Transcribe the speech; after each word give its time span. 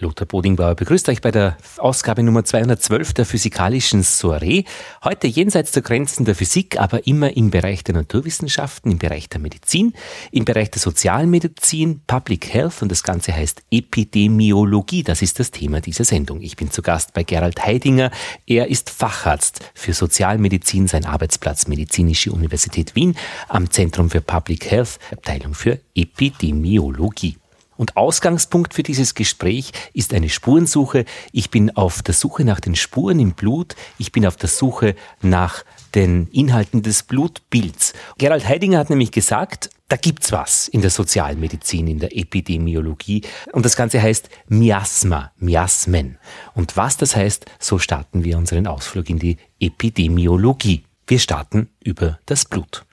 Lothar 0.00 0.26
Bodingbauer 0.26 0.74
begrüßt 0.76 1.08
euch 1.10 1.20
bei 1.20 1.30
der 1.30 1.58
Ausgabe 1.76 2.22
Nummer 2.22 2.42
212 2.42 3.12
der 3.12 3.26
Physikalischen 3.26 4.02
Soiree. 4.02 4.64
Heute 5.04 5.26
jenseits 5.26 5.72
der 5.72 5.82
Grenzen 5.82 6.24
der 6.24 6.34
Physik, 6.34 6.80
aber 6.80 7.06
immer 7.06 7.36
im 7.36 7.50
Bereich 7.50 7.84
der 7.84 7.94
Naturwissenschaften, 7.94 8.92
im 8.92 8.98
Bereich 8.98 9.28
der 9.28 9.40
Medizin, 9.40 9.92
im 10.32 10.46
Bereich 10.46 10.70
der 10.70 10.80
Sozialmedizin, 10.80 12.00
Public 12.06 12.52
Health 12.52 12.80
und 12.80 12.90
das 12.90 13.02
Ganze 13.02 13.34
heißt 13.34 13.62
Epidemiologie. 13.70 15.02
Das 15.02 15.20
ist 15.20 15.38
das 15.38 15.50
Thema 15.50 15.80
dieser 15.82 16.04
Sendung. 16.04 16.40
Ich 16.40 16.56
bin 16.56 16.70
zu 16.70 16.80
Gast 16.80 17.12
bei 17.12 17.22
Gerald 17.22 17.64
Heidinger. 17.64 18.10
Er 18.46 18.68
ist 18.68 18.88
Facharzt 18.88 19.60
für 19.74 19.92
Sozialmedizin, 19.92 20.88
sein 20.88 21.04
Arbeitsplatz 21.04 21.66
Medizinische 21.66 22.32
Universität 22.32 22.96
Wien 22.96 23.16
am 23.48 23.70
Zentrum 23.70 24.08
für 24.08 24.22
Public 24.22 24.70
Health, 24.70 24.98
Abteilung 25.12 25.52
für 25.52 25.78
Epidemiologie. 25.94 27.36
Und 27.80 27.96
Ausgangspunkt 27.96 28.74
für 28.74 28.82
dieses 28.82 29.14
Gespräch 29.14 29.72
ist 29.94 30.12
eine 30.12 30.28
Spurensuche. 30.28 31.06
Ich 31.32 31.48
bin 31.48 31.74
auf 31.78 32.02
der 32.02 32.12
Suche 32.12 32.44
nach 32.44 32.60
den 32.60 32.76
Spuren 32.76 33.18
im 33.18 33.32
Blut. 33.32 33.74
Ich 33.96 34.12
bin 34.12 34.26
auf 34.26 34.36
der 34.36 34.50
Suche 34.50 34.94
nach 35.22 35.64
den 35.94 36.26
Inhalten 36.26 36.82
des 36.82 37.04
Blutbilds. 37.04 37.94
Gerald 38.18 38.46
Heidinger 38.46 38.80
hat 38.80 38.90
nämlich 38.90 39.12
gesagt, 39.12 39.70
da 39.88 39.96
gibt's 39.96 40.30
was 40.30 40.68
in 40.68 40.82
der 40.82 40.90
Sozialmedizin, 40.90 41.86
in 41.86 42.00
der 42.00 42.14
Epidemiologie. 42.14 43.22
Und 43.52 43.64
das 43.64 43.76
Ganze 43.76 44.02
heißt 44.02 44.28
Miasma, 44.46 45.32
Miasmen. 45.38 46.18
Und 46.54 46.76
was 46.76 46.98
das 46.98 47.16
heißt, 47.16 47.46
so 47.58 47.78
starten 47.78 48.24
wir 48.24 48.36
unseren 48.36 48.66
Ausflug 48.66 49.08
in 49.08 49.18
die 49.18 49.38
Epidemiologie. 49.58 50.84
Wir 51.06 51.18
starten 51.18 51.70
über 51.82 52.18
das 52.26 52.44
Blut. 52.44 52.84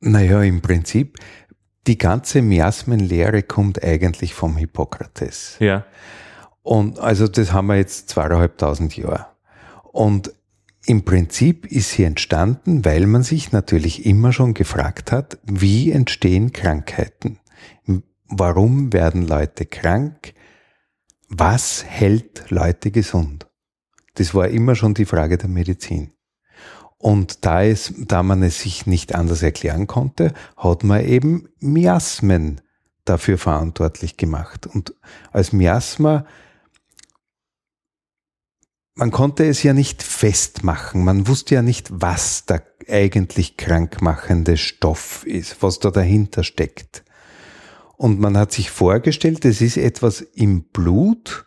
Naja, 0.00 0.42
im 0.42 0.60
Prinzip 0.60 1.18
die 1.88 1.98
ganze 1.98 2.42
Miasmenlehre 2.42 3.42
kommt 3.42 3.82
eigentlich 3.82 4.34
vom 4.34 4.56
Hippokrates. 4.56 5.56
Ja. 5.58 5.84
Und 6.62 6.98
also 6.98 7.26
das 7.26 7.52
haben 7.52 7.68
wir 7.68 7.76
jetzt 7.76 8.10
zweieinhalbtausend 8.10 8.96
Jahre. 8.96 9.26
Und 9.90 10.32
im 10.84 11.04
Prinzip 11.04 11.66
ist 11.66 11.92
sie 11.92 12.04
entstanden, 12.04 12.84
weil 12.84 13.06
man 13.06 13.22
sich 13.22 13.52
natürlich 13.52 14.06
immer 14.06 14.32
schon 14.32 14.54
gefragt 14.54 15.12
hat, 15.12 15.38
wie 15.44 15.90
entstehen 15.90 16.52
Krankheiten? 16.52 17.38
Warum 18.28 18.92
werden 18.92 19.26
Leute 19.26 19.64
krank? 19.64 20.34
Was 21.28 21.84
hält 21.84 22.50
Leute 22.50 22.90
gesund? 22.90 23.46
Das 24.14 24.34
war 24.34 24.48
immer 24.48 24.74
schon 24.74 24.94
die 24.94 25.04
Frage 25.06 25.38
der 25.38 25.48
Medizin. 25.48 26.12
Und 26.98 27.44
da, 27.44 27.62
es, 27.62 27.94
da 27.96 28.24
man 28.24 28.42
es 28.42 28.60
sich 28.60 28.86
nicht 28.86 29.14
anders 29.14 29.42
erklären 29.42 29.86
konnte, 29.86 30.34
hat 30.56 30.82
man 30.82 31.04
eben 31.04 31.48
Miasmen 31.60 32.60
dafür 33.04 33.38
verantwortlich 33.38 34.16
gemacht. 34.16 34.66
Und 34.66 34.94
als 35.30 35.52
Miasma, 35.52 36.26
man 38.94 39.12
konnte 39.12 39.46
es 39.46 39.62
ja 39.62 39.74
nicht 39.74 40.02
festmachen. 40.02 41.04
Man 41.04 41.28
wusste 41.28 41.54
ja 41.54 41.62
nicht, 41.62 41.88
was 41.92 42.46
der 42.46 42.64
eigentlich 42.88 43.56
krankmachende 43.56 44.56
Stoff 44.56 45.24
ist, 45.24 45.62
was 45.62 45.78
da 45.78 45.92
dahinter 45.92 46.42
steckt. 46.42 47.04
Und 47.96 48.18
man 48.18 48.36
hat 48.36 48.50
sich 48.50 48.70
vorgestellt, 48.70 49.44
es 49.44 49.60
ist 49.60 49.76
etwas 49.76 50.20
im 50.20 50.64
Blut. 50.64 51.46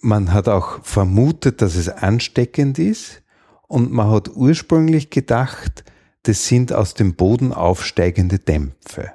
Man 0.00 0.32
hat 0.32 0.48
auch 0.48 0.84
vermutet, 0.84 1.62
dass 1.62 1.74
es 1.74 1.88
ansteckend 1.88 2.78
ist 2.78 3.23
und 3.68 3.92
man 3.92 4.10
hat 4.10 4.30
ursprünglich 4.34 5.10
gedacht, 5.10 5.84
das 6.24 6.46
sind 6.46 6.72
aus 6.72 6.94
dem 6.94 7.14
Boden 7.14 7.52
aufsteigende 7.52 8.38
Dämpfe. 8.38 9.12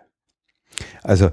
Also 1.03 1.31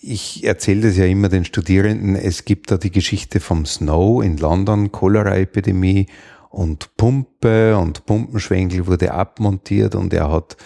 ich 0.00 0.44
erzähle 0.44 0.88
das 0.88 0.96
ja 0.96 1.06
immer 1.06 1.28
den 1.28 1.44
Studierenden, 1.44 2.16
es 2.16 2.44
gibt 2.44 2.70
da 2.70 2.76
die 2.76 2.90
Geschichte 2.90 3.40
vom 3.40 3.64
Snow 3.64 4.22
in 4.22 4.36
London, 4.36 4.92
Cholera-Epidemie 4.92 6.06
und 6.50 6.96
Pumpe 6.96 7.78
und 7.78 8.04
Pumpenschwenkel 8.04 8.86
wurde 8.86 9.12
abmontiert 9.12 9.94
und 9.94 10.12
er 10.12 10.30
hat 10.30 10.56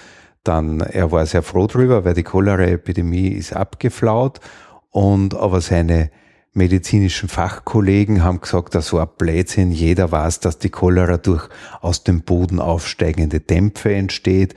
dann, 0.42 0.80
er 0.80 1.12
war 1.12 1.26
sehr 1.26 1.42
froh 1.42 1.66
drüber, 1.66 2.04
weil 2.04 2.14
die 2.14 2.24
Cholera-Epidemie 2.24 3.28
ist 3.28 3.52
abgeflaut 3.52 4.40
und 4.90 5.34
aber 5.34 5.60
seine 5.60 6.10
medizinischen 6.56 7.28
Fachkollegen 7.28 8.24
haben 8.24 8.40
gesagt, 8.40 8.74
das 8.74 8.92
war 8.92 9.06
Blödsinn. 9.06 9.72
Jeder 9.72 10.10
weiß, 10.10 10.40
dass 10.40 10.58
die 10.58 10.70
Cholera 10.70 11.18
durch 11.18 11.48
aus 11.80 12.04
dem 12.04 12.22
Boden 12.22 12.60
aufsteigende 12.60 13.40
Dämpfe 13.40 13.94
entsteht 13.94 14.54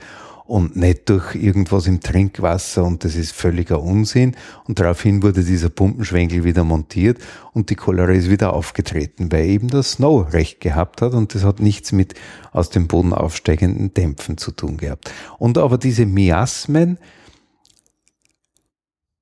und 0.50 0.74
nicht 0.74 1.08
durch 1.08 1.36
irgendwas 1.36 1.86
im 1.86 2.00
Trinkwasser 2.00 2.82
und 2.82 3.04
das 3.04 3.14
ist 3.14 3.32
völliger 3.32 3.80
Unsinn. 3.80 4.34
Und 4.66 4.80
daraufhin 4.80 5.22
wurde 5.22 5.44
dieser 5.44 5.68
Pumpenschwenkel 5.68 6.42
wieder 6.42 6.64
montiert 6.64 7.18
und 7.52 7.70
die 7.70 7.76
Cholera 7.76 8.10
ist 8.10 8.28
wieder 8.28 8.52
aufgetreten, 8.52 9.30
weil 9.30 9.44
eben 9.44 9.68
das 9.68 9.92
Snow 9.92 10.32
recht 10.32 10.60
gehabt 10.60 11.02
hat 11.02 11.12
und 11.12 11.36
das 11.36 11.44
hat 11.44 11.60
nichts 11.60 11.92
mit 11.92 12.14
aus 12.50 12.68
dem 12.70 12.88
Boden 12.88 13.12
aufsteigenden 13.12 13.94
Dämpfen 13.94 14.38
zu 14.38 14.50
tun 14.50 14.76
gehabt. 14.76 15.12
Und 15.38 15.56
aber 15.56 15.78
diese 15.78 16.04
Miasmen, 16.04 16.98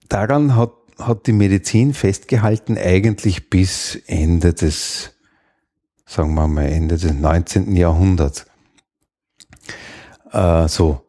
daran 0.09 0.57
hat 0.57 0.73
hat 0.99 1.27
die 1.27 1.33
Medizin 1.33 1.95
festgehalten, 1.95 2.77
eigentlich 2.77 3.51
bis 3.51 3.97
Ende 4.07 4.53
des, 4.53 5.15
sagen 6.07 6.35
wir 6.35 6.49
mal, 6.49 6.67
Ende 6.67 6.97
des 6.97 7.13
19. 7.13 7.75
Jahrhunderts. 7.77 8.47
Äh, 10.33 10.69
so 10.69 11.03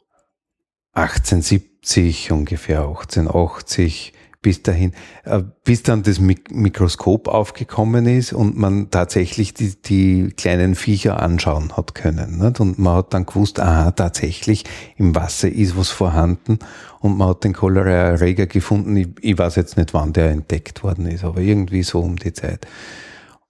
1870 0.93 2.31
ungefähr, 2.31 2.81
1880 2.81 4.13
bis 4.41 4.63
dahin, 4.63 4.93
äh, 5.25 5.43
bis 5.63 5.83
dann 5.83 6.03
das 6.03 6.19
Mikroskop 6.19 7.27
aufgekommen 7.27 8.05
ist 8.05 8.31
und 8.31 8.57
man 8.57 8.89
tatsächlich 8.89 9.53
die, 9.53 9.75
die 9.81 10.33
kleinen 10.35 10.75
Viecher 10.75 11.21
anschauen 11.21 11.75
hat 11.75 11.93
können. 11.93 12.37
Nicht? 12.37 12.59
Und 12.59 12.79
man 12.79 12.97
hat 12.97 13.13
dann 13.13 13.25
gewusst, 13.25 13.59
aha, 13.59 13.91
tatsächlich 13.91 14.63
im 14.95 15.13
Wasser 15.15 15.49
ist 15.49 15.77
was 15.77 15.89
vorhanden 15.89 16.59
und 17.01 17.17
man 17.17 17.29
hat 17.29 17.43
den 17.43 17.53
Cholera-Erreger 17.53 18.47
gefunden. 18.47 18.95
Ich, 18.95 19.09
ich 19.21 19.37
weiß 19.37 19.55
jetzt 19.55 19.77
nicht, 19.77 19.93
wann 19.93 20.13
der 20.13 20.29
entdeckt 20.29 20.83
worden 20.83 21.07
ist, 21.07 21.25
aber 21.25 21.41
irgendwie 21.41 21.83
so 21.83 21.99
um 21.99 22.15
die 22.15 22.33
Zeit. 22.33 22.65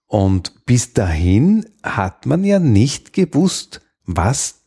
Und 0.07 0.65
bis 0.65 0.93
dahin 0.93 1.67
hat 1.83 2.25
man 2.25 2.43
ja 2.43 2.57
nicht 2.57 3.13
gewusst, 3.13 3.81
was 4.05 4.58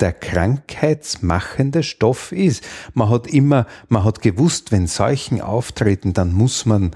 der 0.00 0.12
krankheitsmachende 0.12 1.82
Stoff 1.82 2.32
ist. 2.32 2.64
Man 2.94 3.08
hat 3.08 3.26
immer, 3.26 3.66
man 3.88 4.04
hat 4.04 4.20
gewusst, 4.20 4.72
wenn 4.72 4.86
Seuchen 4.86 5.40
auftreten, 5.40 6.12
dann 6.12 6.32
muss 6.32 6.66
man 6.66 6.92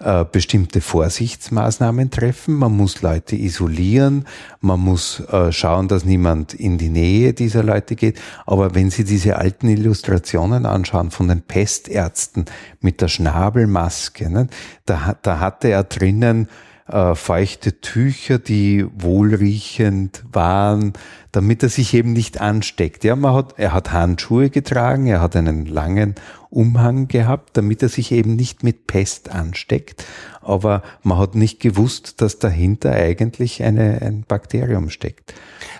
äh, 0.00 0.24
bestimmte 0.24 0.80
Vorsichtsmaßnahmen 0.80 2.10
treffen. 2.10 2.54
Man 2.54 2.74
muss 2.74 3.02
Leute 3.02 3.36
isolieren. 3.36 4.24
Man 4.60 4.80
muss 4.80 5.20
äh, 5.20 5.52
schauen, 5.52 5.88
dass 5.88 6.06
niemand 6.06 6.54
in 6.54 6.78
die 6.78 6.88
Nähe 6.88 7.34
dieser 7.34 7.62
Leute 7.62 7.96
geht. 7.96 8.18
Aber 8.46 8.74
wenn 8.74 8.90
Sie 8.90 9.04
diese 9.04 9.36
alten 9.36 9.68
Illustrationen 9.68 10.64
anschauen 10.64 11.10
von 11.10 11.28
den 11.28 11.42
Pestärzten 11.42 12.46
mit 12.80 13.02
der 13.02 13.08
Schnabelmaske, 13.08 14.30
ne, 14.30 14.46
da, 14.86 15.16
da 15.20 15.38
hatte 15.38 15.68
er 15.68 15.84
drinnen 15.84 16.48
äh, 16.90 17.14
feuchte 17.14 17.80
Tücher, 17.80 18.38
die 18.38 18.84
wohlriechend 18.94 20.24
waren, 20.32 20.92
damit 21.32 21.62
er 21.62 21.68
sich 21.68 21.94
eben 21.94 22.12
nicht 22.12 22.40
ansteckt. 22.40 23.04
Ja, 23.04 23.14
man 23.16 23.34
hat, 23.34 23.54
er 23.58 23.72
hat 23.72 23.92
Handschuhe 23.92 24.50
getragen, 24.50 25.06
er 25.06 25.20
hat 25.20 25.36
einen 25.36 25.66
langen 25.66 26.16
Umhang 26.50 27.06
gehabt, 27.06 27.56
damit 27.56 27.82
er 27.82 27.88
sich 27.88 28.10
eben 28.10 28.34
nicht 28.34 28.64
mit 28.64 28.86
Pest 28.88 29.30
ansteckt. 29.30 30.04
Aber 30.40 30.82
man 31.02 31.18
hat 31.18 31.36
nicht 31.36 31.60
gewusst, 31.60 32.20
dass 32.20 32.38
dahinter 32.38 32.92
eigentlich 32.92 33.62
eine, 33.62 34.02
ein 34.02 34.24
Bakterium 34.26 34.90
steckt. 34.90 35.34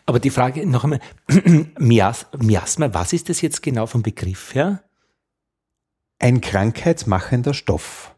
Aber 0.07 0.21
die 0.21 0.31
Frage 0.31 0.65
noch 0.67 0.85
einmal, 0.85 1.01
Miasma, 1.79 2.95
was 2.95 3.13
ist 3.13 3.29
das 3.29 3.41
jetzt 3.41 3.63
genau 3.63 3.87
vom 3.87 4.03
Begriff 4.03 4.55
her? 4.55 4.85
Ein 6.21 6.41
krankheitsmachender 6.41 7.55
Stoff. 7.55 8.15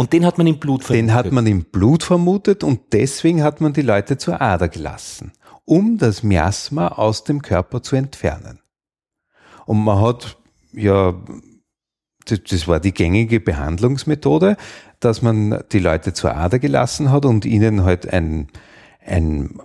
Und 0.00 0.14
den 0.14 0.24
hat 0.24 0.38
man 0.38 0.46
im 0.46 0.58
Blut 0.58 0.82
vermutet? 0.84 1.08
Den 1.08 1.14
hat 1.14 1.30
man 1.30 1.46
im 1.46 1.64
Blut 1.64 2.04
vermutet 2.04 2.64
und 2.64 2.94
deswegen 2.94 3.42
hat 3.42 3.60
man 3.60 3.74
die 3.74 3.82
Leute 3.82 4.16
zur 4.16 4.40
Ader 4.40 4.70
gelassen, 4.70 5.32
um 5.66 5.98
das 5.98 6.22
Miasma 6.22 6.88
aus 6.88 7.24
dem 7.24 7.42
Körper 7.42 7.82
zu 7.82 7.96
entfernen. 7.96 8.60
Und 9.66 9.84
man 9.84 10.00
hat, 10.00 10.38
ja, 10.72 11.12
das 12.24 12.66
war 12.66 12.80
die 12.80 12.94
gängige 12.94 13.40
Behandlungsmethode, 13.40 14.56
dass 15.00 15.20
man 15.20 15.62
die 15.70 15.80
Leute 15.80 16.14
zur 16.14 16.34
Ader 16.34 16.58
gelassen 16.58 17.10
hat 17.10 17.26
und 17.26 17.44
ihnen 17.44 17.84
halt 17.84 18.10
ein, 18.10 18.48
ein, 19.04 19.60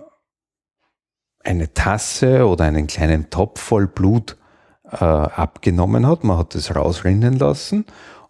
eine 1.42 1.72
Tasse 1.72 2.46
oder 2.46 2.64
einen 2.64 2.88
kleinen 2.88 3.30
Topf 3.30 3.58
voll 3.58 3.86
Blut 3.86 4.36
äh, 4.84 4.96
abgenommen 4.96 6.06
hat. 6.06 6.24
Man 6.24 6.36
hat 6.36 6.54
es 6.54 6.76
rausrinnen 6.76 7.38
lassen 7.38 7.86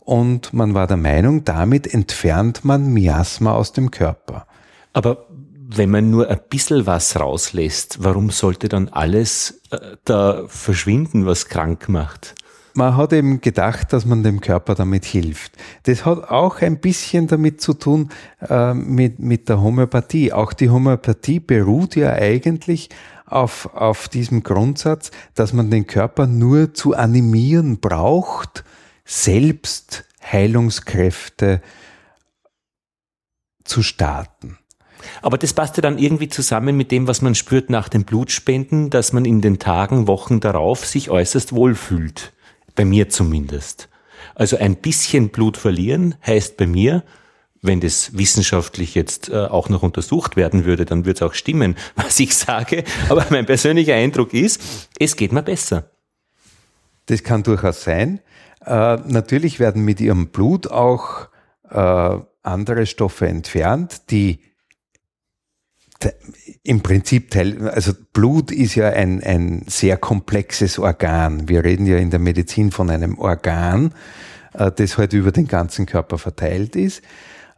und 0.07 0.55
man 0.55 0.73
war 0.73 0.87
der 0.87 0.97
Meinung, 0.97 1.45
damit 1.45 1.93
entfernt 1.93 2.65
man 2.65 2.93
Miasma 2.93 3.53
aus 3.53 3.73
dem 3.73 3.91
Körper. 3.91 4.47
Aber 4.93 5.27
wenn 5.69 5.91
man 5.91 6.11
nur 6.11 6.31
ein 6.31 6.41
bisschen 6.49 6.87
was 6.87 7.19
rauslässt, 7.19 8.05
warum 8.05 8.31
sollte 8.31 8.69
dann 8.69 8.89
alles 8.89 9.61
äh, 9.73 9.79
da 10.05 10.45
verschwinden, 10.47 11.27
was 11.27 11.49
krank 11.49 11.89
macht? 11.89 12.35
man 12.77 12.97
hat 12.97 13.15
eben 13.15 13.41
gedacht, 13.41 13.93
dass 13.93 14.05
man 14.05 14.23
dem 14.23 14.41
Körper 14.41 14.75
damit 14.75 15.07
hilft. 15.07 15.53
Das 15.85 16.05
hat 16.05 16.31
auch 16.31 16.61
ein 16.61 16.79
bisschen 16.79 17.27
damit 17.27 17.61
zu 17.61 17.73
tun 17.73 18.11
äh, 18.49 18.75
mit, 18.75 19.19
mit 19.19 19.49
der 19.49 19.63
Homöopathie. 19.63 20.33
Auch 20.33 20.53
die 20.53 20.69
Homöopathie 20.69 21.41
beruht 21.41 21.97
ja 21.97 22.13
eigentlich 22.13 22.91
auf, 23.25 23.75
auf 23.75 24.09
diesem 24.09 24.43
Grundsatz, 24.43 25.11
dass 25.35 25.55
man 25.55 25.71
den 25.71 25.87
Körper 25.87 26.27
nur 26.27 26.75
zu 26.75 26.95
animieren 26.95 27.79
braucht, 27.81 28.63
selbst 29.07 30.05
Heilungskräfte 30.21 31.63
zu 33.65 33.83
starten. 33.83 34.59
Aber 35.23 35.39
das 35.39 35.55
passt 35.55 35.77
ja 35.77 35.83
dann 35.83 35.99
irgendwie 35.99 36.29
zusammen 36.29 36.77
mit 36.77 36.91
dem, 36.91 37.07
was 37.07 37.23
man 37.23 37.35
spürt 37.35 37.71
nach 37.71 37.89
dem 37.89 38.05
Blutspenden, 38.05 38.91
dass 38.91 39.13
man 39.13 39.25
in 39.25 39.41
den 39.41 39.59
Tagen, 39.59 40.09
Wochen 40.09 40.41
darauf 40.41 40.85
sich 40.85 41.11
äußerst 41.11 41.53
wohlfühlt. 41.53 42.33
Bei 42.75 42.85
mir 42.85 43.09
zumindest. 43.09 43.89
Also 44.35 44.59
ein 44.59 44.77
bisschen 44.77 45.31
Blut 45.31 45.57
verlieren 45.57 46.17
heißt 46.27 46.57
bei 46.57 46.67
mir, 46.67 47.05
wenn 47.63 47.81
das 47.81 48.17
wissenschaftlich 48.17 48.95
jetzt 48.95 49.29
äh, 49.29 49.37
auch 49.37 49.69
noch 49.69 49.83
untersucht 49.83 50.37
werden 50.37 50.65
würde, 50.65 50.85
dann 50.85 51.05
würde 51.05 51.17
es 51.17 51.23
auch 51.23 51.35
stimmen, 51.35 51.77
was 51.95 52.19
ich 52.21 52.35
sage. 52.35 52.85
Aber 53.09 53.27
mein 53.31 53.47
persönlicher 53.47 53.95
Eindruck 53.95 54.35
ist, 54.35 54.61
es 54.99 55.17
geht 55.17 55.33
mir 55.33 55.43
besser. 55.43 55.91
Das 57.07 57.23
kann 57.23 57.45
durchaus 57.45 57.85
sein. 57.85 58.21
Äh, 58.67 58.97
natürlich 59.07 59.61
werden 59.61 59.85
mit 59.85 60.01
ihrem 60.01 60.29
Blut 60.29 60.67
auch 60.67 61.29
äh, 61.71 62.19
andere 62.43 62.87
Stoffe 62.87 63.29
entfernt, 63.29 64.11
die 64.11 64.41
im 66.63 66.83
Prinzip 66.83 67.31
Teil, 67.31 67.69
also 67.69 67.93
Blut 68.13 68.51
ist 68.51 68.75
ja 68.75 68.89
ein, 68.89 69.23
ein 69.23 69.65
sehr 69.67 69.97
komplexes 69.97 70.79
Organ. 70.79 71.49
Wir 71.49 71.65
reden 71.65 71.87
ja 71.87 71.97
in 71.97 72.11
der 72.11 72.19
Medizin 72.19 72.71
von 72.71 72.91
einem 72.91 73.19
Organ, 73.19 73.95
äh, 74.53 74.71
das 74.73 74.99
halt 74.99 75.13
über 75.13 75.33
den 75.33 75.47
ganzen 75.47 75.87
Körper 75.87 76.19
verteilt 76.19 76.77
ist. 76.77 77.03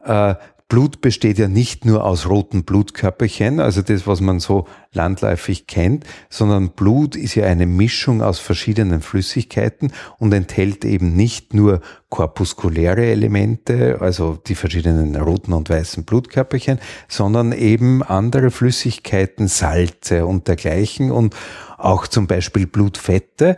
Äh, 0.05 0.35
Blut 0.69 1.01
besteht 1.01 1.39
ja 1.39 1.49
nicht 1.49 1.87
nur 1.87 2.05
aus 2.05 2.29
roten 2.29 2.65
Blutkörperchen, 2.65 3.59
also 3.59 3.81
das, 3.81 4.07
was 4.07 4.21
man 4.21 4.39
so 4.39 4.67
landläufig 4.93 5.67
kennt, 5.67 6.05
sondern 6.29 6.71
Blut 6.71 7.17
ist 7.17 7.35
ja 7.37 7.47
eine 7.47 7.65
Mischung 7.65 8.21
aus 8.21 8.39
verschiedenen 8.39 9.01
Flüssigkeiten 9.01 9.93
und 10.19 10.35
enthält 10.35 10.85
eben 10.85 11.15
nicht 11.15 11.55
nur 11.55 11.81
korpuskuläre 12.11 13.07
Elemente, 13.07 14.03
also 14.03 14.37
die 14.37 14.55
verschiedenen 14.55 15.17
roten 15.17 15.55
und 15.55 15.71
weißen 15.71 16.05
Blutkörperchen, 16.05 16.79
sondern 17.09 17.53
eben 17.53 18.03
andere 18.03 18.51
Flüssigkeiten, 18.51 19.49
Salze 19.49 20.27
und 20.27 20.49
dergleichen 20.49 21.11
und 21.11 21.35
auch 21.79 22.07
zum 22.07 22.27
Beispiel 22.27 22.67
Blutfette. 22.67 23.57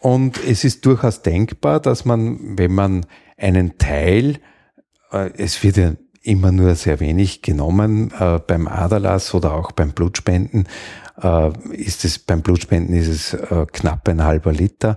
Und 0.00 0.38
es 0.46 0.64
ist 0.64 0.84
durchaus 0.84 1.22
denkbar, 1.22 1.80
dass 1.80 2.04
man, 2.04 2.58
wenn 2.58 2.74
man 2.74 3.06
einen 3.38 3.78
Teil, 3.78 4.38
äh, 5.10 5.30
es 5.38 5.62
wird 5.62 5.76
ja 5.78 5.92
immer 6.26 6.52
nur 6.52 6.74
sehr 6.74 7.00
wenig 7.00 7.42
genommen. 7.42 8.12
Äh, 8.18 8.40
beim 8.46 8.68
Aderlass 8.68 9.34
oder 9.34 9.54
auch 9.54 9.72
beim 9.72 9.92
Blutspenden 9.92 10.68
äh, 11.22 11.50
ist 11.72 12.04
es, 12.04 12.18
beim 12.18 12.42
Blutspenden 12.42 12.94
ist 12.94 13.08
es 13.08 13.34
äh, 13.34 13.66
knapp 13.72 14.08
ein 14.08 14.24
halber 14.24 14.52
Liter. 14.52 14.96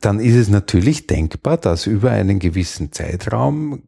Dann 0.00 0.20
ist 0.20 0.34
es 0.34 0.48
natürlich 0.48 1.06
denkbar, 1.06 1.56
dass 1.56 1.86
über 1.86 2.10
einen 2.10 2.38
gewissen 2.38 2.92
Zeitraum 2.92 3.82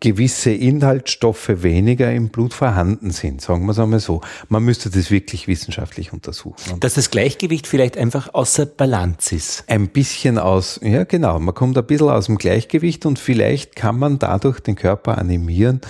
gewisse 0.00 0.50
Inhaltsstoffe 0.50 1.62
weniger 1.62 2.12
im 2.12 2.28
Blut 2.28 2.52
vorhanden 2.52 3.10
sind, 3.12 3.40
sagen 3.40 3.64
wir 3.64 3.72
es 3.72 3.78
einmal 3.78 4.00
so. 4.00 4.20
Man 4.48 4.62
müsste 4.62 4.90
das 4.90 5.10
wirklich 5.10 5.48
wissenschaftlich 5.48 6.12
untersuchen. 6.12 6.80
Dass 6.80 6.94
das 6.94 7.10
Gleichgewicht 7.10 7.66
vielleicht 7.66 7.96
einfach 7.96 8.34
außer 8.34 8.66
Balance 8.66 9.34
ist. 9.34 9.64
Ein 9.68 9.88
bisschen 9.88 10.38
aus, 10.38 10.78
ja 10.82 11.04
genau, 11.04 11.38
man 11.40 11.54
kommt 11.54 11.78
ein 11.78 11.86
bisschen 11.86 12.10
aus 12.10 12.26
dem 12.26 12.36
Gleichgewicht 12.36 13.06
und 13.06 13.18
vielleicht 13.18 13.74
kann 13.74 13.98
man 13.98 14.18
dadurch 14.18 14.60
den 14.60 14.74
Körper 14.74 15.16
animieren, 15.16 15.80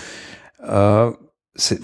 äh, 0.63 1.11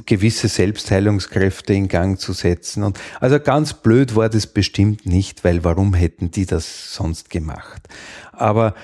gewisse 0.07 0.49
Selbstheilungskräfte 0.49 1.73
in 1.73 1.89
Gang 1.89 2.21
zu 2.21 2.35
setzen. 2.35 2.85
Und 2.85 3.01
also 3.21 3.41
ganz 3.41 3.75
blöd 3.75 4.15
war 4.15 4.29
das 4.29 4.47
bestimmt 4.47 5.07
nicht, 5.07 5.45
weil 5.45 5.65
warum 5.65 5.95
hätten 5.95 6.31
die 6.31 6.47
das 6.47 6.95
sonst 6.95 7.31
gemacht? 7.31 7.89
Aber 8.33 8.75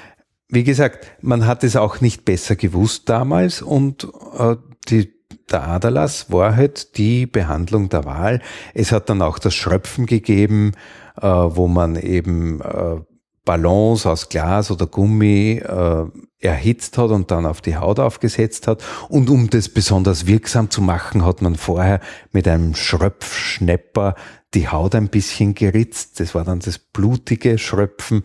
wie 0.48 0.64
gesagt, 0.64 1.06
man 1.20 1.46
hat 1.46 1.62
es 1.62 1.76
auch 1.76 2.00
nicht 2.00 2.24
besser 2.24 2.56
gewusst 2.56 3.08
damals 3.08 3.62
und 3.62 4.08
äh, 4.38 4.56
die, 4.88 5.12
der 5.50 5.66
Aderlass 5.66 6.30
war 6.32 6.56
halt 6.56 6.96
die 6.96 7.26
Behandlung 7.26 7.88
der 7.88 8.04
Wahl. 8.04 8.40
Es 8.74 8.92
hat 8.92 9.10
dann 9.10 9.22
auch 9.22 9.38
das 9.38 9.54
Schröpfen 9.54 10.06
gegeben, 10.06 10.72
äh, 11.20 11.26
wo 11.26 11.68
man 11.68 11.96
eben 11.96 12.60
äh, 12.60 12.96
Ballons 13.44 14.04
aus 14.04 14.28
Glas 14.28 14.70
oder 14.70 14.86
Gummi 14.86 15.62
äh, 15.64 16.04
erhitzt 16.38 16.98
hat 16.98 17.10
und 17.10 17.30
dann 17.30 17.46
auf 17.46 17.60
die 17.60 17.76
Haut 17.76 17.98
aufgesetzt 17.98 18.66
hat. 18.66 18.84
Und 19.08 19.30
um 19.30 19.48
das 19.50 19.70
besonders 19.70 20.26
wirksam 20.26 20.70
zu 20.70 20.82
machen, 20.82 21.24
hat 21.24 21.42
man 21.42 21.56
vorher 21.56 22.00
mit 22.32 22.46
einem 22.46 22.74
Schröpfschnepper 22.74 24.14
die 24.54 24.68
Haut 24.68 24.94
ein 24.94 25.08
bisschen 25.08 25.54
geritzt. 25.54 26.20
Das 26.20 26.34
war 26.34 26.44
dann 26.44 26.60
das 26.60 26.78
blutige 26.78 27.58
Schröpfen. 27.58 28.22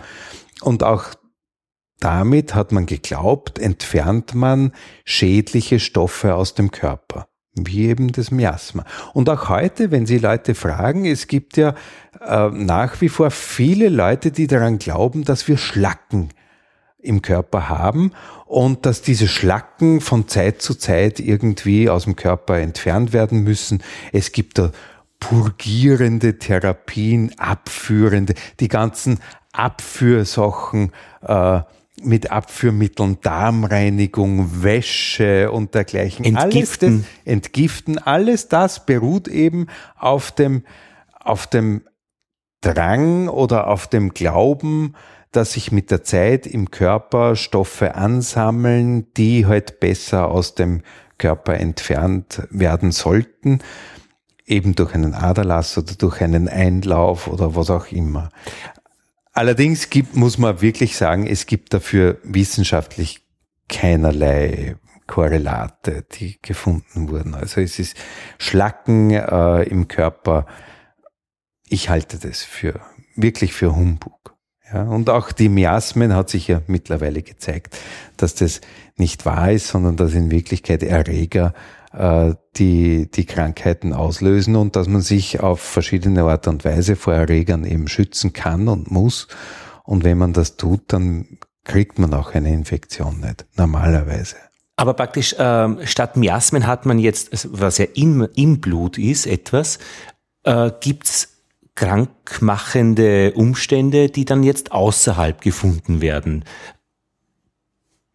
Und 0.62 0.84
auch 0.84 1.06
damit 2.04 2.54
hat 2.54 2.74
man 2.74 2.86
geglaubt, 2.86 3.60
entfernt 3.60 4.36
man 4.36 4.74
schädliche 5.06 5.80
Stoffe 5.80 6.36
aus 6.36 6.54
dem 6.54 6.72
Körper, 6.72 7.28
wie 7.54 7.88
eben 7.88 8.12
das 8.12 8.30
Miasma. 8.30 8.84
Und 9.14 9.30
auch 9.30 9.48
heute, 9.48 9.90
wenn 9.92 10.06
Sie 10.06 10.18
Leute 10.18 10.54
fragen, 10.54 11.06
es 11.06 11.28
gibt 11.28 11.56
ja 11.56 11.76
äh, 12.20 12.50
nach 12.50 13.00
wie 13.00 13.08
vor 13.08 13.32
viele 13.32 13.88
Leute, 13.88 14.32
die 14.32 14.48
daran 14.48 14.80
glauben, 14.80 15.24
dass 15.24 15.48
wir 15.48 15.58
Schlacken 15.58 16.30
im 16.98 17.22
Körper 17.22 17.70
haben 17.70 18.12
und 18.46 18.86
dass 18.86 19.02
diese 19.02 19.30
Schlacken 19.30 20.02
von 20.02 20.28
Zeit 20.28 20.62
zu 20.62 20.76
Zeit 20.76 21.22
irgendwie 21.22 21.90
aus 21.90 22.04
dem 22.04 22.18
Körper 22.18 22.60
entfernt 22.60 23.14
werden 23.14 23.44
müssen. 23.44 23.82
Es 24.12 24.34
gibt 24.34 24.58
da 24.58 24.72
purgierende 25.22 26.38
Therapien, 26.38 27.32
abführende, 27.38 28.34
die 28.60 28.68
ganzen 28.68 29.20
Abführsachen, 29.54 30.92
äh, 31.22 31.62
mit 32.06 32.32
Abführmitteln, 32.32 33.20
Darmreinigung, 33.22 34.64
Wäsche 34.64 35.52
und 35.52 35.74
dergleichen. 35.74 36.26
Entgiften. 36.26 36.90
Alles 36.90 37.04
das, 37.04 37.32
entgiften, 37.34 37.98
alles 38.00 38.48
das 38.48 38.86
beruht 38.86 39.28
eben 39.28 39.68
auf 39.98 40.32
dem, 40.32 40.64
auf 41.20 41.48
dem 41.48 41.84
Drang 42.62 43.28
oder 43.28 43.68
auf 43.68 43.88
dem 43.88 44.14
Glauben, 44.14 44.96
dass 45.32 45.54
sich 45.54 45.72
mit 45.72 45.92
der 45.92 46.04
Zeit 46.04 46.48
im 46.48 46.72
Körper 46.72 47.36
Stoffe 47.36 47.96
ansammeln, 47.96 49.12
die 49.16 49.46
halt 49.46 49.80
besser 49.80 50.30
aus 50.30 50.56
dem 50.56 50.82
Körper 51.18 51.56
entfernt 51.56 52.44
werden 52.50 52.92
sollten, 52.92 53.60
eben 54.46 54.76
durch 54.76 54.94
einen 54.94 55.14
Aderlass 55.14 55.78
oder 55.78 55.94
durch 55.96 56.22
einen 56.22 56.48
Einlauf 56.48 57.28
oder 57.28 57.56
was 57.56 57.70
auch 57.70 57.88
immer. 57.88 58.30
Allerdings 59.34 59.90
gibt, 59.90 60.16
muss 60.16 60.38
man 60.38 60.62
wirklich 60.62 60.96
sagen, 60.96 61.26
es 61.26 61.48
gibt 61.48 61.74
dafür 61.74 62.20
wissenschaftlich 62.24 63.26
keinerlei 63.68 64.76
Korrelate, 65.08 66.06
die 66.14 66.38
gefunden 66.42 67.10
wurden. 67.10 67.34
Also 67.34 67.60
es 67.60 67.80
ist 67.80 67.98
Schlacken 68.38 69.12
äh, 69.12 69.64
im 69.64 69.88
Körper. 69.88 70.46
Ich 71.68 71.90
halte 71.90 72.20
das 72.20 72.44
für 72.44 72.80
wirklich 73.16 73.54
für 73.54 73.76
Humbug. 73.76 74.36
Ja, 74.72 74.84
und 74.84 75.10
auch 75.10 75.32
die 75.32 75.50
Miasmen 75.50 76.16
hat 76.16 76.30
sich 76.30 76.48
ja 76.48 76.62
mittlerweile 76.68 77.22
gezeigt, 77.22 77.78
dass 78.18 78.36
das 78.36 78.62
nicht 78.96 79.26
wahr 79.26 79.52
ist, 79.52 79.68
sondern 79.68 79.98
dass 79.98 80.14
in 80.14 80.32
Wirklichkeit 80.32 80.84
Erreger 80.84 81.54
die, 81.94 83.12
die 83.12 83.26
Krankheiten 83.26 83.94
auslösen 83.94 84.56
und 84.56 84.76
dass 84.76 84.88
man 84.88 85.02
sich 85.02 85.42
auf 85.42 85.60
verschiedene 85.60 86.24
Art 86.24 86.48
und 86.48 86.66
Weise 86.66 86.96
vor 86.96 87.14
Erregern 87.14 87.66
eben 87.66 87.88
schützen 87.88 88.34
kann 88.34 88.68
und 88.68 88.90
muss. 88.90 89.28
Und 89.84 90.04
wenn 90.04 90.18
man 90.18 90.34
das 90.34 90.58
tut, 90.58 90.82
dann 90.88 91.38
kriegt 91.64 92.00
man 92.00 92.14
auch 92.14 92.34
eine 92.34 92.52
Infektion 92.52 93.20
nicht, 93.20 93.46
normalerweise. 93.58 94.38
Aber 94.76 94.96
praktisch 94.96 95.36
ähm, 95.38 95.80
statt 95.84 96.18
Miasmen 96.18 96.66
hat 96.66 96.86
man 96.86 96.98
jetzt, 96.98 97.32
also 97.32 97.50
was 97.52 97.78
ja 97.78 97.86
im, 97.94 98.28
im 98.36 98.60
Blut 98.60 98.98
ist, 98.98 99.28
etwas, 99.28 99.78
äh, 100.44 100.72
gibt's 100.82 101.30
krankmachende 101.76 103.34
Umstände, 103.34 104.10
die 104.10 104.26
dann 104.26 104.44
jetzt 104.44 104.72
außerhalb 104.72 105.42
gefunden 105.42 106.02
werden. 106.02 106.46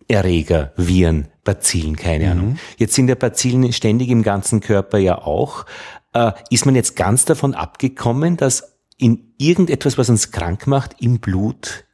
Erreger, 0.08 0.72
Viren, 0.76 1.28
Bazillen, 1.48 1.96
keine 1.96 2.26
mhm. 2.26 2.30
Ahnung. 2.30 2.58
Jetzt 2.76 2.92
sind 2.92 3.08
ja 3.08 3.14
Bazillen 3.14 3.72
ständig 3.72 4.10
im 4.10 4.22
ganzen 4.22 4.60
Körper 4.60 4.98
ja 4.98 5.16
auch. 5.16 5.64
Äh, 6.12 6.32
ist 6.50 6.66
man 6.66 6.74
jetzt 6.74 6.94
ganz 6.94 7.24
davon 7.24 7.54
abgekommen, 7.54 8.36
dass 8.36 8.76
in 8.98 9.32
irgendetwas, 9.38 9.96
was 9.96 10.10
uns 10.10 10.30
krank 10.30 10.66
macht, 10.66 10.96
im 11.00 11.20
Blut 11.20 11.86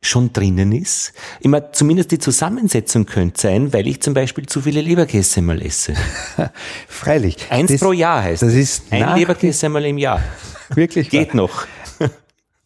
schon 0.00 0.32
drinnen 0.32 0.72
ist? 0.72 1.12
Immer 1.40 1.70
zumindest 1.72 2.12
die 2.12 2.18
Zusammensetzung 2.18 3.04
könnte 3.04 3.42
sein, 3.42 3.74
weil 3.74 3.86
ich 3.86 4.00
zum 4.00 4.14
Beispiel 4.14 4.46
zu 4.46 4.62
viele 4.62 4.80
Leberkäse 4.80 5.42
mal 5.42 5.60
esse. 5.60 5.92
Freilich. 6.88 7.36
Eins 7.50 7.72
das, 7.72 7.80
pro 7.82 7.92
Jahr 7.92 8.22
heißt 8.22 8.42
das. 8.42 8.54
ist 8.54 8.84
ein 8.90 9.18
Leberkäse 9.18 9.68
mal 9.68 9.84
im 9.84 9.98
Jahr. 9.98 10.22
Wirklich? 10.74 11.10
Geht 11.10 11.34
wahr. 11.34 11.36
noch. 11.36 11.66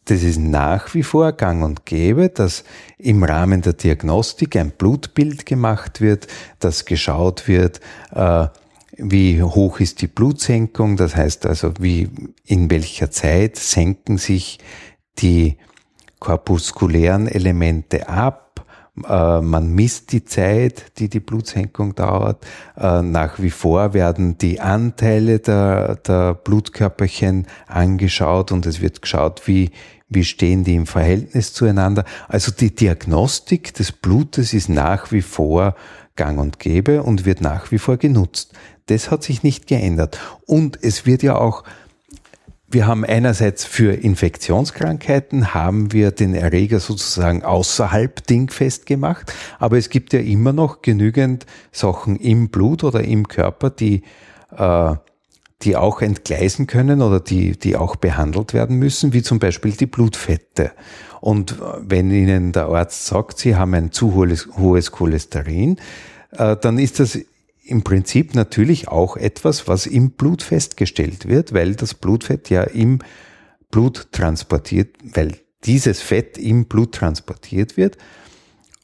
Das 0.05 0.23
ist 0.23 0.39
nach 0.39 0.93
wie 0.93 1.03
vor 1.03 1.33
gang 1.33 1.63
und 1.63 1.85
gäbe, 1.85 2.29
dass 2.29 2.63
im 2.97 3.23
Rahmen 3.23 3.61
der 3.61 3.73
Diagnostik 3.73 4.55
ein 4.55 4.71
Blutbild 4.71 5.45
gemacht 5.45 6.01
wird, 6.01 6.27
dass 6.59 6.85
geschaut 6.85 7.47
wird, 7.47 7.79
äh, 8.11 8.47
wie 8.97 9.41
hoch 9.41 9.79
ist 9.79 10.01
die 10.01 10.07
Blutsenkung, 10.07 10.97
das 10.97 11.15
heißt 11.15 11.45
also, 11.45 11.73
wie, 11.79 12.09
in 12.45 12.69
welcher 12.69 13.11
Zeit 13.11 13.55
senken 13.55 14.17
sich 14.17 14.59
die 15.19 15.57
korpuskulären 16.19 17.27
Elemente 17.27 18.09
ab. 18.09 18.48
Äh, 19.07 19.41
man 19.41 19.73
misst 19.73 20.11
die 20.11 20.25
Zeit, 20.25 20.97
die 20.97 21.09
die 21.09 21.19
Blutsenkung 21.19 21.95
dauert. 21.95 22.45
Äh, 22.77 23.01
nach 23.01 23.39
wie 23.39 23.49
vor 23.49 23.93
werden 23.93 24.37
die 24.37 24.59
Anteile 24.59 25.39
der, 25.39 25.95
der 25.97 26.33
Blutkörperchen 26.33 27.47
angeschaut 27.67 28.51
und 28.51 28.65
es 28.65 28.81
wird 28.81 29.01
geschaut, 29.01 29.47
wie, 29.47 29.71
wie 30.07 30.23
stehen 30.23 30.63
die 30.63 30.75
im 30.75 30.87
Verhältnis 30.87 31.53
zueinander. 31.53 32.05
Also 32.27 32.51
die 32.51 32.73
Diagnostik 32.73 33.73
des 33.73 33.91
Blutes 33.91 34.53
ist 34.53 34.69
nach 34.69 35.11
wie 35.11 35.21
vor 35.21 35.75
gang 36.15 36.39
und 36.39 36.59
gäbe 36.59 37.03
und 37.03 37.25
wird 37.25 37.41
nach 37.41 37.71
wie 37.71 37.77
vor 37.77 37.97
genutzt. 37.97 38.53
Das 38.87 39.11
hat 39.11 39.23
sich 39.23 39.43
nicht 39.43 39.67
geändert. 39.67 40.19
Und 40.45 40.79
es 40.81 41.05
wird 41.05 41.23
ja 41.23 41.35
auch, 41.35 41.63
wir 42.71 42.87
haben 42.87 43.03
einerseits 43.03 43.65
für 43.65 43.93
Infektionskrankheiten 43.93 45.53
haben 45.53 45.91
wir 45.91 46.11
den 46.11 46.35
Erreger 46.35 46.79
sozusagen 46.79 47.43
außerhalb 47.43 48.25
dingfest 48.27 48.85
gemacht, 48.85 49.33
aber 49.57 49.77
es 49.77 49.89
gibt 49.89 50.13
ja 50.13 50.19
immer 50.19 50.53
noch 50.53 50.81
genügend 50.81 51.45
Sachen 51.71 52.15
im 52.17 52.49
Blut 52.49 52.83
oder 52.83 53.03
im 53.03 53.27
Körper, 53.27 53.69
die 53.69 54.03
äh, 54.55 54.95
die 55.61 55.75
auch 55.75 56.01
entgleisen 56.01 56.67
können 56.67 57.01
oder 57.01 57.19
die, 57.19 57.57
die 57.57 57.75
auch 57.75 57.97
behandelt 57.97 58.53
werden 58.53 58.77
müssen, 58.77 59.11
wie 59.11 59.21
zum 59.21 59.39
Beispiel 59.39 59.73
die 59.73 59.87
Blutfette. 59.87 60.71
Und 61.19 61.57
wenn 61.81 62.11
Ihnen 62.11 62.53
der 62.53 62.67
Arzt 62.67 63.07
sagt, 63.07 63.39
Sie 63.39 63.55
haben 63.55 63.73
ein 63.73 63.91
zu 63.91 64.13
hohes, 64.13 64.47
hohes 64.57 64.91
Cholesterin, 64.91 65.77
äh, 66.31 66.55
dann 66.55 66.77
ist 66.77 66.99
das 66.99 67.19
im 67.69 67.83
Prinzip 67.83 68.35
natürlich 68.35 68.87
auch 68.87 69.15
etwas, 69.15 69.67
was 69.67 69.85
im 69.85 70.11
Blut 70.11 70.41
festgestellt 70.41 71.27
wird, 71.27 71.53
weil 71.53 71.75
das 71.75 71.93
Blutfett 71.93 72.49
ja 72.49 72.63
im 72.63 72.99
Blut 73.71 74.11
transportiert, 74.11 74.95
weil 75.03 75.37
dieses 75.63 76.01
Fett 76.01 76.37
im 76.37 76.65
Blut 76.65 76.93
transportiert 76.93 77.77
wird 77.77 77.97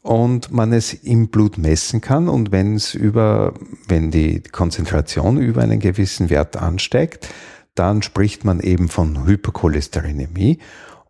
und 0.02 0.52
man 0.52 0.72
es 0.72 0.94
im 0.94 1.28
Blut 1.28 1.58
messen 1.58 2.00
kann 2.00 2.28
und 2.28 2.52
wenn 2.52 2.76
es 2.76 2.94
über, 2.94 3.54
wenn 3.88 4.10
die 4.10 4.40
Konzentration 4.40 5.38
über 5.38 5.62
einen 5.62 5.80
gewissen 5.80 6.30
Wert 6.30 6.56
ansteigt, 6.56 7.28
dann 7.74 8.02
spricht 8.02 8.44
man 8.44 8.60
eben 8.60 8.88
von 8.88 9.26
Hypercholesterinämie 9.26 10.58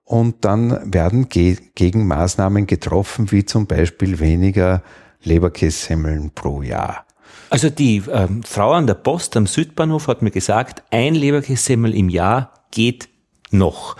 und 0.05 0.45
dann 0.45 0.93
werden 0.93 1.29
Ge 1.29 1.59
Gegenmaßnahmen 1.75 2.67
getroffen, 2.67 3.31
wie 3.33 3.45
zum 3.45 3.67
Beispiel 3.67 4.19
weniger 4.19 4.83
Leberkässemmeln 5.23 6.31
pro 6.31 6.63
Jahr. 6.63 7.06
Also 7.51 7.71
die 7.71 8.03
ähm, 8.11 8.43
Frau 8.43 8.73
an 8.73 8.87
der 8.87 8.95
Post 8.95 9.37
am 9.37 9.47
Südbahnhof 9.47 10.09
hat 10.09 10.23
mir 10.23 10.31
gesagt, 10.31 10.83
ein 10.91 11.15
Leberkässemmel 11.15 11.95
im 11.95 12.09
Jahr 12.09 12.53
geht 12.71 13.09
noch 13.51 13.97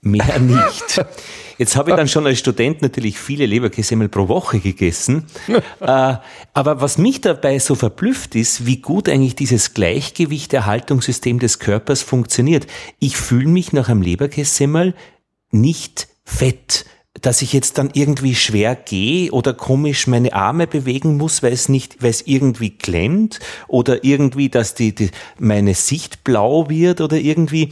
mehr 0.00 0.38
nicht. 0.38 1.04
Jetzt 1.58 1.74
habe 1.74 1.90
ich 1.90 1.96
dann 1.96 2.08
schon 2.08 2.26
als 2.26 2.38
Student 2.38 2.82
natürlich 2.82 3.18
viele 3.18 3.46
Leberkässemmel 3.46 4.08
pro 4.08 4.28
Woche 4.28 4.60
gegessen. 4.60 5.26
äh, 5.80 6.14
aber 6.52 6.80
was 6.80 6.98
mich 6.98 7.22
dabei 7.22 7.58
so 7.58 7.74
verblüfft 7.74 8.34
ist, 8.34 8.66
wie 8.66 8.76
gut 8.82 9.08
eigentlich 9.08 9.36
dieses 9.36 9.72
Gleichgewichterhaltungssystem 9.72 11.38
des 11.38 11.58
Körpers 11.58 12.02
funktioniert. 12.02 12.66
Ich 12.98 13.16
fühle 13.16 13.48
mich 13.48 13.72
nach 13.72 13.88
einem 13.88 14.02
Leberkässemmel 14.02 14.94
nicht 15.50 16.08
fett 16.24 16.84
dass 17.22 17.42
ich 17.42 17.52
jetzt 17.52 17.78
dann 17.78 17.90
irgendwie 17.92 18.34
schwer 18.34 18.74
gehe 18.74 19.30
oder 19.30 19.54
komisch 19.54 20.06
meine 20.06 20.32
Arme 20.32 20.66
bewegen 20.66 21.16
muss, 21.16 21.42
weil 21.42 21.52
es 21.52 21.68
nicht, 21.68 22.02
weil 22.02 22.10
es 22.10 22.26
irgendwie 22.26 22.70
klemmt 22.70 23.40
oder 23.68 24.04
irgendwie, 24.04 24.48
dass 24.48 24.74
die, 24.74 24.94
die 24.94 25.10
meine 25.38 25.74
Sicht 25.74 26.24
blau 26.24 26.68
wird 26.68 27.00
oder 27.00 27.16
irgendwie. 27.16 27.70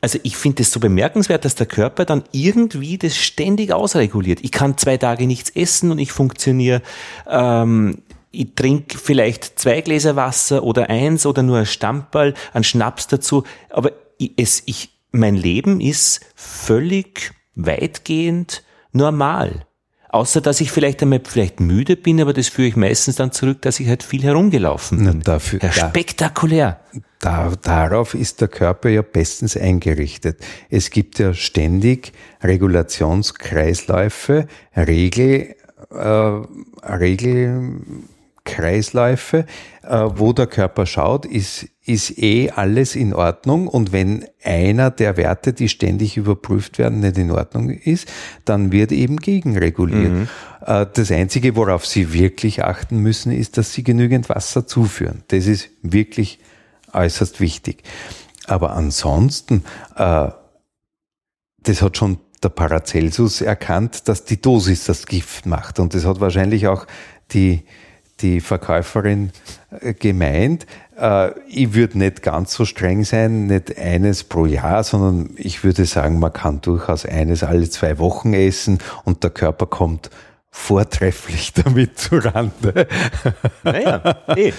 Also 0.00 0.18
ich 0.22 0.36
finde 0.36 0.62
es 0.62 0.70
so 0.70 0.80
bemerkenswert, 0.80 1.44
dass 1.46 1.54
der 1.54 1.66
Körper 1.66 2.04
dann 2.04 2.24
irgendwie 2.30 2.98
das 2.98 3.16
ständig 3.16 3.72
ausreguliert. 3.72 4.40
Ich 4.42 4.52
kann 4.52 4.76
zwei 4.76 4.98
Tage 4.98 5.26
nichts 5.26 5.50
essen 5.50 5.90
und 5.90 5.98
ich 5.98 6.12
funktioniere. 6.12 6.82
Ähm, 7.26 8.02
ich 8.30 8.54
trinke 8.54 8.98
vielleicht 8.98 9.58
zwei 9.58 9.80
Gläser 9.80 10.16
Wasser 10.16 10.62
oder 10.62 10.90
eins 10.90 11.24
oder 11.24 11.42
nur 11.42 11.58
ein 11.58 11.66
Stammball, 11.66 12.34
ein 12.52 12.64
Schnaps 12.64 13.06
dazu. 13.06 13.44
Aber 13.70 13.92
ich, 14.18 14.32
es, 14.36 14.62
ich, 14.66 14.90
mein 15.10 15.36
Leben 15.36 15.80
ist 15.80 16.20
völlig 16.34 17.32
weitgehend 17.54 18.62
normal. 18.94 19.66
Außer 20.08 20.40
dass 20.40 20.60
ich 20.60 20.70
vielleicht 20.70 21.02
einmal 21.02 21.20
vielleicht 21.24 21.58
müde 21.58 21.96
bin, 21.96 22.20
aber 22.20 22.32
das 22.32 22.46
führe 22.46 22.68
ich 22.68 22.76
meistens 22.76 23.16
dann 23.16 23.32
zurück, 23.32 23.60
dass 23.62 23.80
ich 23.80 23.88
halt 23.88 24.04
viel 24.04 24.22
herumgelaufen 24.22 24.98
bin. 24.98 25.06
Na, 25.06 25.14
dafür, 25.14 25.58
ja, 25.60 25.72
spektakulär. 25.72 26.78
Da, 27.20 27.52
darauf 27.60 28.14
ist 28.14 28.40
der 28.40 28.46
Körper 28.46 28.90
ja 28.90 29.02
bestens 29.02 29.56
eingerichtet. 29.56 30.38
Es 30.70 30.90
gibt 30.90 31.18
ja 31.18 31.34
ständig 31.34 32.12
Regulationskreisläufe, 32.44 34.46
Regel, 34.76 35.56
äh, 35.90 36.30
Regel, 36.86 37.80
Kreisläufe, 38.44 39.46
äh, 39.82 40.04
wo 40.14 40.32
der 40.32 40.46
Körper 40.46 40.86
schaut, 40.86 41.24
ist, 41.24 41.66
ist 41.84 42.18
eh 42.18 42.50
alles 42.50 42.94
in 42.94 43.14
Ordnung 43.14 43.68
und 43.68 43.92
wenn 43.92 44.26
einer 44.42 44.90
der 44.90 45.16
Werte, 45.16 45.52
die 45.52 45.68
ständig 45.68 46.16
überprüft 46.16 46.78
werden, 46.78 47.00
nicht 47.00 47.16
in 47.18 47.30
Ordnung 47.30 47.70
ist, 47.70 48.10
dann 48.44 48.70
wird 48.70 48.92
eben 48.92 49.16
gegenreguliert. 49.16 50.12
Mhm. 50.12 50.28
Äh, 50.64 50.86
das 50.92 51.10
Einzige, 51.10 51.56
worauf 51.56 51.86
Sie 51.86 52.12
wirklich 52.12 52.64
achten 52.64 52.98
müssen, 52.98 53.32
ist, 53.32 53.56
dass 53.56 53.72
Sie 53.72 53.82
genügend 53.82 54.28
Wasser 54.28 54.66
zuführen. 54.66 55.22
Das 55.28 55.46
ist 55.46 55.70
wirklich 55.82 56.38
äußerst 56.92 57.40
wichtig. 57.40 57.82
Aber 58.46 58.74
ansonsten, 58.74 59.64
äh, 59.96 60.28
das 61.62 61.80
hat 61.80 61.96
schon 61.96 62.18
der 62.42 62.50
Paracelsus 62.50 63.40
erkannt, 63.40 64.08
dass 64.08 64.24
die 64.24 64.40
Dosis 64.40 64.84
das 64.84 65.06
Gift 65.06 65.46
macht. 65.46 65.80
Und 65.80 65.94
das 65.94 66.04
hat 66.04 66.20
wahrscheinlich 66.20 66.66
auch 66.68 66.86
die, 67.32 67.64
die 68.20 68.40
Verkäuferin 68.40 69.32
äh, 69.80 69.94
gemeint. 69.94 70.66
Äh, 70.98 71.30
ich 71.48 71.74
würde 71.74 71.98
nicht 71.98 72.22
ganz 72.22 72.54
so 72.54 72.64
streng 72.64 73.04
sein, 73.04 73.46
nicht 73.46 73.76
eines 73.78 74.24
pro 74.24 74.46
Jahr, 74.46 74.84
sondern 74.84 75.30
ich 75.36 75.64
würde 75.64 75.84
sagen, 75.84 76.18
man 76.18 76.32
kann 76.32 76.60
durchaus 76.60 77.04
eines 77.04 77.42
alle 77.42 77.68
zwei 77.68 77.98
Wochen 77.98 78.32
essen 78.34 78.78
und 79.04 79.22
der 79.22 79.30
Körper 79.30 79.66
kommt 79.66 80.10
vortrefflich 80.50 81.52
damit 81.64 81.98
zurande. 81.98 82.86
Naja, 83.64 84.16
eh. 84.36 84.52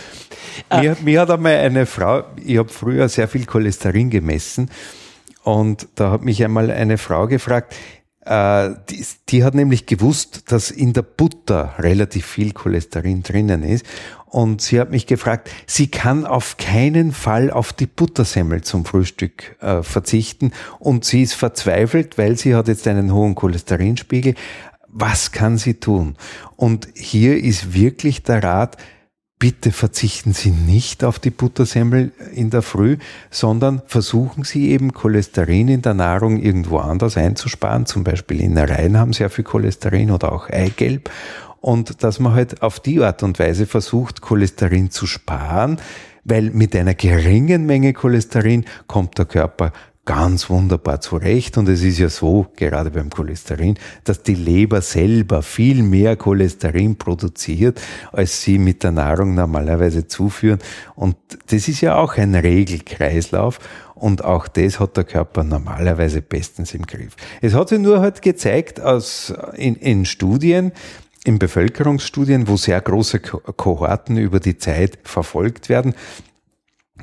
mir, 0.70 0.98
mir 1.02 1.22
hat 1.22 1.32
einmal 1.32 1.56
eine 1.56 1.86
Frau, 1.86 2.24
ich 2.44 2.58
habe 2.58 2.70
früher 2.70 3.08
sehr 3.08 3.30
viel 3.30 3.46
Cholesterin 3.46 4.10
gemessen 4.10 4.70
und 5.44 5.88
da 5.96 6.12
hat 6.12 6.24
mich 6.24 6.44
einmal 6.44 6.70
eine 6.70 6.98
Frau 6.98 7.28
gefragt, 7.28 7.76
die, 8.26 9.06
die 9.30 9.44
hat 9.44 9.54
nämlich 9.54 9.86
gewusst, 9.86 10.52
dass 10.52 10.72
in 10.72 10.94
der 10.94 11.04
Butter 11.04 11.76
relativ 11.78 12.26
viel 12.26 12.54
Cholesterin 12.54 13.22
drinnen 13.22 13.62
ist. 13.64 13.86
Und 14.26 14.62
sie 14.62 14.80
hat 14.80 14.90
mich 14.90 15.08
gefragt, 15.08 15.50
sie 15.66 15.88
kann 15.88 16.26
auf 16.26 16.58
keinen 16.58 17.12
Fall 17.12 17.52
auf 17.52 17.72
die 17.72 17.86
Buttersemmel 17.86 18.64
zum 18.64 18.84
Frühstück 18.84 19.56
äh, 19.62 19.82
verzichten. 19.82 20.52
Und 20.80 21.06
sie 21.06 21.22
ist 21.22 21.36
verzweifelt, 21.36 22.18
weil 22.18 22.36
sie 22.38 22.56
hat 22.56 22.68
jetzt 22.68 22.88
einen 22.88 23.14
hohen 23.14 23.36
Cholesterinspiegel. 23.36 24.36
Was 24.88 25.32
kann 25.32 25.58
sie 25.58 25.76
tun? 25.76 26.16
Und 26.56 26.88
hier 26.96 27.38
ist 27.38 27.74
wirklich 27.74 28.24
der 28.24 28.44
Rat, 28.44 28.78
bitte 29.40 29.72
verzichten 29.72 30.34
Sie 30.34 30.52
nicht 30.52 31.04
auf 31.04 31.20
die 31.20 31.30
Buttersemmel 31.30 32.12
in 32.34 32.50
der 32.50 32.62
Früh, 32.62 32.98
sondern 33.30 33.82
versuchen 33.86 34.44
Sie 34.44 34.72
eben 34.72 34.94
Cholesterin 34.94 35.68
in 35.68 35.82
der 35.82 35.94
Nahrung 35.94 36.40
irgendwo 36.40 36.78
anders 36.78 37.18
einzusparen. 37.18 37.86
Zum 37.86 38.04
Beispiel 38.04 38.42
Innereien 38.42 38.98
haben 38.98 39.14
sehr 39.14 39.30
viel 39.30 39.44
Cholesterin 39.44 40.12
oder 40.12 40.32
auch 40.32 40.50
Eigelb. 40.50 41.10
Und 41.62 42.04
dass 42.04 42.20
man 42.20 42.34
halt 42.34 42.62
auf 42.62 42.80
die 42.80 43.02
Art 43.02 43.24
und 43.24 43.40
Weise 43.40 43.66
versucht, 43.66 44.22
Cholesterin 44.22 44.92
zu 44.92 45.08
sparen, 45.08 45.78
weil 46.24 46.52
mit 46.52 46.76
einer 46.76 46.94
geringen 46.94 47.66
Menge 47.66 47.94
Cholesterin 47.94 48.66
kommt 48.88 49.18
der 49.18 49.26
Körper 49.26 49.72
ganz 50.06 50.50
wunderbar 50.50 51.02
zurecht. 51.02 51.58
Und 51.58 51.68
es 51.68 51.84
ist 51.84 52.00
ja 52.00 52.10
so, 52.10 52.48
gerade 52.56 52.92
beim 52.92 53.10
Cholesterin, 53.10 53.78
dass 54.04 54.24
die 54.24 54.36
Leber 54.36 54.82
selber 54.82 55.42
viel 55.42 55.84
mehr 55.84 56.16
Cholesterin 56.16 56.96
produziert, 56.96 57.82
als 58.12 58.42
sie 58.42 58.58
mit 58.58 58.84
der 58.84 58.92
Nahrung 58.92 59.36
normalerweise 59.36 60.08
zuführen. 60.08 60.60
Und 60.96 61.18
das 61.48 61.68
ist 61.68 61.82
ja 61.82 61.98
auch 61.98 62.18
ein 62.18 62.36
Regelkreislauf. 62.36 63.60
Und 63.96 64.24
auch 64.24 64.48
das 64.48 64.80
hat 64.80 64.98
der 64.98 65.06
Körper 65.06 65.44
normalerweise 65.44 66.22
bestens 66.22 66.74
im 66.74 66.86
Griff. 66.86 67.16
Es 67.42 67.54
hat 67.54 67.70
sich 67.70 67.80
nur 67.80 68.02
halt 68.02 68.22
gezeigt 68.22 68.82
aus, 68.82 69.34
in, 69.56 69.76
in 69.76 70.06
Studien, 70.06 70.74
in 71.24 71.40
Bevölkerungsstudien, 71.40 72.48
wo 72.48 72.56
sehr 72.58 72.80
große 72.80 73.20
Kohorten 73.20 74.18
über 74.18 74.40
die 74.40 74.58
Zeit 74.58 75.00
verfolgt 75.04 75.70
werden, 75.70 75.96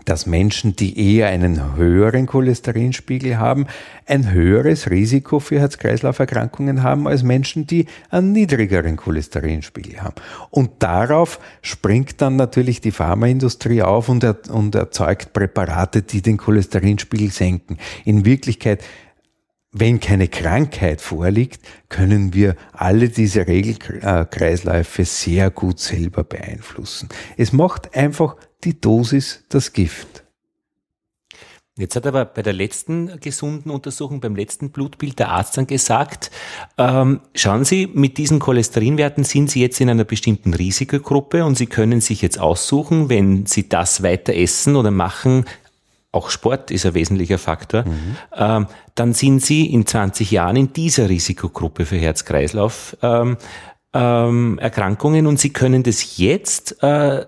dass 0.04 0.26
Menschen, 0.26 0.76
die 0.76 1.16
eher 1.16 1.28
einen 1.28 1.76
höheren 1.76 2.26
Cholesterinspiegel 2.26 3.38
haben, 3.38 3.66
ein 4.06 4.30
höheres 4.30 4.90
Risiko 4.90 5.40
für 5.40 5.60
Herz-Kreislauf-Erkrankungen 5.60 6.82
haben 6.82 7.06
als 7.06 7.22
Menschen, 7.22 7.66
die 7.66 7.86
einen 8.10 8.32
niedrigeren 8.32 8.96
Cholesterinspiegel 8.96 10.02
haben. 10.02 10.16
Und 10.50 10.82
darauf 10.82 11.38
springt 11.62 12.20
dann 12.20 12.36
natürlich 12.36 12.80
die 12.80 12.90
Pharmaindustrie 12.90 13.82
auf 13.82 14.08
und, 14.08 14.24
er, 14.24 14.38
und 14.50 14.74
erzeugt 14.74 15.32
Präparate, 15.32 16.02
die 16.02 16.22
den 16.22 16.36
Cholesterinspiegel 16.36 17.30
senken. 17.30 17.78
In 18.04 18.24
Wirklichkeit 18.24 18.82
wenn 19.72 20.00
keine 20.00 20.28
Krankheit 20.28 21.00
vorliegt, 21.00 21.62
können 21.88 22.34
wir 22.34 22.56
alle 22.72 23.08
diese 23.08 23.46
Regelkreisläufe 23.46 25.06
sehr 25.06 25.50
gut 25.50 25.80
selber 25.80 26.24
beeinflussen. 26.24 27.08
Es 27.38 27.54
macht 27.54 27.96
einfach 27.96 28.36
die 28.64 28.80
Dosis 28.80 29.44
das 29.48 29.72
Gift. 29.72 30.22
Jetzt 31.78 31.96
hat 31.96 32.06
aber 32.06 32.26
bei 32.26 32.42
der 32.42 32.52
letzten 32.52 33.18
gesunden 33.20 33.70
Untersuchung, 33.70 34.20
beim 34.20 34.36
letzten 34.36 34.72
Blutbild 34.72 35.18
der 35.18 35.30
Arzt 35.30 35.56
dann 35.56 35.66
gesagt, 35.66 36.30
ähm, 36.76 37.20
schauen 37.34 37.64
Sie, 37.64 37.86
mit 37.86 38.18
diesen 38.18 38.40
Cholesterinwerten 38.40 39.24
sind 39.24 39.50
Sie 39.50 39.62
jetzt 39.62 39.80
in 39.80 39.88
einer 39.88 40.04
bestimmten 40.04 40.52
Risikogruppe 40.52 41.46
und 41.46 41.56
Sie 41.56 41.66
können 41.66 42.02
sich 42.02 42.20
jetzt 42.20 42.38
aussuchen, 42.38 43.08
wenn 43.08 43.46
Sie 43.46 43.70
das 43.70 44.02
weiter 44.02 44.34
essen 44.34 44.76
oder 44.76 44.90
machen, 44.90 45.46
auch 46.12 46.28
Sport 46.28 46.70
ist 46.70 46.84
ein 46.84 46.92
wesentlicher 46.92 47.38
Faktor, 47.38 47.84
mhm. 47.84 48.16
ähm, 48.36 48.66
dann 48.94 49.14
sind 49.14 49.40
Sie 49.40 49.64
in 49.64 49.86
20 49.86 50.30
Jahren 50.30 50.56
in 50.56 50.74
dieser 50.74 51.08
Risikogruppe 51.08 51.86
für 51.86 51.96
Herz-Kreislauf. 51.96 52.98
Ähm, 53.00 53.38
ähm, 53.94 54.58
Erkrankungen 54.58 55.26
und 55.26 55.38
sie 55.38 55.50
können 55.50 55.82
das 55.82 56.16
jetzt 56.16 56.82
äh, 56.82 57.26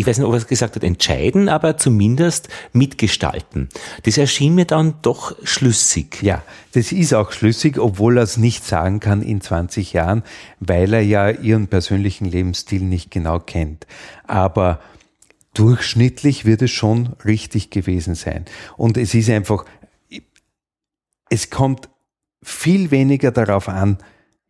ich 0.00 0.06
weiß 0.06 0.18
nicht, 0.18 0.26
ob 0.28 0.32
er 0.32 0.38
es 0.38 0.46
gesagt 0.46 0.76
hat, 0.76 0.84
entscheiden, 0.84 1.48
aber 1.48 1.76
zumindest 1.76 2.48
mitgestalten. 2.72 3.68
Das 4.04 4.16
erschien 4.16 4.54
mir 4.54 4.64
dann 4.64 4.94
doch 5.02 5.34
schlüssig. 5.42 6.22
Ja, 6.22 6.44
das 6.72 6.92
ist 6.92 7.12
auch 7.14 7.32
schlüssig, 7.32 7.78
obwohl 7.78 8.16
er 8.16 8.22
es 8.22 8.36
nicht 8.36 8.64
sagen 8.64 9.00
kann 9.00 9.22
in 9.22 9.40
20 9.40 9.92
Jahren, 9.92 10.22
weil 10.60 10.94
er 10.94 11.02
ja 11.02 11.30
ihren 11.30 11.66
persönlichen 11.66 12.26
Lebensstil 12.26 12.82
nicht 12.82 13.10
genau 13.10 13.40
kennt. 13.40 13.88
Aber 14.24 14.78
durchschnittlich 15.54 16.44
wird 16.44 16.62
es 16.62 16.70
schon 16.70 17.14
richtig 17.24 17.70
gewesen 17.70 18.14
sein. 18.14 18.44
Und 18.76 18.96
es 18.96 19.14
ist 19.14 19.28
einfach, 19.28 19.64
es 21.28 21.50
kommt 21.50 21.88
viel 22.40 22.92
weniger 22.92 23.32
darauf 23.32 23.68
an, 23.68 23.98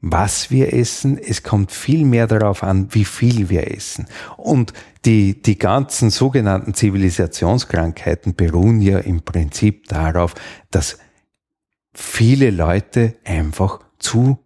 was 0.01 0.51
wir 0.51 0.73
essen, 0.73 1.19
es 1.19 1.43
kommt 1.43 1.73
viel 1.73 2.05
mehr 2.05 2.27
darauf 2.27 2.63
an, 2.63 2.89
wie 2.95 3.05
viel 3.05 3.49
wir 3.49 3.75
essen. 3.75 4.07
Und 4.37 4.73
die, 5.09 5.41
die 5.41 5.59
ganzen 5.59 6.11
sogenannten 6.11 6.75
Zivilisationskrankheiten 6.75 8.35
beruhen 8.35 8.83
ja 8.83 8.99
im 8.99 9.23
Prinzip 9.23 9.89
darauf, 9.89 10.35
dass 10.71 10.99
viele 11.95 12.51
Leute 12.51 13.17
einfach 13.25 13.81
zu 13.99 14.39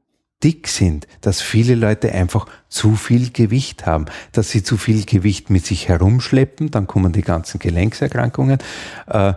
dick 0.45 0.69
sind, 0.69 1.09
dass 1.21 1.41
viele 1.41 1.75
Leute 1.75 2.13
einfach 2.13 2.47
zu 2.69 2.95
viel 2.95 3.31
Gewicht 3.33 3.87
haben, 3.87 4.07
dass 4.31 4.51
sie 4.51 4.63
zu 4.63 4.77
viel 4.77 5.05
Gewicht 5.05 5.51
mit 5.51 5.67
sich 5.67 5.89
herumschleppen, 5.89 6.71
dann 6.71 6.87
kommen 6.87 7.13
die 7.13 7.23
ganzen 7.23 7.59
Gelenkserkrankungen, 7.59 8.59
äh, 9.09 9.35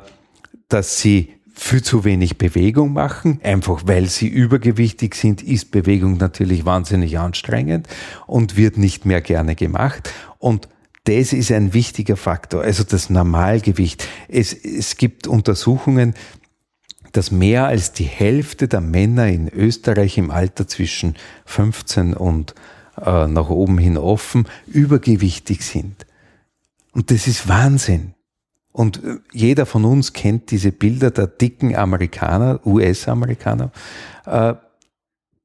dass 0.70 1.00
sie 1.00 1.34
viel 1.56 1.82
zu 1.82 2.04
wenig 2.04 2.38
Bewegung 2.38 2.94
machen, 2.94 3.40
einfach 3.42 3.84
weil 3.88 4.10
sie 4.10 4.28
übergewichtig 4.28 5.16
sind, 5.16 5.42
ist 5.42 5.72
Bewegung 5.72 6.18
natürlich 6.18 6.66
wahnsinnig 6.66 7.18
anstrengend 7.18 7.88
und 8.28 8.58
wird 8.58 8.78
nicht 8.78 9.06
mehr 9.08 9.22
gerne 9.22 9.56
gemacht. 9.56 10.12
Und 10.38 10.68
das 11.06 11.34
ist 11.34 11.52
ein 11.52 11.74
wichtiger 11.74 12.18
Faktor, 12.18 12.64
also 12.64 12.84
das 12.84 13.10
Normalgewicht. 13.10 14.08
Es, 14.28 14.54
es 14.54 14.98
gibt 14.98 15.28
Untersuchungen, 15.28 16.16
dass 17.12 17.32
mehr 17.32 17.66
als 17.68 17.94
die 17.94 18.04
Hälfte 18.04 18.68
der 18.68 18.82
Männer 18.82 19.28
in 19.28 19.48
Österreich 19.48 20.18
im 20.18 20.32
Alter 20.32 20.68
zwischen 20.68 21.16
15 21.46 22.14
und 22.14 22.56
äh, 22.98 23.28
nach 23.28 23.50
oben 23.50 23.78
hin 23.78 23.98
offen 23.98 24.48
übergewichtig 24.68 25.64
sind. 25.64 26.06
Und 26.92 27.12
das 27.12 27.28
ist 27.28 27.48
Wahnsinn. 27.48 28.16
Und 28.72 29.04
äh, 29.04 29.18
jeder 29.32 29.66
von 29.66 29.86
uns 29.86 30.12
kennt 30.12 30.52
diese 30.52 30.72
Bilder 30.72 31.12
der 31.12 31.28
dicken 31.28 31.76
Amerikaner, 31.76 32.60
US-Amerikaner. 32.66 33.72
Äh, 34.26 34.56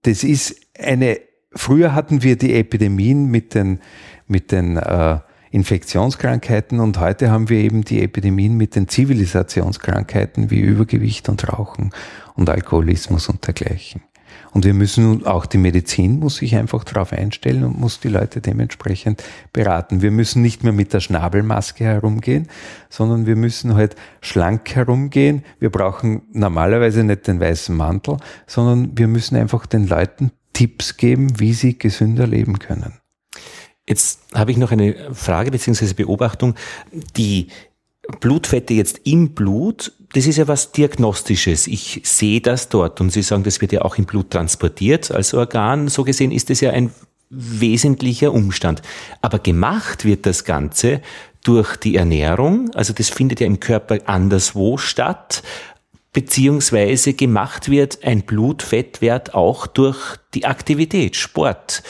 das 0.03 0.25
ist 0.25 0.57
eine, 0.77 1.21
früher 1.53 1.95
hatten 1.95 2.23
wir 2.23 2.37
die 2.37 2.55
Epidemien 2.55 3.27
mit 3.27 3.55
den, 3.55 3.81
mit 4.27 4.51
den 4.53 4.79
äh, 4.79 5.21
Infektionskrankheiten 5.51 6.81
und 6.81 6.99
heute 7.01 7.31
haben 7.31 7.49
wir 7.49 7.59
eben 7.59 7.83
die 7.83 8.03
Epidemien 8.03 8.57
mit 8.57 8.77
den 8.77 8.89
Zivilisationskrankheiten 8.89 10.51
wie 10.51 10.61
Übergewicht 10.61 11.29
und 11.29 11.53
Rauchen 11.53 11.91
und 12.35 12.49
Alkoholismus 12.49 13.29
und 13.29 13.47
dergleichen. 13.47 14.03
Und 14.53 14.65
wir 14.65 14.75
müssen 14.75 15.27
auch 15.27 15.47
die 15.47 15.59
Medizin 15.59 16.19
muss 16.19 16.37
sich 16.37 16.57
einfach 16.57 16.85
darauf 16.85 17.13
einstellen 17.13 17.65
und 17.65 17.79
muss 17.79 18.01
die 18.01 18.09
Leute 18.09 18.41
dementsprechend 18.41 19.23
beraten. 19.53 20.03
Wir 20.03 20.11
müssen 20.11 20.43
nicht 20.43 20.65
mehr 20.65 20.73
mit 20.73 20.93
der 20.93 21.01
Schnabelmaske 21.01 21.85
herumgehen, 21.85 22.49
sondern 22.89 23.27
wir 23.27 23.37
müssen 23.37 23.75
halt 23.75 23.97
schlank 24.21 24.75
herumgehen. 24.75 25.45
Wir 25.59 25.71
brauchen 25.71 26.23
normalerweise 26.33 27.05
nicht 27.05 27.27
den 27.27 27.41
weißen 27.41 27.77
Mantel, 27.77 28.17
sondern 28.47 28.97
wir 28.97 29.07
müssen 29.07 29.37
einfach 29.37 29.67
den 29.67 29.87
Leuten 29.87 30.33
Tipps 30.53 30.97
geben, 30.97 31.39
wie 31.39 31.53
sie 31.53 31.79
gesünder 31.79 32.27
leben 32.27 32.59
können. 32.59 33.00
Jetzt 33.89 34.21
habe 34.35 34.51
ich 34.53 34.57
noch 34.57 34.71
eine 34.71 35.15
Frage 35.15 35.51
bzw. 35.51 35.95
Beobachtung. 35.95 36.55
Die 37.17 37.49
Blutfette 38.21 38.75
jetzt 38.75 39.01
im 39.05 39.31
Blut, 39.31 39.93
das 40.13 40.27
ist 40.27 40.37
ja 40.37 40.49
was 40.49 40.73
Diagnostisches. 40.73 41.67
Ich 41.67 42.01
sehe 42.05 42.41
das 42.41 42.69
dort 42.69 43.01
und 43.01 43.11
Sie 43.11 43.23
sagen, 43.23 43.45
das 43.45 43.61
wird 43.61 43.73
ja 43.73 43.83
auch 43.83 43.97
im 43.99 44.07
Blut 44.07 44.31
transportiert 44.31 45.11
als 45.11 45.35
Organ. 45.35 45.89
So 45.89 46.05
gesehen 46.05 46.33
ist 46.33 46.51
es 46.51 46.61
ja 46.61 46.71
ein 46.71 46.91
wesentlicher 47.31 48.33
Umstand. 48.33 48.83
Aber 49.23 49.39
gemacht 49.39 50.05
wird 50.05 50.27
das 50.27 50.45
Ganze 50.45 51.01
durch 51.43 51.77
die 51.77 51.97
Ernährung, 51.97 52.71
also 52.75 52.93
das 52.93 53.09
findet 53.09 53.41
ja 53.41 53.47
im 53.47 53.61
Körper 53.61 53.99
anderswo 54.05 54.77
statt, 54.77 55.43
beziehungsweise 56.13 57.15
gemacht 57.15 57.71
wird 57.71 58.05
ein 58.05 58.23
Blutfettwert 58.23 59.33
auch 59.33 59.67
durch 59.67 60.17
die 60.35 60.45
Aktivität, 60.45 61.17
Sport. 61.17 61.83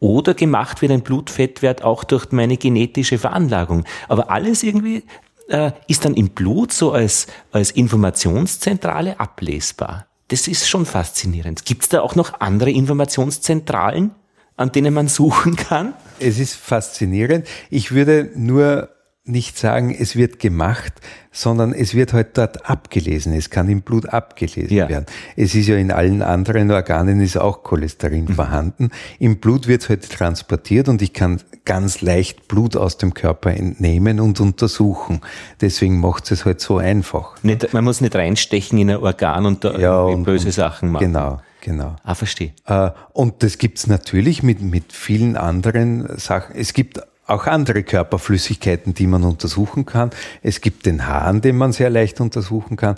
Oder 0.00 0.34
gemacht 0.34 0.80
wird 0.80 0.92
ein 0.92 1.02
Blutfettwert 1.02 1.84
auch 1.84 2.04
durch 2.04 2.32
meine 2.32 2.56
genetische 2.56 3.18
Veranlagung. 3.18 3.84
Aber 4.08 4.30
alles 4.30 4.62
irgendwie 4.62 5.04
äh, 5.48 5.72
ist 5.88 6.06
dann 6.06 6.14
im 6.14 6.30
Blut 6.30 6.72
so 6.72 6.92
als, 6.92 7.26
als 7.52 7.70
Informationszentrale 7.70 9.20
ablesbar. 9.20 10.06
Das 10.28 10.48
ist 10.48 10.68
schon 10.68 10.86
faszinierend. 10.86 11.64
Gibt 11.66 11.82
es 11.82 11.88
da 11.90 12.00
auch 12.00 12.14
noch 12.14 12.40
andere 12.40 12.70
Informationszentralen, 12.70 14.12
an 14.56 14.72
denen 14.72 14.94
man 14.94 15.08
suchen 15.08 15.56
kann? 15.56 15.92
Es 16.18 16.38
ist 16.38 16.54
faszinierend. 16.54 17.46
Ich 17.68 17.92
würde 17.92 18.30
nur 18.34 18.88
nicht 19.30 19.58
sagen, 19.58 19.94
es 19.96 20.16
wird 20.16 20.38
gemacht, 20.38 20.92
sondern 21.32 21.72
es 21.72 21.94
wird 21.94 22.12
halt 22.12 22.36
dort 22.36 22.68
abgelesen. 22.68 23.32
Es 23.32 23.50
kann 23.50 23.68
im 23.68 23.82
Blut 23.82 24.08
abgelesen 24.08 24.76
ja. 24.76 24.88
werden. 24.88 25.06
Es 25.36 25.54
ist 25.54 25.68
ja 25.68 25.76
in 25.76 25.90
allen 25.92 26.22
anderen 26.22 26.70
Organen 26.70 27.20
ist 27.20 27.36
auch 27.36 27.62
Cholesterin 27.62 28.24
mhm. 28.24 28.34
vorhanden. 28.34 28.90
Im 29.18 29.38
Blut 29.38 29.68
wird 29.68 29.82
es 29.82 29.88
halt 29.88 30.10
transportiert 30.10 30.88
und 30.88 31.02
ich 31.02 31.12
kann 31.12 31.40
ganz 31.64 32.00
leicht 32.00 32.48
Blut 32.48 32.76
aus 32.76 32.98
dem 32.98 33.14
Körper 33.14 33.50
entnehmen 33.52 34.20
und 34.20 34.40
untersuchen. 34.40 35.20
Deswegen 35.60 36.00
macht 36.00 36.30
es 36.32 36.44
halt 36.44 36.60
so 36.60 36.78
einfach. 36.78 37.42
Nicht, 37.42 37.72
man 37.72 37.84
muss 37.84 38.00
nicht 38.00 38.14
reinstechen 38.14 38.78
in 38.78 38.90
ein 38.90 38.96
Organ 38.96 39.46
und 39.46 39.64
da 39.64 39.78
ja, 39.78 40.00
und, 40.00 40.24
böse 40.24 40.50
Sachen 40.50 40.90
machen. 40.90 41.06
Genau. 41.06 41.40
Genau. 41.62 41.96
Ah, 42.04 42.14
verstehe. 42.14 42.52
Äh, 42.66 42.90
und 43.12 43.42
das 43.42 43.58
gibt's 43.58 43.86
natürlich 43.86 44.42
mit, 44.42 44.62
mit 44.62 44.92
vielen 44.92 45.36
anderen 45.36 46.08
Sachen. 46.18 46.56
Es 46.56 46.72
gibt 46.72 47.00
auch 47.30 47.46
andere 47.46 47.82
Körperflüssigkeiten, 47.82 48.94
die 48.94 49.06
man 49.06 49.24
untersuchen 49.24 49.86
kann. 49.86 50.10
Es 50.42 50.60
gibt 50.60 50.86
den 50.86 51.06
Hahn, 51.06 51.40
den 51.40 51.56
man 51.56 51.72
sehr 51.72 51.90
leicht 51.90 52.20
untersuchen 52.20 52.76
kann. 52.76 52.96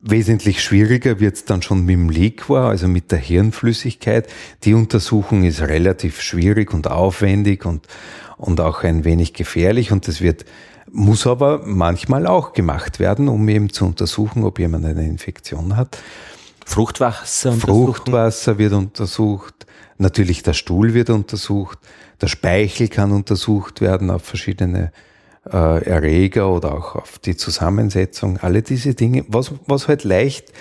Wesentlich 0.00 0.62
schwieriger 0.62 1.18
wird 1.18 1.34
es 1.34 1.44
dann 1.44 1.60
schon 1.60 1.84
mit 1.84 1.94
dem 1.94 2.08
Liquor, 2.08 2.60
also 2.60 2.86
mit 2.86 3.10
der 3.10 3.18
Hirnflüssigkeit. 3.18 4.28
Die 4.62 4.74
Untersuchung 4.74 5.42
ist 5.42 5.60
relativ 5.60 6.20
schwierig 6.20 6.72
und 6.72 6.88
aufwendig 6.88 7.66
und, 7.66 7.86
und 8.36 8.60
auch 8.60 8.84
ein 8.84 9.04
wenig 9.04 9.32
gefährlich 9.34 9.90
und 9.90 10.06
das 10.06 10.20
wird, 10.20 10.44
muss 10.90 11.26
aber 11.26 11.62
manchmal 11.64 12.28
auch 12.28 12.52
gemacht 12.52 13.00
werden, 13.00 13.28
um 13.28 13.48
eben 13.48 13.72
zu 13.72 13.86
untersuchen, 13.86 14.44
ob 14.44 14.60
jemand 14.60 14.84
eine 14.84 15.04
Infektion 15.04 15.76
hat. 15.76 15.98
Fruchtwasser, 16.64 17.52
Fruchtwasser 17.54 18.58
wird 18.58 18.74
untersucht. 18.74 19.66
Natürlich 19.96 20.44
der 20.44 20.52
Stuhl 20.52 20.94
wird 20.94 21.10
untersucht. 21.10 21.78
Der 22.20 22.28
Speichel 22.28 22.88
kann 22.88 23.12
untersucht 23.12 23.80
werden 23.80 24.10
auf 24.10 24.24
verschiedene 24.24 24.92
äh, 25.46 25.84
Erreger 25.84 26.50
oder 26.50 26.74
auch 26.74 26.96
auf 26.96 27.18
die 27.18 27.36
Zusammensetzung. 27.36 28.38
Alle 28.38 28.62
diese 28.62 28.94
Dinge, 28.94 29.24
was, 29.28 29.52
was 29.66 29.88
halt 29.88 30.04
leicht 30.04 30.52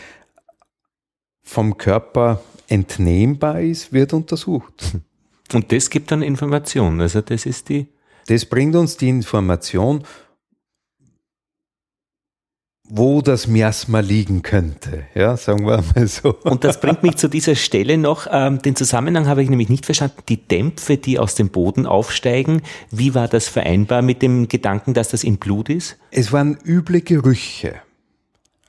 vom 1.43 1.77
Körper 1.77 2.41
entnehmbar 2.67 3.61
ist, 3.61 3.93
wird 3.93 4.13
untersucht. 4.13 4.97
Und 5.53 5.71
das 5.71 5.89
gibt 5.89 6.11
dann 6.11 6.21
Informationen. 6.21 7.01
Also 7.01 7.21
das 7.21 7.45
ist 7.45 7.69
die, 7.69 7.87
Das 8.27 8.45
bringt 8.45 8.75
uns 8.75 8.97
die 8.97 9.09
Information, 9.09 10.03
wo 12.89 13.21
das 13.21 13.47
Miasma 13.47 13.99
liegen 13.99 14.43
könnte. 14.43 15.03
Ja, 15.13 15.35
sagen 15.35 15.65
wir 15.65 15.83
mal 15.95 16.07
so. 16.07 16.35
Und 16.43 16.63
das 16.63 16.79
bringt 16.79 17.03
mich 17.03 17.17
zu 17.17 17.27
dieser 17.27 17.55
Stelle 17.55 17.97
noch. 17.97 18.27
Ähm, 18.31 18.61
den 18.61 18.75
Zusammenhang 18.75 19.27
habe 19.27 19.43
ich 19.43 19.49
nämlich 19.49 19.69
nicht 19.69 19.85
verstanden. 19.85 20.21
Die 20.29 20.37
Dämpfe, 20.37 20.97
die 20.97 21.19
aus 21.19 21.35
dem 21.35 21.49
Boden 21.49 21.85
aufsteigen, 21.85 22.61
wie 22.91 23.13
war 23.13 23.27
das 23.27 23.47
vereinbar 23.47 24.01
mit 24.01 24.21
dem 24.21 24.47
Gedanken, 24.47 24.93
dass 24.93 25.09
das 25.09 25.23
im 25.23 25.37
Blut 25.37 25.69
ist? 25.69 25.97
Es 26.11 26.31
waren 26.31 26.57
üble 26.65 27.01
Gerüche. 27.01 27.75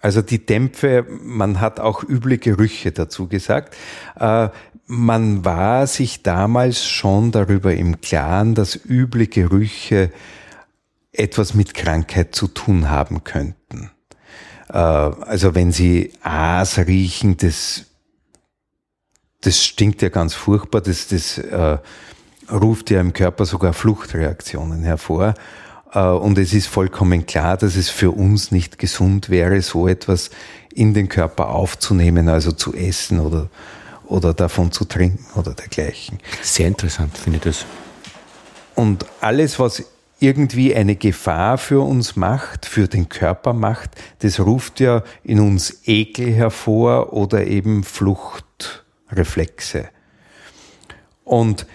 Also 0.00 0.22
die 0.22 0.44
Dämpfe, 0.44 1.06
man 1.22 1.60
hat 1.60 1.80
auch 1.80 2.02
üble 2.02 2.38
Gerüche 2.38 2.92
dazu 2.92 3.28
gesagt. 3.28 3.76
Äh, 4.18 4.48
man 4.86 5.44
war 5.44 5.86
sich 5.86 6.22
damals 6.22 6.86
schon 6.86 7.30
darüber 7.30 7.74
im 7.74 8.00
Klaren, 8.00 8.54
dass 8.54 8.74
üble 8.74 9.26
Gerüche 9.26 10.10
etwas 11.12 11.54
mit 11.54 11.74
Krankheit 11.74 12.34
zu 12.34 12.48
tun 12.48 12.90
haben 12.90 13.22
könnten. 13.24 13.90
Äh, 14.68 14.76
also 14.76 15.54
wenn 15.54 15.72
Sie 15.72 16.12
Aas 16.22 16.78
riechen, 16.78 17.36
das, 17.36 17.84
das 19.40 19.64
stinkt 19.64 20.02
ja 20.02 20.08
ganz 20.08 20.34
furchtbar, 20.34 20.80
das, 20.80 21.08
das 21.08 21.38
äh, 21.38 21.78
ruft 22.50 22.90
ja 22.90 23.00
im 23.00 23.12
Körper 23.12 23.46
sogar 23.46 23.72
Fluchtreaktionen 23.72 24.82
hervor. 24.82 25.34
Äh, 25.92 26.00
und 26.00 26.38
es 26.38 26.52
ist 26.52 26.66
vollkommen 26.66 27.26
klar, 27.26 27.56
dass 27.56 27.76
es 27.76 27.90
für 27.90 28.10
uns 28.10 28.50
nicht 28.50 28.78
gesund 28.78 29.30
wäre, 29.30 29.60
so 29.62 29.88
etwas 29.88 30.30
in 30.74 30.94
den 30.94 31.08
Körper 31.08 31.48
aufzunehmen, 31.48 32.28
also 32.28 32.52
zu 32.52 32.74
essen 32.74 33.20
oder, 33.20 33.48
oder 34.06 34.34
davon 34.34 34.70
zu 34.72 34.84
trinken 34.84 35.26
oder 35.38 35.54
dergleichen. 35.54 36.18
Sehr 36.42 36.68
interessant, 36.68 37.16
finde 37.16 37.38
ich 37.38 37.44
das. 37.44 37.64
Und 38.74 39.06
alles, 39.20 39.58
was 39.58 39.82
irgendwie 40.20 40.74
eine 40.74 40.96
Gefahr 40.96 41.58
für 41.58 41.80
uns 41.80 42.16
macht, 42.16 42.66
für 42.66 42.88
den 42.88 43.08
Körper 43.08 43.52
macht, 43.52 43.90
das 44.20 44.40
ruft 44.40 44.80
ja 44.80 45.02
in 45.22 45.40
uns 45.40 45.82
Ekel 45.84 46.32
hervor 46.32 47.12
oder 47.12 47.46
eben 47.46 47.84
Fluchtreflexe. 47.84 49.88
Und 51.24 51.66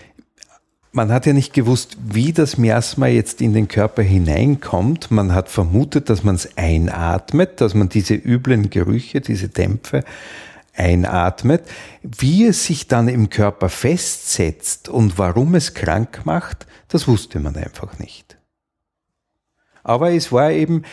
man 0.92 1.12
hat 1.12 1.26
ja 1.26 1.34
nicht 1.34 1.54
gewusst, 1.54 1.98
wie 2.04 2.34
das 2.34 2.58
Miasma 2.58 3.08
jetzt 3.08 3.42
in 3.42 3.54
den 3.54 3.68
Körper 3.68 4.04
hineinkommt. 4.04 5.10
Man 5.10 5.34
hat 5.34 5.50
vermutet, 5.50 6.10
dass 6.10 6.24
man 6.24 6.36
es 6.36 6.56
einatmet, 6.56 7.62
dass 7.62 7.74
man 7.74 7.90
diese 7.90 8.14
üblen 8.14 8.70
Gerüche, 8.70 9.22
diese 9.22 9.50
Dämpfe 9.50 10.04
einatmet. 10.76 11.64
Wie 12.02 12.46
es 12.46 12.66
sich 12.66 12.88
dann 12.88 13.08
im 13.08 13.30
Körper 13.30 13.70
festsetzt 13.70 14.90
und 14.90 15.18
warum 15.18 15.56
es 15.56 15.74
krank 15.74 16.22
macht, 16.26 16.68
das 16.88 17.08
wusste 17.08 17.40
man 17.40 17.56
einfach 17.56 18.00
nicht. 18.00 18.38
Aber 19.84 20.12
es 20.12 20.32
war 20.32 20.52
eben, 20.52 20.84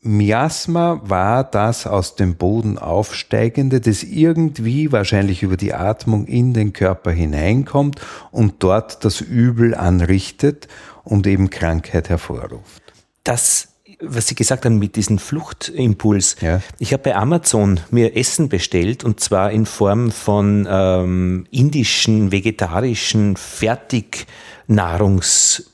Miasma 0.00 1.00
war 1.04 1.44
das 1.44 1.86
aus 1.86 2.14
dem 2.14 2.36
Boden 2.36 2.78
aufsteigende, 2.78 3.80
das 3.80 4.02
irgendwie 4.02 4.92
wahrscheinlich 4.92 5.42
über 5.42 5.56
die 5.56 5.72
Atmung 5.72 6.26
in 6.26 6.52
den 6.52 6.74
Körper 6.74 7.10
hineinkommt 7.10 8.00
und 8.30 8.62
dort 8.62 9.04
das 9.04 9.22
Übel 9.22 9.74
anrichtet 9.74 10.68
und 11.04 11.26
eben 11.26 11.48
Krankheit 11.48 12.10
hervorruft. 12.10 12.82
Das 13.24 13.73
was 14.00 14.26
Sie 14.26 14.34
gesagt 14.34 14.64
haben 14.64 14.78
mit 14.78 14.96
diesem 14.96 15.18
Fluchtimpuls. 15.18 16.36
Ja. 16.40 16.62
Ich 16.78 16.92
habe 16.92 17.02
bei 17.02 17.16
Amazon 17.16 17.80
mir 17.90 18.16
Essen 18.16 18.48
bestellt 18.48 19.04
und 19.04 19.20
zwar 19.20 19.50
in 19.50 19.66
Form 19.66 20.10
von 20.10 20.66
ähm, 20.68 21.46
indischen, 21.50 22.32
vegetarischen 22.32 23.36
Fertignahrungs 23.36 25.70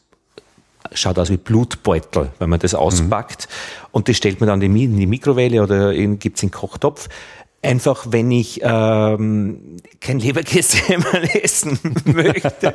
schaut 0.93 1.19
aus 1.19 1.31
wie 1.31 1.37
Blutbeutel, 1.37 2.31
wenn 2.39 2.51
man 2.51 2.59
das 2.59 2.75
auspackt. 2.75 3.49
Mhm. 3.49 3.87
Und 3.93 4.09
das 4.09 4.17
stellt 4.17 4.41
man 4.41 4.49
dann 4.49 4.63
in 4.63 4.97
die 4.97 5.07
Mikrowelle 5.07 5.63
oder 5.63 5.95
gibt 5.95 6.37
es 6.37 6.43
in 6.43 6.49
den 6.49 6.55
Kochtopf. 6.55 7.09
Einfach, 7.63 8.07
wenn 8.09 8.31
ich 8.31 8.61
ähm, 8.63 9.77
kein 10.01 10.19
Leberkäse 10.19 10.79
mal 10.99 11.25
essen 11.25 11.79
möchte. 12.07 12.75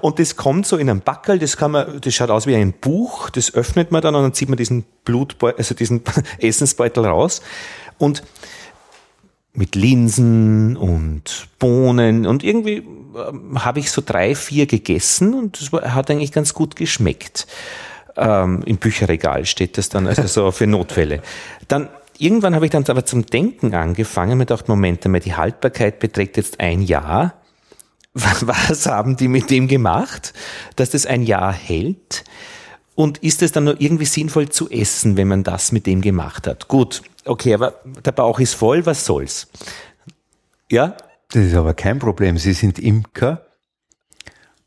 und 0.00 0.20
das 0.20 0.36
kommt 0.36 0.66
so 0.66 0.76
in 0.76 0.88
einem 0.88 1.00
Backel, 1.00 1.40
das 1.40 1.56
kann 1.56 1.72
man, 1.72 2.00
das 2.00 2.14
schaut 2.14 2.30
aus 2.30 2.46
wie 2.46 2.54
ein 2.54 2.72
Buch, 2.72 3.30
das 3.30 3.52
öffnet 3.52 3.90
man 3.90 4.02
dann 4.02 4.14
und 4.14 4.22
dann 4.22 4.32
zieht 4.32 4.48
man 4.48 4.56
diesen 4.56 4.84
Blutbeutel, 5.04 5.58
also 5.58 5.74
diesen 5.74 6.02
Essensbeutel 6.38 7.04
raus. 7.04 7.42
Und 7.98 8.22
mit 9.56 9.74
Linsen 9.74 10.76
und 10.76 11.48
Bohnen 11.58 12.26
und 12.26 12.44
irgendwie 12.44 12.76
ähm, 12.76 13.64
habe 13.64 13.80
ich 13.80 13.90
so 13.90 14.02
drei, 14.04 14.34
vier 14.34 14.66
gegessen 14.66 15.34
und 15.34 15.60
es 15.60 15.72
hat 15.72 16.10
eigentlich 16.10 16.32
ganz 16.32 16.54
gut 16.54 16.76
geschmeckt. 16.76 17.46
Ähm, 18.16 18.62
Im 18.66 18.76
Bücherregal 18.76 19.46
steht 19.46 19.78
das 19.78 19.88
dann, 19.88 20.06
also 20.06 20.26
so 20.26 20.50
für 20.50 20.66
Notfälle. 20.66 21.22
Dann 21.68 21.88
irgendwann 22.20 22.54
habe 22.54 22.66
ich 22.66 22.70
dann 22.70 22.84
aber 22.86 23.04
zum 23.04 23.26
Denken 23.26 23.74
angefangen, 23.74 24.38
mir 24.38 24.46
gedacht, 24.46 24.68
Moment 24.68 25.04
einmal, 25.04 25.20
die 25.20 25.34
Haltbarkeit 25.34 25.98
beträgt 25.98 26.36
jetzt 26.36 26.60
ein 26.60 26.82
Jahr. 26.82 27.34
Was 28.14 28.86
haben 28.86 29.16
die 29.16 29.28
mit 29.28 29.50
dem 29.50 29.68
gemacht, 29.68 30.32
dass 30.76 30.90
das 30.90 31.04
ein 31.04 31.22
Jahr 31.22 31.52
hält? 31.52 32.24
Und 32.94 33.18
ist 33.18 33.42
es 33.42 33.52
dann 33.52 33.64
nur 33.64 33.78
irgendwie 33.78 34.06
sinnvoll 34.06 34.48
zu 34.48 34.70
essen, 34.70 35.18
wenn 35.18 35.28
man 35.28 35.44
das 35.44 35.70
mit 35.70 35.86
dem 35.86 36.00
gemacht 36.00 36.46
hat? 36.46 36.66
Gut, 36.66 37.02
okay, 37.26 37.52
aber 37.52 37.74
der 38.04 38.12
Bauch 38.12 38.40
ist 38.40 38.54
voll, 38.54 38.86
was 38.86 39.04
soll's? 39.04 39.48
Ja? 40.70 40.96
Das 41.30 41.44
ist 41.44 41.54
aber 41.54 41.74
kein 41.74 41.98
Problem. 41.98 42.38
Sie 42.38 42.54
sind 42.54 42.78
Imker 42.78 43.46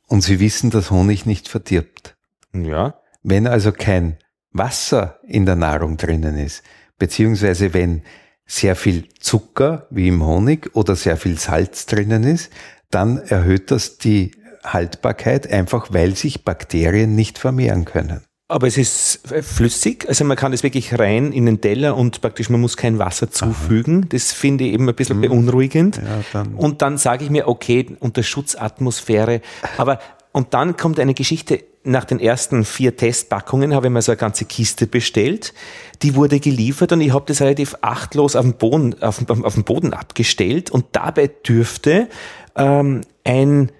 und 0.07 0.21
Sie 0.21 0.39
wissen, 0.39 0.69
dass 0.69 0.91
Honig 0.91 1.25
nicht 1.25 1.47
verdirbt. 1.47 2.15
Ja. 2.53 2.95
Wenn 3.23 3.47
also 3.47 3.71
kein 3.71 4.17
Wasser 4.51 5.19
in 5.23 5.45
der 5.45 5.55
Nahrung 5.55 5.97
drinnen 5.97 6.37
ist, 6.37 6.63
beziehungsweise 6.99 7.73
wenn 7.73 8.03
sehr 8.45 8.75
viel 8.75 9.05
Zucker 9.19 9.87
wie 9.89 10.07
im 10.07 10.25
Honig 10.25 10.75
oder 10.75 10.95
sehr 10.95 11.17
viel 11.17 11.37
Salz 11.37 11.85
drinnen 11.85 12.23
ist, 12.23 12.51
dann 12.91 13.17
erhöht 13.17 13.71
das 13.71 13.97
die 13.97 14.31
Haltbarkeit 14.63 15.51
einfach, 15.51 15.87
weil 15.91 16.15
sich 16.15 16.43
Bakterien 16.43 17.15
nicht 17.15 17.37
vermehren 17.37 17.85
können. 17.85 18.21
Aber 18.51 18.65
es 18.65 18.77
ist 18.77 19.21
flüssig, 19.43 20.09
also 20.09 20.25
man 20.25 20.35
kann 20.35 20.53
es 20.53 20.63
wirklich 20.63 20.97
rein 20.97 21.31
in 21.31 21.45
den 21.45 21.61
Teller 21.61 21.95
und 21.95 22.19
praktisch 22.19 22.49
man 22.49 22.59
muss 22.59 22.77
kein 22.77 22.97
Wasser 22.97 23.29
zufügen. 23.29 23.99
Aha. 23.99 24.07
Das 24.09 24.31
finde 24.31 24.63
ich 24.63 24.73
eben 24.73 24.89
ein 24.89 24.95
bisschen 24.95 25.17
mhm. 25.17 25.29
beunruhigend. 25.29 25.97
Ja, 25.97 26.23
dann. 26.33 26.55
Und 26.55 26.81
dann 26.81 26.97
sage 26.97 27.23
ich 27.23 27.29
mir, 27.29 27.47
okay, 27.47 27.85
unter 27.99 28.23
Schutzatmosphäre. 28.23 29.41
Aber 29.77 29.99
und 30.31 30.55
dann 30.55 30.77
kommt 30.77 30.99
eine 30.99 31.13
Geschichte. 31.13 31.63
Nach 31.83 32.03
den 32.03 32.19
ersten 32.19 32.65
vier 32.65 32.97
Testpackungen 32.97 33.73
habe 33.73 33.87
ich 33.87 33.93
mir 33.93 34.01
so 34.01 34.11
eine 34.11 34.17
ganze 34.17 34.45
Kiste 34.45 34.85
bestellt. 34.85 35.53
Die 36.01 36.15
wurde 36.15 36.39
geliefert 36.39 36.91
und 36.91 37.01
ich 37.01 37.13
habe 37.13 37.25
das 37.27 37.41
relativ 37.41 37.75
achtlos 37.81 38.35
auf 38.35 38.43
dem 38.43 38.55
Boden, 38.55 39.01
auf, 39.01 39.23
auf 39.29 39.53
dem 39.53 39.63
Boden 39.63 39.93
abgestellt 39.93 40.71
und 40.71 40.85
dabei 40.91 41.27
dürfte 41.27 42.09
ähm, 42.55 43.01
ein 43.23 43.71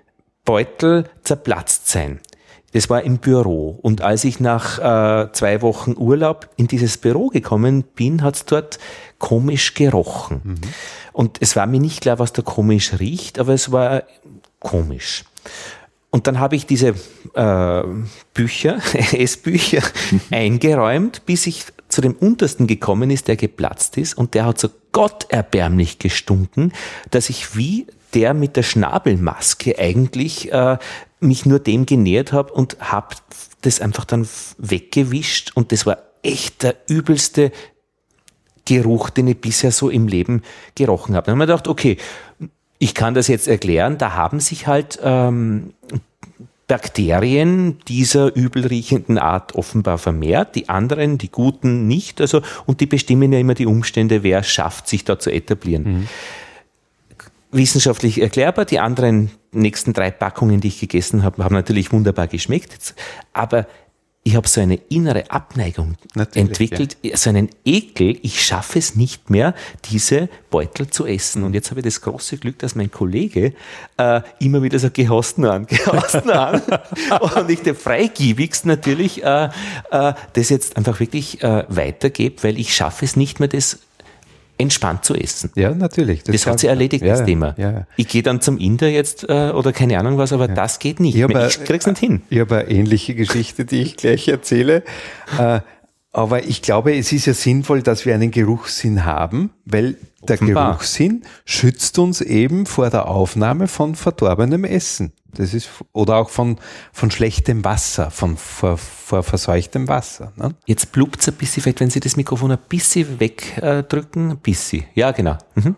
Beutel 0.45 1.09
zerplatzt 1.23 1.87
sein. 1.87 2.19
Das 2.71 2.89
war 2.89 3.01
im 3.03 3.17
Büro. 3.17 3.77
Und 3.81 4.01
als 4.01 4.23
ich 4.23 4.39
nach 4.39 4.77
äh, 4.77 5.31
zwei 5.31 5.61
Wochen 5.61 5.95
Urlaub 5.97 6.49
in 6.55 6.67
dieses 6.67 6.97
Büro 6.97 7.27
gekommen 7.27 7.83
bin, 7.83 8.21
hat 8.21 8.35
es 8.35 8.45
dort 8.45 8.79
komisch 9.17 9.73
gerochen. 9.73 10.41
Mhm. 10.43 10.59
Und 11.11 11.37
es 11.41 11.55
war 11.55 11.65
mir 11.65 11.79
nicht 11.79 12.01
klar, 12.01 12.19
was 12.19 12.31
da 12.31 12.41
komisch 12.41 12.99
riecht, 12.99 13.39
aber 13.39 13.53
es 13.53 13.71
war 13.71 14.03
komisch. 14.59 15.23
Und 16.11 16.27
dann 16.27 16.39
habe 16.39 16.55
ich 16.55 16.65
diese 16.65 16.95
äh, 17.35 17.83
Bücher, 18.33 18.79
Essbücher, 19.13 19.83
eingeräumt, 20.31 21.25
bis 21.25 21.47
ich 21.47 21.65
zu 21.87 22.01
dem 22.01 22.13
untersten 22.13 22.67
gekommen 22.67 23.09
ist, 23.09 23.27
der 23.27 23.35
geplatzt 23.35 23.97
ist. 23.97 24.17
Und 24.17 24.33
der 24.33 24.45
hat 24.45 24.59
so 24.59 24.69
gotterbärmlich 24.91 25.99
gestunken, 25.99 26.73
dass 27.11 27.29
ich 27.29 27.55
wie 27.55 27.87
der 28.13 28.33
mit 28.33 28.55
der 28.55 28.63
Schnabelmaske 28.63 29.77
eigentlich 29.77 30.51
äh, 30.51 30.77
mich 31.19 31.45
nur 31.45 31.59
dem 31.59 31.85
genähert 31.85 32.33
habe 32.33 32.53
und 32.53 32.77
habe 32.79 33.15
das 33.61 33.81
einfach 33.81 34.05
dann 34.05 34.27
weggewischt 34.57 35.51
und 35.55 35.71
das 35.71 35.85
war 35.85 35.97
echt 36.23 36.63
der 36.63 36.75
übelste 36.87 37.51
Geruch, 38.65 39.09
den 39.09 39.27
ich 39.27 39.41
bisher 39.41 39.71
so 39.71 39.89
im 39.89 40.07
Leben 40.07 40.43
gerochen 40.75 41.15
habe. 41.15 41.25
Dann 41.25 41.35
habe 41.35 41.43
ich 41.43 41.47
mir 41.47 41.53
gedacht, 41.53 41.67
okay, 41.67 41.97
ich 42.79 42.95
kann 42.95 43.13
das 43.13 43.27
jetzt 43.27 43.47
erklären, 43.47 43.97
da 43.97 44.13
haben 44.13 44.39
sich 44.39 44.65
halt 44.65 44.99
ähm, 45.03 45.73
Bakterien 46.67 47.79
dieser 47.87 48.35
übelriechenden 48.35 49.17
Art 49.17 49.55
offenbar 49.55 49.97
vermehrt, 49.97 50.55
die 50.55 50.69
anderen, 50.69 51.17
die 51.17 51.29
guten 51.29 51.87
nicht, 51.87 52.21
also 52.21 52.41
und 52.65 52.79
die 52.79 52.85
bestimmen 52.85 53.33
ja 53.33 53.39
immer 53.39 53.55
die 53.55 53.65
Umstände, 53.65 54.23
wer 54.23 54.43
schafft, 54.43 54.87
sich 54.87 55.03
da 55.03 55.19
zu 55.19 55.31
etablieren. 55.31 55.83
Mhm 55.83 56.07
wissenschaftlich 57.51 58.21
erklärbar. 58.21 58.65
Die 58.65 58.79
anderen 58.79 59.31
nächsten 59.51 59.93
drei 59.93 60.11
Packungen, 60.11 60.61
die 60.61 60.67
ich 60.67 60.79
gegessen 60.79 61.23
habe, 61.23 61.43
haben 61.43 61.55
natürlich 61.55 61.91
wunderbar 61.91 62.27
geschmeckt. 62.27 62.93
Aber 63.33 63.67
ich 64.29 64.35
habe 64.35 64.47
so 64.47 64.61
eine 64.61 64.75
innere 64.89 65.31
Abneigung 65.31 65.95
Natürlich, 66.13 66.49
entwickelt, 66.49 66.97
so 67.15 67.31
einen 67.31 67.49
Ekel, 67.65 68.19
ich 68.21 68.45
schaffe 68.45 68.77
es 68.77 68.95
nicht 68.95 69.31
mehr, 69.31 69.55
diese 69.89 70.29
Beutel 70.51 70.87
zu 70.87 71.07
essen. 71.07 71.43
Und 71.43 71.55
jetzt 71.55 71.71
habe 71.71 71.79
ich 71.79 71.85
das 71.85 72.01
große 72.01 72.37
Glück, 72.37 72.59
dass 72.59 72.75
mein 72.75 72.91
Kollege 72.91 73.53
äh, 73.97 74.21
immer 74.39 74.61
wieder 74.61 74.77
sagt, 74.77 74.93
geh 74.93 75.09
hast 75.09 75.39
an, 75.39 75.65
geh 75.65 75.77
hast 75.77 76.29
an. 76.29 76.61
und 77.21 77.49
ich 77.49 77.61
der 77.63 77.73
freigiebigst 77.73 78.67
natürlich 78.67 79.23
äh, 79.23 79.49
äh, 79.89 80.13
das 80.33 80.49
jetzt 80.49 80.77
einfach 80.77 80.99
wirklich 80.99 81.41
äh, 81.41 81.65
weitergebe, 81.67 82.43
weil 82.43 82.59
ich 82.59 82.75
schaffe 82.75 83.05
es 83.05 83.15
nicht 83.15 83.39
mehr, 83.39 83.47
das 83.47 83.79
entspannt 84.59 85.05
zu 85.05 85.15
essen. 85.15 85.51
Ja, 85.55 85.73
natürlich. 85.73 86.23
Das, 86.23 86.33
das 86.33 86.45
hat 86.45 86.59
sich 86.59 86.69
erledigt, 86.69 87.03
ja, 87.03 87.13
das 87.13 87.25
Thema. 87.25 87.55
Ja, 87.57 87.87
ich 87.95 88.07
gehe 88.07 88.21
dann 88.21 88.41
zum 88.41 88.57
Inder 88.57 88.89
jetzt 88.89 89.23
äh, 89.27 89.51
oder 89.51 89.71
keine 89.71 89.97
Ahnung 89.97 90.17
was, 90.17 90.33
aber 90.33 90.47
das 90.47 90.79
geht 90.79 90.99
nicht. 90.99 91.15
Ich, 91.15 91.23
ich 91.23 91.63
krieg's 91.63 91.87
nicht 91.87 91.99
hin. 91.99 92.21
Ich 92.29 92.39
habe 92.39 92.57
eine 92.57 92.69
ähnliche 92.69 93.15
Geschichte, 93.15 93.65
die 93.65 93.81
ich 93.81 93.97
gleich 93.97 94.27
erzähle. 94.27 94.83
Äh, 95.37 95.61
aber 96.11 96.43
ich 96.43 96.61
glaube, 96.61 96.95
es 96.97 97.11
ist 97.11 97.25
ja 97.25 97.33
sinnvoll, 97.33 97.81
dass 97.81 98.05
wir 98.05 98.13
einen 98.13 98.31
Geruchssinn 98.31 99.05
haben, 99.05 99.51
weil 99.65 99.95
der 100.27 100.35
Offenbar. 100.35 100.71
Geruchssinn 100.71 101.23
schützt 101.45 101.97
uns 101.99 102.21
eben 102.21 102.65
vor 102.65 102.89
der 102.89 103.07
Aufnahme 103.07 103.67
von 103.67 103.95
verdorbenem 103.95 104.63
Essen. 104.65 105.13
Das 105.33 105.53
ist, 105.53 105.69
oder 105.93 106.17
auch 106.17 106.29
von, 106.29 106.57
von 106.91 107.11
schlechtem 107.11 107.63
Wasser, 107.63 108.09
von 108.09 108.35
vor, 108.35 108.77
vor 108.77 109.23
verseuchtem 109.23 109.87
Wasser. 109.87 110.33
Ne? 110.35 110.55
Jetzt 110.65 110.91
blubt's 110.91 111.27
ein 111.27 111.35
bisschen, 111.35 111.61
vielleicht 111.61 111.79
wenn 111.79 111.89
Sie 111.89 111.99
das 111.99 112.15
Mikrofon 112.15 112.51
ein 112.51 112.57
bisschen 112.67 113.19
wegdrücken, 113.19 114.31
ein 114.31 114.37
bisschen. 114.37 114.85
Ja, 114.95 115.11
genau. 115.11 115.37
Mhm. 115.55 115.75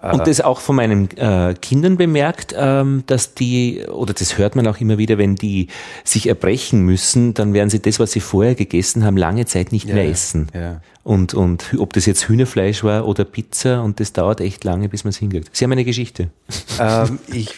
Und 0.00 0.26
das 0.26 0.40
auch 0.40 0.60
von 0.60 0.76
meinen 0.76 1.10
äh, 1.16 1.54
Kindern 1.60 1.96
bemerkt, 1.96 2.54
ähm, 2.56 3.02
dass 3.06 3.34
die, 3.34 3.82
oder 3.88 4.14
das 4.14 4.38
hört 4.38 4.54
man 4.54 4.66
auch 4.68 4.78
immer 4.78 4.98
wieder, 4.98 5.18
wenn 5.18 5.34
die 5.34 5.68
sich 6.04 6.28
erbrechen 6.28 6.82
müssen, 6.82 7.34
dann 7.34 7.52
werden 7.52 7.68
sie 7.68 7.80
das, 7.80 7.98
was 7.98 8.12
sie 8.12 8.20
vorher 8.20 8.54
gegessen 8.54 9.04
haben, 9.04 9.16
lange 9.16 9.46
Zeit 9.46 9.72
nicht 9.72 9.88
ja, 9.88 9.94
mehr 9.94 10.08
essen. 10.08 10.48
Ja. 10.54 10.80
Und, 11.08 11.32
und 11.32 11.74
ob 11.78 11.94
das 11.94 12.04
jetzt 12.04 12.28
Hühnerfleisch 12.28 12.84
war 12.84 13.08
oder 13.08 13.24
Pizza, 13.24 13.82
und 13.82 13.98
das 13.98 14.12
dauert 14.12 14.42
echt 14.42 14.62
lange, 14.64 14.90
bis 14.90 15.04
man 15.04 15.08
es 15.08 15.16
hinkriegt. 15.16 15.56
Sie 15.56 15.64
haben 15.64 15.72
eine 15.72 15.86
Geschichte. 15.86 16.30
Ähm, 16.78 17.18
ich, 17.32 17.56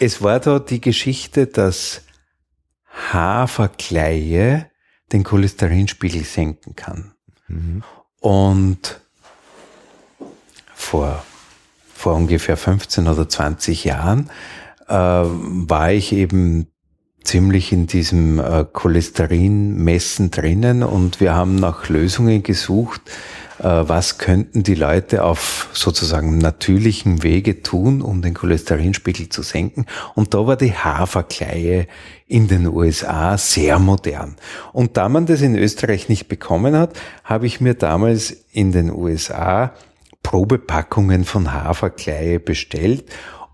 es 0.00 0.20
war 0.20 0.38
da 0.38 0.58
die 0.58 0.82
Geschichte, 0.82 1.46
dass 1.46 2.02
Haferkleie 3.10 4.70
den 5.12 5.24
Cholesterinspiegel 5.24 6.24
senken 6.24 6.76
kann. 6.76 7.14
Mhm. 7.48 7.82
Und 8.20 9.00
vor 10.74 11.24
vor 11.94 12.16
ungefähr 12.16 12.58
15 12.58 13.08
oder 13.08 13.26
20 13.26 13.84
Jahren 13.84 14.28
äh, 14.88 14.94
war 14.94 15.90
ich 15.90 16.12
eben 16.12 16.66
ziemlich 17.24 17.72
in 17.72 17.86
diesem 17.86 18.38
äh, 18.38 18.64
Cholesterinmessen 18.72 20.30
drinnen 20.30 20.82
und 20.82 21.20
wir 21.20 21.34
haben 21.34 21.56
nach 21.56 21.88
Lösungen 21.88 22.42
gesucht, 22.42 23.00
äh, 23.58 23.64
was 23.64 24.18
könnten 24.18 24.62
die 24.62 24.74
Leute 24.74 25.24
auf 25.24 25.68
sozusagen 25.72 26.38
natürlichem 26.38 27.22
Wege 27.22 27.62
tun, 27.62 28.02
um 28.02 28.22
den 28.22 28.34
Cholesterinspiegel 28.34 29.28
zu 29.28 29.42
senken. 29.42 29.86
Und 30.14 30.34
da 30.34 30.46
war 30.46 30.56
die 30.56 30.72
Haferkleie 30.72 31.86
in 32.26 32.48
den 32.48 32.66
USA 32.66 33.38
sehr 33.38 33.78
modern. 33.78 34.36
Und 34.72 34.96
da 34.96 35.08
man 35.08 35.26
das 35.26 35.40
in 35.40 35.56
Österreich 35.56 36.08
nicht 36.08 36.28
bekommen 36.28 36.76
hat, 36.76 36.98
habe 37.24 37.46
ich 37.46 37.60
mir 37.60 37.74
damals 37.74 38.36
in 38.52 38.72
den 38.72 38.90
USA 38.90 39.72
Probepackungen 40.22 41.24
von 41.24 41.52
Haferkleie 41.52 42.40
bestellt 42.40 43.04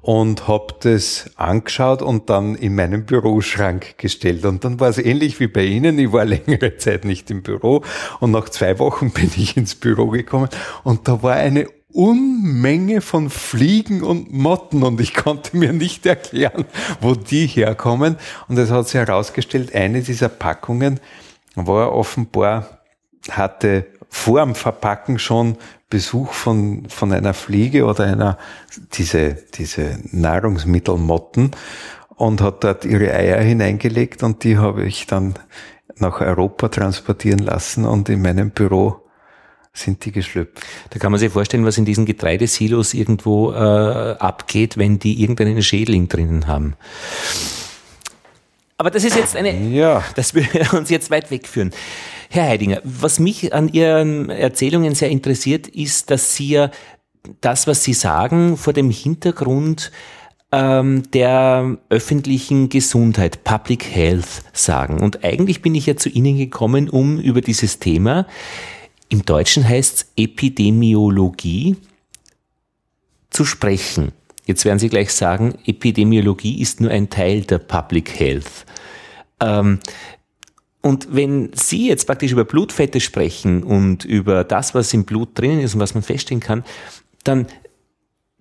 und 0.02 0.48
habe 0.48 0.74
das 0.80 1.30
angeschaut 1.36 2.02
und 2.02 2.30
dann 2.30 2.54
in 2.54 2.74
meinen 2.74 3.04
Büroschrank 3.04 3.98
gestellt. 3.98 4.44
Und 4.44 4.64
dann 4.64 4.80
war 4.80 4.88
es 4.88 4.98
ähnlich 4.98 5.40
wie 5.40 5.46
bei 5.46 5.64
Ihnen. 5.64 5.98
Ich 5.98 6.12
war 6.12 6.24
längere 6.26 6.76
Zeit 6.76 7.04
nicht 7.04 7.30
im 7.30 7.42
Büro 7.42 7.82
und 8.20 8.30
nach 8.30 8.48
zwei 8.48 8.78
Wochen 8.78 9.10
bin 9.12 9.30
ich 9.36 9.56
ins 9.56 9.74
Büro 9.74 10.08
gekommen 10.08 10.48
und 10.84 11.08
da 11.08 11.22
war 11.22 11.34
eine 11.34 11.66
Unmenge 11.92 13.00
von 13.00 13.30
Fliegen 13.30 14.02
und 14.02 14.32
Motten 14.32 14.82
und 14.82 15.00
ich 15.00 15.14
konnte 15.24 15.56
mir 15.56 15.72
nicht 15.72 16.06
erklären, 16.06 16.64
wo 17.00 17.14
die 17.14 17.46
herkommen. 17.46 18.16
Und 18.48 18.58
es 18.58 18.70
hat 18.70 18.86
sich 18.88 18.94
herausgestellt, 18.94 19.74
eine 19.74 20.00
dieser 20.00 20.28
Packungen 20.28 21.00
war 21.56 21.92
offenbar, 21.92 22.80
hatte 23.30 23.86
vor 24.10 24.44
dem 24.44 24.54
Verpacken 24.54 25.18
schon 25.18 25.56
Besuch 25.88 26.32
von, 26.32 26.88
von 26.88 27.12
einer 27.12 27.32
Fliege 27.32 27.84
oder 27.86 28.04
einer, 28.04 28.38
diese, 28.92 29.36
diese 29.54 29.98
Nahrungsmittelmotten 30.12 31.52
und 32.16 32.40
hat 32.42 32.64
dort 32.64 32.84
ihre 32.84 33.12
Eier 33.14 33.40
hineingelegt 33.40 34.22
und 34.22 34.44
die 34.44 34.58
habe 34.58 34.84
ich 34.84 35.06
dann 35.06 35.34
nach 35.96 36.20
Europa 36.20 36.68
transportieren 36.68 37.40
lassen 37.40 37.84
und 37.84 38.08
in 38.08 38.22
meinem 38.22 38.50
Büro 38.50 39.00
sind 39.72 40.04
die 40.04 40.12
geschlüpft. 40.12 40.60
Da 40.90 40.98
kann 40.98 41.12
man 41.12 41.18
sich 41.18 41.32
vorstellen, 41.32 41.64
was 41.64 41.78
in 41.78 41.84
diesen 41.84 42.04
Getreidesilos 42.04 42.94
irgendwo 42.94 43.52
äh, 43.52 43.56
abgeht, 43.56 44.76
wenn 44.76 44.98
die 44.98 45.22
irgendeinen 45.22 45.62
Schädling 45.62 46.08
drinnen 46.08 46.46
haben. 46.46 46.74
Aber 48.76 48.90
das 48.90 49.04
ist 49.04 49.16
jetzt 49.16 49.36
eine, 49.36 49.56
ja. 49.68 50.02
das 50.14 50.34
würde 50.34 50.76
uns 50.76 50.90
jetzt 50.90 51.10
weit 51.10 51.30
wegführen. 51.30 51.70
Herr 52.32 52.46
Heidinger, 52.46 52.80
was 52.84 53.18
mich 53.18 53.52
an 53.52 53.72
Ihren 53.72 54.30
Erzählungen 54.30 54.94
sehr 54.94 55.10
interessiert, 55.10 55.66
ist, 55.66 56.12
dass 56.12 56.36
Sie 56.36 56.50
ja 56.50 56.70
das, 57.40 57.66
was 57.66 57.82
Sie 57.82 57.92
sagen, 57.92 58.56
vor 58.56 58.72
dem 58.72 58.88
Hintergrund 58.88 59.90
ähm, 60.52 61.02
der 61.10 61.78
öffentlichen 61.88 62.68
Gesundheit, 62.68 63.42
Public 63.42 63.84
Health 63.84 64.44
sagen. 64.52 65.00
Und 65.00 65.24
eigentlich 65.24 65.60
bin 65.60 65.74
ich 65.74 65.86
ja 65.86 65.96
zu 65.96 66.08
Ihnen 66.08 66.38
gekommen, 66.38 66.88
um 66.88 67.18
über 67.18 67.40
dieses 67.40 67.80
Thema, 67.80 68.28
im 69.08 69.24
Deutschen 69.24 69.68
heißt 69.68 69.94
es 69.96 70.12
Epidemiologie, 70.16 71.78
zu 73.30 73.44
sprechen. 73.44 74.12
Jetzt 74.46 74.64
werden 74.64 74.78
Sie 74.78 74.88
gleich 74.88 75.12
sagen, 75.12 75.54
Epidemiologie 75.66 76.62
ist 76.62 76.80
nur 76.80 76.92
ein 76.92 77.10
Teil 77.10 77.40
der 77.40 77.58
Public 77.58 78.20
Health. 78.20 78.66
Ähm, 79.40 79.80
und 80.82 81.14
wenn 81.14 81.50
Sie 81.54 81.88
jetzt 81.88 82.06
praktisch 82.06 82.32
über 82.32 82.44
Blutfette 82.44 83.00
sprechen 83.00 83.62
und 83.62 84.04
über 84.04 84.44
das, 84.44 84.74
was 84.74 84.94
im 84.94 85.04
Blut 85.04 85.38
drinnen 85.38 85.60
ist 85.60 85.74
und 85.74 85.80
was 85.80 85.94
man 85.94 86.02
feststellen 86.02 86.40
kann, 86.40 86.64
dann 87.22 87.46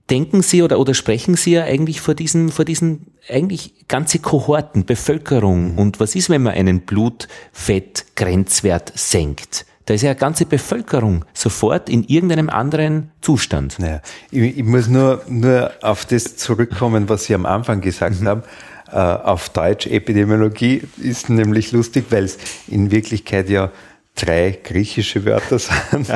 denken 0.09 0.41
Sie 0.41 0.63
oder, 0.63 0.79
oder 0.79 0.93
sprechen 0.93 1.35
Sie 1.35 1.51
ja 1.51 1.65
eigentlich 1.65 1.99
vor 2.01 2.15
diesen, 2.15 2.49
vor 2.49 2.65
diesen 2.65 3.13
eigentlich 3.27 3.87
ganze 3.87 4.19
Kohorten, 4.19 4.85
Bevölkerung. 4.85 5.73
Mhm. 5.73 5.79
Und 5.79 5.99
was 5.99 6.15
ist, 6.15 6.29
wenn 6.29 6.43
man 6.43 6.53
einen 6.53 6.81
Blutfettgrenzwert 6.81 8.91
senkt? 8.95 9.65
Da 9.85 9.93
ist 9.95 10.03
ja 10.03 10.11
eine 10.11 10.19
ganze 10.19 10.45
Bevölkerung 10.45 11.25
sofort 11.33 11.89
in 11.89 12.03
irgendeinem 12.03 12.49
anderen 12.49 13.11
Zustand. 13.21 13.77
Ja, 13.79 14.01
ich, 14.29 14.59
ich 14.59 14.63
muss 14.63 14.87
nur, 14.87 15.23
nur 15.27 15.71
auf 15.81 16.05
das 16.05 16.37
zurückkommen, 16.37 17.09
was 17.09 17.23
Sie 17.25 17.33
am 17.33 17.47
Anfang 17.47 17.81
gesagt 17.81 18.21
mhm. 18.21 18.27
haben. 18.27 18.43
Äh, 18.91 18.95
auf 18.95 19.49
Deutsch 19.49 19.87
Epidemiologie 19.87 20.81
ist 20.97 21.29
nämlich 21.29 21.71
lustig, 21.71 22.05
weil 22.09 22.23
es 22.23 22.37
in 22.67 22.91
Wirklichkeit 22.91 23.49
ja 23.49 23.71
drei 24.15 24.57
griechische 24.63 25.25
Wörter 25.25 25.59
sind. 25.91 26.11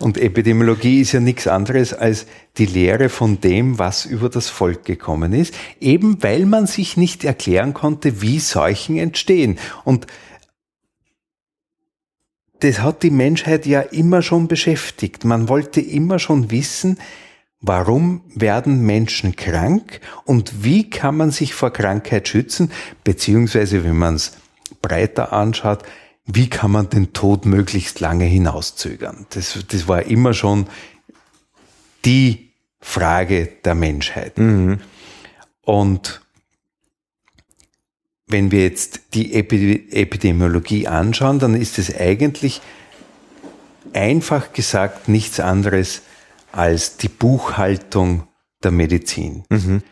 Und 0.00 0.18
Epidemiologie 0.18 1.00
ist 1.00 1.12
ja 1.12 1.20
nichts 1.20 1.46
anderes 1.46 1.92
als 1.92 2.26
die 2.56 2.66
Lehre 2.66 3.08
von 3.08 3.40
dem, 3.40 3.78
was 3.78 4.06
über 4.06 4.28
das 4.28 4.48
Volk 4.48 4.84
gekommen 4.84 5.32
ist, 5.32 5.54
eben 5.80 6.22
weil 6.22 6.46
man 6.46 6.66
sich 6.66 6.96
nicht 6.96 7.24
erklären 7.24 7.74
konnte, 7.74 8.22
wie 8.22 8.38
Seuchen 8.38 8.96
entstehen. 8.96 9.58
Und 9.84 10.06
das 12.60 12.80
hat 12.80 13.02
die 13.02 13.10
Menschheit 13.10 13.66
ja 13.66 13.80
immer 13.80 14.22
schon 14.22 14.48
beschäftigt. 14.48 15.24
Man 15.24 15.48
wollte 15.48 15.80
immer 15.80 16.18
schon 16.18 16.50
wissen, 16.50 16.98
Warum 17.66 18.20
werden 18.34 18.82
Menschen 18.82 19.36
krank 19.36 20.02
und 20.26 20.64
wie 20.64 20.90
kann 20.90 21.16
man 21.16 21.30
sich 21.30 21.54
vor 21.54 21.72
Krankheit 21.72 22.28
schützen? 22.28 22.70
Beziehungsweise, 23.04 23.84
wenn 23.84 23.96
man 23.96 24.16
es 24.16 24.32
breiter 24.82 25.32
anschaut, 25.32 25.82
wie 26.26 26.50
kann 26.50 26.72
man 26.72 26.90
den 26.90 27.14
Tod 27.14 27.46
möglichst 27.46 28.00
lange 28.00 28.26
hinauszögern? 28.26 29.26
Das, 29.30 29.58
das 29.66 29.88
war 29.88 30.02
immer 30.02 30.34
schon 30.34 30.66
die 32.04 32.50
Frage 32.80 33.48
der 33.64 33.74
Menschheit. 33.74 34.36
Mhm. 34.36 34.80
Und 35.62 36.20
wenn 38.26 38.50
wir 38.50 38.62
jetzt 38.62 39.14
die 39.14 39.32
Epidemiologie 39.32 40.86
anschauen, 40.86 41.38
dann 41.38 41.54
ist 41.54 41.78
es 41.78 41.96
eigentlich 41.96 42.60
einfach 43.94 44.52
gesagt 44.52 45.08
nichts 45.08 45.40
anderes 45.40 46.02
als 46.56 46.96
die 46.96 47.08
Buchhaltung 47.08 48.28
der 48.62 48.70
Medizin. 48.70 49.44
Mhm. 49.50 49.82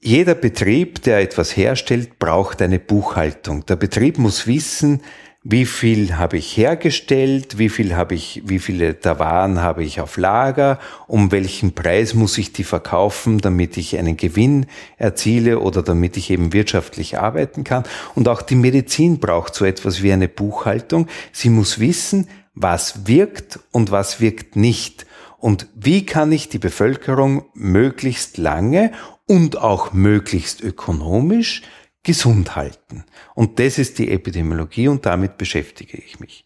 Jeder 0.00 0.34
Betrieb, 0.34 1.02
der 1.02 1.20
etwas 1.20 1.56
herstellt, 1.56 2.18
braucht 2.18 2.60
eine 2.60 2.78
Buchhaltung. 2.78 3.64
Der 3.66 3.76
Betrieb 3.76 4.18
muss 4.18 4.46
wissen, 4.46 5.00
wie 5.44 5.64
viel 5.64 6.16
habe 6.16 6.36
ich 6.36 6.56
hergestellt, 6.56 7.58
wie 7.58 7.68
viel 7.68 7.96
habe 7.96 8.14
ich, 8.14 8.42
wie 8.44 8.58
viele 8.60 8.94
der 8.94 9.18
Waren 9.18 9.60
habe 9.60 9.82
ich 9.82 10.00
auf 10.00 10.16
Lager, 10.16 10.78
um 11.08 11.32
welchen 11.32 11.72
Preis 11.72 12.14
muss 12.14 12.38
ich 12.38 12.52
die 12.52 12.64
verkaufen, 12.64 13.38
damit 13.38 13.76
ich 13.76 13.98
einen 13.98 14.16
Gewinn 14.16 14.66
erziele 14.98 15.58
oder 15.58 15.82
damit 15.82 16.16
ich 16.16 16.30
eben 16.30 16.52
wirtschaftlich 16.52 17.18
arbeiten 17.18 17.64
kann. 17.64 17.84
Und 18.14 18.28
auch 18.28 18.42
die 18.42 18.54
Medizin 18.54 19.18
braucht 19.18 19.54
so 19.54 19.64
etwas 19.64 20.02
wie 20.02 20.12
eine 20.12 20.28
Buchhaltung. 20.28 21.08
Sie 21.32 21.48
muss 21.48 21.80
wissen, 21.80 22.28
was 22.54 23.06
wirkt 23.06 23.58
und 23.72 23.90
was 23.90 24.20
wirkt 24.20 24.54
nicht. 24.54 25.06
Und 25.42 25.66
wie 25.74 26.06
kann 26.06 26.30
ich 26.30 26.48
die 26.48 26.60
Bevölkerung 26.60 27.46
möglichst 27.52 28.38
lange 28.38 28.92
und 29.26 29.58
auch 29.58 29.92
möglichst 29.92 30.60
ökonomisch 30.60 31.62
gesund 32.04 32.54
halten. 32.54 33.04
Und 33.34 33.58
das 33.58 33.76
ist 33.76 33.98
die 33.98 34.10
Epidemiologie 34.10 34.86
und 34.86 35.04
damit 35.04 35.38
beschäftige 35.38 35.98
ich 35.98 36.20
mich. 36.20 36.44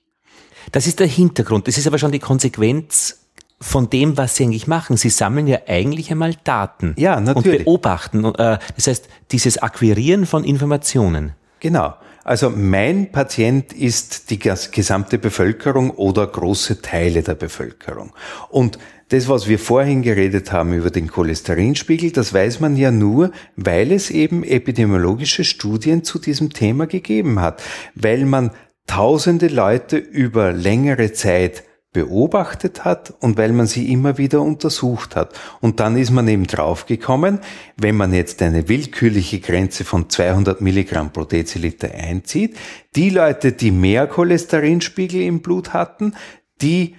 Das 0.72 0.86
ist 0.86 0.98
der 0.98 1.06
Hintergrund. 1.06 1.68
Das 1.68 1.76
ist 1.76 1.86
aber 1.86 1.98
schon 1.98 2.12
die 2.12 2.20
Konsequenz 2.20 3.26
von 3.60 3.90
dem, 3.90 4.16
was 4.16 4.36
Sie 4.36 4.44
eigentlich 4.44 4.66
machen. 4.66 4.96
Sie 4.96 5.10
sammeln 5.10 5.46
ja 5.46 5.58
eigentlich 5.66 6.10
einmal 6.10 6.34
Daten 6.44 6.94
ja, 6.96 7.20
natürlich. 7.20 7.60
und 7.60 7.64
beobachten. 7.64 8.24
Äh, 8.24 8.58
das 8.76 8.86
heißt, 8.86 9.08
dieses 9.30 9.58
Akquirieren 9.58 10.24
von 10.24 10.42
Informationen. 10.42 11.32
Genau. 11.60 11.94
Also 12.26 12.50
mein 12.50 13.12
Patient 13.12 13.72
ist 13.72 14.30
die 14.30 14.40
gesamte 14.40 15.16
Bevölkerung 15.16 15.90
oder 15.90 16.26
große 16.26 16.82
Teile 16.82 17.22
der 17.22 17.36
Bevölkerung. 17.36 18.14
Und 18.50 18.80
das, 19.10 19.28
was 19.28 19.46
wir 19.46 19.60
vorhin 19.60 20.02
geredet 20.02 20.50
haben 20.50 20.72
über 20.72 20.90
den 20.90 21.06
Cholesterinspiegel, 21.06 22.10
das 22.10 22.34
weiß 22.34 22.58
man 22.58 22.76
ja 22.76 22.90
nur, 22.90 23.30
weil 23.54 23.92
es 23.92 24.10
eben 24.10 24.42
epidemiologische 24.42 25.44
Studien 25.44 26.02
zu 26.02 26.18
diesem 26.18 26.52
Thema 26.52 26.88
gegeben 26.88 27.38
hat, 27.38 27.62
weil 27.94 28.24
man 28.24 28.50
tausende 28.88 29.46
Leute 29.46 29.96
über 29.96 30.52
längere 30.52 31.12
Zeit 31.12 31.62
beobachtet 31.96 32.84
hat 32.84 33.14
und 33.20 33.38
weil 33.38 33.52
man 33.52 33.66
sie 33.66 33.90
immer 33.90 34.18
wieder 34.18 34.42
untersucht 34.42 35.16
hat. 35.16 35.32
Und 35.62 35.80
dann 35.80 35.96
ist 35.96 36.10
man 36.10 36.28
eben 36.28 36.46
draufgekommen, 36.46 37.38
wenn 37.78 37.96
man 37.96 38.12
jetzt 38.12 38.42
eine 38.42 38.68
willkürliche 38.68 39.40
Grenze 39.40 39.82
von 39.84 40.10
200 40.10 40.60
Milligramm 40.60 41.10
pro 41.10 41.24
Deziliter 41.24 41.90
einzieht, 41.90 42.54
die 42.96 43.08
Leute, 43.08 43.52
die 43.52 43.70
mehr 43.70 44.06
Cholesterinspiegel 44.06 45.22
im 45.22 45.40
Blut 45.40 45.72
hatten, 45.72 46.12
die 46.60 46.96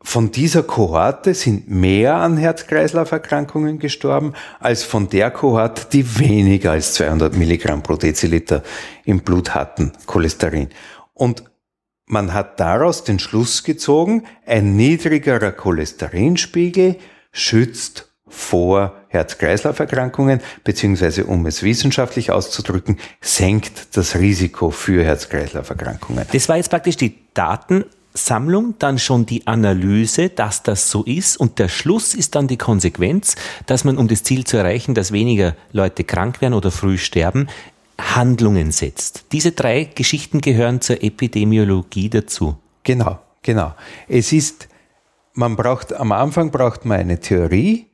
von 0.00 0.30
dieser 0.30 0.62
Kohorte 0.62 1.34
sind 1.34 1.68
mehr 1.68 2.14
an 2.14 2.36
Herz-Kreislauf-Erkrankungen 2.36 3.80
gestorben 3.80 4.34
als 4.60 4.84
von 4.84 5.08
der 5.08 5.32
Kohorte, 5.32 5.88
die 5.92 6.20
weniger 6.20 6.70
als 6.70 6.94
200 6.94 7.36
Milligramm 7.36 7.82
pro 7.82 7.96
Deziliter 7.96 8.62
im 9.04 9.22
Blut 9.22 9.56
hatten, 9.56 9.90
Cholesterin. 10.06 10.68
Und 11.14 11.42
man 12.06 12.32
hat 12.32 12.60
daraus 12.60 13.04
den 13.04 13.18
Schluss 13.18 13.64
gezogen, 13.64 14.24
ein 14.46 14.76
niedrigerer 14.76 15.52
Cholesterinspiegel 15.52 16.96
schützt 17.32 18.08
vor 18.28 18.94
Herz-Kreislauf-Erkrankungen, 19.08 20.40
beziehungsweise 20.64 21.26
um 21.26 21.46
es 21.46 21.62
wissenschaftlich 21.62 22.30
auszudrücken, 22.30 22.98
senkt 23.20 23.96
das 23.96 24.16
Risiko 24.16 24.70
für 24.70 25.04
Herz-Kreislauf-Erkrankungen. 25.04 26.26
Das 26.32 26.48
war 26.48 26.56
jetzt 26.56 26.70
praktisch 26.70 26.96
die 26.96 27.18
Daten 27.34 27.84
Sammlung, 28.16 28.74
dann 28.78 28.98
schon 28.98 29.26
die 29.26 29.46
Analyse, 29.46 30.30
dass 30.30 30.62
das 30.62 30.90
so 30.90 31.02
ist 31.04 31.36
und 31.36 31.58
der 31.58 31.68
Schluss 31.68 32.14
ist 32.14 32.34
dann 32.34 32.48
die 32.48 32.56
Konsequenz, 32.56 33.36
dass 33.66 33.84
man, 33.84 33.98
um 33.98 34.08
das 34.08 34.22
Ziel 34.22 34.44
zu 34.44 34.56
erreichen, 34.56 34.94
dass 34.94 35.12
weniger 35.12 35.54
Leute 35.72 36.02
krank 36.02 36.40
werden 36.40 36.54
oder 36.54 36.70
früh 36.70 36.96
sterben, 36.98 37.48
Handlungen 37.98 38.72
setzt. 38.72 39.26
Diese 39.32 39.52
drei 39.52 39.84
Geschichten 39.84 40.40
gehören 40.40 40.80
zur 40.80 41.02
Epidemiologie 41.02 42.10
dazu. 42.10 42.56
Genau, 42.82 43.18
genau. 43.42 43.74
Es 44.08 44.32
ist, 44.32 44.68
man 45.34 45.56
braucht, 45.56 45.92
am 45.92 46.12
Anfang 46.12 46.50
braucht 46.50 46.84
man 46.84 47.00
eine 47.00 47.20
Theorie, 47.20 47.86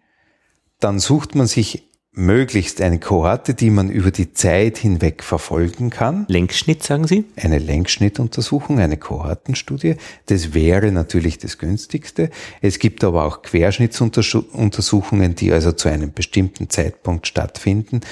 dann 0.81 0.99
sucht 0.99 1.35
man 1.35 1.47
sich 1.47 1.88
möglichst 2.15 2.83
eine 2.83 2.99
Kohorte, 3.01 3.55
die 3.55 3.71
man 3.71 3.88
über 3.88 4.11
die 4.11 4.35
Zeit 4.35 4.77
hinweg 4.77 5.23
verfolgen 5.23 5.88
kann. 5.88 6.27
Längsschnitt, 6.29 6.83
sagen 6.83 7.07
Sie? 7.07 7.25
Eine 7.37 7.59
Längsschnittuntersuchung, 7.59 8.81
eine 8.81 8.99
Kohortenstudie. 8.99 9.97
Das 10.27 10.53
wäre 10.53 10.93
natürlich 10.93 11.38
das 11.38 11.57
günstigste. 11.57 12.29
Es 12.61 12.79
gibt 12.79 13.03
aber 13.03 13.25
auch 13.25 13.41
Querschnittsuntersuchungen, 13.41 15.37
die 15.37 15.53
also 15.53 15.73
zu 15.73 15.88
einem 15.88 16.12
bestimmten 16.12 16.69
Zeitpunkt 16.69 17.27
stattfinden, 17.27 18.03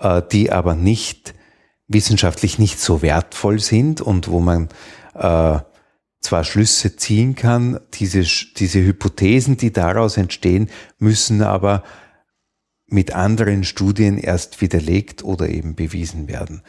äh, 0.00 0.22
die 0.32 0.50
aber 0.52 0.74
nicht 0.74 1.34
wissenschaftlich 1.88 2.58
nicht 2.58 2.80
so 2.80 3.02
wertvoll 3.02 3.58
sind 3.60 4.00
und 4.00 4.28
wo 4.28 4.40
man 4.40 4.68
äh, 5.14 5.58
zwar 6.20 6.44
Schlüsse 6.44 6.96
ziehen 6.96 7.34
kann, 7.34 7.78
diese, 7.94 8.22
diese 8.22 8.80
Hypothesen, 8.80 9.56
die 9.58 9.72
daraus 9.72 10.16
entstehen, 10.16 10.70
müssen 10.98 11.42
aber 11.42 11.82
mit 12.86 13.14
anderen 13.14 13.64
Studien 13.64 14.18
erst 14.18 14.60
widerlegt 14.60 15.22
oder 15.22 15.48
eben 15.48 15.74
bewiesen 15.74 16.28
werden. 16.28 16.62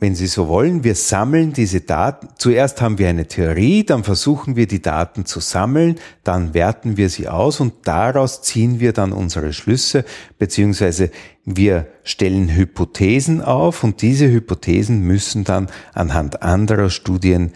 Wenn 0.00 0.14
Sie 0.14 0.28
so 0.28 0.46
wollen, 0.46 0.84
wir 0.84 0.94
sammeln 0.94 1.52
diese 1.52 1.80
Daten. 1.80 2.28
Zuerst 2.38 2.80
haben 2.80 2.98
wir 2.98 3.08
eine 3.08 3.26
Theorie, 3.26 3.84
dann 3.84 4.04
versuchen 4.04 4.54
wir 4.54 4.68
die 4.68 4.80
Daten 4.80 5.24
zu 5.24 5.40
sammeln, 5.40 5.96
dann 6.22 6.54
werten 6.54 6.96
wir 6.96 7.08
sie 7.08 7.28
aus 7.28 7.58
und 7.58 7.74
daraus 7.88 8.42
ziehen 8.42 8.78
wir 8.78 8.92
dann 8.92 9.12
unsere 9.12 9.52
Schlüsse, 9.52 10.04
beziehungsweise 10.38 11.10
wir 11.44 11.88
stellen 12.04 12.54
Hypothesen 12.54 13.42
auf 13.42 13.82
und 13.82 14.00
diese 14.00 14.30
Hypothesen 14.30 15.00
müssen 15.02 15.42
dann 15.42 15.68
anhand 15.94 16.42
anderer 16.42 16.90
Studien 16.90 17.52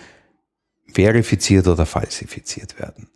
verifiziert 0.92 1.68
oder 1.68 1.87
falsifiziert 1.87 2.81
werden. 2.81 3.09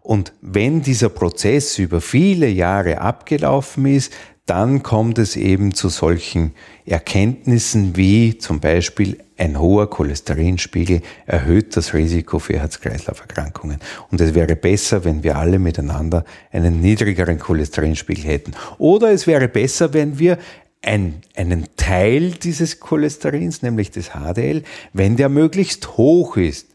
Und 0.00 0.34
wenn 0.42 0.82
dieser 0.82 1.08
Prozess 1.08 1.78
über 1.78 2.00
viele 2.00 2.48
Jahre 2.48 3.00
abgelaufen 3.00 3.86
ist, 3.86 4.12
dann 4.46 4.82
kommt 4.82 5.18
es 5.18 5.36
eben 5.36 5.72
zu 5.72 5.88
solchen 5.88 6.52
Erkenntnissen 6.84 7.96
wie 7.96 8.36
zum 8.36 8.60
Beispiel 8.60 9.18
ein 9.36 9.58
hoher 9.58 9.90
Cholesterinspiegel 9.90 11.00
erhöht 11.26 11.76
das 11.76 11.94
Risiko 11.94 12.38
für 12.38 12.58
Herz-Kreislauf-Erkrankungen. 12.60 13.78
Und 14.10 14.20
es 14.20 14.34
wäre 14.34 14.54
besser, 14.54 15.04
wenn 15.04 15.22
wir 15.22 15.36
alle 15.36 15.58
miteinander 15.58 16.24
einen 16.52 16.80
niedrigeren 16.80 17.38
Cholesterinspiegel 17.38 18.24
hätten. 18.24 18.52
Oder 18.78 19.10
es 19.12 19.26
wäre 19.26 19.48
besser, 19.48 19.92
wenn 19.92 20.18
wir 20.18 20.38
ein, 20.82 21.22
einen 21.34 21.66
Teil 21.76 22.32
dieses 22.32 22.78
Cholesterins, 22.80 23.62
nämlich 23.62 23.90
des 23.90 24.10
HDL, 24.10 24.62
wenn 24.92 25.16
der 25.16 25.30
möglichst 25.30 25.96
hoch 25.96 26.36
ist 26.36 26.68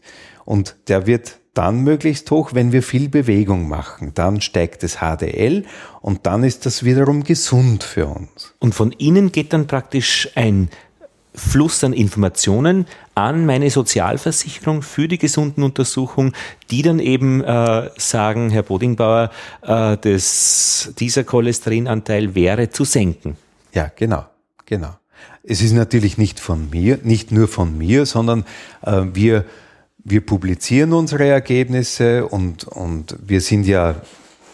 und 0.44 0.76
der 0.88 1.06
wird 1.06 1.39
dann 1.60 1.80
möglichst 1.80 2.30
hoch, 2.30 2.54
wenn 2.54 2.72
wir 2.72 2.82
viel 2.82 3.10
Bewegung 3.10 3.68
machen. 3.68 4.12
Dann 4.14 4.40
steigt 4.40 4.82
das 4.82 4.96
HDL 5.00 5.66
und 6.00 6.26
dann 6.26 6.42
ist 6.42 6.64
das 6.64 6.84
wiederum 6.84 7.22
gesund 7.22 7.84
für 7.84 8.06
uns. 8.06 8.54
Und 8.60 8.74
von 8.74 8.92
Ihnen 8.96 9.30
geht 9.30 9.52
dann 9.52 9.66
praktisch 9.66 10.30
ein 10.36 10.70
Fluss 11.34 11.84
an 11.84 11.92
Informationen 11.92 12.86
an 13.14 13.44
meine 13.44 13.68
Sozialversicherung 13.68 14.80
für 14.80 15.06
die 15.06 15.18
gesunden 15.18 15.62
Untersuchung, 15.62 16.32
die 16.70 16.80
dann 16.80 16.98
eben 16.98 17.44
äh, 17.44 17.90
sagen, 17.98 18.48
Herr 18.48 18.62
Bodingbauer, 18.62 19.30
äh, 19.60 19.98
das, 19.98 20.94
dieser 20.98 21.24
Cholesterinanteil 21.24 22.34
wäre 22.34 22.70
zu 22.70 22.84
senken. 22.84 23.36
Ja, 23.74 23.92
genau, 23.94 24.24
genau. 24.64 24.96
Es 25.42 25.60
ist 25.60 25.72
natürlich 25.72 26.16
nicht 26.16 26.40
von 26.40 26.70
mir, 26.70 27.00
nicht 27.02 27.32
nur 27.32 27.48
von 27.48 27.76
mir, 27.76 28.06
sondern 28.06 28.46
äh, 28.80 29.02
wir 29.12 29.44
wir 30.04 30.24
publizieren 30.24 30.92
unsere 30.92 31.28
Ergebnisse 31.28 32.26
und, 32.26 32.64
und 32.64 33.16
wir 33.24 33.40
sind 33.40 33.66
ja 33.66 33.96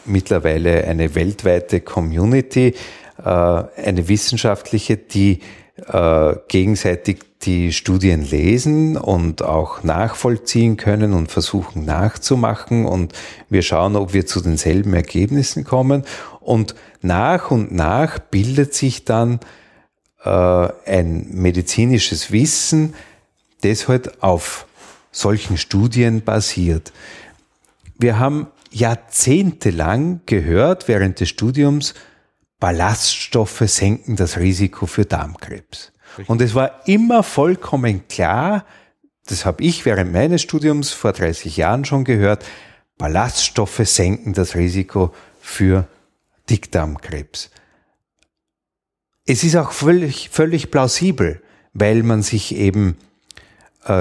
mittlerweile 0.04 0.84
eine 0.84 1.14
weltweite 1.14 1.80
Community, 1.80 2.74
äh, 3.18 3.22
eine 3.22 4.08
wissenschaftliche, 4.08 4.96
die 4.96 5.40
äh, 5.86 6.34
gegenseitig 6.48 7.18
die 7.42 7.72
Studien 7.72 8.22
lesen 8.22 8.96
und 8.96 9.42
auch 9.42 9.82
nachvollziehen 9.82 10.76
können 10.76 11.12
und 11.12 11.30
versuchen 11.30 11.84
nachzumachen. 11.84 12.86
Und 12.86 13.12
wir 13.50 13.62
schauen, 13.62 13.94
ob 13.94 14.14
wir 14.14 14.26
zu 14.26 14.40
denselben 14.40 14.94
Ergebnissen 14.94 15.64
kommen. 15.64 16.04
Und 16.40 16.74
nach 17.02 17.50
und 17.50 17.72
nach 17.72 18.18
bildet 18.18 18.74
sich 18.74 19.04
dann 19.04 19.40
äh, 20.24 20.30
ein 20.30 21.26
medizinisches 21.30 22.32
Wissen, 22.32 22.94
das 23.60 23.86
halt 23.86 24.22
auf 24.22 24.65
solchen 25.16 25.56
Studien 25.56 26.22
basiert. 26.22 26.92
Wir 27.98 28.18
haben 28.18 28.48
jahrzehntelang 28.70 30.20
gehört 30.26 30.88
während 30.88 31.20
des 31.20 31.28
Studiums, 31.28 31.94
Ballaststoffe 32.58 33.62
senken 33.66 34.16
das 34.16 34.38
Risiko 34.38 34.86
für 34.86 35.04
Darmkrebs. 35.04 35.92
Und 36.26 36.40
es 36.40 36.54
war 36.54 36.86
immer 36.86 37.22
vollkommen 37.22 38.08
klar, 38.08 38.64
das 39.26 39.44
habe 39.44 39.62
ich 39.62 39.84
während 39.84 40.12
meines 40.12 40.42
Studiums 40.42 40.92
vor 40.92 41.12
30 41.12 41.56
Jahren 41.56 41.84
schon 41.84 42.04
gehört, 42.04 42.44
Ballaststoffe 42.98 43.82
senken 43.84 44.32
das 44.32 44.54
Risiko 44.54 45.14
für 45.40 45.86
Dickdarmkrebs. 46.48 47.50
Es 49.26 49.44
ist 49.44 49.56
auch 49.56 49.72
völlig, 49.72 50.30
völlig 50.30 50.70
plausibel 50.70 51.42
weil 51.78 52.02
man 52.02 52.22
sich 52.22 52.54
eben 52.54 52.96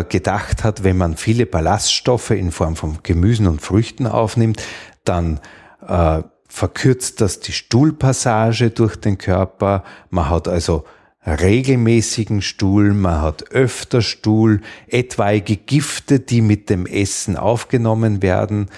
gedacht 0.07 0.63
hat, 0.63 0.83
wenn 0.83 0.97
man 0.97 1.17
viele 1.17 1.45
Ballaststoffe 1.45 2.31
in 2.31 2.51
Form 2.51 2.75
von 2.75 2.99
Gemüsen 3.03 3.47
und 3.47 3.61
Früchten 3.61 4.07
aufnimmt, 4.07 4.61
dann 5.03 5.39
äh, 5.87 6.23
verkürzt 6.47 7.21
das 7.21 7.39
die 7.39 7.51
Stuhlpassage 7.51 8.71
durch 8.71 8.95
den 8.95 9.17
Körper. 9.17 9.83
Man 10.09 10.29
hat 10.29 10.47
also 10.47 10.85
regelmäßigen 11.25 12.41
Stuhl, 12.41 12.93
man 12.93 13.21
hat 13.21 13.51
öfter 13.51 14.01
Stuhl, 14.01 14.61
etwaige 14.87 15.57
Gifte, 15.57 16.19
die 16.19 16.41
mit 16.41 16.69
dem 16.69 16.85
Essen 16.85 17.35
aufgenommen 17.35 18.21
werden, 18.21 18.69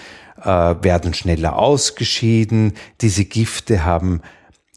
äh, 0.42 0.48
werden 0.48 1.14
schneller 1.14 1.58
ausgeschieden. 1.58 2.74
Diese 3.02 3.26
Gifte 3.26 3.86
haben 3.86 4.22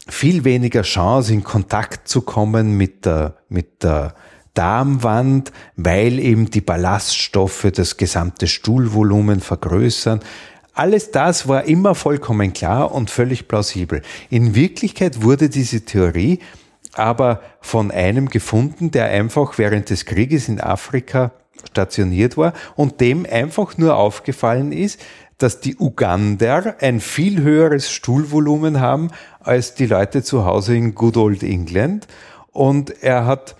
viel 0.07 0.43
weniger 0.43 0.81
Chance, 0.81 1.33
in 1.33 1.43
Kontakt 1.43 2.07
zu 2.07 2.21
kommen 2.21 2.75
mit 2.75 3.05
der, 3.05 3.35
mit 3.49 3.83
der 3.83 4.13
Darmwand, 4.53 5.51
weil 5.75 6.19
eben 6.19 6.49
die 6.49 6.61
Ballaststoffe 6.61 7.67
das 7.73 7.97
gesamte 7.97 8.47
Stuhlvolumen 8.47 9.39
vergrößern. 9.39 10.19
Alles 10.73 11.11
das 11.11 11.47
war 11.47 11.65
immer 11.65 11.95
vollkommen 11.95 12.53
klar 12.53 12.93
und 12.93 13.09
völlig 13.09 13.47
plausibel. 13.47 14.01
In 14.29 14.55
Wirklichkeit 14.55 15.21
wurde 15.23 15.49
diese 15.49 15.81
Theorie 15.81 16.39
aber 16.93 17.41
von 17.61 17.91
einem 17.91 18.29
gefunden, 18.29 18.91
der 18.91 19.05
einfach 19.05 19.57
während 19.57 19.89
des 19.89 20.05
Krieges 20.05 20.49
in 20.49 20.59
Afrika 20.59 21.31
stationiert 21.69 22.37
war 22.37 22.53
und 22.75 23.01
dem 23.01 23.25
einfach 23.29 23.77
nur 23.77 23.95
aufgefallen 23.95 24.71
ist, 24.71 24.99
dass 25.37 25.59
die 25.59 25.75
Ugander 25.77 26.75
ein 26.81 26.99
viel 26.99 27.41
höheres 27.41 27.91
Stuhlvolumen 27.91 28.79
haben 28.79 29.09
als 29.39 29.73
die 29.73 29.87
Leute 29.87 30.21
zu 30.23 30.45
Hause 30.45 30.75
in 30.75 30.93
Good 30.93 31.17
Old 31.17 31.43
England. 31.43 32.07
Und 32.51 33.01
er 33.01 33.25
hat 33.25 33.55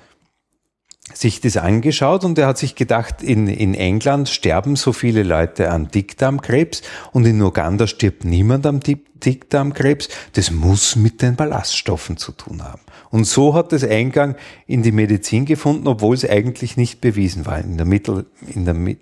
sich 1.14 1.42
das 1.42 1.58
angeschaut 1.58 2.24
und 2.24 2.38
er 2.38 2.48
hat 2.48 2.58
sich 2.58 2.76
gedacht, 2.76 3.24
in, 3.24 3.48
in 3.48 3.74
England 3.74 4.30
sterben 4.30 4.76
so 4.76 4.94
viele 4.94 5.24
Leute 5.24 5.72
an 5.72 5.90
Dickdarmkrebs 5.90 6.82
und 7.12 7.26
in 7.26 7.42
Uganda 7.42 7.88
stirbt 7.88 8.26
niemand 8.26 8.66
am 8.66 8.80
Dickdarmkrebs. 8.80 10.10
Das 10.34 10.52
muss 10.52 10.96
mit 10.96 11.22
den 11.22 11.36
Ballaststoffen 11.36 12.18
zu 12.18 12.32
tun 12.32 12.64
haben. 12.64 12.82
Und 13.10 13.26
so 13.26 13.54
hat 13.54 13.74
es 13.74 13.84
Eingang 13.84 14.36
in 14.68 14.84
die 14.84 14.92
Medizin 14.92 15.46
gefunden, 15.46 15.88
obwohl 15.88 16.16
es 16.16 16.28
eigentlich 16.28 16.78
nicht 16.78 17.02
bewiesen 17.02 17.46
war. 17.46 17.60
In 17.60 17.78
der 17.78 17.86
Mittel, 17.86 18.26
in 18.48 18.66
der, 18.66 18.74
mhm. 18.74 18.96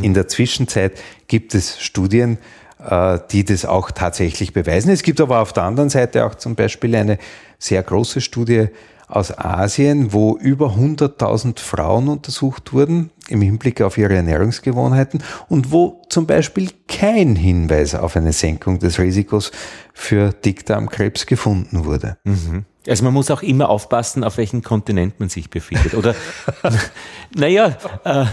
in 0.00 0.14
der 0.14 0.28
Zwischenzeit 0.28 1.00
gibt 1.26 1.54
es 1.54 1.80
Studien, 1.80 2.38
äh, 2.78 3.18
die 3.30 3.44
das 3.44 3.64
auch 3.64 3.90
tatsächlich 3.90 4.52
beweisen. 4.52 4.90
Es 4.90 5.02
gibt 5.02 5.20
aber 5.20 5.40
auf 5.40 5.52
der 5.52 5.64
anderen 5.64 5.90
Seite 5.90 6.24
auch 6.24 6.34
zum 6.34 6.54
Beispiel 6.54 6.94
eine 6.94 7.18
sehr 7.58 7.82
große 7.82 8.20
Studie 8.20 8.68
aus 9.08 9.36
Asien, 9.36 10.12
wo 10.12 10.36
über 10.36 10.74
100.000 10.74 11.60
Frauen 11.60 12.08
untersucht 12.08 12.72
wurden 12.72 13.10
im 13.28 13.40
Hinblick 13.40 13.80
auf 13.80 13.98
ihre 13.98 14.14
Ernährungsgewohnheiten 14.14 15.22
und 15.48 15.72
wo 15.72 16.02
zum 16.08 16.26
Beispiel 16.26 16.70
kein 16.88 17.36
Hinweis 17.36 17.94
auf 17.94 18.16
eine 18.16 18.32
Senkung 18.32 18.78
des 18.78 18.98
Risikos 18.98 19.50
für 19.92 20.32
Dickdarmkrebs 20.32 21.26
gefunden 21.26 21.84
wurde. 21.84 22.18
Mhm. 22.24 22.64
Also 22.86 23.04
man 23.04 23.14
muss 23.14 23.30
auch 23.30 23.42
immer 23.42 23.70
aufpassen, 23.70 24.24
auf 24.24 24.36
welchem 24.36 24.62
Kontinent 24.62 25.18
man 25.18 25.30
sich 25.30 25.48
befindet. 25.48 25.94
Oder, 25.94 26.14
naja, 27.34 27.76
äh, 28.04 28.26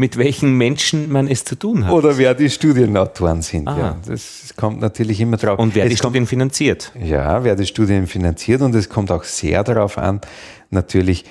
mit 0.00 0.16
welchen 0.16 0.56
Menschen 0.56 1.12
man 1.12 1.28
es 1.28 1.44
zu 1.44 1.56
tun 1.56 1.84
hat. 1.84 1.92
Oder 1.92 2.16
wer 2.16 2.32
die 2.32 2.48
Studienautoren 2.48 3.42
sind. 3.42 3.68
Ah. 3.68 3.78
Ja, 3.78 3.96
das 4.06 4.54
kommt 4.56 4.80
natürlich 4.80 5.20
immer 5.20 5.36
drauf. 5.36 5.58
Und 5.58 5.74
wer 5.74 5.84
es 5.84 5.90
die 5.90 5.96
kommt, 5.96 6.12
Studien 6.12 6.26
finanziert. 6.26 6.90
Ja, 6.98 7.44
wer 7.44 7.54
die 7.54 7.66
Studien 7.66 8.06
finanziert. 8.06 8.62
Und 8.62 8.74
es 8.74 8.88
kommt 8.88 9.12
auch 9.12 9.24
sehr 9.24 9.62
darauf 9.62 9.98
an, 9.98 10.22
natürlich, 10.70 11.26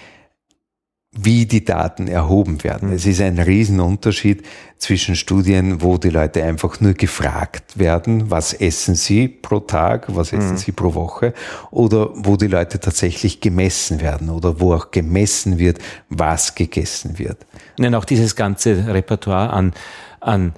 wie 1.12 1.47
die 1.47 1.66
Daten 1.66 2.07
erhoben 2.07 2.64
werden. 2.64 2.89
Mhm. 2.89 2.95
Es 2.95 3.05
ist 3.05 3.20
ein 3.20 3.39
Riesenunterschied 3.39 4.43
zwischen 4.78 5.16
Studien, 5.16 5.82
wo 5.82 5.97
die 5.97 6.12
Leute 6.12 6.43
einfach 6.43 6.80
nur 6.82 6.93
gefragt 6.93 7.80
werden, 7.80 8.30
was 8.30 8.53
essen 8.53 8.93
sie 8.93 9.28
pro 9.28 9.60
Tag, 9.60 10.05
was 10.16 10.32
essen 10.32 10.51
mhm. 10.51 10.57
sie 10.57 10.72
pro 10.72 10.93
Woche, 10.93 11.34
oder 11.72 12.12
wo 12.14 12.38
die 12.38 12.47
Leute 12.47 12.80
tatsächlich 12.80 13.41
gemessen 13.41 14.01
werden 14.01 14.30
oder 14.30 14.60
wo 14.60 14.74
auch 14.74 14.91
gemessen 14.91 15.57
wird, 15.57 15.80
was 16.10 16.53
gegessen 16.53 17.18
wird. 17.18 17.38
Nein, 17.78 17.95
auch 17.95 18.05
dieses 18.05 18.36
ganze 18.36 18.93
Repertoire 18.93 19.49
an, 19.49 19.74
an 20.20 20.53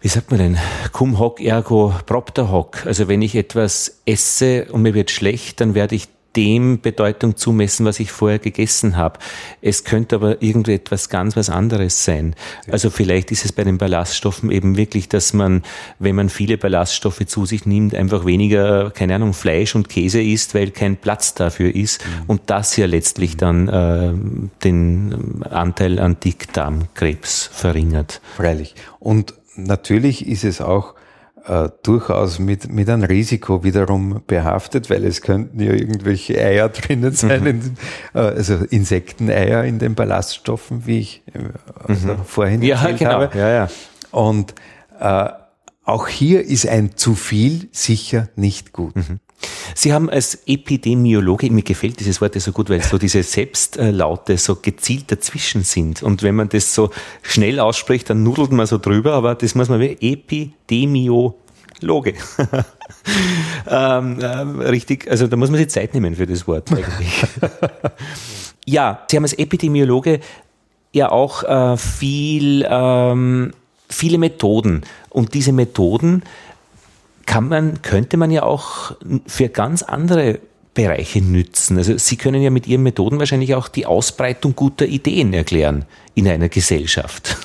wie 0.00 0.08
sagt 0.08 0.30
man 0.30 0.38
denn, 0.38 0.58
cum 0.92 1.18
hoc 1.18 1.40
ergo 1.40 1.94
propter 2.04 2.50
hoc. 2.50 2.84
Also 2.84 3.08
wenn 3.08 3.22
ich 3.22 3.34
etwas 3.36 4.00
esse 4.04 4.66
und 4.70 4.82
mir 4.82 4.92
wird 4.92 5.10
schlecht, 5.10 5.60
dann 5.62 5.74
werde 5.74 5.94
ich 5.94 6.08
dem 6.36 6.80
Bedeutung 6.80 7.36
zumessen, 7.36 7.86
was 7.86 8.00
ich 8.00 8.12
vorher 8.12 8.38
gegessen 8.38 8.96
habe. 8.96 9.18
Es 9.60 9.84
könnte 9.84 10.16
aber 10.16 10.42
irgendetwas 10.42 11.08
ganz 11.08 11.36
was 11.36 11.50
anderes 11.50 12.04
sein. 12.04 12.34
Also 12.70 12.90
vielleicht 12.90 13.30
ist 13.30 13.44
es 13.44 13.52
bei 13.52 13.64
den 13.64 13.78
Ballaststoffen 13.78 14.50
eben 14.50 14.76
wirklich, 14.76 15.08
dass 15.08 15.32
man, 15.32 15.62
wenn 15.98 16.14
man 16.14 16.28
viele 16.28 16.58
Ballaststoffe 16.58 17.24
zu 17.26 17.46
sich 17.46 17.66
nimmt, 17.66 17.94
einfach 17.94 18.24
weniger, 18.24 18.90
keine 18.90 19.14
Ahnung, 19.14 19.32
Fleisch 19.32 19.74
und 19.74 19.88
Käse 19.88 20.22
isst, 20.22 20.54
weil 20.54 20.70
kein 20.70 20.96
Platz 20.96 21.34
dafür 21.34 21.74
ist. 21.74 22.04
Mhm. 22.04 22.24
Und 22.26 22.42
das 22.46 22.76
ja 22.76 22.86
letztlich 22.86 23.36
dann 23.36 23.68
äh, 23.68 24.12
den 24.64 25.42
Anteil 25.48 25.98
an 25.98 26.18
Dickdarmkrebs 26.20 27.50
verringert. 27.52 28.20
Freilich. 28.36 28.74
Und 28.98 29.34
natürlich 29.56 30.26
ist 30.26 30.44
es 30.44 30.60
auch 30.60 30.94
äh, 31.46 31.68
durchaus 31.82 32.38
mit, 32.38 32.72
mit 32.72 32.88
einem 32.88 33.04
Risiko 33.04 33.64
wiederum 33.64 34.22
behaftet, 34.26 34.88
weil 34.90 35.04
es 35.04 35.20
könnten 35.20 35.60
ja 35.60 35.72
irgendwelche 35.72 36.38
Eier 36.38 36.68
drinnen 36.70 37.12
sein, 37.12 37.42
mhm. 37.42 37.46
in, 37.46 37.76
äh, 38.14 38.18
also 38.18 38.54
Insekteneier 38.70 39.64
in 39.64 39.78
den 39.78 39.94
Ballaststoffen, 39.94 40.86
wie 40.86 41.00
ich 41.00 41.22
äh, 41.34 41.40
also 41.86 42.14
mhm. 42.14 42.24
vorhin 42.24 42.62
ja, 42.62 42.76
erzählt 42.76 42.98
genau. 42.98 43.12
habe. 43.12 43.38
Ja, 43.38 43.48
ja. 43.50 43.68
Und 44.10 44.54
äh, 44.98 45.28
auch 45.84 46.08
hier 46.08 46.44
ist 46.44 46.66
ein 46.66 46.96
zu 46.96 47.14
viel 47.14 47.68
sicher 47.72 48.28
nicht 48.36 48.72
gut. 48.72 48.96
Mhm. 48.96 49.20
Sie 49.74 49.92
haben 49.92 50.08
als 50.08 50.38
Epidemiologe, 50.46 51.50
mir 51.50 51.62
gefällt 51.62 52.00
dieses 52.00 52.20
Wort 52.20 52.40
so 52.40 52.52
gut, 52.52 52.70
weil 52.70 52.82
so 52.82 52.98
diese 52.98 53.22
Selbstlaute 53.22 54.38
so 54.38 54.56
gezielt 54.56 55.10
dazwischen 55.10 55.62
sind. 55.62 56.02
Und 56.02 56.22
wenn 56.22 56.34
man 56.34 56.48
das 56.48 56.74
so 56.74 56.90
schnell 57.22 57.60
ausspricht, 57.60 58.08
dann 58.10 58.22
nudelt 58.22 58.52
man 58.52 58.66
so 58.66 58.78
drüber, 58.78 59.12
aber 59.14 59.34
das 59.34 59.54
muss 59.54 59.68
man 59.68 59.80
wie 59.80 59.96
Epidemiologe. 60.00 61.34
ähm, 63.68 64.20
äh, 64.20 64.26
richtig, 64.68 65.10
also 65.10 65.26
da 65.26 65.36
muss 65.36 65.50
man 65.50 65.58
sich 65.58 65.68
Zeit 65.70 65.94
nehmen 65.94 66.14
für 66.14 66.26
das 66.26 66.46
Wort 66.46 66.70
eigentlich. 66.70 67.26
ja, 68.66 69.02
Sie 69.10 69.16
haben 69.16 69.24
als 69.24 69.34
Epidemiologe 69.34 70.20
ja 70.92 71.10
auch 71.10 71.42
äh, 71.42 71.76
viel, 71.76 72.66
ähm, 72.68 73.52
viele 73.88 74.18
Methoden. 74.18 74.82
Und 75.10 75.34
diese 75.34 75.52
Methoden 75.52 76.22
kann 77.26 77.48
man, 77.48 77.82
könnte 77.82 78.16
man 78.16 78.30
ja 78.30 78.42
auch 78.42 78.96
für 79.26 79.48
ganz 79.48 79.82
andere 79.82 80.40
Bereiche 80.74 81.20
nützen. 81.20 81.78
Also 81.78 81.96
Sie 81.96 82.16
können 82.16 82.42
ja 82.42 82.50
mit 82.50 82.66
Ihren 82.66 82.82
Methoden 82.82 83.18
wahrscheinlich 83.18 83.54
auch 83.54 83.68
die 83.68 83.86
Ausbreitung 83.86 84.56
guter 84.56 84.86
Ideen 84.86 85.32
erklären 85.32 85.84
in 86.14 86.28
einer 86.28 86.48
Gesellschaft. 86.48 87.36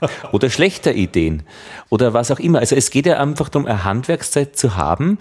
oder 0.32 0.50
schlechter 0.50 0.94
Ideen. 0.94 1.42
Oder 1.88 2.12
was 2.12 2.30
auch 2.30 2.38
immer. 2.38 2.58
Also 2.58 2.76
es 2.76 2.90
geht 2.90 3.06
ja 3.06 3.18
einfach 3.18 3.48
darum, 3.48 3.66
eine 3.66 3.84
Handwerkszeit 3.84 4.56
zu 4.56 4.76
haben, 4.76 5.18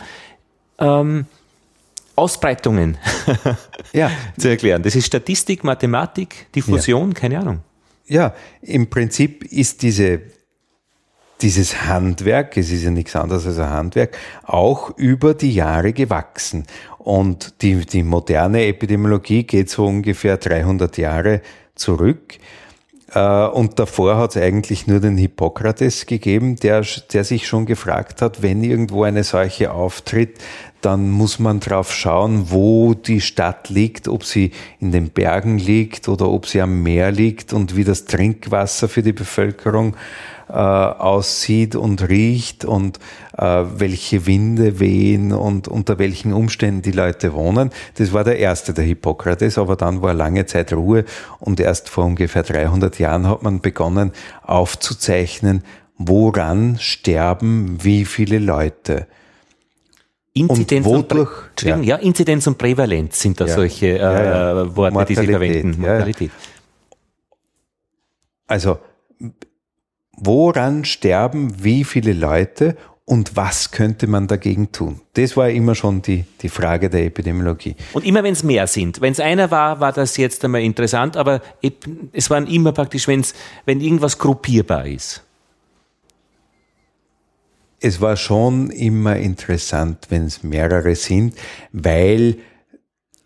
ähm, 0.79 1.25
Ausbreitungen 2.15 2.97
ja. 3.93 4.11
zu 4.37 4.49
erklären. 4.49 4.83
Das 4.83 4.95
ist 4.95 5.05
Statistik, 5.05 5.63
Mathematik, 5.63 6.51
Diffusion, 6.53 7.09
ja. 7.09 7.13
keine 7.13 7.39
Ahnung. 7.39 7.59
Ja, 8.07 8.33
im 8.61 8.89
Prinzip 8.89 9.45
ist 9.45 9.81
diese 9.81 10.21
dieses 11.41 11.85
Handwerk, 11.87 12.57
es 12.57 12.71
ist 12.71 12.83
ja 12.83 12.91
nichts 12.91 13.15
anderes 13.15 13.45
als 13.45 13.59
ein 13.59 13.69
Handwerk, 13.69 14.17
auch 14.43 14.97
über 14.97 15.33
die 15.33 15.53
Jahre 15.53 15.93
gewachsen. 15.93 16.65
Und 16.97 17.61
die, 17.61 17.85
die 17.85 18.03
moderne 18.03 18.65
Epidemiologie 18.65 19.43
geht 19.43 19.69
so 19.69 19.85
ungefähr 19.85 20.37
300 20.37 20.97
Jahre 20.97 21.41
zurück. 21.75 22.37
Äh, 23.13 23.47
und 23.47 23.79
davor 23.79 24.17
hat 24.17 24.35
es 24.35 24.41
eigentlich 24.41 24.85
nur 24.85 24.99
den 24.99 25.17
Hippokrates 25.17 26.05
gegeben, 26.05 26.57
der, 26.57 26.85
der 27.13 27.23
sich 27.23 27.47
schon 27.47 27.65
gefragt 27.65 28.21
hat, 28.21 28.41
wenn 28.41 28.63
irgendwo 28.63 29.03
eine 29.03 29.23
Seuche 29.23 29.71
auftritt, 29.71 30.37
dann 30.81 31.09
muss 31.09 31.39
man 31.39 31.59
drauf 31.59 31.93
schauen, 31.93 32.51
wo 32.51 32.93
die 32.93 33.21
Stadt 33.21 33.69
liegt, 33.69 34.07
ob 34.07 34.23
sie 34.23 34.51
in 34.79 34.91
den 34.91 35.09
Bergen 35.09 35.57
liegt 35.57 36.07
oder 36.07 36.29
ob 36.29 36.45
sie 36.45 36.61
am 36.61 36.83
Meer 36.83 37.11
liegt 37.11 37.51
und 37.53 37.75
wie 37.75 37.83
das 37.83 38.05
Trinkwasser 38.05 38.87
für 38.87 39.03
die 39.03 39.13
Bevölkerung 39.13 39.95
äh, 40.49 40.53
aussieht 40.53 41.75
und 41.75 42.09
riecht 42.09 42.65
und 42.65 42.99
äh, 43.37 43.63
welche 43.75 44.25
Winde 44.25 44.79
wehen 44.79 45.31
und 45.31 45.67
unter 45.67 45.99
welchen 45.99 46.33
Umständen 46.33 46.81
die 46.81 46.91
Leute 46.91 47.33
wohnen. 47.33 47.69
Das 47.95 48.13
war 48.13 48.23
der 48.23 48.39
erste, 48.39 48.73
der 48.73 48.83
Hippokrates, 48.83 49.57
aber 49.57 49.75
dann 49.75 50.01
war 50.01 50.13
lange 50.13 50.45
Zeit 50.45 50.73
Ruhe 50.73 51.05
und 51.39 51.59
erst 51.59 51.89
vor 51.89 52.05
ungefähr 52.05 52.43
300 52.43 52.97
Jahren 52.99 53.27
hat 53.27 53.43
man 53.43 53.61
begonnen 53.61 54.11
aufzuzeichnen, 54.41 55.63
woran 55.97 56.77
sterben 56.79 57.77
wie 57.83 58.05
viele 58.05 58.39
Leute. 58.39 59.07
Inzidenz 60.33 60.85
und 60.85 61.11
wodurch, 61.11 61.31
und, 61.51 61.61
ja. 61.63 61.77
ja. 61.77 61.95
Inzidenz 61.97 62.47
und 62.47 62.57
Prävalenz 62.57 63.19
sind 63.19 63.39
da 63.41 63.45
ja. 63.45 63.55
solche 63.55 63.87
äh, 63.87 63.99
ja, 63.99 64.75
Worte, 64.75 64.93
Mortalität, 64.93 65.09
die 65.09 65.25
Sie 65.25 65.31
verwenden. 65.31 65.81
Mortalität. 65.81 66.31
Also, 68.47 68.79
woran 70.21 70.85
sterben 70.85 71.63
wie 71.63 71.83
viele 71.83 72.13
Leute 72.13 72.75
und 73.05 73.35
was 73.35 73.71
könnte 73.71 74.05
man 74.05 74.27
dagegen 74.27 74.71
tun? 74.71 75.01
Das 75.13 75.35
war 75.35 75.49
immer 75.49 75.73
schon 75.73 76.03
die, 76.03 76.25
die 76.41 76.49
Frage 76.49 76.91
der 76.91 77.05
Epidemiologie. 77.05 77.75
Und 77.93 78.05
immer 78.05 78.23
wenn 78.23 78.33
es 78.33 78.43
mehr 78.43 78.67
sind. 78.67 79.01
Wenn 79.01 79.13
es 79.13 79.19
einer 79.19 79.49
war, 79.49 79.79
war 79.79 79.91
das 79.91 80.15
jetzt 80.17 80.45
einmal 80.45 80.61
interessant, 80.61 81.17
aber 81.17 81.41
es 82.13 82.29
waren 82.29 82.45
immer 82.45 82.71
praktisch, 82.71 83.07
wenn's, 83.07 83.33
wenn 83.65 83.81
irgendwas 83.81 84.19
gruppierbar 84.19 84.85
ist. 84.85 85.23
Es 87.79 87.99
war 87.99 88.15
schon 88.15 88.69
immer 88.69 89.15
interessant, 89.15 90.05
wenn 90.09 90.25
es 90.25 90.43
mehrere 90.43 90.93
sind, 90.95 91.33
weil 91.71 92.37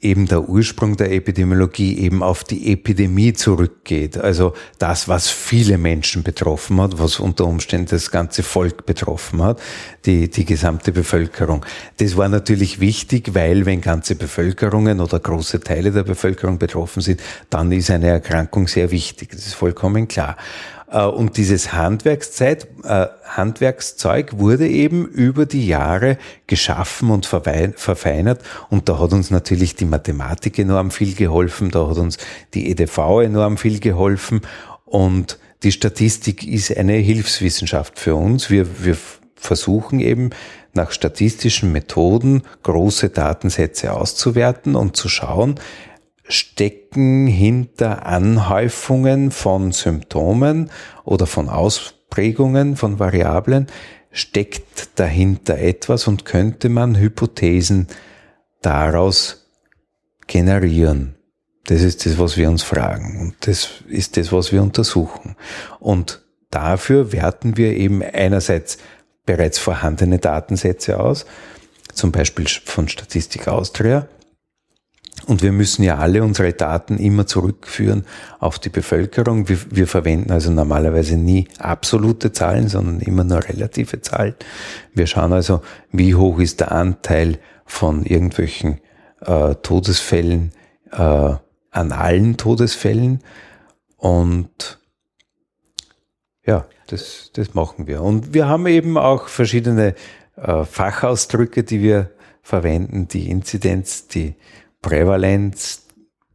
eben 0.04 0.28
der 0.28 0.48
Ursprung 0.50 0.98
der 0.98 1.12
Epidemiologie 1.12 1.98
eben 2.00 2.22
auf 2.22 2.44
die 2.44 2.72
Epidemie 2.72 3.34
zurückgeht. 3.34 4.18
Also 4.18 4.54
das, 4.78 5.08
was 5.08 5.30
viele 5.30 5.78
Menschen 5.78 6.24
betroffen 6.24 6.82
hat, 6.82 7.00
was 7.00 7.20
unter 7.20 7.46
Umständen 7.46 7.88
das 7.90 8.12
ganze 8.12 8.44
Volk 8.44 8.86
betroffen 8.86 9.42
hat, 9.42 9.62
die, 10.06 10.30
die 10.30 10.46
gesamte 10.46 10.92
Bevölkerung. 10.92 11.66
Das 11.98 12.18
war 12.18 12.28
natürlich 12.28 12.80
wichtig, 12.80 13.34
weil 13.34 13.66
wenn 13.66 13.82
ganze 13.82 14.16
Bevölkerungen 14.16 15.00
oder 15.00 15.20
große 15.20 15.62
Teile 15.62 15.92
der 15.92 16.04
Bevölkerung 16.04 16.60
betroffen 16.60 17.02
sind, 17.02 17.22
dann 17.50 17.72
ist 17.72 17.90
eine 17.90 18.08
Erkrankung 18.08 18.68
sehr 18.68 18.92
wichtig. 18.92 19.30
Das 19.32 19.48
ist 19.48 19.56
vollkommen 19.56 20.08
klar. 20.08 20.38
Äh, 20.94 21.06
und 21.06 21.36
dieses 21.36 21.74
Handwerkszeit, 21.74 22.68
äh, 22.84 23.08
Handwerkszeug 23.26 24.38
wurde 24.38 24.68
eben 24.68 25.06
über 25.06 25.46
die 25.46 25.68
Jahre 25.68 26.18
geschaffen 26.48 27.10
und 27.10 27.26
verfeinert. 27.26 28.42
Und 28.70 28.88
da 28.88 29.00
hat 29.00 29.12
uns 29.12 29.32
natürlich 29.32 29.76
die 29.76 29.86
Mathematik 29.86 30.60
enorm 30.60 30.92
viel 30.92 31.16
geholfen, 31.16 31.72
da 31.72 31.90
hat 31.90 31.98
uns 31.98 32.18
die 32.54 32.70
EDV 32.70 33.22
enorm 33.22 33.58
viel 33.58 33.80
geholfen. 33.80 34.42
Und 34.86 35.40
die 35.64 35.72
Statistik 35.72 36.46
ist 36.46 36.76
eine 36.78 36.94
Hilfswissenschaft 36.94 38.00
für 38.00 38.16
uns. 38.16 38.50
Wir, 38.50 38.68
wir 38.84 38.98
versuchen 39.36 40.00
eben 40.00 40.30
nach 40.74 40.92
statistischen 40.92 41.72
Methoden 41.72 42.44
große 42.64 43.10
Datensätze 43.10 43.94
auszuwerten 43.94 44.76
und 44.76 44.96
zu 44.96 45.08
schauen, 45.08 45.60
stecken 46.28 47.28
hinter 47.28 48.06
Anhäufungen 48.06 49.32
von 49.32 49.72
Symptomen 49.72 50.72
oder 51.04 51.28
von 51.28 51.50
Ausprägungen 51.50 52.76
von 52.76 53.00
Variablen, 53.00 53.68
steckt 54.12 55.00
dahinter 55.00 55.58
etwas 55.58 56.08
und 56.08 56.26
könnte 56.26 56.70
man 56.70 56.98
Hypothesen 56.98 57.88
daraus 58.62 59.50
generieren. 60.28 61.16
Das 61.66 61.82
ist 61.82 62.06
das, 62.06 62.18
was 62.20 62.38
wir 62.38 62.50
uns 62.50 62.64
fragen 62.64 63.20
und 63.20 63.36
das 63.48 63.70
ist 63.88 64.18
das, 64.18 64.32
was 64.32 64.52
wir 64.52 64.62
untersuchen. 64.62 65.36
Und 65.80 66.22
dafür 66.52 67.12
werten 67.12 67.58
wir 67.58 67.76
eben 67.76 68.04
einerseits 68.04 68.78
bereits 69.26 69.60
vorhandene 69.60 70.20
Datensätze 70.20 71.00
aus, 71.00 71.26
zum 71.94 72.12
Beispiel 72.12 72.48
von 72.48 72.88
Statistik 72.90 73.48
Austria, 73.48 74.08
und 75.26 75.42
wir 75.42 75.52
müssen 75.52 75.84
ja 75.84 75.98
alle 75.98 76.24
unsere 76.24 76.54
Daten 76.54 76.98
immer 76.98 77.26
zurückführen 77.26 78.06
auf 78.40 78.60
die 78.60 78.70
Bevölkerung. 78.70 79.48
Wir, 79.48 79.58
wir, 79.70 79.88
verwenden 79.88 80.32
also 80.32 80.52
normalerweise 80.52 81.18
nie 81.18 81.48
absolute 81.60 82.32
Zahlen, 82.32 82.68
sondern 82.68 83.00
immer 83.00 83.24
nur 83.24 83.44
relative 83.44 84.02
Zahlen. 84.02 84.36
Wir 84.94 85.08
schauen 85.08 85.32
also, 85.32 85.62
wie 85.92 86.16
hoch 86.16 86.40
ist 86.40 86.60
der 86.60 86.72
Anteil 86.72 87.40
von 87.66 88.06
irgendwelchen 88.06 88.80
äh, 89.22 89.56
Todesfällen 89.56 90.52
äh, 90.92 90.98
an 90.98 91.92
allen 91.92 92.38
Todesfällen. 92.38 93.24
Und 93.98 94.80
ja, 96.46 96.66
das, 96.88 97.32
das 97.34 97.54
machen 97.54 97.88
wir. 97.88 98.02
Und 98.02 98.34
wir 98.34 98.48
haben 98.48 98.68
eben 98.68 98.98
auch 98.98 99.28
verschiedene 99.28 99.96
äh, 100.36 100.66
Fachausdrücke, 100.66 101.64
die 101.64 101.82
wir 101.82 102.12
verwenden, 102.42 103.08
die 103.08 103.30
Inzidenz, 103.30 104.08
die 104.10 104.36
Prävalenz, 104.84 105.82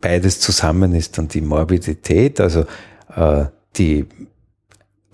beides 0.01 0.41
zusammen 0.41 0.93
ist 0.95 1.17
dann 1.17 1.29
die 1.29 1.41
Morbidität, 1.41 2.41
also 2.41 2.65
äh, 3.15 3.45
die, 3.77 4.07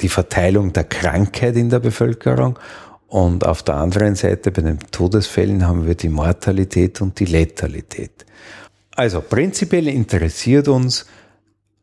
die 0.01 0.09
Verteilung 0.09 0.73
der 0.73 0.85
Krankheit 0.85 1.57
in 1.57 1.69
der 1.69 1.81
Bevölkerung. 1.81 2.59
Und 3.07 3.45
auf 3.45 3.63
der 3.63 3.77
anderen 3.77 4.15
Seite 4.15 4.51
bei 4.51 4.63
den 4.63 4.79
Todesfällen 4.91 5.69
haben 5.69 5.87
wir 5.87 5.95
die 5.95 6.09
Mortalität 6.09 7.03
und 7.03 7.21
die 7.21 7.27
Letalität. 7.27 8.25
Also 8.97 9.21
prinzipiell 9.21 9.89
interessiert 9.89 10.69
uns, 10.69 11.05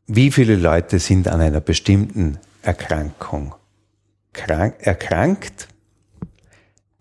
wie 0.07 0.31
viele 0.31 0.55
Leute 0.55 0.99
sind 0.99 1.27
an 1.27 1.39
einer 1.41 1.61
bestimmten 1.61 2.39
Erkrankung 2.63 3.53
krank, 4.33 4.75
erkrankt 4.79 5.67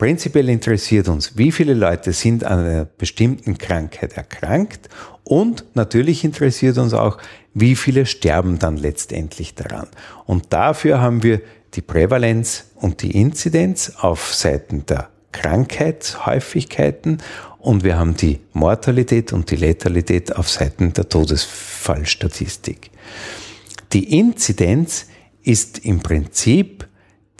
Prinzipiell 0.00 0.48
interessiert 0.48 1.08
uns, 1.08 1.36
wie 1.36 1.52
viele 1.52 1.74
Leute 1.74 2.14
sind 2.14 2.42
an 2.42 2.60
einer 2.60 2.84
bestimmten 2.86 3.58
Krankheit 3.58 4.14
erkrankt 4.14 4.88
und 5.24 5.66
natürlich 5.74 6.24
interessiert 6.24 6.78
uns 6.78 6.94
auch, 6.94 7.18
wie 7.52 7.76
viele 7.76 8.06
sterben 8.06 8.58
dann 8.58 8.78
letztendlich 8.78 9.54
daran. 9.56 9.88
Und 10.24 10.54
dafür 10.54 11.02
haben 11.02 11.22
wir 11.22 11.42
die 11.74 11.82
Prävalenz 11.82 12.70
und 12.76 13.02
die 13.02 13.10
Inzidenz 13.10 13.92
auf 14.00 14.32
Seiten 14.32 14.86
der 14.86 15.10
Krankheitshäufigkeiten 15.32 17.18
und 17.58 17.84
wir 17.84 17.98
haben 17.98 18.16
die 18.16 18.40
Mortalität 18.54 19.34
und 19.34 19.50
die 19.50 19.56
Letalität 19.56 20.34
auf 20.34 20.48
Seiten 20.48 20.94
der 20.94 21.10
Todesfallstatistik. 21.10 22.90
Die 23.92 24.18
Inzidenz 24.18 25.08
ist 25.42 25.84
im 25.84 26.00
Prinzip 26.00 26.88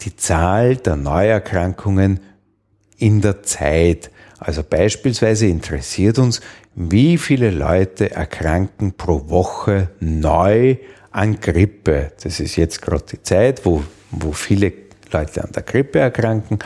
die 0.01 0.15
Zahl 0.15 0.75
der 0.75 0.95
Neuerkrankungen 0.95 2.19
in 3.01 3.21
der 3.21 3.43
Zeit. 3.43 4.11
Also 4.39 4.63
beispielsweise 4.63 5.47
interessiert 5.47 6.19
uns, 6.19 6.41
wie 6.75 7.17
viele 7.17 7.51
Leute 7.51 8.11
erkranken 8.11 8.93
pro 8.93 9.29
Woche 9.29 9.89
neu 9.99 10.77
an 11.11 11.39
Grippe. 11.39 12.11
Das 12.23 12.39
ist 12.39 12.55
jetzt 12.55 12.81
gerade 12.81 13.03
die 13.11 13.21
Zeit, 13.21 13.65
wo, 13.65 13.83
wo 14.11 14.31
viele 14.31 14.71
Leute 15.11 15.43
an 15.43 15.51
der 15.51 15.63
Grippe 15.63 15.99
erkranken. 15.99 16.59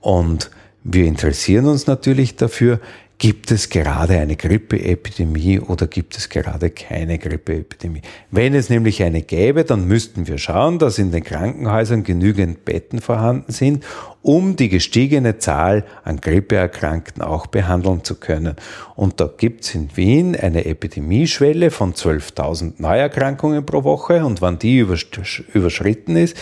Und 0.00 0.50
wir 0.84 1.04
interessieren 1.04 1.66
uns 1.66 1.86
natürlich 1.86 2.36
dafür, 2.36 2.80
Gibt 3.22 3.52
es 3.52 3.68
gerade 3.68 4.18
eine 4.18 4.34
Grippeepidemie 4.34 5.60
oder 5.60 5.86
gibt 5.86 6.16
es 6.16 6.28
gerade 6.28 6.70
keine 6.70 7.20
Grippeepidemie? 7.20 8.02
Wenn 8.32 8.52
es 8.52 8.68
nämlich 8.68 9.00
eine 9.04 9.22
gäbe, 9.22 9.62
dann 9.62 9.86
müssten 9.86 10.26
wir 10.26 10.38
schauen, 10.38 10.80
dass 10.80 10.98
in 10.98 11.12
den 11.12 11.22
Krankenhäusern 11.22 12.02
genügend 12.02 12.64
Betten 12.64 13.00
vorhanden 13.00 13.52
sind, 13.52 13.84
um 14.22 14.56
die 14.56 14.68
gestiegene 14.68 15.38
Zahl 15.38 15.84
an 16.02 16.20
Grippeerkrankten 16.20 17.22
auch 17.22 17.46
behandeln 17.46 18.02
zu 18.02 18.16
können. 18.16 18.56
Und 18.96 19.20
da 19.20 19.30
gibt 19.36 19.62
es 19.62 19.76
in 19.76 19.96
Wien 19.96 20.34
eine 20.34 20.64
Epidemieschwelle 20.64 21.70
von 21.70 21.94
12.000 21.94 22.72
Neuerkrankungen 22.78 23.64
pro 23.64 23.84
Woche 23.84 24.24
und 24.24 24.42
wenn 24.42 24.58
die 24.58 24.78
überschritten 24.78 26.16
ist, 26.16 26.36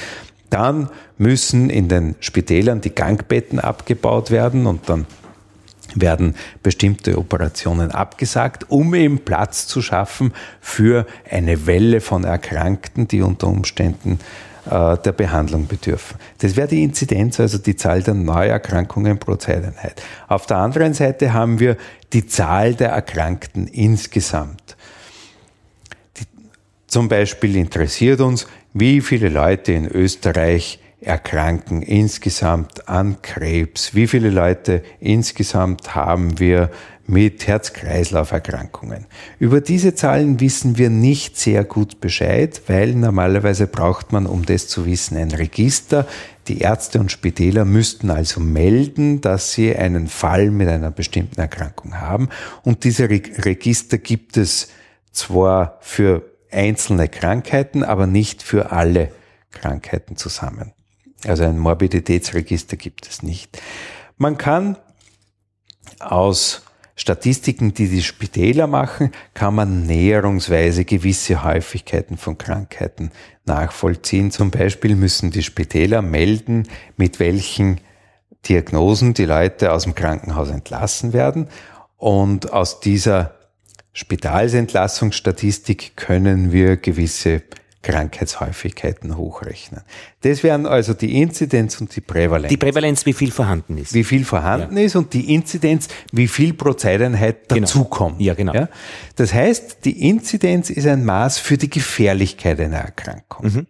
dann 0.48 0.88
müssen 1.18 1.68
in 1.68 1.88
den 1.88 2.16
Spitälern 2.20 2.80
die 2.80 2.94
Gangbetten 2.94 3.58
abgebaut 3.58 4.30
werden 4.30 4.66
und 4.66 4.88
dann 4.88 5.06
werden 5.94 6.34
bestimmte 6.62 7.18
Operationen 7.18 7.90
abgesagt, 7.90 8.66
um 8.68 8.94
eben 8.94 9.18
Platz 9.18 9.66
zu 9.66 9.82
schaffen 9.82 10.32
für 10.60 11.06
eine 11.28 11.66
Welle 11.66 12.00
von 12.00 12.24
Erkrankten, 12.24 13.08
die 13.08 13.22
unter 13.22 13.48
Umständen 13.48 14.18
äh, 14.66 14.98
der 14.98 15.12
Behandlung 15.12 15.66
bedürfen. 15.66 16.18
Das 16.38 16.56
wäre 16.56 16.68
die 16.68 16.82
Inzidenz, 16.82 17.40
also 17.40 17.58
die 17.58 17.76
Zahl 17.76 18.02
der 18.02 18.14
Neuerkrankungen 18.14 19.18
pro 19.18 19.36
Zeiteinheit. 19.36 20.02
Auf 20.28 20.46
der 20.46 20.58
anderen 20.58 20.94
Seite 20.94 21.32
haben 21.32 21.60
wir 21.60 21.76
die 22.12 22.26
Zahl 22.26 22.74
der 22.74 22.90
Erkrankten 22.90 23.66
insgesamt. 23.66 24.76
Die, 26.18 26.24
zum 26.86 27.08
Beispiel 27.08 27.56
interessiert 27.56 28.20
uns, 28.20 28.46
wie 28.74 29.00
viele 29.00 29.28
Leute 29.28 29.72
in 29.72 29.86
Österreich 29.86 30.79
erkranken 31.00 31.82
insgesamt 31.82 32.88
an 32.88 33.22
Krebs? 33.22 33.94
Wie 33.94 34.06
viele 34.06 34.30
Leute 34.30 34.82
insgesamt 35.00 35.94
haben 35.94 36.38
wir 36.38 36.70
mit 37.06 37.46
Herz-Kreislauf-Erkrankungen? 37.46 39.06
Über 39.38 39.60
diese 39.60 39.94
Zahlen 39.94 40.40
wissen 40.40 40.78
wir 40.78 40.90
nicht 40.90 41.38
sehr 41.38 41.64
gut 41.64 42.00
Bescheid, 42.00 42.62
weil 42.66 42.94
normalerweise 42.94 43.66
braucht 43.66 44.12
man, 44.12 44.26
um 44.26 44.44
das 44.44 44.68
zu 44.68 44.86
wissen, 44.86 45.16
ein 45.16 45.30
Register. 45.30 46.06
Die 46.48 46.58
Ärzte 46.58 47.00
und 47.00 47.10
Spitäler 47.10 47.64
müssten 47.64 48.10
also 48.10 48.40
melden, 48.40 49.20
dass 49.20 49.52
sie 49.52 49.74
einen 49.74 50.08
Fall 50.08 50.50
mit 50.50 50.68
einer 50.68 50.90
bestimmten 50.90 51.40
Erkrankung 51.40 52.00
haben. 52.00 52.28
Und 52.62 52.84
diese 52.84 53.08
Register 53.08 53.98
gibt 53.98 54.36
es 54.36 54.68
zwar 55.12 55.78
für 55.80 56.22
einzelne 56.50 57.08
Krankheiten, 57.08 57.84
aber 57.84 58.06
nicht 58.06 58.42
für 58.42 58.72
alle 58.72 59.10
Krankheiten 59.50 60.16
zusammen. 60.16 60.72
Also 61.26 61.44
ein 61.44 61.58
Morbiditätsregister 61.58 62.76
gibt 62.76 63.08
es 63.08 63.22
nicht. 63.22 63.60
Man 64.16 64.38
kann 64.38 64.76
aus 65.98 66.62
Statistiken, 66.96 67.72
die 67.72 67.88
die 67.88 68.02
Spitäler 68.02 68.66
machen, 68.66 69.10
kann 69.32 69.54
man 69.54 69.86
näherungsweise 69.86 70.84
gewisse 70.84 71.42
Häufigkeiten 71.42 72.18
von 72.18 72.36
Krankheiten 72.36 73.10
nachvollziehen. 73.46 74.30
Zum 74.30 74.50
Beispiel 74.50 74.96
müssen 74.96 75.30
die 75.30 75.42
Spitäler 75.42 76.02
melden, 76.02 76.68
mit 76.98 77.18
welchen 77.18 77.80
Diagnosen 78.46 79.14
die 79.14 79.24
Leute 79.24 79.72
aus 79.72 79.84
dem 79.84 79.94
Krankenhaus 79.94 80.50
entlassen 80.50 81.14
werden. 81.14 81.48
Und 81.96 82.52
aus 82.52 82.80
dieser 82.80 83.34
Spitalsentlassungsstatistik 83.92 85.96
können 85.96 86.52
wir 86.52 86.76
gewisse 86.76 87.42
Krankheitshäufigkeiten 87.82 89.16
hochrechnen. 89.16 89.82
Das 90.20 90.42
wären 90.42 90.66
also 90.66 90.92
die 90.92 91.20
Inzidenz 91.20 91.80
und 91.80 91.94
die 91.96 92.02
Prävalenz. 92.02 92.50
Die 92.50 92.58
Prävalenz, 92.58 93.06
wie 93.06 93.14
viel 93.14 93.30
vorhanden 93.30 93.78
ist. 93.78 93.94
Wie 93.94 94.04
viel 94.04 94.24
vorhanden 94.24 94.76
ja. 94.76 94.84
ist 94.84 94.96
und 94.96 95.14
die 95.14 95.34
Inzidenz, 95.34 95.88
wie 96.12 96.28
viel 96.28 96.52
pro 96.52 96.74
Zeiteinheit 96.74 97.48
genau. 97.48 97.62
dazukommt. 97.62 98.20
Ja, 98.20 98.34
genau. 98.34 98.52
Ja? 98.52 98.68
Das 99.16 99.32
heißt, 99.32 99.84
die 99.84 100.08
Inzidenz 100.08 100.68
ist 100.68 100.86
ein 100.86 101.04
Maß 101.04 101.38
für 101.38 101.56
die 101.56 101.70
Gefährlichkeit 101.70 102.60
einer 102.60 102.78
Erkrankung. 102.78 103.46
Mhm. 103.46 103.66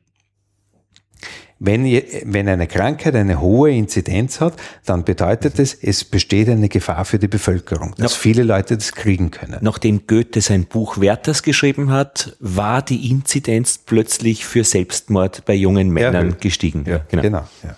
Wenn, 1.63 1.85
wenn 1.85 2.49
eine 2.49 2.67
Krankheit 2.67 3.15
eine 3.15 3.39
hohe 3.39 3.71
Inzidenz 3.71 4.41
hat, 4.41 4.55
dann 4.87 5.05
bedeutet 5.05 5.59
es, 5.59 5.75
es 5.75 6.05
besteht 6.05 6.49
eine 6.49 6.71
Gefahr 6.71 7.05
für 7.05 7.19
die 7.19 7.29
Bevölkerung, 7.29 7.95
dass 7.99 8.13
Noch, 8.13 8.19
viele 8.19 8.45
Leute 8.45 8.79
das 8.79 8.93
kriegen 8.93 9.31
können. 9.31 9.59
Nachdem 9.61 10.07
Goethe 10.07 10.41
sein 10.41 10.65
Buch 10.65 10.99
Werthers 11.03 11.43
geschrieben 11.43 11.93
hat, 11.93 12.35
war 12.41 12.81
die 12.81 13.11
Inzidenz 13.11 13.77
plötzlich 13.77 14.47
für 14.47 14.65
Selbstmord 14.65 15.45
bei 15.45 15.53
jungen 15.53 15.91
Männern 15.91 16.31
ja, 16.31 16.37
gestiegen. 16.41 16.85
Ja, 16.89 17.05
genau. 17.11 17.23
genau 17.23 17.45
ja. 17.63 17.77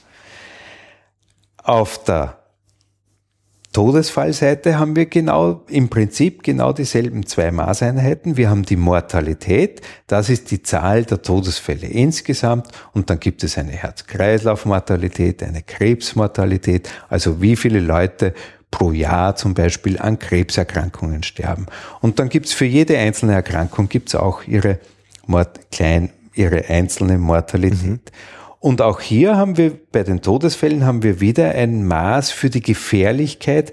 Auf 1.65 2.05
der 2.05 2.42
Todesfallseite 3.73 4.79
haben 4.79 4.97
wir 4.97 5.07
genau, 5.07 5.63
im 5.69 5.89
Prinzip 5.89 6.43
genau 6.43 6.75
dieselben 6.75 7.25
zwei 7.25 7.51
Maßeinheiten. 7.51 8.37
Wir 8.37 8.51
haben 8.51 8.65
die 8.65 8.77
Mortalität, 8.77 9.81
das 10.07 10.29
ist 10.29 10.51
die 10.51 10.63
Zahl 10.63 11.05
der 11.05 11.23
Todesfälle 11.23 11.87
insgesamt 11.87 12.69
und 12.93 13.09
dann 13.09 13.19
gibt 13.19 13.43
es 13.45 13.57
eine 13.57 13.73
Herz-Kreislauf-Mortalität, 13.73 15.43
eine 15.43 15.63
Krebsmortalität, 15.63 16.91
also 17.09 17.41
wie 17.41 17.57
viele 17.57 17.81
Leute 17.81 18.35
pro 18.71 18.93
Jahr 18.93 19.37
zum 19.37 19.55
Beispiel 19.55 19.99
an 19.99 20.19
Krebserkrankungen 20.19 21.23
sterben. 21.23 21.67
Und 22.01 22.19
dann 22.19 22.29
gibt 22.29 22.47
es 22.47 22.53
für 22.53 22.67
jede 22.67 22.99
einzelne 22.99 23.35
Erkrankung 23.35 23.89
gibt's 23.89 24.15
auch 24.15 24.47
ihre 24.47 24.81
Mord, 25.27 25.71
klein, 25.71 26.11
ihre 26.35 26.69
einzelne 26.69 27.17
Mortalität. 27.17 27.83
Mhm. 27.83 28.01
Und 28.63 28.81
auch 28.81 29.01
hier 29.01 29.37
haben 29.37 29.57
wir 29.57 29.77
bei 29.91 30.05
den 30.05 30.23
Todesfällen 30.23 30.87
haben 30.87 31.03
wir 31.03 31.21
wieder 31.21 31.51
ein 31.51 31.85
Maß 31.85 32.31
für 32.31 32.49
die 32.49 32.61
Gefährlichkeit. 32.63 33.73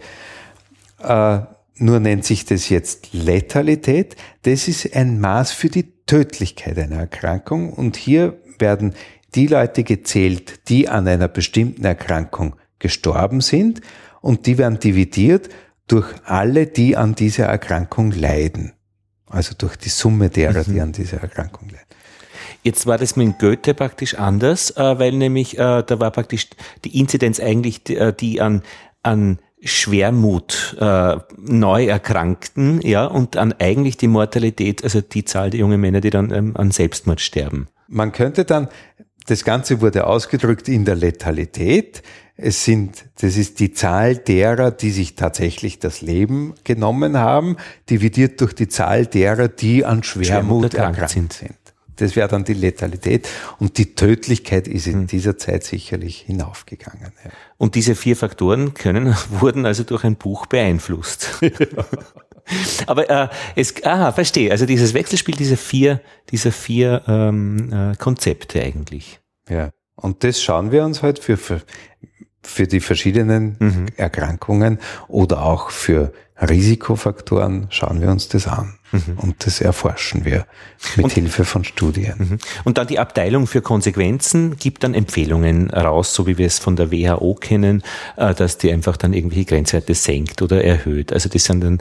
Äh, 0.98 1.42
nur 1.76 2.00
nennt 2.00 2.26
sich 2.26 2.46
das 2.46 2.70
jetzt 2.70 3.14
Letalität. 3.14 4.16
Das 4.42 4.68
ist 4.68 4.96
ein 4.96 5.20
Maß 5.20 5.52
für 5.52 5.70
die 5.70 5.92
Tödlichkeit 6.08 6.80
einer 6.80 7.02
Erkrankung. 7.02 7.72
Und 7.72 7.98
hier 7.98 8.40
werden 8.58 8.96
die 9.36 9.46
Leute 9.46 9.84
gezählt, 9.84 10.68
die 10.70 10.90
an 10.90 11.08
einer 11.08 11.28
bestimmten 11.28 11.86
Erkrankung 11.86 12.56
gestorben 12.80 13.42
sind. 13.42 13.82
Und 14.22 14.48
die 14.48 14.58
werden 14.58 14.80
dividiert 14.80 15.50
durch 15.86 16.12
alle, 16.26 16.66
die 16.66 16.98
an 16.98 17.14
dieser 17.14 17.46
Erkrankung 17.46 18.10
leiden. 18.10 18.74
Also 19.28 19.54
durch 19.56 19.76
die 19.76 19.90
Summe 19.90 20.32
derer, 20.32 20.68
mhm. 20.68 20.74
die 20.74 20.82
an 20.82 20.92
dieser 20.94 21.22
Erkrankung 21.22 21.70
leiden. 21.70 21.89
Jetzt 22.64 22.86
war 22.88 22.98
das 22.98 23.16
mit 23.16 23.40
Goethe 23.40 23.74
praktisch 23.74 24.16
anders, 24.16 24.72
äh, 24.72 25.00
weil 25.00 25.14
nämlich 25.14 25.58
äh, 25.58 25.84
da 25.84 26.00
war 26.00 26.12
praktisch 26.12 26.48
die 26.84 27.00
Inzidenz 27.00 27.40
eigentlich 27.40 27.84
die, 27.84 27.96
äh, 27.96 28.14
die 28.14 28.42
an, 28.42 28.64
an 29.02 29.40
Schwermut 29.62 30.78
äh, 30.80 31.18
Neuerkrankten, 31.38 32.82
ja, 32.82 33.06
und 33.06 33.36
an 33.36 33.54
eigentlich 33.60 33.98
die 33.98 34.08
Mortalität, 34.08 34.84
also 34.84 35.02
die 35.02 35.26
Zahl 35.26 35.50
der 35.50 35.60
jungen 35.60 35.82
Männer, 35.82 36.02
die 36.02 36.10
dann 36.10 36.32
ähm, 36.32 36.56
an 36.56 36.72
Selbstmord 36.72 37.20
sterben. 37.20 37.68
Man 37.88 38.12
könnte 38.12 38.46
dann, 38.46 38.70
das 39.28 39.44
Ganze 39.44 39.82
wurde 39.82 40.08
ausgedrückt 40.08 40.70
in 40.70 40.86
der 40.86 40.96
Letalität. 40.96 42.04
Es 42.38 42.64
sind, 42.64 43.06
das 43.20 43.36
ist 43.36 43.60
die 43.60 43.74
Zahl 43.74 44.16
derer, 44.16 44.72
die 44.72 44.92
sich 44.92 45.16
tatsächlich 45.16 45.80
das 45.80 46.02
Leben 46.02 46.54
genommen 46.64 47.18
haben, 47.18 47.58
dividiert 47.90 48.40
durch 48.40 48.54
die 48.54 48.70
Zahl 48.70 49.06
derer, 49.08 49.50
die 49.50 49.84
an 49.84 50.04
Schwermut, 50.04 50.28
Schwermut 50.28 50.74
erkrankt 50.74 51.10
sind. 51.10 51.34
sind. 51.34 51.59
Das 52.00 52.16
wäre 52.16 52.28
dann 52.28 52.44
die 52.44 52.54
Letalität. 52.54 53.28
Und 53.60 53.78
die 53.78 53.96
Tödlichkeit 53.96 54.68
ist 54.68 54.88
in 54.88 55.02
hm. 55.02 55.08
dieser 55.08 55.38
Zeit 55.38 55.64
sicherlich 55.64 56.22
hinaufgegangen. 56.22 57.12
Ja. 57.24 57.32
Und 57.58 57.76
diese 57.76 57.96
vier 57.96 58.16
Faktoren 58.16 58.74
können, 58.74 59.16
wurden 59.30 59.66
also 59.66 59.84
durch 59.84 60.04
ein 60.04 60.16
Buch 60.16 60.46
beeinflusst. 60.46 61.42
Aber 62.88 63.10
äh, 63.10 63.28
es, 63.56 63.84
aha, 63.84 64.12
verstehe. 64.12 64.52
Also 64.52 64.66
dieses 64.66 64.94
Wechselspiel 64.94 65.36
dieser 65.36 65.58
vier, 65.58 66.02
dieser 66.32 66.52
vier 66.52 67.04
ähm, 67.08 67.72
äh, 67.72 67.96
Konzepte 67.96 68.62
eigentlich. 68.62 69.20
Ja. 69.48 69.72
Und 69.96 70.24
das 70.24 70.42
schauen 70.42 70.72
wir 70.72 70.86
uns 70.86 71.04
halt 71.04 71.20
für, 71.20 71.38
für, 71.38 71.62
für 72.42 72.66
die 72.66 72.80
verschiedenen 72.80 73.58
mhm. 73.60 73.86
Erkrankungen 73.98 74.80
oder 75.08 75.44
auch 75.44 75.70
für 75.70 76.14
Risikofaktoren 76.42 77.68
schauen 77.70 78.02
wir 78.02 78.10
uns 78.10 78.30
das 78.30 78.48
an. 78.48 78.79
Mhm. 78.92 79.18
Und 79.18 79.46
das 79.46 79.62
erforschen 79.62 80.26
wir 80.26 80.46
mit 80.96 81.06
und, 81.06 81.12
Hilfe 81.14 81.46
von 81.46 81.64
Studien. 81.64 82.16
Mhm. 82.18 82.38
Und 82.64 82.78
dann 82.78 82.88
die 82.88 83.00
Abteilung 83.00 83.48
für 83.48 83.62
Konsequenzen 83.62 84.58
gibt 84.58 84.84
dann 84.84 84.94
Empfehlungen 84.94 85.70
raus, 85.70 86.14
so 86.14 86.28
wie 86.28 86.38
wir 86.38 86.48
es 86.48 86.60
von 86.60 86.76
der 86.76 86.92
WHO 86.92 87.36
kennen, 87.36 87.84
äh, 88.18 88.34
dass 88.34 88.58
die 88.58 88.72
einfach 88.72 88.98
dann 88.98 89.14
irgendwelche 89.14 89.46
Grenzwerte 89.46 89.94
senkt 89.94 90.42
oder 90.42 90.64
erhöht. 90.64 91.14
Also 91.14 91.30
das 91.30 91.44
sind 91.44 91.64
dann, 91.64 91.80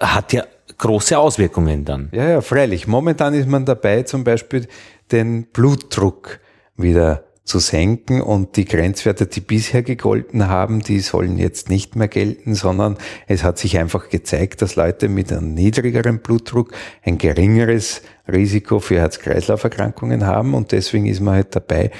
hat 0.00 0.32
ja 0.32 0.44
große 0.78 1.18
Auswirkungen 1.18 1.84
dann. 1.84 2.08
Ja, 2.12 2.28
ja, 2.28 2.40
freilich. 2.40 2.86
Momentan 2.86 3.34
ist 3.34 3.48
man 3.48 3.64
dabei, 3.64 4.02
zum 4.02 4.24
Beispiel 4.24 4.66
den 5.12 5.46
Blutdruck 5.46 6.40
wieder 6.76 7.24
zu 7.44 7.58
senken 7.58 8.22
und 8.22 8.56
die 8.56 8.64
Grenzwerte, 8.64 9.26
die 9.26 9.40
bisher 9.40 9.82
gegolten 9.82 10.48
haben, 10.48 10.80
die 10.80 11.00
sollen 11.00 11.36
jetzt 11.36 11.68
nicht 11.68 11.94
mehr 11.94 12.08
gelten, 12.08 12.54
sondern 12.54 12.96
es 13.26 13.44
hat 13.44 13.58
sich 13.58 13.78
einfach 13.78 14.08
gezeigt, 14.08 14.62
dass 14.62 14.76
Leute 14.76 15.10
mit 15.10 15.30
einem 15.30 15.52
niedrigeren 15.52 16.20
Blutdruck 16.20 16.72
ein 17.02 17.18
geringeres 17.18 18.00
Risiko 18.26 18.80
für 18.80 18.96
Herz-Kreislauf-Erkrankungen 18.96 20.24
haben 20.26 20.54
und 20.54 20.72
deswegen 20.72 21.04
ist 21.04 21.20
man 21.20 21.34
halt 21.34 21.54
dabei, 21.54 21.90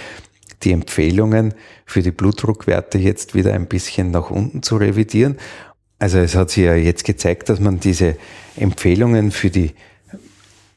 die 0.63 0.73
Empfehlungen 0.73 1.53
für 1.85 2.01
die 2.01 2.11
Blutdruckwerte 2.11 2.97
jetzt 2.97 3.35
wieder 3.35 3.53
ein 3.53 3.67
bisschen 3.67 4.11
nach 4.11 4.31
unten 4.31 4.63
zu 4.63 4.77
revidieren. 4.77 5.37
Also 5.99 6.19
es 6.19 6.35
hat 6.35 6.51
sich 6.51 6.65
ja 6.65 6.75
jetzt 6.75 7.05
gezeigt, 7.05 7.51
dass 7.51 7.61
man 7.61 7.81
diese 7.81 8.17
Empfehlungen 8.57 9.31
für 9.31 9.51
die 9.51 9.75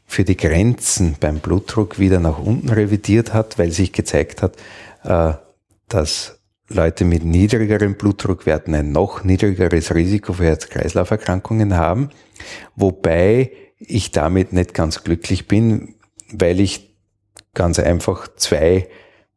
für 0.08 0.24
die 0.24 0.38
Grenzen 0.38 1.18
beim 1.20 1.40
Blutdruck 1.40 2.00
wieder 2.00 2.20
nach 2.20 2.40
unten 2.40 2.70
revidiert 2.70 3.34
hat, 3.34 3.60
weil 3.60 3.72
sich 3.72 3.92
gezeigt 3.92 4.42
hat, 4.42 4.56
äh, 5.04 5.34
dass 5.90 6.40
Leute 6.70 7.06
mit 7.06 7.24
niedrigeren 7.24 7.96
Blutdruckwerten 7.96 8.74
ein 8.74 8.92
noch 8.92 9.24
niedrigeres 9.24 9.94
Risiko 9.94 10.34
für 10.34 10.46
Herz-Kreislauf-Erkrankungen 10.46 11.76
haben, 11.76 12.10
wobei 12.76 13.52
ich 13.80 14.12
damit 14.12 14.54
nicht 14.54 14.74
ganz 14.74 15.04
glücklich 15.04 15.48
bin, 15.48 15.96
weil 16.32 16.60
ich 16.60 16.98
ganz 17.54 17.80
einfach 17.80 18.28
zwei 18.36 18.88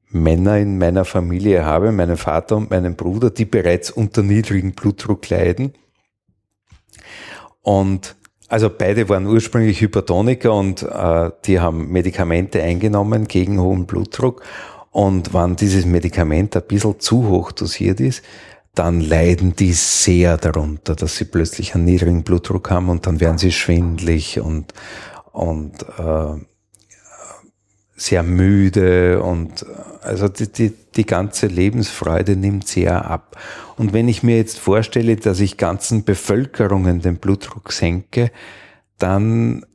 Männer 0.09 0.59
in 0.59 0.79
meiner 0.79 1.05
Familie 1.05 1.65
habe, 1.65 1.93
meinen 1.93 2.17
Vater 2.17 2.57
und 2.57 2.71
meinen 2.71 2.97
Bruder, 2.97 3.31
die 3.31 3.45
bereits 3.45 3.91
unter 3.91 4.23
niedrigem 4.23 4.73
Blutdruck 4.73 5.29
leiden. 5.29 5.75
Und 7.63 8.17
also 8.51 8.69
beide 8.69 9.09
waren 9.09 9.27
ursprünglich 9.27 9.81
Hypertoniker 9.81 10.53
und 10.53 10.83
äh, 10.83 11.31
die 11.45 11.61
haben 11.61 11.91
Medikamente 11.93 12.61
eingenommen 12.61 13.29
gegen 13.29 13.61
hohen 13.61 13.87
Blutdruck. 13.87 14.43
Und 14.91 15.33
wenn 15.33 15.55
dieses 15.55 15.87
Medikament 15.87 16.57
ein 16.57 16.65
bisschen 16.67 16.99
zu 16.99 17.29
hoch 17.29 17.53
dosiert 17.53 18.01
ist, 18.01 18.23
dann 18.75 19.01
leiden 19.01 19.55
die 19.55 19.73
sehr 19.73 20.37
darunter, 20.37 20.97
dass 20.97 21.17
sie 21.17 21.27
plötzlich 21.27 21.77
einen 21.77 21.85
niedrigen 21.85 22.25
Blutdruck 22.25 22.71
haben 22.71 22.89
und 22.89 23.07
dann 23.07 23.21
werden 23.21 23.39
sie 23.39 23.53
schwindlig 23.53 24.41
und, 24.41 24.75
und 25.31 25.83
äh, 25.99 26.45
sehr 28.01 28.23
müde 28.23 29.23
und 29.23 29.67
also 30.01 30.29
die, 30.29 30.51
die, 30.51 30.73
die 30.97 31.05
ganze 31.05 31.47
Lebensfreude 31.47 32.35
nimmt 32.35 32.67
sehr 32.67 33.11
ab. 33.11 33.37
Und 33.77 33.93
wenn 33.93 34.09
ich 34.09 34.23
mir 34.23 34.37
jetzt 34.37 34.59
vorstelle, 34.59 35.17
dass 35.17 35.39
ich 35.41 35.59
ganzen 35.59 36.05
Bevölkerungen 36.05 37.03
den 37.03 37.17
Blutdruck 37.17 37.73
senke, 37.73 38.31
dann 38.99 39.67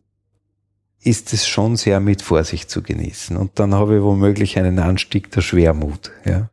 ist 1.02 1.34
es 1.34 1.48
schon 1.48 1.76
sehr 1.76 2.00
mit 2.00 2.24
Vorsicht 2.24 2.72
zu 2.72 2.82
genießen. 2.82 3.38
Und 3.38 3.60
dann 3.60 3.76
habe 3.76 3.98
ich 3.98 4.02
womöglich 4.02 4.58
einen 4.58 4.80
Anstieg 4.80 5.30
der 5.30 5.42
Schwermut. 5.42 6.12
Ja. 6.26 6.50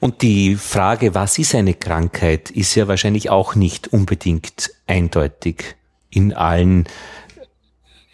Und 0.00 0.22
die 0.22 0.56
Frage, 0.56 1.14
was 1.14 1.38
ist 1.38 1.54
eine 1.54 1.74
Krankheit, 1.74 2.50
ist 2.50 2.74
ja 2.74 2.88
wahrscheinlich 2.88 3.28
auch 3.28 3.54
nicht 3.54 3.88
unbedingt 3.88 4.70
eindeutig 4.86 5.76
in 6.08 6.32
allen 6.32 6.88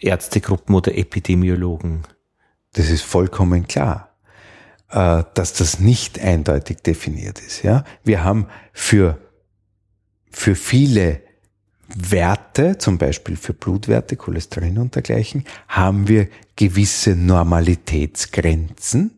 Ärztegruppen 0.01 0.75
oder 0.75 0.95
Epidemiologen. 0.97 2.03
Das 2.77 2.89
ist 2.91 3.01
vollkommen 3.01 3.67
klar, 3.67 4.15
äh, 4.91 5.23
dass 5.33 5.53
das 5.53 5.79
nicht 5.79 6.19
eindeutig 6.19 6.77
definiert 6.77 7.39
ist. 7.39 7.63
Ja, 7.63 7.83
wir 8.03 8.23
haben 8.23 8.45
für 8.71 9.17
für 10.29 10.53
viele 10.53 11.21
Werte, 11.87 12.77
zum 12.77 12.99
Beispiel 12.99 13.35
für 13.35 13.53
Blutwerte, 13.53 14.15
Cholesterin 14.15 14.77
und 14.77 14.93
dergleichen, 14.93 15.45
haben 15.67 16.07
wir 16.07 16.27
gewisse 16.55 17.15
Normalitätsgrenzen. 17.15 19.11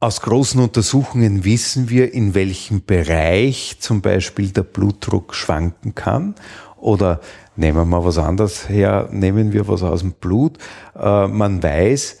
Aus 0.00 0.22
großen 0.22 0.60
Untersuchungen 0.62 1.44
wissen 1.44 1.90
wir, 1.90 2.14
in 2.14 2.34
welchem 2.34 2.84
Bereich 2.86 3.76
zum 3.80 4.00
Beispiel 4.00 4.48
der 4.50 4.62
Blutdruck 4.62 5.34
schwanken 5.34 5.94
kann. 5.94 6.34
Oder 6.76 7.20
nehmen 7.56 7.78
wir 7.78 7.84
mal 7.84 8.04
was 8.04 8.18
anderes 8.18 8.68
her, 8.68 9.08
nehmen 9.10 9.52
wir 9.52 9.68
was 9.68 9.82
aus 9.82 10.00
dem 10.00 10.12
Blut. 10.12 10.58
Äh, 10.96 11.28
man 11.28 11.62
weiß, 11.62 12.20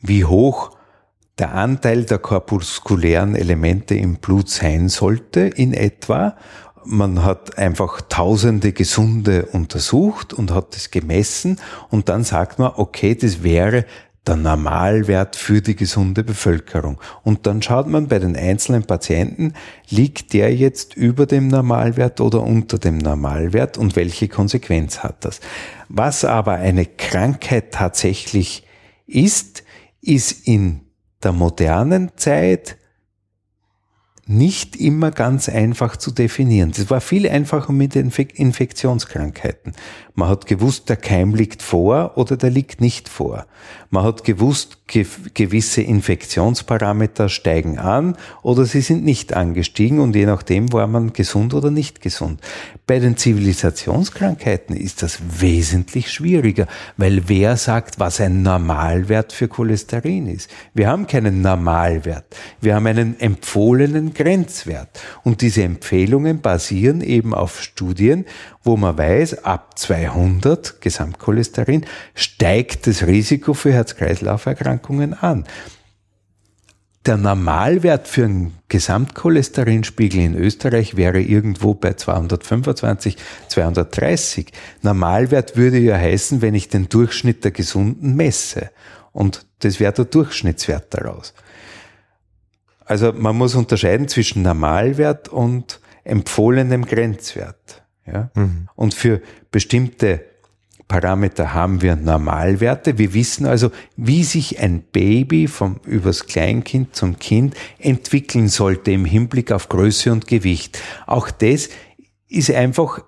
wie 0.00 0.24
hoch 0.24 0.76
der 1.38 1.54
Anteil 1.54 2.04
der 2.04 2.18
korpuskulären 2.18 3.34
Elemente 3.34 3.94
im 3.94 4.16
Blut 4.16 4.48
sein 4.48 4.88
sollte 4.88 5.40
in 5.40 5.72
etwa. 5.72 6.36
Man 6.84 7.24
hat 7.24 7.58
einfach 7.58 8.02
tausende 8.02 8.72
Gesunde 8.72 9.46
untersucht 9.46 10.32
und 10.32 10.52
hat 10.52 10.76
es 10.76 10.90
gemessen 10.90 11.58
und 11.88 12.08
dann 12.08 12.24
sagt 12.24 12.58
man, 12.58 12.72
okay, 12.76 13.14
das 13.14 13.42
wäre 13.42 13.86
der 14.26 14.36
Normalwert 14.36 15.36
für 15.36 15.60
die 15.60 15.76
gesunde 15.76 16.24
Bevölkerung. 16.24 16.98
Und 17.22 17.46
dann 17.46 17.60
schaut 17.60 17.86
man 17.88 18.08
bei 18.08 18.18
den 18.18 18.36
einzelnen 18.36 18.84
Patienten, 18.84 19.52
liegt 19.88 20.32
der 20.32 20.54
jetzt 20.54 20.96
über 20.96 21.26
dem 21.26 21.48
Normalwert 21.48 22.20
oder 22.20 22.42
unter 22.42 22.78
dem 22.78 22.98
Normalwert 22.98 23.76
und 23.76 23.96
welche 23.96 24.28
Konsequenz 24.28 25.00
hat 25.00 25.24
das? 25.24 25.40
Was 25.88 26.24
aber 26.24 26.52
eine 26.52 26.86
Krankheit 26.86 27.72
tatsächlich 27.72 28.66
ist, 29.06 29.62
ist 30.00 30.46
in 30.46 30.80
der 31.22 31.32
modernen 31.32 32.12
Zeit 32.16 32.76
nicht 34.26 34.76
immer 34.76 35.10
ganz 35.10 35.48
einfach 35.48 35.96
zu 35.96 36.10
definieren. 36.10 36.72
Das 36.74 36.88
war 36.88 37.00
viel 37.00 37.28
einfacher 37.28 37.72
mit 37.72 37.94
Infektionskrankheiten. 37.94 39.72
Man 40.16 40.28
hat 40.28 40.46
gewusst, 40.46 40.88
der 40.88 40.96
Keim 40.96 41.34
liegt 41.34 41.60
vor 41.60 42.12
oder 42.16 42.36
der 42.36 42.50
liegt 42.50 42.80
nicht 42.80 43.08
vor. 43.08 43.46
Man 43.90 44.04
hat 44.04 44.22
gewusst, 44.24 44.78
gewisse 44.86 45.82
Infektionsparameter 45.82 47.28
steigen 47.28 47.78
an 47.78 48.16
oder 48.42 48.64
sie 48.64 48.80
sind 48.80 49.04
nicht 49.04 49.34
angestiegen 49.34 49.98
und 49.98 50.14
je 50.14 50.26
nachdem 50.26 50.72
war 50.72 50.86
man 50.86 51.12
gesund 51.12 51.52
oder 51.52 51.70
nicht 51.72 52.00
gesund. 52.00 52.40
Bei 52.86 53.00
den 53.00 53.16
Zivilisationskrankheiten 53.16 54.76
ist 54.76 55.02
das 55.02 55.18
wesentlich 55.40 56.12
schwieriger, 56.12 56.66
weil 56.96 57.28
wer 57.28 57.56
sagt, 57.56 57.98
was 57.98 58.20
ein 58.20 58.42
Normalwert 58.42 59.32
für 59.32 59.48
Cholesterin 59.48 60.28
ist? 60.28 60.48
Wir 60.74 60.88
haben 60.88 61.08
keinen 61.08 61.40
Normalwert. 61.42 62.24
Wir 62.60 62.76
haben 62.76 62.86
einen 62.86 63.18
empfohlenen 63.18 64.13
Grenzwert. 64.14 65.00
Und 65.22 65.42
diese 65.42 65.62
Empfehlungen 65.62 66.40
basieren 66.40 67.00
eben 67.02 67.34
auf 67.34 67.60
Studien, 67.60 68.24
wo 68.62 68.76
man 68.76 68.96
weiß, 68.96 69.44
ab 69.44 69.78
200 69.78 70.80
Gesamtcholesterin 70.80 71.84
steigt 72.14 72.86
das 72.86 73.06
Risiko 73.06 73.52
für 73.52 73.72
Herz-Kreislauf-Erkrankungen 73.72 75.14
an. 75.14 75.44
Der 77.06 77.18
Normalwert 77.18 78.08
für 78.08 78.24
einen 78.24 78.54
Gesamtcholesterinspiegel 78.68 80.20
in 80.20 80.34
Österreich 80.36 80.96
wäre 80.96 81.20
irgendwo 81.20 81.74
bei 81.74 81.92
225, 81.92 83.18
230. 83.48 84.52
Normalwert 84.80 85.54
würde 85.54 85.78
ja 85.78 85.98
heißen, 85.98 86.40
wenn 86.40 86.54
ich 86.54 86.70
den 86.70 86.88
Durchschnitt 86.88 87.44
der 87.44 87.50
Gesunden 87.50 88.16
messe. 88.16 88.70
Und 89.12 89.44
das 89.58 89.80
wäre 89.80 89.92
der 89.92 90.06
Durchschnittswert 90.06 90.94
daraus. 90.94 91.34
Also 92.84 93.12
man 93.12 93.36
muss 93.36 93.54
unterscheiden 93.54 94.08
zwischen 94.08 94.42
Normalwert 94.42 95.28
und 95.28 95.80
empfohlenem 96.04 96.84
Grenzwert. 96.84 97.82
Ja? 98.06 98.30
Mhm. 98.34 98.68
Und 98.74 98.94
für 98.94 99.20
bestimmte 99.50 100.24
Parameter 100.86 101.54
haben 101.54 101.80
wir 101.80 101.96
Normalwerte. 101.96 102.98
Wir 102.98 103.14
wissen 103.14 103.46
also, 103.46 103.70
wie 103.96 104.22
sich 104.22 104.60
ein 104.60 104.82
Baby 104.82 105.48
vom 105.48 105.80
übers 105.86 106.26
Kleinkind 106.26 106.94
zum 106.94 107.18
Kind 107.18 107.54
entwickeln 107.78 108.48
sollte 108.48 108.90
im 108.90 109.06
Hinblick 109.06 109.50
auf 109.50 109.68
Größe 109.70 110.12
und 110.12 110.26
Gewicht. 110.26 110.78
Auch 111.06 111.30
das 111.30 111.70
ist 112.28 112.50
einfach 112.50 113.02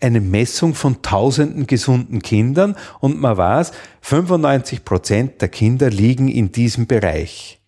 eine 0.00 0.20
Messung 0.20 0.74
von 0.74 1.02
tausenden 1.02 1.66
gesunden 1.66 2.22
Kindern 2.22 2.74
und 3.00 3.20
man 3.20 3.36
weiß, 3.36 3.72
95 4.00 4.84
Prozent 4.84 5.42
der 5.42 5.48
Kinder 5.48 5.90
liegen 5.90 6.28
in 6.28 6.52
diesem 6.52 6.86
Bereich. 6.86 7.59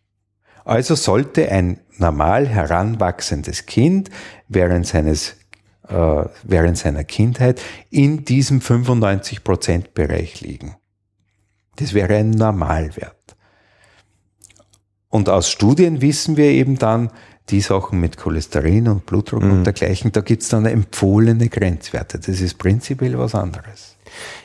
Also 0.65 0.95
sollte 0.95 1.51
ein 1.51 1.81
normal 1.99 2.49
heranwachsendes 2.49 3.67
Kind 3.67 4.11
während 4.49 4.87
seines 4.87 5.37
äh, 5.89 6.25
während 6.45 6.79
seiner 6.79 7.05
Kindheit 7.05 7.61
in 7.91 8.25
diesem 8.25 8.61
95%-Bereich 8.61 10.41
liegen. 10.41 10.77
Das 11.77 11.95
wäre 11.95 12.17
ein 12.17 12.31
Normalwert. 12.31 13.37
Und 15.09 15.29
aus 15.29 15.51
Studien 15.51 16.01
wissen 16.01 16.37
wir 16.37 16.47
eben 16.47 16.79
dann, 16.79 17.11
die 17.49 17.61
Sachen 17.61 18.01
mit 18.01 18.17
Cholesterin 18.17 18.89
und 18.89 19.05
Blutdruck 19.05 19.43
mhm. 19.43 19.51
und 19.51 19.65
dergleichen, 19.65 20.13
da 20.13 20.21
gibt's 20.21 20.49
dann 20.49 20.65
empfohlene 20.65 21.49
Grenzwerte. 21.49 22.19
Das 22.19 22.41
ist 22.41 22.57
prinzipiell 22.57 23.19
was 23.19 23.35
anderes. 23.35 23.97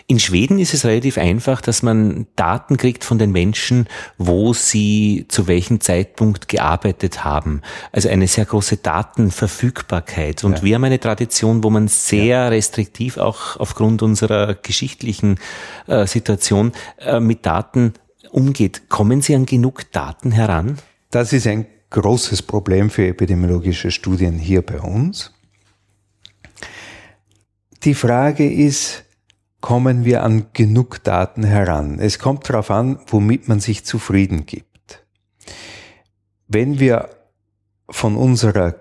In 0.08 0.20
Schweden 0.20 0.58
ist 0.58 0.74
es 0.74 0.86
relativ 0.86 1.18
einfach, 1.18 1.60
dass 1.60 1.84
man 1.84 2.28
Daten 2.36 2.78
kriegt 2.78 3.04
von 3.04 3.18
den 3.18 3.32
Menschen, 3.32 3.88
wo 4.18 4.54
sie 4.54 5.26
zu 5.28 5.48
welchem 5.48 5.82
Zeitpunkt 5.82 6.48
gearbeitet 6.48 7.26
haben. 7.26 7.62
Also 7.92 8.08
eine 8.08 8.28
sehr 8.28 8.46
große 8.46 8.78
Datenverfügbarkeit. 8.78 10.44
Und 10.46 10.60
ja. 10.60 10.64
wir 10.64 10.76
haben 10.76 10.84
eine 10.86 11.00
Tradition, 11.00 11.64
wo 11.64 11.70
man 11.70 11.90
sehr 11.90 12.26
ja. 12.26 12.48
restriktiv 12.48 13.18
auch 13.18 13.58
aufgrund 13.58 14.02
unserer 14.02 14.54
geschichtlichen 14.56 15.40
äh, 15.88 16.08
Situation 16.08 16.72
äh, 17.00 17.20
mit 17.20 17.46
Daten 17.46 17.94
umgeht. 18.32 18.90
Kommen 18.90 19.22
Sie 19.22 19.36
an 19.36 19.46
genug 19.46 19.92
Daten 19.92 20.32
heran? 20.32 20.78
Das 21.12 21.34
ist 21.34 21.48
ein 21.48 21.66
großes 21.90 22.44
Problem 22.44 22.90
für 22.90 23.08
epidemiologische 23.08 23.92
Studien 23.92 24.38
hier 24.38 24.62
bei 24.62 24.80
uns. 24.80 25.34
Die 27.84 27.94
Frage 27.94 28.52
ist, 28.52 29.04
kommen 29.68 30.06
wir 30.06 30.24
an 30.24 30.46
genug 30.54 31.04
Daten 31.04 31.44
heran. 31.44 32.00
Es 32.00 32.20
kommt 32.20 32.48
darauf 32.48 32.72
an, 32.72 33.00
womit 33.08 33.50
man 33.50 33.60
sich 33.60 33.84
zufrieden 33.84 34.46
gibt. 34.46 35.06
Wenn 36.48 36.80
wir 36.80 37.10
von 37.90 38.16
unserer 38.16 38.76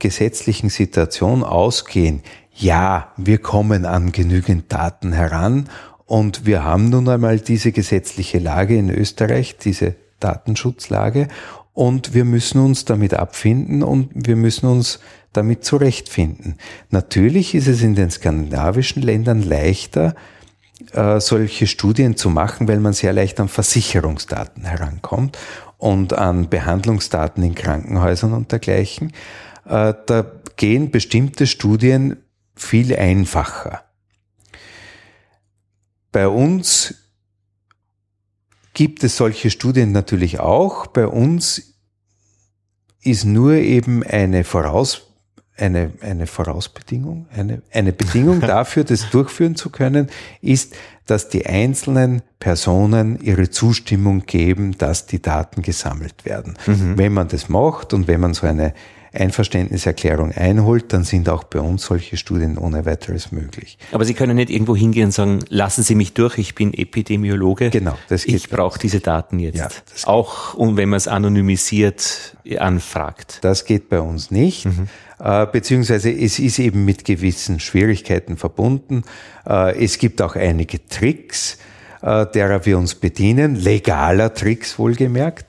gesetzlichen 0.00 0.70
Situation 0.70 1.44
ausgehen, 1.44 2.24
ja, 2.52 3.12
wir 3.16 3.38
kommen 3.38 3.86
an 3.86 4.10
genügend 4.10 4.72
Daten 4.72 5.12
heran 5.12 5.68
und 6.04 6.44
wir 6.46 6.64
haben 6.64 6.88
nun 6.88 7.08
einmal 7.08 7.38
diese 7.38 7.70
gesetzliche 7.70 8.40
Lage 8.40 8.76
in 8.76 8.90
Österreich, 8.90 9.58
diese 9.58 9.94
Datenschutzlage 10.18 11.28
und 11.74 12.12
wir 12.12 12.24
müssen 12.24 12.60
uns 12.60 12.84
damit 12.84 13.14
abfinden 13.14 13.84
und 13.84 14.10
wir 14.12 14.34
müssen 14.34 14.66
uns 14.66 14.98
damit 15.36 15.64
zurechtfinden. 15.64 16.56
Natürlich 16.90 17.54
ist 17.54 17.68
es 17.68 17.82
in 17.82 17.94
den 17.94 18.10
skandinavischen 18.10 19.02
Ländern 19.02 19.42
leichter, 19.42 20.14
äh, 20.92 21.20
solche 21.20 21.66
Studien 21.66 22.16
zu 22.16 22.30
machen, 22.30 22.66
weil 22.68 22.80
man 22.80 22.92
sehr 22.92 23.12
leicht 23.12 23.38
an 23.40 23.48
Versicherungsdaten 23.48 24.64
herankommt 24.64 25.38
und 25.78 26.12
an 26.12 26.48
Behandlungsdaten 26.48 27.42
in 27.42 27.54
Krankenhäusern 27.54 28.32
und 28.32 28.52
dergleichen. 28.52 29.12
Äh, 29.66 29.94
da 30.06 30.26
gehen 30.56 30.90
bestimmte 30.90 31.46
Studien 31.46 32.16
viel 32.54 32.96
einfacher. 32.96 33.82
Bei 36.12 36.28
uns 36.28 36.94
gibt 38.72 39.02
es 39.04 39.16
solche 39.16 39.50
Studien 39.50 39.92
natürlich 39.92 40.38
auch. 40.40 40.86
Bei 40.86 41.06
uns 41.06 41.74
ist 43.02 43.24
nur 43.24 43.54
eben 43.54 44.02
eine 44.02 44.44
Voraus 44.44 45.13
eine, 45.56 45.92
eine 46.00 46.26
Vorausbedingung, 46.26 47.26
eine, 47.34 47.62
eine 47.72 47.92
Bedingung 47.92 48.40
dafür, 48.40 48.84
das 48.84 49.10
durchführen 49.10 49.56
zu 49.56 49.70
können, 49.70 50.08
ist, 50.40 50.74
dass 51.06 51.28
die 51.28 51.46
einzelnen 51.46 52.22
Personen 52.40 53.20
ihre 53.20 53.50
Zustimmung 53.50 54.24
geben, 54.26 54.76
dass 54.78 55.06
die 55.06 55.20
Daten 55.20 55.62
gesammelt 55.62 56.24
werden. 56.24 56.54
Mhm. 56.66 56.98
Wenn 56.98 57.12
man 57.12 57.28
das 57.28 57.48
macht 57.48 57.92
und 57.92 58.08
wenn 58.08 58.20
man 58.20 58.34
so 58.34 58.46
eine 58.46 58.74
Einverständniserklärung 59.14 60.32
einholt, 60.32 60.92
dann 60.92 61.04
sind 61.04 61.28
auch 61.28 61.44
bei 61.44 61.60
uns 61.60 61.84
solche 61.84 62.16
Studien 62.16 62.58
ohne 62.58 62.84
weiteres 62.84 63.32
möglich. 63.32 63.78
Aber 63.92 64.04
Sie 64.04 64.14
können 64.14 64.36
nicht 64.36 64.50
irgendwo 64.50 64.74
hingehen 64.74 65.06
und 65.06 65.12
sagen, 65.12 65.44
lassen 65.48 65.84
Sie 65.84 65.94
mich 65.94 66.14
durch, 66.14 66.38
ich 66.38 66.54
bin 66.54 66.74
Epidemiologe. 66.74 67.70
Genau, 67.70 67.96
das 68.08 68.24
geht. 68.24 68.34
Ich 68.34 68.50
brauche 68.50 68.78
diese 68.78 69.00
Daten 69.00 69.38
jetzt. 69.38 69.58
Ja, 69.58 69.68
auch 70.04 70.54
und 70.54 70.76
wenn 70.76 70.88
man 70.88 70.96
es 70.96 71.06
anonymisiert 71.06 72.36
anfragt. 72.58 73.38
Das 73.42 73.64
geht 73.64 73.88
bei 73.88 74.00
uns 74.00 74.30
nicht. 74.30 74.66
Mhm. 74.66 74.88
Äh, 75.18 75.46
beziehungsweise 75.46 76.10
es 76.10 76.38
ist 76.38 76.58
eben 76.58 76.84
mit 76.84 77.04
gewissen 77.04 77.60
Schwierigkeiten 77.60 78.36
verbunden. 78.36 79.04
Äh, 79.46 79.84
es 79.84 79.98
gibt 79.98 80.20
auch 80.20 80.36
einige 80.36 80.86
Tricks, 80.88 81.58
äh, 82.02 82.26
derer 82.26 82.66
wir 82.66 82.78
uns 82.78 82.94
bedienen, 82.94 83.54
legaler 83.54 84.34
Tricks 84.34 84.78
wohlgemerkt. 84.78 85.46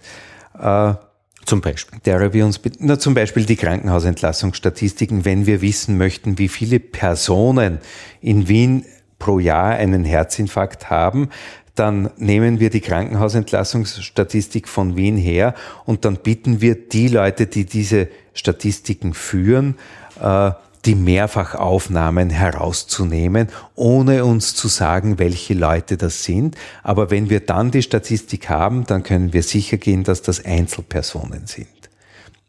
Zum 1.45 1.61
Beispiel. 1.61 1.99
Derer 2.05 2.33
wir 2.33 2.45
uns, 2.45 2.61
na, 2.79 2.97
zum 2.97 3.13
Beispiel 3.13 3.45
die 3.45 3.57
Krankenhausentlassungsstatistiken, 3.57 5.25
wenn 5.25 5.45
wir 5.45 5.61
wissen 5.61 5.97
möchten, 5.97 6.39
wie 6.39 6.47
viele 6.47 6.79
Personen 6.79 7.79
in 8.21 8.47
Wien 8.47 8.85
pro 9.19 9.39
Jahr 9.39 9.71
einen 9.71 10.05
Herzinfarkt 10.05 10.89
haben, 10.89 11.29
dann 11.75 12.09
nehmen 12.17 12.59
wir 12.59 12.69
die 12.69 12.81
Krankenhausentlassungsstatistik 12.81 14.67
von 14.67 14.95
Wien 14.95 15.17
her 15.17 15.53
und 15.85 16.05
dann 16.05 16.17
bitten 16.17 16.61
wir 16.61 16.75
die 16.75 17.09
Leute, 17.09 17.47
die 17.47 17.65
diese 17.65 18.07
Statistiken 18.33 19.13
führen, 19.13 19.75
äh, 20.21 20.51
die 20.85 20.95
Mehrfachaufnahmen 20.95 22.29
herauszunehmen, 22.29 23.49
ohne 23.75 24.23
uns 24.23 24.55
zu 24.55 24.67
sagen, 24.67 25.17
welche 25.17 25.55
Leute 25.55 25.97
das 25.97 26.23
sind. 26.23 26.55
Aber 26.83 27.09
wenn 27.09 27.29
wir 27.29 27.39
dann 27.39 27.71
die 27.71 27.81
Statistik 27.81 28.49
haben, 28.49 28.85
dann 28.85 29.03
können 29.03 29.33
wir 29.33 29.43
sicher 29.43 29.77
gehen, 29.77 30.03
dass 30.03 30.21
das 30.21 30.45
Einzelpersonen 30.45 31.47
sind. 31.47 31.67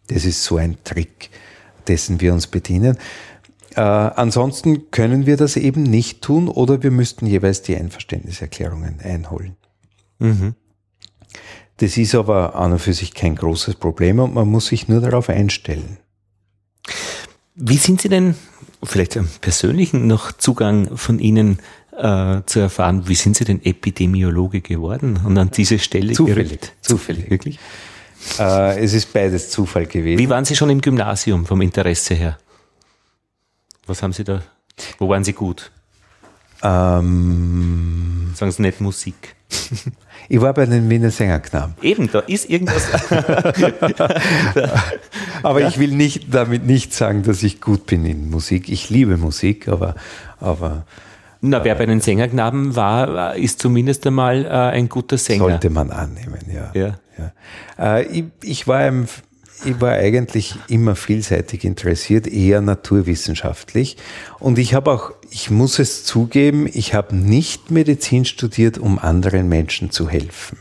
Das 0.08 0.24
ist 0.24 0.44
so 0.44 0.58
ein 0.58 0.76
Trick, 0.84 1.30
dessen 1.88 2.20
wir 2.20 2.32
uns 2.32 2.46
bedienen. 2.46 2.98
Äh, 3.76 3.80
ansonsten 3.80 4.90
können 4.90 5.26
wir 5.26 5.36
das 5.36 5.56
eben 5.56 5.82
nicht 5.82 6.22
tun 6.22 6.48
oder 6.48 6.82
wir 6.82 6.90
müssten 6.90 7.26
jeweils 7.26 7.60
die 7.60 7.76
Einverständniserklärungen 7.76 9.00
einholen. 9.00 9.56
Mhm. 10.18 10.54
Das 11.76 11.98
ist 11.98 12.14
aber 12.14 12.54
an 12.54 12.72
und 12.72 12.78
für 12.78 12.94
sich 12.94 13.12
kein 13.12 13.34
großes 13.34 13.74
Problem 13.74 14.18
und 14.18 14.32
man 14.32 14.48
muss 14.48 14.68
sich 14.68 14.88
nur 14.88 15.02
darauf 15.02 15.28
einstellen. 15.28 15.98
Wie 17.54 17.76
sind 17.76 18.00
Sie 18.00 18.08
denn, 18.08 18.34
vielleicht 18.82 19.18
einen 19.18 19.28
persönlichen 19.42 20.06
noch 20.06 20.32
Zugang 20.32 20.96
von 20.96 21.18
Ihnen 21.18 21.58
äh, 21.98 22.40
zu 22.46 22.60
erfahren, 22.60 23.08
wie 23.08 23.14
sind 23.14 23.36
Sie 23.36 23.44
denn 23.44 23.62
Epidemiologe 23.62 24.62
geworden 24.62 25.20
und 25.22 25.36
an 25.36 25.50
diese 25.50 25.78
Stelle 25.78 26.14
Zufällig. 26.14 26.48
Gerückt? 26.48 26.72
Zufällig. 26.80 27.30
Wirklich? 27.30 27.58
Äh, 28.38 28.82
es 28.82 28.94
ist 28.94 29.12
beides 29.12 29.50
Zufall 29.50 29.84
gewesen. 29.84 30.18
Wie 30.18 30.30
waren 30.30 30.46
Sie 30.46 30.56
schon 30.56 30.70
im 30.70 30.80
Gymnasium 30.80 31.44
vom 31.44 31.60
Interesse 31.60 32.14
her? 32.14 32.38
Was 33.86 34.02
haben 34.02 34.12
Sie 34.12 34.24
da? 34.24 34.42
Wo 34.98 35.08
waren 35.08 35.24
Sie 35.24 35.32
gut? 35.32 35.70
Ähm, 36.62 38.32
Sagen 38.34 38.52
Sie 38.52 38.62
nicht 38.62 38.80
Musik. 38.80 39.36
Ich 40.28 40.40
war 40.40 40.52
bei 40.54 40.66
den 40.66 40.90
Wiener 40.90 41.10
Sängerknaben. 41.10 41.74
Eben, 41.82 42.10
da 42.10 42.18
ist 42.18 42.50
irgendwas. 42.50 42.88
aber 45.44 45.60
ja. 45.60 45.68
ich 45.68 45.78
will 45.78 45.92
nicht, 45.92 46.34
damit 46.34 46.66
nicht 46.66 46.92
sagen, 46.92 47.22
dass 47.22 47.44
ich 47.44 47.60
gut 47.60 47.86
bin 47.86 48.04
in 48.04 48.28
Musik. 48.28 48.68
Ich 48.68 48.90
liebe 48.90 49.18
Musik, 49.18 49.68
aber, 49.68 49.94
aber 50.40 50.84
na, 51.40 51.62
wer 51.62 51.76
bei 51.76 51.86
den 51.86 52.00
Sängerknaben 52.00 52.74
war, 52.74 53.36
ist 53.36 53.60
zumindest 53.60 54.04
einmal 54.06 54.44
äh, 54.44 54.48
ein 54.48 54.88
guter 54.88 55.16
Sänger. 55.16 55.44
Sollte 55.44 55.70
man 55.70 55.92
annehmen, 55.92 56.40
ja. 56.52 56.72
ja. 56.74 56.98
ja. 57.78 57.98
Äh, 57.98 58.06
ich, 58.06 58.24
ich, 58.42 58.66
war 58.66 58.84
im 58.86 59.06
ich 59.64 59.80
war 59.80 59.92
eigentlich 59.92 60.54
immer 60.68 60.96
vielseitig 60.96 61.64
interessiert, 61.64 62.26
eher 62.26 62.60
naturwissenschaftlich. 62.60 63.96
Und 64.38 64.58
ich 64.58 64.74
habe 64.74 64.92
auch, 64.92 65.12
ich 65.30 65.50
muss 65.50 65.78
es 65.78 66.04
zugeben, 66.04 66.68
ich 66.72 66.94
habe 66.94 67.16
nicht 67.16 67.70
Medizin 67.70 68.24
studiert, 68.24 68.78
um 68.78 68.98
anderen 68.98 69.48
Menschen 69.48 69.90
zu 69.90 70.08
helfen. 70.08 70.58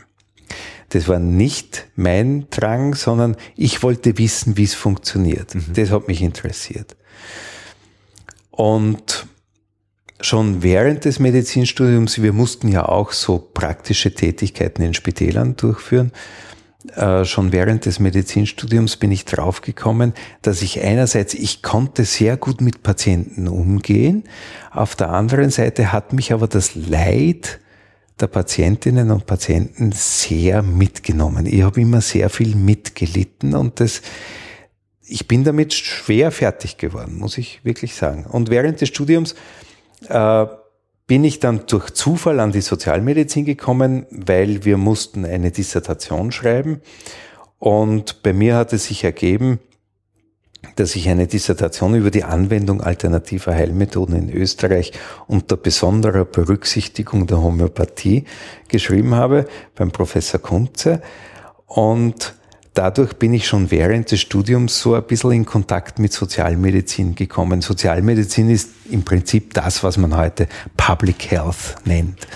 Das 0.90 1.08
war 1.08 1.18
nicht 1.18 1.88
mein 1.96 2.46
Drang, 2.50 2.94
sondern 2.94 3.36
ich 3.56 3.82
wollte 3.82 4.18
wissen, 4.18 4.56
wie 4.56 4.64
es 4.64 4.74
funktioniert. 4.74 5.54
Mhm. 5.54 5.64
Das 5.74 5.90
hat 5.90 6.08
mich 6.08 6.22
interessiert. 6.22 6.96
Und 8.50 9.26
schon 10.20 10.62
während 10.62 11.04
des 11.04 11.18
Medizinstudiums, 11.18 12.22
wir 12.22 12.32
mussten 12.32 12.68
ja 12.68 12.86
auch 12.86 13.12
so 13.12 13.38
praktische 13.38 14.14
Tätigkeiten 14.14 14.82
in 14.82 14.94
Spitälern 14.94 15.56
durchführen, 15.56 16.12
äh, 16.94 17.24
schon 17.24 17.52
während 17.52 17.86
des 17.86 17.98
Medizinstudiums 18.00 18.96
bin 18.96 19.10
ich 19.10 19.24
draufgekommen, 19.24 20.14
dass 20.42 20.62
ich 20.62 20.82
einerseits, 20.82 21.34
ich 21.34 21.62
konnte 21.62 22.04
sehr 22.04 22.36
gut 22.36 22.60
mit 22.60 22.82
Patienten 22.82 23.48
umgehen, 23.48 24.24
auf 24.70 24.94
der 24.94 25.10
anderen 25.10 25.50
Seite 25.50 25.92
hat 25.92 26.12
mich 26.12 26.32
aber 26.32 26.46
das 26.48 26.74
Leid 26.74 27.60
der 28.20 28.28
Patientinnen 28.28 29.10
und 29.10 29.26
Patienten 29.26 29.92
sehr 29.92 30.62
mitgenommen. 30.62 31.46
Ich 31.46 31.62
habe 31.62 31.80
immer 31.80 32.00
sehr 32.00 32.30
viel 32.30 32.54
mitgelitten 32.54 33.54
und 33.54 33.80
das, 33.80 34.00
ich 35.02 35.28
bin 35.28 35.44
damit 35.44 35.74
schwer 35.74 36.30
fertig 36.30 36.78
geworden, 36.78 37.18
muss 37.18 37.36
ich 37.36 37.60
wirklich 37.62 37.94
sagen. 37.94 38.24
Und 38.24 38.48
während 38.48 38.80
des 38.80 38.88
Studiums 38.88 39.34
äh, 40.08 40.46
bin 41.06 41.22
ich 41.24 41.38
dann 41.38 41.66
durch 41.66 41.90
Zufall 41.90 42.40
an 42.40 42.52
die 42.52 42.60
Sozialmedizin 42.60 43.44
gekommen, 43.44 44.06
weil 44.10 44.64
wir 44.64 44.76
mussten 44.76 45.24
eine 45.24 45.52
Dissertation 45.52 46.32
schreiben. 46.32 46.80
Und 47.58 48.22
bei 48.22 48.32
mir 48.32 48.56
hat 48.56 48.72
es 48.72 48.86
sich 48.86 49.04
ergeben, 49.04 49.60
dass 50.74 50.96
ich 50.96 51.08
eine 51.08 51.28
Dissertation 51.28 51.94
über 51.94 52.10
die 52.10 52.24
Anwendung 52.24 52.80
alternativer 52.80 53.54
Heilmethoden 53.54 54.16
in 54.16 54.30
Österreich 54.30 54.92
unter 55.28 55.56
besonderer 55.56 56.24
Berücksichtigung 56.24 57.26
der 57.28 57.40
Homöopathie 57.40 58.24
geschrieben 58.68 59.14
habe 59.14 59.46
beim 59.76 59.92
Professor 59.92 60.40
Kunze. 60.40 61.02
Und 61.66 62.34
dadurch 62.76 63.14
bin 63.14 63.32
ich 63.32 63.46
schon 63.46 63.70
während 63.70 64.10
des 64.10 64.20
Studiums 64.20 64.80
so 64.80 64.94
ein 64.94 65.02
bisschen 65.04 65.32
in 65.32 65.46
Kontakt 65.46 65.98
mit 65.98 66.12
Sozialmedizin 66.12 67.14
gekommen. 67.14 67.62
Sozialmedizin 67.62 68.50
ist 68.50 68.70
im 68.90 69.02
Prinzip 69.02 69.54
das, 69.54 69.82
was 69.82 69.96
man 69.96 70.16
heute 70.16 70.46
Public 70.76 71.30
Health 71.30 71.76
nennt. 71.84 72.26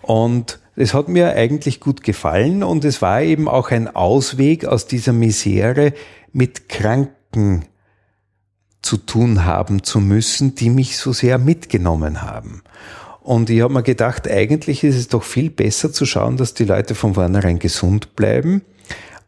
Und 0.00 0.60
es 0.76 0.94
hat 0.94 1.08
mir 1.08 1.34
eigentlich 1.34 1.80
gut 1.80 2.04
gefallen 2.04 2.62
und 2.62 2.84
es 2.84 3.02
war 3.02 3.20
eben 3.20 3.48
auch 3.48 3.70
ein 3.70 3.94
Ausweg 3.94 4.64
aus 4.64 4.86
dieser 4.86 5.12
Misere 5.12 5.92
mit 6.32 6.68
Kranken 6.68 7.64
zu 8.80 8.96
tun 8.96 9.44
haben 9.44 9.82
zu 9.82 9.98
müssen, 9.98 10.54
die 10.54 10.70
mich 10.70 10.96
so 10.96 11.12
sehr 11.12 11.36
mitgenommen 11.38 12.22
haben. 12.22 12.62
Und 13.20 13.50
ich 13.50 13.60
habe 13.60 13.74
mir 13.74 13.82
gedacht, 13.82 14.30
eigentlich 14.30 14.84
ist 14.84 14.96
es 14.96 15.08
doch 15.08 15.24
viel 15.24 15.50
besser 15.50 15.92
zu 15.92 16.06
schauen, 16.06 16.36
dass 16.36 16.54
die 16.54 16.64
Leute 16.64 16.94
von 16.94 17.14
vornherein 17.14 17.58
gesund 17.58 18.14
bleiben 18.14 18.62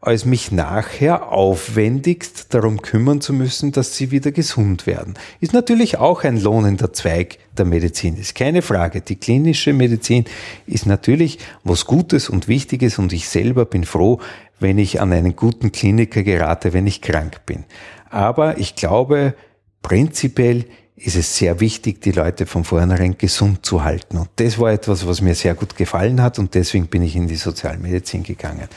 als 0.03 0.25
mich 0.25 0.51
nachher 0.51 1.31
aufwendigst 1.31 2.55
darum 2.55 2.81
kümmern 2.81 3.21
zu 3.21 3.35
müssen, 3.35 3.71
dass 3.71 3.97
sie 3.97 4.11
wieder 4.11 4.33
gesund 4.33 4.87
werden. 4.87 5.15
Ist 5.41 5.53
natürlich 5.53 5.99
auch 5.99 6.25
ein 6.25 6.41
lohnender 6.41 6.93
Zweig 6.95 7.39
der 7.57 7.67
Medizin, 7.67 8.17
ist 8.17 8.35
keine 8.35 8.63
Frage. 8.63 9.03
Die 9.03 9.17
klinische 9.17 9.75
Medizin 9.75 10.25
ist 10.67 10.87
natürlich 10.87 11.39
was 11.65 11.85
Gutes 11.85 12.31
und 12.31 12.49
Wichtiges 12.49 12.99
und 12.99 13.13
ich 13.13 13.29
selber 13.29 13.67
bin 13.67 13.85
froh, 13.85 14.21
wenn 14.59 14.79
ich 14.79 15.01
an 15.03 15.13
einen 15.13 15.37
guten 15.37 15.71
Kliniker 15.71 16.23
gerate, 16.23 16.73
wenn 16.73 16.87
ich 16.87 17.03
krank 17.03 17.45
bin. 17.45 17.65
Aber 18.09 18.59
ich 18.59 18.77
glaube, 18.77 19.35
prinzipiell 19.83 20.65
ist 21.03 21.17
es 21.17 21.35
sehr 21.35 21.61
wichtig, 21.61 22.03
die 22.03 22.13
Leute 22.13 22.45
von 22.45 22.65
vornherein 22.65 23.17
gesund 23.17 23.65
zu 23.65 23.83
halten. 23.83 24.19
Und 24.19 24.29
das 24.37 24.59
war 24.59 24.71
etwas, 24.71 25.07
was 25.07 25.23
mir 25.23 25.35
sehr 25.35 25.55
gut 25.55 25.77
gefallen 25.77 26.21
hat 26.21 26.39
und 26.39 26.55
deswegen 26.55 26.89
bin 26.89 27.03
ich 27.03 27.17
in 27.17 27.27
die 27.27 27.37
Sozialmedizin 27.37 28.23
gegangen. 28.23 28.69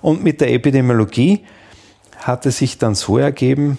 Und 0.00 0.24
mit 0.24 0.40
der 0.40 0.52
Epidemiologie 0.52 1.44
hat 2.16 2.46
es 2.46 2.58
sich 2.58 2.78
dann 2.78 2.96
so 2.96 3.18
ergeben, 3.18 3.78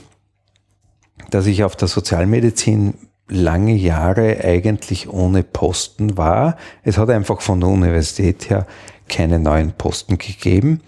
dass 1.29 1.45
ich 1.45 1.63
auf 1.63 1.75
der 1.75 1.89
Sozialmedizin 1.89 2.93
lange 3.27 3.75
Jahre 3.75 4.43
eigentlich 4.43 5.09
ohne 5.09 5.43
Posten 5.43 6.17
war. 6.17 6.55
Es 6.83 6.97
hat 6.97 7.09
einfach 7.09 7.41
von 7.41 7.59
der 7.59 7.69
Universität 7.69 8.49
her 8.49 8.65
keine 9.09 9.39
neuen 9.39 9.73
Posten 9.73 10.17
gegeben. 10.17 10.81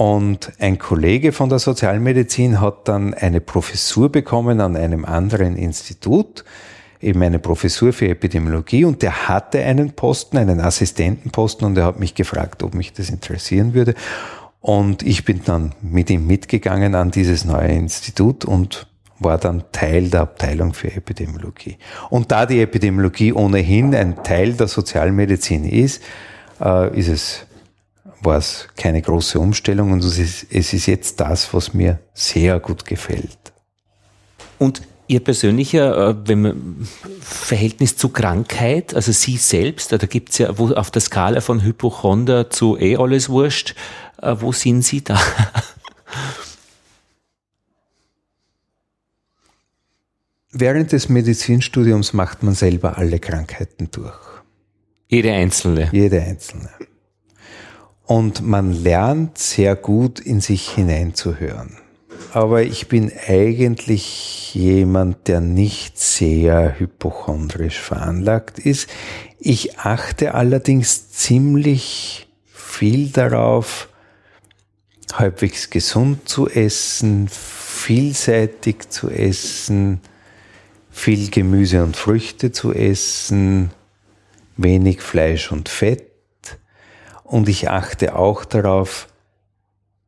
Und 0.00 0.52
ein 0.58 0.78
Kollege 0.78 1.30
von 1.30 1.50
der 1.50 1.58
Sozialmedizin 1.58 2.62
hat 2.62 2.88
dann 2.88 3.12
eine 3.12 3.42
Professur 3.42 4.10
bekommen 4.10 4.62
an 4.62 4.74
einem 4.74 5.04
anderen 5.04 5.56
Institut, 5.56 6.42
eben 7.02 7.22
eine 7.22 7.38
Professur 7.38 7.92
für 7.92 8.08
Epidemiologie 8.08 8.86
und 8.86 9.02
der 9.02 9.28
hatte 9.28 9.62
einen 9.62 9.92
Posten, 9.92 10.38
einen 10.38 10.58
Assistentenposten 10.58 11.66
und 11.66 11.76
er 11.76 11.84
hat 11.84 12.00
mich 12.00 12.14
gefragt, 12.14 12.62
ob 12.62 12.72
mich 12.72 12.94
das 12.94 13.10
interessieren 13.10 13.74
würde. 13.74 13.94
Und 14.62 15.02
ich 15.02 15.26
bin 15.26 15.42
dann 15.44 15.74
mit 15.82 16.08
ihm 16.08 16.26
mitgegangen 16.26 16.94
an 16.94 17.10
dieses 17.10 17.44
neue 17.44 17.68
Institut 17.68 18.46
und 18.46 18.86
war 19.18 19.36
dann 19.36 19.64
Teil 19.70 20.08
der 20.08 20.22
Abteilung 20.22 20.72
für 20.72 20.90
Epidemiologie. 20.90 21.76
Und 22.08 22.32
da 22.32 22.46
die 22.46 22.62
Epidemiologie 22.62 23.34
ohnehin 23.34 23.94
ein 23.94 24.22
Teil 24.22 24.54
der 24.54 24.68
Sozialmedizin 24.68 25.66
ist, 25.66 26.02
äh, 26.58 26.98
ist 26.98 27.08
es 27.08 27.46
war 28.22 28.38
es 28.38 28.68
keine 28.76 29.02
große 29.02 29.38
Umstellung 29.38 29.92
und 29.92 30.04
es 30.04 30.18
ist, 30.18 30.46
es 30.50 30.72
ist 30.72 30.86
jetzt 30.86 31.20
das, 31.20 31.52
was 31.54 31.74
mir 31.74 31.98
sehr 32.14 32.60
gut 32.60 32.84
gefällt. 32.84 33.38
Und 34.58 34.82
Ihr 35.10 35.20
persönlicher 35.20 36.14
äh, 36.28 36.36
man, 36.36 36.86
Verhältnis 37.20 37.96
zu 37.96 38.10
Krankheit, 38.10 38.94
also 38.94 39.10
Sie 39.10 39.38
selbst, 39.38 39.90
da 39.90 39.96
gibt 39.96 40.30
es 40.30 40.38
ja 40.38 40.56
wo, 40.56 40.72
auf 40.72 40.92
der 40.92 41.02
Skala 41.02 41.40
von 41.40 41.64
Hypochonder 41.64 42.48
zu 42.48 42.78
eh 42.78 42.96
alles 42.96 43.28
wurscht, 43.28 43.74
äh, 44.22 44.36
wo 44.38 44.52
sind 44.52 44.82
Sie 44.82 45.02
da? 45.02 45.20
Während 50.52 50.92
des 50.92 51.08
Medizinstudiums 51.08 52.12
macht 52.12 52.44
man 52.44 52.54
selber 52.54 52.96
alle 52.96 53.18
Krankheiten 53.18 53.90
durch. 53.90 54.14
Jede 55.08 55.32
einzelne. 55.32 55.88
Jede 55.90 56.22
einzelne. 56.22 56.70
Und 58.10 58.44
man 58.44 58.72
lernt 58.72 59.38
sehr 59.38 59.76
gut 59.76 60.18
in 60.18 60.40
sich 60.40 60.68
hineinzuhören. 60.68 61.76
Aber 62.32 62.64
ich 62.64 62.88
bin 62.88 63.12
eigentlich 63.28 64.52
jemand, 64.52 65.28
der 65.28 65.40
nicht 65.40 65.96
sehr 65.96 66.80
hypochondrisch 66.80 67.78
veranlagt 67.78 68.58
ist. 68.58 68.90
Ich 69.38 69.78
achte 69.78 70.34
allerdings 70.34 71.12
ziemlich 71.12 72.26
viel 72.46 73.10
darauf, 73.10 73.88
halbwegs 75.12 75.70
gesund 75.70 76.28
zu 76.28 76.48
essen, 76.48 77.28
vielseitig 77.28 78.88
zu 78.88 79.08
essen, 79.08 80.00
viel 80.90 81.30
Gemüse 81.30 81.84
und 81.84 81.94
Früchte 81.96 82.50
zu 82.50 82.72
essen, 82.72 83.70
wenig 84.56 85.00
Fleisch 85.00 85.52
und 85.52 85.68
Fett. 85.68 86.09
Und 87.30 87.48
ich 87.48 87.70
achte 87.70 88.16
auch 88.16 88.44
darauf, 88.44 89.06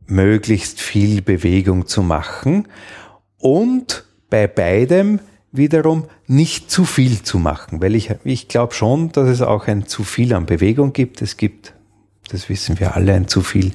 möglichst 0.07 0.81
viel 0.81 1.23
Bewegung 1.23 1.87
zu 1.87 2.03
machen 2.03 2.67
und 3.39 4.05
bei 4.29 4.49
beidem 4.49 5.21
wiederum 5.53 6.09
nicht 6.27 6.69
zu 6.69 6.85
viel 6.85 7.23
zu 7.23 7.39
machen, 7.39 7.81
weil 7.81 7.95
ich, 7.95 8.11
ich 8.25 8.49
glaube 8.49 8.75
schon, 8.75 9.13
dass 9.13 9.29
es 9.29 9.41
auch 9.41 9.69
ein 9.69 9.87
zu 9.87 10.03
viel 10.03 10.35
an 10.35 10.47
Bewegung 10.47 10.93
gibt. 10.93 11.23
Es 11.23 11.37
gibt, 11.37 11.75
das 12.29 12.49
wissen 12.49 12.81
wir 12.81 12.97
alle, 12.97 13.15
ein 13.15 13.29
zu 13.29 13.43
viel 13.43 13.71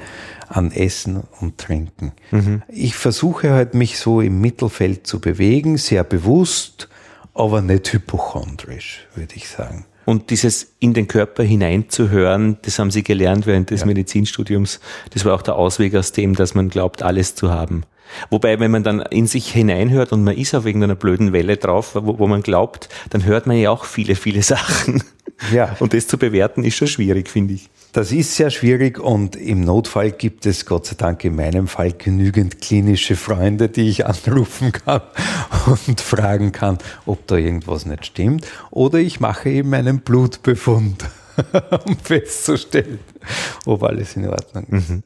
an 0.49 0.73
Essen 0.73 1.23
und 1.39 1.57
Trinken. 1.57 2.11
Mhm. 2.31 2.63
Ich 2.67 2.95
versuche 2.95 3.51
halt 3.51 3.75
mich 3.75 3.97
so 3.97 4.19
im 4.19 4.41
Mittelfeld 4.41 5.07
zu 5.07 5.21
bewegen, 5.21 5.77
sehr 5.77 6.03
bewusst, 6.03 6.89
aber 7.33 7.61
nicht 7.61 7.93
hypochondrisch, 7.93 9.07
würde 9.15 9.35
ich 9.35 9.47
sagen. 9.47 9.85
Und 10.07 10.29
dieses 10.29 10.71
in 10.79 10.93
den 10.93 11.09
Körper 11.09 11.43
hineinzuhören, 11.43 12.59
das 12.61 12.79
haben 12.79 12.91
Sie 12.91 13.03
gelernt 13.03 13.45
während 13.45 13.71
des 13.71 13.81
ja. 13.81 13.87
Medizinstudiums. 13.87 14.79
Das 15.13 15.25
war 15.25 15.35
auch 15.35 15.41
der 15.41 15.57
Ausweg 15.57 15.93
aus 15.95 16.13
dem, 16.13 16.33
dass 16.33 16.55
man 16.55 16.69
glaubt, 16.69 17.03
alles 17.03 17.35
zu 17.35 17.51
haben. 17.51 17.83
Wobei, 18.29 18.57
wenn 18.61 18.71
man 18.71 18.83
dann 18.83 19.01
in 19.01 19.27
sich 19.27 19.51
hineinhört 19.51 20.13
und 20.13 20.23
man 20.23 20.37
ist 20.37 20.55
auf 20.55 20.65
irgendeiner 20.65 20.95
blöden 20.95 21.33
Welle 21.33 21.57
drauf, 21.57 21.93
wo, 21.93 22.19
wo 22.19 22.27
man 22.27 22.41
glaubt, 22.41 22.87
dann 23.09 23.25
hört 23.25 23.47
man 23.47 23.57
ja 23.57 23.69
auch 23.69 23.83
viele, 23.83 24.15
viele 24.15 24.41
Sachen. 24.43 25.03
Ja. 25.51 25.75
Und 25.81 25.93
das 25.93 26.07
zu 26.07 26.17
bewerten 26.17 26.63
ist 26.63 26.77
schon 26.77 26.87
schwierig, 26.87 27.27
finde 27.27 27.55
ich. 27.55 27.69
Das 27.93 28.11
ist 28.11 28.35
sehr 28.35 28.49
schwierig 28.51 28.99
und 28.99 29.35
im 29.35 29.61
Notfall 29.61 30.11
gibt 30.11 30.45
es 30.45 30.65
Gott 30.65 30.85
sei 30.85 30.95
Dank 30.95 31.23
in 31.23 31.35
meinem 31.35 31.67
Fall 31.67 31.93
genügend 31.93 32.61
klinische 32.61 33.15
Freunde, 33.15 33.69
die 33.69 33.89
ich 33.89 34.05
anrufen 34.05 34.71
kann 34.71 35.01
und 35.65 36.01
fragen 36.01 36.51
kann, 36.51 36.77
ob 37.05 37.25
da 37.27 37.37
irgendwas 37.37 37.85
nicht 37.85 38.05
stimmt. 38.05 38.45
Oder 38.71 38.99
ich 38.99 39.19
mache 39.19 39.49
eben 39.49 39.73
einen 39.73 40.01
Blutbefund, 40.01 41.05
um 41.85 41.97
festzustellen, 41.97 42.99
ob 43.65 43.83
alles 43.83 44.15
in 44.15 44.27
Ordnung 44.27 44.65
ist. 44.67 44.89
Mhm. 44.89 45.03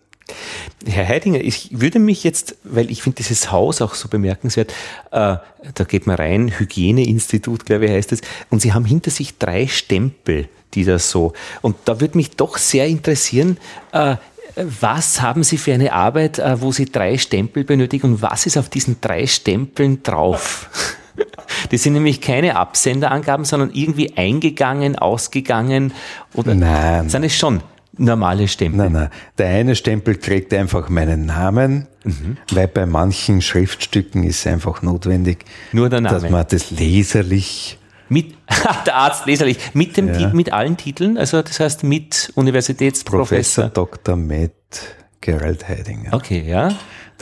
Herr 0.86 1.08
Heidinger, 1.08 1.42
ich 1.42 1.80
würde 1.80 2.00
mich 2.00 2.24
jetzt, 2.24 2.56
weil 2.64 2.90
ich 2.90 3.04
finde 3.04 3.18
dieses 3.18 3.52
Haus 3.52 3.82
auch 3.82 3.94
so 3.94 4.08
bemerkenswert, 4.08 4.72
äh, 5.12 5.38
da 5.74 5.84
geht 5.88 6.08
man 6.08 6.16
rein, 6.16 6.58
Hygieneinstitut, 6.58 7.66
glaube 7.66 7.86
ich, 7.86 7.92
heißt 7.92 8.14
es, 8.14 8.22
und 8.50 8.62
Sie 8.62 8.74
haben 8.74 8.86
hinter 8.86 9.12
sich 9.12 9.38
drei 9.38 9.68
Stempel 9.68 10.48
die 10.74 10.84
das 10.84 11.10
so. 11.10 11.34
Und 11.62 11.76
da 11.86 12.00
würde 12.00 12.18
mich 12.18 12.32
doch 12.32 12.58
sehr 12.58 12.88
interessieren, 12.88 13.58
äh, 13.92 14.16
was 14.56 15.22
haben 15.22 15.44
Sie 15.44 15.58
für 15.58 15.74
eine 15.74 15.94
Arbeit, 15.94 16.40
äh, 16.40 16.62
wo 16.62 16.72
Sie 16.72 16.86
drei 16.86 17.18
Stempel 17.18 17.64
benötigen 17.64 18.08
und 18.14 18.22
was 18.22 18.46
ist 18.46 18.58
auf 18.58 18.70
diesen 18.70 19.00
drei 19.02 19.28
Stempeln 19.28 20.04
drauf? 20.04 20.70
Das 21.70 21.84
sind 21.84 21.94
nämlich 21.94 22.22
keine 22.22 22.56
Absenderangaben, 22.56 23.46
sondern 23.46 23.72
irgendwie 23.74 24.18
eingegangen, 24.18 24.98
ausgegangen 24.98 25.94
oder 26.34 26.56
nein. 26.56 27.10
sind 27.10 27.24
es 27.24 27.36
schon 27.36 27.62
normale 27.98 28.48
Stempel? 28.48 28.78
Nein, 28.78 28.94
nein. 28.94 29.10
Der 29.38 29.48
eine 29.50 29.76
Stempel 29.76 30.18
trägt 30.18 30.54
einfach 30.54 30.90
meinen 30.90 31.26
Namen, 31.26 31.88
mhm. 32.04 32.38
weil 32.52 32.68
bei 32.68 32.86
manchen 32.86 33.42
Schriftstücken 33.42 34.24
ist 34.24 34.40
es 34.40 34.48
einfach 34.48 34.82
notwendig, 34.82 35.46
Nur 35.72 35.90
der 35.90 36.02
Name. 36.02 36.20
dass 36.20 36.30
man 36.30 36.46
das 36.50 36.72
leserlich 36.72 37.78
mit, 38.12 38.36
der 38.86 38.96
Arzt 38.96 39.26
leserlich, 39.26 39.58
mit, 39.74 39.96
dem, 39.96 40.14
ja. 40.14 40.30
mit 40.34 40.52
allen 40.52 40.76
Titeln, 40.76 41.18
also 41.18 41.42
das 41.42 41.60
heißt 41.60 41.84
mit 41.84 42.32
Universitätsprofessor. 42.36 43.66
Professor 43.66 43.70
Dr. 43.70 44.16
Med 44.18 44.52
Gerald 45.22 45.68
Heidinger. 45.68 46.14
Okay, 46.14 46.44
ja. 46.46 46.74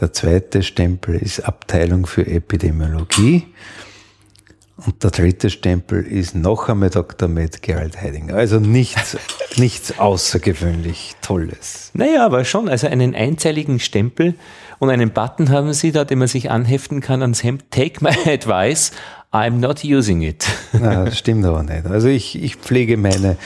Der 0.02 0.12
zweite 0.14 0.64
Stempel 0.64 1.16
ist 1.16 1.42
Abteilung 1.42 2.08
für 2.08 2.26
Epidemiologie. 2.26 3.48
Und 4.86 5.04
der 5.04 5.12
dritte 5.12 5.50
Stempel 5.50 6.04
ist 6.06 6.36
noch 6.36 6.70
einmal 6.70 6.90
Dr. 6.90 7.28
Med 7.28 7.62
Gerald 7.62 8.02
Heidinger. 8.02 8.34
Also 8.34 8.60
nichts, 8.60 9.18
nichts 9.58 10.00
außergewöhnlich 10.00 11.16
Tolles. 11.22 11.92
Naja, 11.94 12.26
aber 12.26 12.46
schon. 12.46 12.70
Also 12.70 12.88
einen 12.88 13.14
einzeiligen 13.14 13.80
Stempel 13.80 14.36
und 14.80 14.90
einen 14.90 15.12
Button 15.12 15.50
haben 15.50 15.74
Sie 15.74 15.92
da, 15.92 16.06
den 16.06 16.20
man 16.20 16.30
sich 16.30 16.50
anheften 16.50 17.02
kann 17.02 17.22
ans 17.22 17.44
Hemd. 17.44 17.66
Take 17.72 18.04
my 18.04 18.16
advice. 18.34 18.92
I'm 19.32 19.60
not 19.60 19.84
using 19.84 20.24
it. 20.24 20.48
Na, 20.74 21.06
das 21.06 21.18
stimmt 21.18 21.46
aber 21.46 21.64
nicht. 21.64 21.86
Also 21.86 22.08
ich, 22.08 22.42
ich 22.42 22.56
pflege 22.56 22.98
meine, 22.98 23.38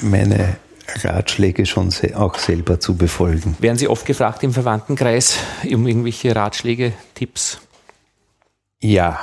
meine 0.00 0.56
Ratschläge 1.04 1.66
schon 1.66 1.92
auch 2.14 2.38
selber 2.38 2.80
zu 2.80 2.96
befolgen. 2.96 3.56
Werden 3.60 3.76
Sie 3.76 3.88
oft 3.88 4.06
gefragt 4.06 4.42
im 4.42 4.52
Verwandtenkreis 4.52 5.38
um 5.70 5.86
irgendwelche 5.86 6.34
Ratschläge, 6.34 6.92
Tipps? 7.14 7.60
Ja, 8.80 9.20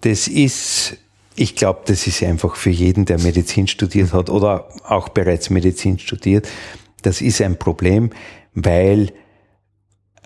das 0.00 0.26
ist, 0.26 0.96
ich 1.36 1.54
glaube, 1.54 1.82
das 1.86 2.06
ist 2.06 2.22
einfach 2.22 2.56
für 2.56 2.70
jeden, 2.70 3.04
der 3.04 3.20
Medizin 3.20 3.68
studiert 3.68 4.12
hat 4.12 4.28
oder 4.28 4.68
auch 4.84 5.08
bereits 5.08 5.50
Medizin 5.50 5.98
studiert, 5.98 6.48
das 7.02 7.20
ist 7.20 7.40
ein 7.40 7.56
Problem, 7.56 8.10
weil 8.54 9.12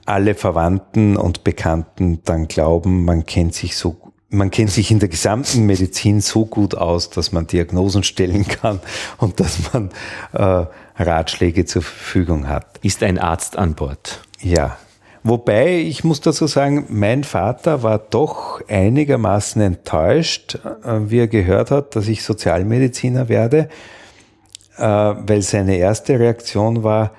alle 0.07 0.35
Verwandten 0.35 1.17
und 1.17 1.45
Bekannten 1.45 2.21
dann 2.25 2.49
glauben, 2.49 3.05
man 3.05 3.27
kennt 3.27 3.55
sich 3.55 3.77
so 3.77 4.10
man 4.31 4.51
kennt 4.51 4.71
sich 4.71 4.91
in 4.91 5.01
der 5.01 5.09
gesamten 5.09 5.67
Medizin 5.67 6.21
so 6.21 6.47
gut 6.47 6.77
aus, 6.77 7.11
dass 7.11 7.33
man 7.33 7.47
Diagnosen 7.47 8.05
stellen 8.05 8.47
kann 8.47 8.81
und 9.19 9.41
dass 9.41 9.73
man 9.73 9.91
äh, 10.33 10.67
Ratschläge 11.03 11.65
zur 11.65 11.83
Verfügung 11.83 12.49
hat. 12.49 12.79
Ist 12.83 13.03
ein 13.03 13.19
Arzt 13.19 13.59
an 13.59 13.75
Bord? 13.75 14.23
Ja. 14.41 14.79
Wobei, 15.23 15.81
ich 15.81 16.03
muss 16.03 16.23
dazu 16.23 16.47
sagen, 16.47 16.87
mein 16.89 17.25
Vater 17.25 17.83
war 17.83 17.99
doch 17.99 18.63
einigermaßen 18.69 19.61
enttäuscht, 19.61 20.55
äh, 20.85 21.11
wie 21.11 21.19
er 21.19 21.29
gehört 21.29 21.71
hat, 21.71 21.95
dass 21.97 22.09
ich 22.09 22.23
Sozialmediziner 22.23 23.29
werde, 23.29 23.69
äh, 24.79 24.83
weil 24.83 25.43
seine 25.43 25.77
erste 25.77 26.19
Reaktion 26.19 26.85
war, 26.85 27.13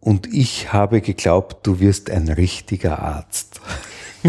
und 0.00 0.32
ich 0.32 0.72
habe 0.72 1.00
geglaubt, 1.00 1.66
du 1.66 1.80
wirst 1.80 2.08
ein 2.10 2.28
richtiger 2.28 3.00
Arzt. 3.00 3.47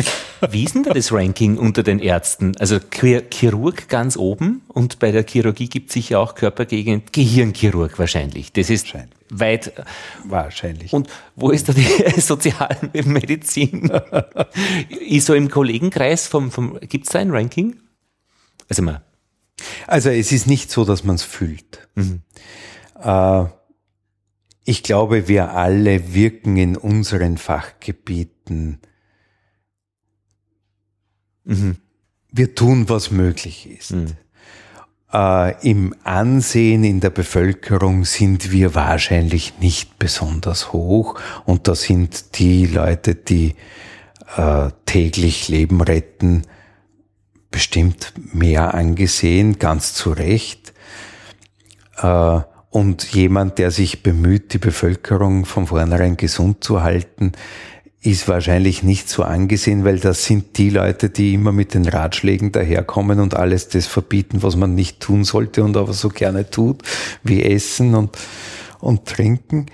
Wie 0.52 0.64
ist 0.64 0.76
denn 0.76 0.84
da 0.84 0.94
das 0.94 1.12
Ranking 1.12 1.58
unter 1.58 1.84
den 1.84 2.00
Ärzten? 2.00 2.56
Also 2.58 2.80
Chirurg 2.90 3.90
ganz 3.90 4.18
oben 4.18 4.62
und 4.68 5.00
bei 5.00 5.12
der 5.12 5.26
Chirurgie 5.28 5.68
gibt 5.68 5.90
es 5.90 5.94
sicher 5.94 6.20
auch 6.20 6.36
Körpergegend, 6.36 7.14
Gehirnchirurg 7.14 8.00
wahrscheinlich. 8.00 8.54
Das 8.54 8.70
ist 8.70 8.86
wahrscheinlich. 8.86 9.18
weit. 9.30 9.74
Wahrscheinlich. 10.26 10.94
Und 10.94 11.10
wo 11.36 11.52
ist 11.52 11.70
da 11.70 11.74
die 11.74 11.86
Sozialmedizin? 12.20 13.92
ist 14.90 15.26
so 15.26 15.34
im 15.34 15.50
Kollegenkreis 15.50 16.28
vom, 16.28 16.52
vom 16.52 16.80
gibt 16.82 17.08
es 17.08 17.12
da 17.12 17.20
ein 17.20 17.32
Ranking? 17.32 17.78
Also 18.70 18.82
mal. 18.82 19.04
Also 19.88 20.10
es 20.10 20.32
ist 20.32 20.48
nicht 20.48 20.72
so, 20.72 20.86
dass 20.86 21.04
man 21.04 21.16
es 21.16 21.24
fühlt. 21.24 21.88
Mhm. 21.96 22.22
Äh, 23.02 23.46
ich 24.64 24.84
glaube, 24.84 25.28
wir 25.28 25.54
alle 25.54 26.14
wirken 26.14 26.56
in 26.56 26.78
unseren 26.78 27.38
Fachgebieten 27.38 28.80
Mhm. 31.50 31.78
Wir 32.32 32.54
tun, 32.54 32.90
was 32.90 33.12
möglich 33.12 33.70
ist. 33.70 33.92
Mhm. 33.92 34.08
Äh, 35.12 35.68
Im 35.68 35.96
Ansehen 36.04 36.84
in 36.84 37.00
der 37.00 37.10
Bevölkerung 37.10 38.06
sind 38.06 38.52
wir 38.52 38.76
wahrscheinlich 38.76 39.60
nicht 39.60 39.98
besonders 39.98 40.72
hoch 40.72 41.20
und 41.46 41.68
da 41.68 41.74
sind 41.74 42.38
die 42.38 42.68
Leute, 42.68 43.16
die 43.16 43.56
äh, 44.38 44.70
täglich 44.86 45.48
Leben 45.48 45.82
retten, 45.82 46.44
bestimmt 47.50 48.14
mehr 48.34 48.76
angesehen, 48.76 49.58
ganz 49.58 49.96
zu 49.96 50.12
Recht. 50.12 50.74
Äh, 51.98 52.42
und 52.70 53.04
jemand, 53.14 53.58
der 53.58 53.72
sich 53.72 54.04
bemüht, 54.04 54.54
die 54.54 54.60
Bevölkerung 54.60 55.46
von 55.46 55.66
vornherein 55.66 56.18
gesund 56.18 56.64
zu 56.64 56.84
halten, 56.84 57.32
ist 58.02 58.28
wahrscheinlich 58.30 58.82
nicht 58.82 59.10
so 59.10 59.24
angesehen, 59.24 59.84
weil 59.84 60.00
das 60.00 60.24
sind 60.24 60.58
die 60.58 60.70
Leute, 60.70 61.10
die 61.10 61.34
immer 61.34 61.52
mit 61.52 61.74
den 61.74 61.86
Ratschlägen 61.86 62.52
daherkommen 62.52 63.20
und 63.20 63.36
alles 63.36 63.68
das 63.68 63.88
verbieten, 63.88 64.42
was 64.42 64.56
man 64.56 64.74
nicht 64.74 65.02
tun 65.02 65.26
sollte 65.26 65.64
und 65.64 65.76
aber 65.76 65.94
so 65.94 66.08
gerne 66.10 66.50
tut, 66.50 66.82
wie 67.24 67.44
Essen 67.44 67.96
und, 67.96 68.18
und 68.80 69.06
Trinken. 69.06 69.66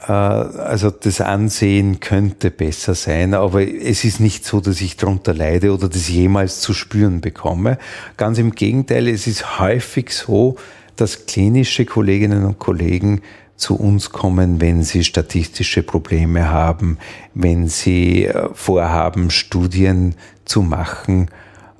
Äh, 0.00 0.12
also 0.12 0.90
das 0.90 1.20
Ansehen 1.20 2.00
könnte 2.00 2.50
besser 2.50 2.96
sein, 2.96 3.34
aber 3.34 3.62
es 3.62 4.04
ist 4.04 4.18
nicht 4.18 4.44
so, 4.44 4.60
dass 4.60 4.80
ich 4.80 4.96
darunter 4.96 5.34
leide 5.34 5.72
oder 5.72 5.88
das 5.88 6.08
jemals 6.08 6.60
zu 6.60 6.74
spüren 6.74 7.20
bekomme. 7.20 7.78
Ganz 8.16 8.38
im 8.38 8.56
Gegenteil, 8.56 9.06
es 9.06 9.28
ist 9.28 9.60
häufig 9.60 10.10
so, 10.10 10.56
dass 10.96 11.26
klinische 11.26 11.84
Kolleginnen 11.84 12.44
und 12.44 12.58
Kollegen 12.58 13.22
zu 13.56 13.76
uns 13.76 14.10
kommen, 14.10 14.60
wenn 14.60 14.82
sie 14.82 15.04
statistische 15.04 15.82
Probleme 15.82 16.50
haben, 16.50 16.98
wenn 17.34 17.68
sie 17.68 18.26
äh, 18.26 18.48
vorhaben, 18.52 19.30
Studien 19.30 20.16
zu 20.44 20.62
machen, 20.62 21.28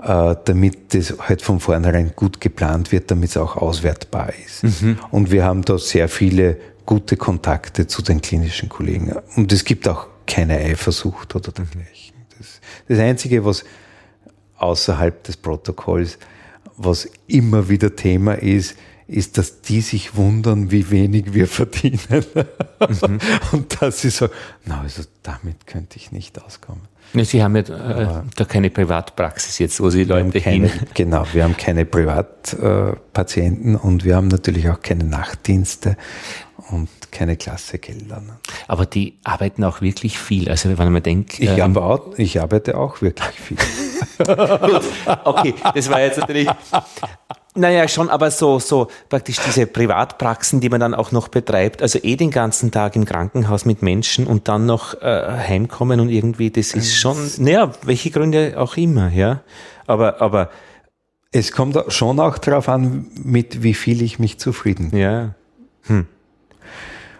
äh, 0.03 0.37
damit 0.45 0.95
das 0.95 1.15
halt 1.19 1.43
von 1.43 1.61
vornherein 1.61 2.13
gut 2.15 2.41
geplant 2.41 2.93
wird, 2.93 3.11
damit 3.11 3.31
es 3.31 3.37
auch 3.37 3.57
auswertbar 3.57 4.33
ist. 4.45 4.83
Mhm. 4.83 4.99
Und 5.11 5.31
wir 5.31 5.45
haben 5.45 5.63
da 5.63 5.79
sehr 5.79 6.09
viele 6.09 6.59
gute 6.87 7.17
Kontakte 7.17 7.87
zu 7.87 8.03
den 8.03 8.21
klinischen 8.21 8.69
Kollegen. 8.69 9.15
Und 9.37 9.53
es 9.53 9.65
gibt 9.65 9.89
auch 9.89 10.07
keine 10.27 10.59
Eifersucht 10.59 11.35
oder 11.35 11.53
dergleichen. 11.53 12.15
Das, 12.39 12.61
das 12.89 12.99
Einzige, 12.99 13.45
was 13.45 13.65
außerhalb 14.57 15.25
des 15.25 15.37
Protokolls, 15.37 16.19
was 16.77 17.09
immer 17.27 17.69
wieder 17.69 17.95
Thema 17.95 18.35
ist, 18.35 18.77
ist, 19.07 19.39
dass 19.39 19.61
die 19.61 19.81
sich 19.81 20.17
wundern, 20.17 20.71
wie 20.71 20.91
wenig 20.91 21.35
wir 21.35 21.47
verdienen. 21.47 22.25
Mhm. 22.81 23.19
Und 23.53 23.83
dass 23.83 24.01
sie 24.01 24.11
sagen, 24.11 24.33
na, 24.65 24.81
also 24.81 25.03
damit 25.23 25.67
könnte 25.67 25.97
ich 25.97 26.13
nicht 26.13 26.43
auskommen. 26.43 26.83
Sie 27.13 27.43
haben 27.45 27.55
ja 27.55 27.63
äh, 27.63 28.23
da 28.35 28.45
keine 28.45 28.71
Privatpraxis 28.71 29.59
jetzt, 29.61 29.81
wo 29.81 29.89
Sie 29.89 30.05
Leute 30.05 30.41
keine, 30.41 30.69
hin. 30.69 30.81
Genau, 30.95 31.25
wir 31.33 31.45
haben 31.45 31.57
keine 31.57 31.85
Privatpatienten 31.85 33.75
äh, 33.75 33.79
und 33.79 34.05
wir 34.05 34.17
haben 34.17 34.27
natürlich 34.29 34.69
auch 34.69 34.81
keine 34.81 35.05
Nachtdienste 35.05 35.97
und 36.71 36.89
keine 37.13 37.37
Klassegelder. 37.37 38.21
Aber 38.67 38.87
die 38.87 39.19
arbeiten 39.23 39.63
auch 39.63 39.81
wirklich 39.81 40.19
viel. 40.19 40.49
Also 40.49 40.77
wenn 40.77 40.93
man 40.93 41.03
denkt. 41.03 41.39
Ich, 41.39 41.49
ähm, 41.51 41.79
ich 42.17 42.41
arbeite 42.41 42.77
auch 42.77 43.01
wirklich 43.01 43.41
viel. 43.41 43.59
Gut, 44.19 44.85
okay, 45.25 45.55
das 45.75 45.89
war 45.91 46.01
jetzt 46.01 46.19
natürlich 46.19 46.49
naja, 47.55 47.87
schon, 47.87 48.09
aber 48.11 48.31
so, 48.31 48.59
so 48.59 48.89
praktisch 49.09 49.39
diese 49.47 49.67
Privatpraxen, 49.67 50.61
die 50.61 50.69
man 50.69 50.81
dann 50.81 50.95
auch 50.95 51.13
noch 51.13 51.29
betreibt, 51.29 51.83
also 51.83 51.99
eh 52.03 52.17
den 52.17 52.31
ganzen 52.31 52.71
Tag 52.71 52.97
im 52.97 53.05
Krankenhaus 53.05 53.65
mit 53.65 53.81
Menschen 53.81 54.27
und 54.27 54.49
dann 54.49 54.67
noch 54.67 55.01
äh, 55.01 55.23
heimkommen 55.49 56.01
und 56.01 56.09
irgendwie, 56.09 56.51
das 56.51 56.75
ist 56.75 56.97
schon, 56.97 57.17
naja, 57.39 57.73
welche 57.83 58.11
Gründe 58.11 58.55
auch 58.57 58.77
immer, 58.77 59.11
ja. 59.11 59.43
Aber, 59.87 60.21
aber. 60.21 60.51
Es 61.37 61.51
kommt 61.51 61.77
schon 61.89 62.21
auch 62.21 62.39
darauf 62.39 62.69
an, 62.69 63.07
mit 63.15 63.65
wie 63.65 63.75
viel 63.75 64.03
ich 64.03 64.21
mich 64.21 64.39
zufrieden. 64.39 64.97
Ja. 64.97 65.35
Hm. 65.83 66.07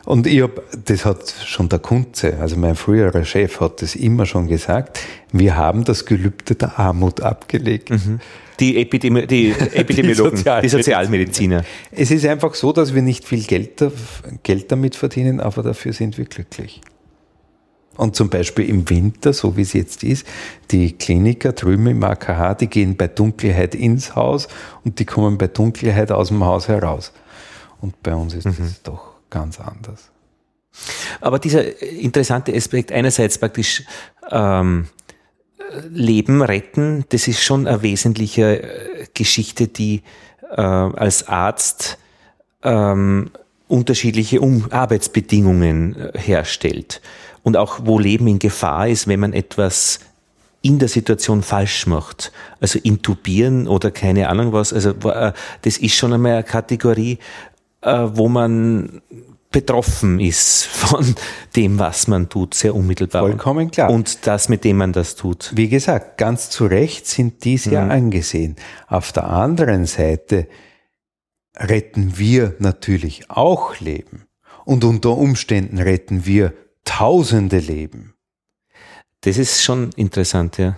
Und 0.05 0.27
ich 0.27 0.43
hab, 0.43 0.63
das 0.85 1.05
hat 1.05 1.35
schon 1.45 1.69
der 1.69 1.79
Kunze, 1.79 2.39
also 2.39 2.57
mein 2.57 2.77
früherer 2.77 3.25
Chef 3.25 3.61
hat 3.61 3.83
das 3.83 3.97
immer 3.97 4.27
schon 4.27 4.49
gesagt, 4.49 5.01
wir 5.33 5.57
haben 5.57 5.85
das 5.85 6.05
Gelübde 6.05 6.55
der 6.55 6.79
Armut 6.79 7.23
abgelegt. 7.23 7.91
Mhm. 7.91 8.21
Die, 8.61 8.81
Epidemi 8.81 9.27
die 9.27 9.51
Epidemiologen, 9.73 10.45
die, 10.45 10.61
die, 10.63 10.69
Sozialmediziner. 10.69 11.65
Es 11.91 12.11
ist 12.11 12.25
einfach 12.25 12.55
so, 12.55 12.73
dass 12.73 12.95
wir 12.95 13.03
nicht 13.03 13.25
viel 13.25 13.43
Geld, 13.43 13.85
Geld 14.43 14.71
damit 14.71 14.97
verdienen, 14.97 15.41
aber 15.41 15.63
dafür 15.63 15.93
sind 15.93 16.19
wir 16.19 16.25
glücklich. 16.25 16.81
Und 17.97 18.17
zum 18.17 18.29
Beispiel 18.29 18.69
im 18.69 18.89
Winter, 18.91 19.33
so 19.33 19.57
wie 19.57 19.63
es 19.63 19.73
jetzt 19.73 20.03
ist, 20.03 20.27
die 20.71 20.93
Kliniker 20.93 21.53
drüben 21.53 21.87
im 21.87 22.03
AKH, 22.03 22.55
die 22.55 22.67
gehen 22.67 22.97
bei 22.97 23.07
Dunkelheit 23.07 23.75
ins 23.75 24.17
Haus 24.17 24.49
und 24.85 24.99
die 24.99 25.05
kommen 25.05 25.39
bei 25.39 25.47
Dunkelheit 25.47 26.11
aus 26.11 26.29
dem 26.29 26.45
Haus 26.45 26.69
heraus. 26.69 27.13
Und 27.81 28.03
bei 28.03 28.15
uns 28.15 28.35
ist 28.35 28.47
mhm. 28.47 28.57
das 28.59 28.83
doch 28.83 29.15
ganz 29.31 29.61
anders. 29.61 30.11
Aber 31.21 31.39
dieser 31.39 31.83
interessante 31.83 32.53
Aspekt 32.55 32.91
einerseits 32.91 33.39
praktisch 33.39 33.85
ähm, 34.31 34.89
Leben 35.91 36.43
retten, 36.43 37.05
das 37.11 37.29
ist 37.29 37.43
schon 37.43 37.67
eine 37.67 37.83
wesentliche 37.83 38.63
äh, 38.63 39.07
Geschichte, 39.15 39.69
die 39.69 40.03
äh, 40.51 40.61
als 40.61 41.29
Arzt 41.29 41.99
ähm, 42.63 43.31
unterschiedliche 43.69 44.41
um 44.41 44.67
Arbeitsbedingungen 44.71 45.97
äh, 45.97 46.19
herstellt. 46.19 47.01
Und 47.43 47.57
auch 47.57 47.81
wo 47.85 47.99
Leben 47.99 48.27
in 48.27 48.39
Gefahr 48.39 48.89
ist, 48.89 49.07
wenn 49.07 49.21
man 49.21 49.33
etwas 49.33 50.01
in 50.63 50.79
der 50.79 50.89
Situation 50.89 51.43
falsch 51.43 51.87
macht. 51.87 52.33
Also 52.61 52.79
intubieren 52.79 53.69
oder 53.69 53.91
keine 53.91 54.29
Ahnung 54.31 54.53
was. 54.53 54.73
Also 54.73 54.91
äh, 54.91 55.33
das 55.63 55.77
ist 55.77 55.95
schon 55.95 56.13
einmal 56.13 56.33
eine 56.33 56.45
Kategorie, 56.45 57.19
wo 57.87 58.31
man 58.31 59.03
betroffen 59.55 60.19
ist 60.19 60.67
von 60.67 61.15
dem, 61.55 61.79
was 61.79 62.09
man 62.09 62.29
tut, 62.29 62.55
sehr 62.55 62.75
unmittelbar. 62.75 63.23
Vollkommen 63.23 63.71
klar. 63.71 63.89
Und 63.89 64.27
das, 64.27 64.49
mit 64.49 64.65
dem 64.65 64.79
man 64.79 64.93
das 64.93 65.15
tut. 65.15 65.53
Wie 65.55 65.69
gesagt, 65.69 66.19
ganz 66.19 66.51
zu 66.51 66.67
Recht 66.67 67.07
sind 67.07 67.45
die 67.45 67.57
sehr 67.57 67.85
mhm. 67.85 67.91
angesehen. 67.93 68.57
Auf 68.89 69.13
der 69.13 69.29
anderen 69.31 69.87
Seite 69.87 70.49
retten 71.57 72.19
wir 72.19 72.57
natürlich 72.59 73.31
auch 73.31 73.79
Leben. 73.79 74.27
Und 74.65 74.83
unter 74.83 75.17
Umständen 75.17 75.79
retten 75.79 76.27
wir 76.27 76.53
tausende 76.85 77.59
Leben. 77.59 78.15
Das 79.21 79.39
ist 79.39 79.63
schon 79.63 79.91
interessant, 79.95 80.59
ja. 80.59 80.77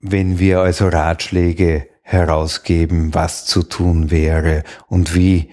Wenn 0.00 0.40
wir 0.40 0.58
also 0.58 0.88
Ratschläge 0.88 1.86
herausgeben, 2.02 3.14
was 3.14 3.46
zu 3.46 3.62
tun 3.62 4.10
wäre 4.10 4.64
und 4.88 5.14
wie 5.14 5.50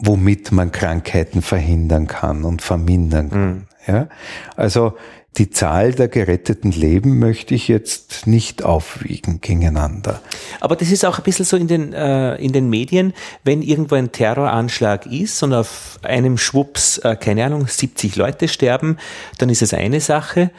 womit 0.00 0.52
man 0.52 0.72
Krankheiten 0.72 1.42
verhindern 1.42 2.06
kann 2.06 2.44
und 2.44 2.62
vermindern 2.62 3.30
kann. 3.30 3.50
Mhm. 3.50 3.66
Ja? 3.86 4.08
Also 4.56 4.94
die 5.38 5.50
Zahl 5.50 5.92
der 5.92 6.08
geretteten 6.08 6.72
Leben 6.72 7.18
möchte 7.20 7.54
ich 7.54 7.68
jetzt 7.68 8.26
nicht 8.26 8.64
aufwiegen 8.64 9.40
gegeneinander. 9.40 10.20
Aber 10.60 10.74
das 10.74 10.90
ist 10.90 11.04
auch 11.04 11.18
ein 11.18 11.24
bisschen 11.24 11.44
so 11.44 11.56
in 11.56 11.68
den, 11.68 11.92
äh, 11.92 12.34
in 12.36 12.52
den 12.52 12.68
Medien, 12.68 13.14
wenn 13.44 13.62
irgendwo 13.62 13.94
ein 13.94 14.10
Terroranschlag 14.10 15.06
ist 15.06 15.42
und 15.42 15.54
auf 15.54 16.00
einem 16.02 16.36
Schwupps, 16.36 16.98
äh, 16.98 17.14
keine 17.14 17.44
Ahnung, 17.44 17.68
70 17.68 18.16
Leute 18.16 18.48
sterben, 18.48 18.96
dann 19.38 19.48
ist 19.50 19.62
es 19.62 19.72
eine 19.72 20.00
Sache. 20.00 20.50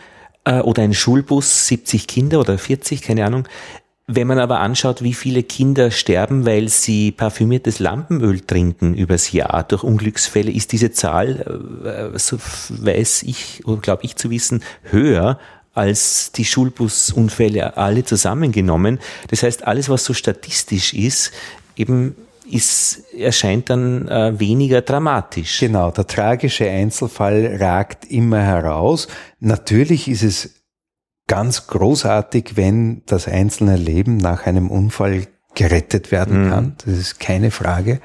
Äh, 0.46 0.62
oder 0.62 0.84
ein 0.84 0.94
Schulbus, 0.94 1.68
70 1.68 2.08
Kinder 2.08 2.40
oder 2.40 2.58
40, 2.58 3.02
keine 3.02 3.26
Ahnung. 3.26 3.48
Wenn 4.14 4.28
man 4.28 4.40
aber 4.40 4.60
anschaut, 4.60 5.02
wie 5.02 5.14
viele 5.14 5.42
Kinder 5.42 5.90
sterben, 5.90 6.46
weil 6.46 6.68
sie 6.68 7.14
parfümiertes 7.14 7.80
Lampenöl 7.80 8.42
trinken 8.42 8.94
übers 8.94 9.32
Jahr 9.32 9.64
durch 9.64 9.84
Unglücksfälle, 9.84 10.52
ist 10.52 10.74
diese 10.74 10.92
Zahl, 10.92 12.12
äh, 12.14 12.20
so 12.20 12.38
weiß 12.70 13.24
ich 13.24 13.66
oder 13.66 13.80
glaube 13.80 14.04
ich 14.04 14.18
zu 14.18 14.30
wissen, 14.30 14.64
höher 14.84 15.40
als 15.74 16.34
die 16.34 16.44
Schulbusunfälle 16.44 17.78
alle 17.78 18.04
zusammengenommen. 18.04 19.00
Das 19.30 19.44
heißt, 19.44 19.66
alles, 19.66 19.88
was 19.88 20.04
so 20.04 20.14
statistisch 20.14 20.94
ist, 20.94 21.32
eben 21.78 22.16
ist, 22.52 23.14
erscheint 23.14 23.70
dann 23.70 24.10
äh, 24.10 24.38
weniger 24.38 24.82
dramatisch. 24.82 25.62
Genau, 25.62 25.90
der 25.92 26.06
tragische 26.06 26.70
Einzelfall 26.70 27.58
ragt 27.62 28.12
immer 28.12 28.42
heraus. 28.42 29.08
Natürlich 29.40 30.10
ist 30.10 30.24
es 30.24 30.61
ganz 31.32 31.68
großartig, 31.68 32.58
wenn 32.58 33.04
das 33.06 33.26
einzelne 33.26 33.78
Leben 33.78 34.18
nach 34.18 34.46
einem 34.46 34.70
Unfall 34.70 35.28
gerettet 35.56 36.12
werden 36.12 36.44
mhm. 36.44 36.50
kann. 36.50 36.76
Das 36.84 36.98
ist 36.98 37.22
keine 37.22 37.52
Frage. 37.52 38.02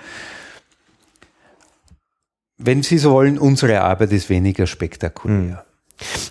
Wenn 2.56 2.84
Sie 2.84 2.98
so 2.98 3.10
wollen, 3.10 3.36
unsere 3.36 3.80
Arbeit 3.80 4.12
ist 4.12 4.30
weniger 4.30 4.68
spektakulär. 4.68 5.36
Mhm. 5.38 5.56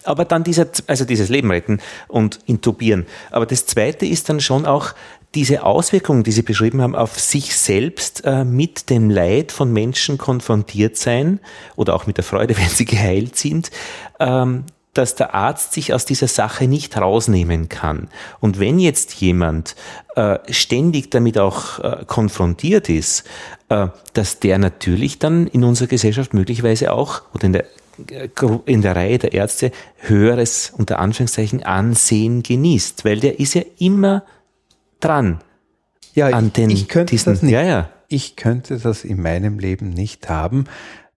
Aber 0.06 0.24
dann 0.24 0.46
dieser, 0.46 0.68
also 0.88 1.04
dieses 1.04 1.28
Leben 1.28 1.52
retten 1.52 1.80
und 2.08 2.40
intubieren. 2.46 3.06
Aber 3.30 3.46
das 3.46 3.66
zweite 3.66 4.06
ist 4.06 4.30
dann 4.30 4.40
schon 4.40 4.66
auch 4.66 4.94
diese 5.34 5.64
Auswirkungen, 5.64 6.24
die 6.24 6.32
Sie 6.32 6.44
beschrieben 6.44 6.82
haben, 6.82 6.96
auf 6.96 7.20
sich 7.20 7.58
selbst 7.58 8.24
äh, 8.24 8.46
mit 8.46 8.90
dem 8.90 9.10
Leid 9.10 9.52
von 9.52 9.74
Menschen 9.74 10.18
konfrontiert 10.18 10.96
sein 10.96 11.42
oder 11.76 11.94
auch 11.94 12.08
mit 12.08 12.16
der 12.16 12.24
Freude, 12.24 12.56
wenn 12.58 12.70
sie 12.70 12.86
geheilt 12.86 13.36
sind. 13.36 13.70
Ähm, 14.18 14.64
dass 14.96 15.14
der 15.14 15.36
Arzt 15.36 15.74
sich 15.74 15.94
aus 15.94 16.06
dieser 16.06 16.28
Sache 16.28 16.68
nicht 16.68 16.98
rausnehmen 16.98 17.70
kann. 17.70 18.08
Und 18.40 18.60
wenn 18.60 18.80
jetzt 18.80 19.14
jemand 19.16 19.76
äh, 20.16 20.40
ständig 20.50 21.12
damit 21.12 21.38
auch 21.38 21.80
äh, 21.80 22.06
konfrontiert 22.08 22.90
ist, 22.90 23.26
äh, 23.70 23.90
dass 24.14 24.40
der 24.40 24.58
natürlich 24.58 25.20
dann 25.20 25.48
in 25.48 25.64
unserer 25.64 25.88
Gesellschaft 25.88 26.34
möglicherweise 26.34 26.94
auch 26.94 27.22
oder 27.34 27.46
in 27.46 27.54
der 27.54 27.66
äh, 28.08 28.30
in 28.66 28.82
der 28.82 28.96
Reihe 28.96 29.18
der 29.20 29.34
Ärzte 29.34 29.72
höheres, 29.98 30.74
unter 30.78 31.00
Anführungszeichen, 31.00 31.64
Ansehen 31.64 32.42
genießt, 32.42 33.06
weil 33.06 33.20
der 33.20 33.40
ist 33.40 33.54
ja 33.54 33.64
immer 33.78 34.24
dran. 35.00 35.42
Ja, 36.14 36.28
an 36.28 36.54
den, 36.54 36.70
ich 36.70 36.88
könnte 36.88 37.12
diesen, 37.12 37.34
das 37.34 37.42
nicht. 37.42 37.52
Ja, 37.52 37.62
ja. 37.62 37.90
Ich 38.08 38.38
könnte 38.38 38.78
das 38.78 39.04
in 39.04 39.22
meinem 39.22 39.60
Leben 39.60 39.90
nicht 39.90 40.30
haben, 40.30 40.66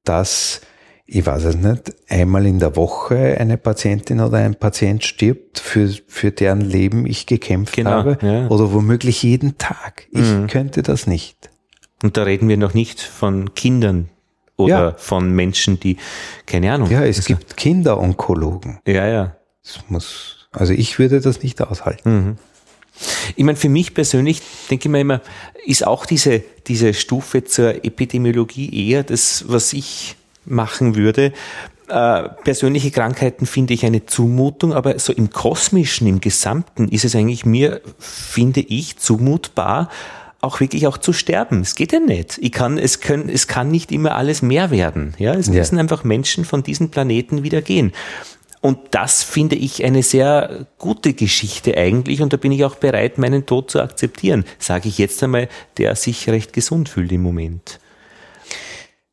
dass 0.03 0.63
ich 1.11 1.25
weiß 1.25 1.45
es 1.45 1.57
nicht, 1.57 1.95
einmal 2.11 2.45
in 2.45 2.59
der 2.59 2.77
Woche 2.77 3.39
eine 3.41 3.57
Patientin 3.57 4.21
oder 4.21 4.37
ein 4.37 4.57
Patient 4.57 5.03
stirbt, 5.03 5.59
für, 5.59 5.89
für 6.07 6.33
deren 6.33 6.61
Leben 6.61 7.07
ich 7.07 7.25
gekämpft 7.25 7.77
genau, 7.77 7.91
habe, 7.93 8.19
ja. 8.21 8.47
oder 8.49 8.75
womöglich 8.75 9.23
jeden 9.23 9.57
Tag. 9.57 10.07
Ich 10.11 10.21
mhm. 10.21 10.49
könnte 10.49 10.83
das 10.83 11.07
nicht. 11.07 11.49
Und 12.03 12.19
da 12.19 12.25
reden 12.25 12.47
wir 12.51 12.59
noch 12.59 12.75
nicht 12.75 13.01
von 13.01 13.55
Kindern 13.55 14.11
oder 14.57 14.91
ja. 14.91 14.95
von 14.99 15.33
Menschen, 15.33 15.81
die, 15.81 15.97
keine 16.45 16.75
Ahnung. 16.75 16.91
Ja, 16.91 17.03
es 17.03 17.17
also, 17.17 17.29
gibt 17.29 17.57
Kinderonkologen. 17.57 18.81
Ja, 18.87 19.07
ja. 19.07 19.37
Das 19.65 19.81
muss, 19.89 20.49
also 20.53 20.75
ich 20.75 20.99
würde 20.99 21.23
das 21.23 21.43
nicht 21.43 21.63
aushalten. 21.63 22.11
Mhm. 22.11 22.37
Ich 23.35 23.45
meine, 23.45 23.57
für 23.57 23.71
mich 23.71 23.95
persönlich 23.95 24.43
denke 24.71 24.89
ich 24.89 24.93
mir 24.93 25.01
immer, 25.01 25.23
ist 25.65 25.87
auch 25.87 26.05
diese, 26.05 26.43
diese 26.67 26.93
Stufe 26.93 27.45
zur 27.45 27.83
Epidemiologie 27.83 28.91
eher 28.91 29.05
das, 29.05 29.45
was 29.47 29.73
ich 29.73 30.18
machen 30.49 30.95
würde. 30.97 31.33
Äh, 31.89 32.29
persönliche 32.45 32.91
Krankheiten 32.91 33.47
finde 33.47 33.73
ich 33.75 33.87
eine 33.87 34.05
Zumutung, 34.05 34.75
aber 34.75 34.99
so 34.99 35.13
im 35.13 35.31
Kosmischen, 35.31 36.07
im 36.07 36.21
Gesamten 36.21 36.89
ist 36.89 37.05
es 37.05 37.17
eigentlich 37.17 37.47
mir, 37.47 37.81
finde 37.99 38.61
ich, 38.61 38.99
zumutbar, 38.99 39.89
auch 40.41 40.61
wirklich 40.61 40.87
auch 40.87 40.99
zu 40.99 41.13
sterben. 41.13 41.63
Es 41.63 41.75
geht 41.75 41.93
ja 41.93 42.01
nicht. 42.01 42.39
Ich 42.41 42.53
kann, 42.53 42.79
es 42.79 43.01
können, 43.01 43.29
es 43.29 43.47
kann 43.47 43.71
nicht 43.71 43.91
immer 43.91 44.15
alles 44.15 44.43
mehr 44.43 44.71
werden. 44.71 45.15
Ja, 45.19 45.35
es 45.35 45.47
ja. 45.49 45.55
müssen 45.55 45.79
einfach 45.79 46.05
Menschen 46.05 46.45
von 46.45 46.63
diesem 46.63 46.91
Planeten 46.91 47.43
wieder 47.43 47.63
gehen. 47.63 47.93
Und 48.61 48.79
das 48.91 49.23
finde 49.23 49.57
ich 49.57 49.85
eine 49.85 50.03
sehr 50.03 50.67
gute 50.79 51.15
Geschichte 51.15 51.77
eigentlich 51.77 52.23
und 52.23 52.33
da 52.33 52.37
bin 52.37 52.51
ich 52.51 52.65
auch 52.65 52.75
bereit, 52.75 53.17
meinen 53.17 53.47
Tod 53.47 53.71
zu 53.71 53.81
akzeptieren, 53.81 54.45
sage 54.59 54.89
ich 54.89 54.99
jetzt 54.99 55.23
einmal, 55.23 55.49
der 55.77 55.95
sich 55.95 56.29
recht 56.29 56.53
gesund 56.53 56.89
fühlt 56.89 57.13
im 57.13 57.23
Moment. 57.23 57.79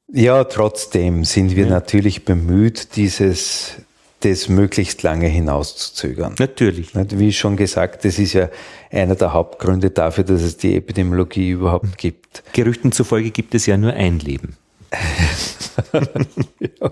Ja, 0.08 0.44
trotzdem 0.44 1.26
sind 1.26 1.56
wir 1.56 1.66
ja. 1.66 1.70
natürlich 1.70 2.26
bemüht, 2.26 2.96
dieses 2.96 3.78
das 4.22 4.50
möglichst 4.50 5.04
lange 5.04 5.28
hinauszuzögern. 5.28 6.36
Natürlich. 6.40 6.96
Wie 6.96 7.32
schon 7.32 7.58
gesagt, 7.58 8.06
das 8.06 8.18
ist 8.18 8.34
ja 8.34 8.50
einer 8.90 9.16
der 9.16 9.34
Hauptgründe 9.34 9.92
dafür, 9.92 10.24
dass 10.24 10.42
es 10.42 10.58
die 10.58 10.76
Epidemiologie 10.76 11.52
überhaupt 11.52 11.98
gibt. 11.98 12.44
Gerüchten 12.54 12.92
zufolge 12.92 13.30
gibt 13.32 13.54
es 13.54 13.66
ja 13.68 13.78
nur 13.78 13.94
ein 13.94 14.20
Leben. 14.20 14.58
ja. 15.94 16.92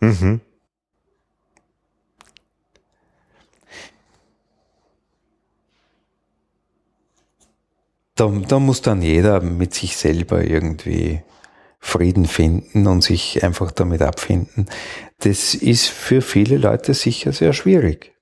mhm. 0.00 0.40
Da, 8.20 8.30
da 8.46 8.58
muss 8.58 8.82
dann 8.82 9.00
jeder 9.00 9.40
mit 9.40 9.72
sich 9.72 9.96
selber 9.96 10.44
irgendwie 10.44 11.22
Frieden 11.78 12.26
finden 12.26 12.86
und 12.86 13.02
sich 13.02 13.42
einfach 13.42 13.70
damit 13.70 14.02
abfinden. 14.02 14.66
Das 15.20 15.54
ist 15.54 15.86
für 15.86 16.20
viele 16.20 16.58
Leute 16.58 16.92
sicher 16.92 17.32
sehr 17.32 17.54
schwierig. 17.54 18.12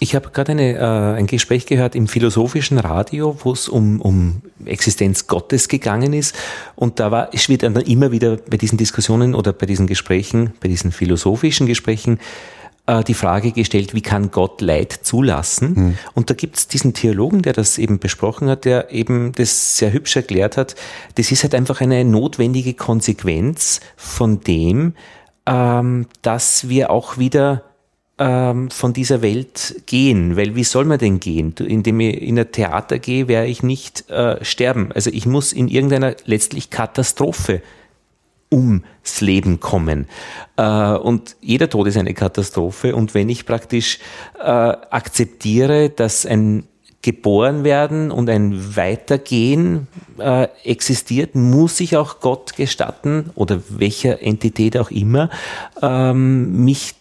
Ich 0.00 0.16
habe 0.16 0.30
gerade 0.30 0.50
eine, 0.50 0.74
äh, 0.74 1.18
ein 1.18 1.28
Gespräch 1.28 1.66
gehört 1.66 1.94
im 1.94 2.08
philosophischen 2.08 2.78
Radio, 2.78 3.36
wo 3.44 3.52
es 3.52 3.68
um, 3.68 4.00
um 4.00 4.42
Existenz 4.64 5.28
Gottes 5.28 5.68
gegangen 5.68 6.14
ist. 6.14 6.34
Und 6.74 6.98
da 6.98 7.12
war, 7.12 7.30
wird 7.32 7.62
dann 7.62 7.76
immer 7.76 8.10
wieder 8.10 8.38
bei 8.38 8.56
diesen 8.56 8.76
Diskussionen 8.76 9.36
oder 9.36 9.52
bei 9.52 9.66
diesen 9.66 9.86
Gesprächen, 9.86 10.52
bei 10.60 10.66
diesen 10.66 10.90
philosophischen 10.90 11.68
Gesprächen, 11.68 12.18
die 12.86 13.14
Frage 13.14 13.52
gestellt, 13.52 13.94
wie 13.94 14.02
kann 14.02 14.30
Gott 14.30 14.60
Leid 14.60 14.92
zulassen? 14.92 15.72
Mhm. 15.74 15.98
Und 16.14 16.28
da 16.28 16.34
gibt 16.34 16.56
es 16.56 16.68
diesen 16.68 16.92
Theologen, 16.92 17.40
der 17.40 17.54
das 17.54 17.78
eben 17.78 17.98
besprochen 17.98 18.48
hat, 18.48 18.66
der 18.66 18.92
eben 18.92 19.32
das 19.32 19.78
sehr 19.78 19.92
hübsch 19.92 20.16
erklärt 20.16 20.58
hat. 20.58 20.74
Das 21.14 21.32
ist 21.32 21.42
halt 21.42 21.54
einfach 21.54 21.80
eine 21.80 22.04
notwendige 22.04 22.74
Konsequenz 22.74 23.80
von 23.96 24.40
dem, 24.40 24.94
ähm, 25.46 26.06
dass 26.20 26.68
wir 26.68 26.90
auch 26.90 27.16
wieder 27.16 27.64
ähm, 28.18 28.70
von 28.70 28.92
dieser 28.92 29.22
Welt 29.22 29.82
gehen. 29.86 30.36
Weil 30.36 30.54
wie 30.54 30.64
soll 30.64 30.84
man 30.84 30.98
denn 30.98 31.20
gehen? 31.20 31.54
Indem 31.58 32.00
ich 32.00 32.20
in 32.20 32.38
ein 32.38 32.52
Theater 32.52 32.98
gehe, 32.98 33.28
werde 33.28 33.48
ich 33.48 33.62
nicht 33.62 34.10
äh, 34.10 34.44
sterben. 34.44 34.92
Also 34.92 35.10
ich 35.10 35.26
muss 35.26 35.52
in 35.52 35.68
irgendeiner 35.68 36.14
letztlich 36.24 36.70
Katastrophe 36.70 37.62
ums 38.54 39.20
Leben 39.20 39.60
kommen. 39.60 40.06
Äh, 40.56 40.92
und 40.94 41.36
jeder 41.40 41.68
Tod 41.68 41.88
ist 41.88 41.96
eine 41.96 42.14
Katastrophe. 42.14 42.94
Und 42.94 43.14
wenn 43.14 43.28
ich 43.28 43.46
praktisch 43.46 43.98
äh, 44.38 44.42
akzeptiere, 44.42 45.90
dass 45.90 46.24
ein 46.24 46.64
geboren 47.02 47.64
werden 47.64 48.10
und 48.10 48.30
ein 48.30 48.76
Weitergehen 48.76 49.88
äh, 50.18 50.48
existiert, 50.64 51.34
muss 51.34 51.78
ich 51.80 51.98
auch 51.98 52.20
Gott 52.20 52.56
gestatten 52.56 53.30
oder 53.34 53.60
welcher 53.68 54.22
Entität 54.22 54.78
auch 54.78 54.90
immer, 54.90 55.28
ähm, 55.82 56.64
mich 56.64 56.94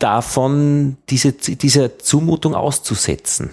davon, 0.00 0.96
diese, 1.08 1.32
dieser 1.32 2.00
Zumutung 2.00 2.56
auszusetzen. 2.56 3.50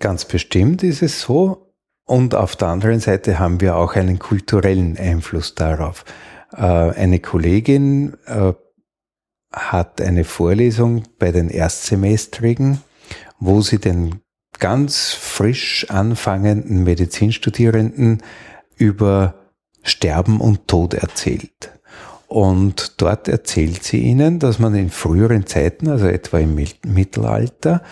Ganz 0.00 0.26
bestimmt 0.26 0.82
ist 0.82 1.00
es 1.00 1.22
so. 1.22 1.71
Und 2.04 2.34
auf 2.34 2.56
der 2.56 2.68
anderen 2.68 3.00
Seite 3.00 3.38
haben 3.38 3.60
wir 3.60 3.76
auch 3.76 3.94
einen 3.94 4.18
kulturellen 4.18 4.96
Einfluss 4.96 5.54
darauf. 5.54 6.04
Äh, 6.52 6.62
eine 6.62 7.20
Kollegin 7.20 8.16
äh, 8.26 8.52
hat 9.52 10.00
eine 10.00 10.24
Vorlesung 10.24 11.04
bei 11.18 11.30
den 11.30 11.48
Erstsemestrigen, 11.48 12.82
wo 13.38 13.60
sie 13.60 13.78
den 13.78 14.20
ganz 14.58 15.10
frisch 15.10 15.86
anfangenden 15.90 16.84
Medizinstudierenden 16.84 18.22
über 18.76 19.34
Sterben 19.82 20.40
und 20.40 20.68
Tod 20.68 20.94
erzählt. 20.94 21.72
Und 22.28 23.00
dort 23.02 23.28
erzählt 23.28 23.82
sie 23.82 23.98
ihnen, 23.98 24.38
dass 24.38 24.58
man 24.58 24.74
in 24.74 24.88
früheren 24.90 25.46
Zeiten, 25.46 25.88
also 25.88 26.06
etwa 26.06 26.38
im 26.38 26.54
Mittelalter, 26.86 27.82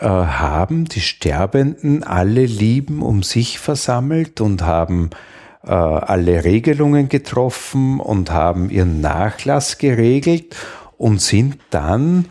äh, 0.00 0.06
haben 0.06 0.86
die 0.86 1.00
Sterbenden 1.00 2.04
alle 2.04 2.46
Lieben 2.46 3.02
um 3.02 3.22
sich 3.22 3.58
versammelt 3.58 4.40
und 4.40 4.62
haben 4.62 5.10
äh, 5.64 5.70
alle 5.70 6.44
Regelungen 6.44 7.08
getroffen 7.08 8.00
und 8.00 8.30
haben 8.30 8.70
ihren 8.70 9.00
Nachlass 9.00 9.78
geregelt 9.78 10.56
und 10.96 11.20
sind 11.20 11.58
dann 11.70 12.26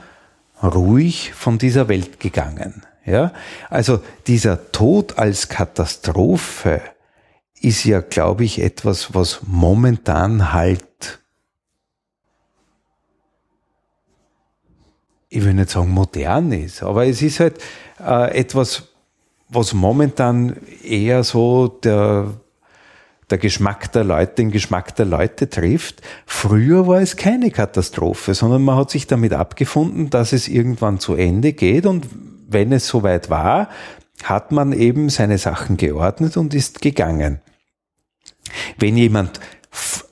ruhig 0.64 1.34
von 1.34 1.58
dieser 1.58 1.88
Welt 1.88 2.20
gegangen. 2.20 2.84
Ja? 3.06 3.34
Also 3.70 4.02
dieser 4.28 4.72
Tod 4.72 5.18
als 5.18 5.50
Katastrophe 5.50 6.82
ist 7.62 7.84
ja, 7.84 8.02
glaube 8.02 8.44
ich, 8.44 8.62
etwas, 8.62 9.14
was 9.14 9.42
momentan 9.46 10.54
halt 10.54 11.20
ich 15.36 15.44
will 15.44 15.54
nicht 15.54 15.70
sagen 15.70 15.90
modern 15.90 16.54
ist, 16.54 16.82
aber 16.82 17.06
es 17.06 17.22
ist 17.22 17.42
halt 17.42 17.58
äh, 18.00 18.38
etwas, 18.38 18.84
was 19.50 19.74
momentan 19.74 20.56
eher 20.82 21.26
so 21.26 21.68
der, 21.68 22.32
der 23.30 23.38
Geschmack 23.38 23.92
der 23.92 24.06
Leute, 24.06 24.36
den 24.36 24.52
Geschmack 24.52 24.96
der 24.96 25.06
Leute 25.06 25.50
trifft. 25.50 26.02
Früher 26.26 26.88
war 26.88 27.02
es 27.02 27.18
keine 27.18 27.52
Katastrophe, 27.52 28.34
sondern 28.34 28.64
man 28.64 28.78
hat 28.78 28.92
sich 28.92 29.08
damit 29.08 29.34
abgefunden, 29.34 30.10
dass 30.10 30.32
es 30.32 30.48
irgendwann 30.48 31.00
zu 31.00 31.16
Ende 31.16 31.52
geht 31.52 31.86
und 31.86 32.08
wenn 32.48 32.72
es 32.72 32.88
soweit 32.88 33.30
war, 33.30 33.70
hat 34.24 34.54
man 34.54 34.72
eben 34.72 35.10
seine 35.10 35.38
Sachen 35.38 35.76
geordnet 35.76 36.38
und 36.38 36.54
ist 36.54 36.82
gegangen. 36.82 37.42
Wenn 38.78 38.96
jemand 38.96 39.42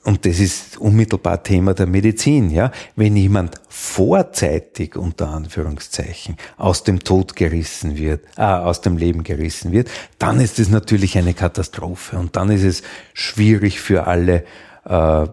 und 0.04 0.26
das 0.26 0.40
ist 0.40 0.78
unmittelbar 0.78 1.42
Thema 1.42 1.74
der 1.74 1.86
Medizin, 1.86 2.50
ja, 2.50 2.70
wenn 2.96 3.16
jemand 3.16 3.60
vorzeitig 3.68 4.96
unter 4.96 5.28
Anführungszeichen 5.30 6.36
aus 6.56 6.84
dem 6.84 7.00
Tod 7.00 7.36
gerissen 7.36 7.96
wird, 7.96 8.24
äh, 8.36 8.42
aus 8.42 8.80
dem 8.80 8.96
Leben 8.96 9.22
gerissen 9.22 9.72
wird, 9.72 9.88
dann 10.18 10.40
ist 10.40 10.58
es 10.58 10.68
natürlich 10.68 11.16
eine 11.16 11.34
Katastrophe 11.34 12.18
und 12.18 12.36
dann 12.36 12.50
ist 12.50 12.64
es 12.64 12.82
schwierig 13.14 13.80
für 13.80 14.06
alle 14.06 14.44
äh, 14.84 15.26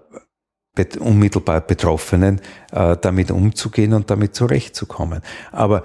unmittelbar 0.99 1.61
Betroffenen, 1.61 2.39
äh, 2.71 2.95
damit 3.01 3.31
umzugehen 3.31 3.93
und 3.93 4.09
damit 4.09 4.35
zurechtzukommen. 4.35 5.21
Aber 5.51 5.83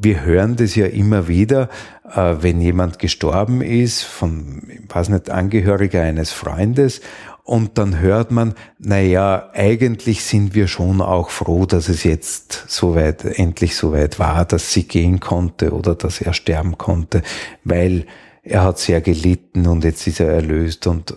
wir 0.00 0.24
hören 0.24 0.54
das 0.54 0.76
ja 0.76 0.86
immer 0.86 1.26
wieder, 1.26 1.68
äh, 2.14 2.36
wenn 2.40 2.60
jemand 2.60 3.00
gestorben 3.00 3.60
ist, 3.62 4.02
von, 4.02 4.62
ich 4.68 4.94
weiß 4.94 5.08
nicht, 5.08 5.30
Angehöriger 5.30 6.02
eines 6.02 6.30
Freundes 6.30 7.00
und 7.48 7.78
dann 7.78 7.98
hört 7.98 8.30
man, 8.30 8.52
na 8.78 9.00
ja, 9.00 9.48
eigentlich 9.54 10.22
sind 10.22 10.54
wir 10.54 10.68
schon 10.68 11.00
auch 11.00 11.30
froh, 11.30 11.64
dass 11.64 11.88
es 11.88 12.04
jetzt 12.04 12.66
soweit, 12.68 13.24
endlich 13.24 13.74
soweit 13.74 14.18
war, 14.18 14.44
dass 14.44 14.74
sie 14.74 14.86
gehen 14.86 15.18
konnte 15.18 15.72
oder 15.72 15.94
dass 15.94 16.20
er 16.20 16.34
sterben 16.34 16.76
konnte, 16.76 17.22
weil 17.64 18.04
er 18.42 18.64
hat 18.64 18.78
sehr 18.78 19.00
gelitten 19.00 19.66
und 19.66 19.82
jetzt 19.84 20.06
ist 20.06 20.20
er 20.20 20.28
erlöst 20.28 20.86
und, 20.86 21.14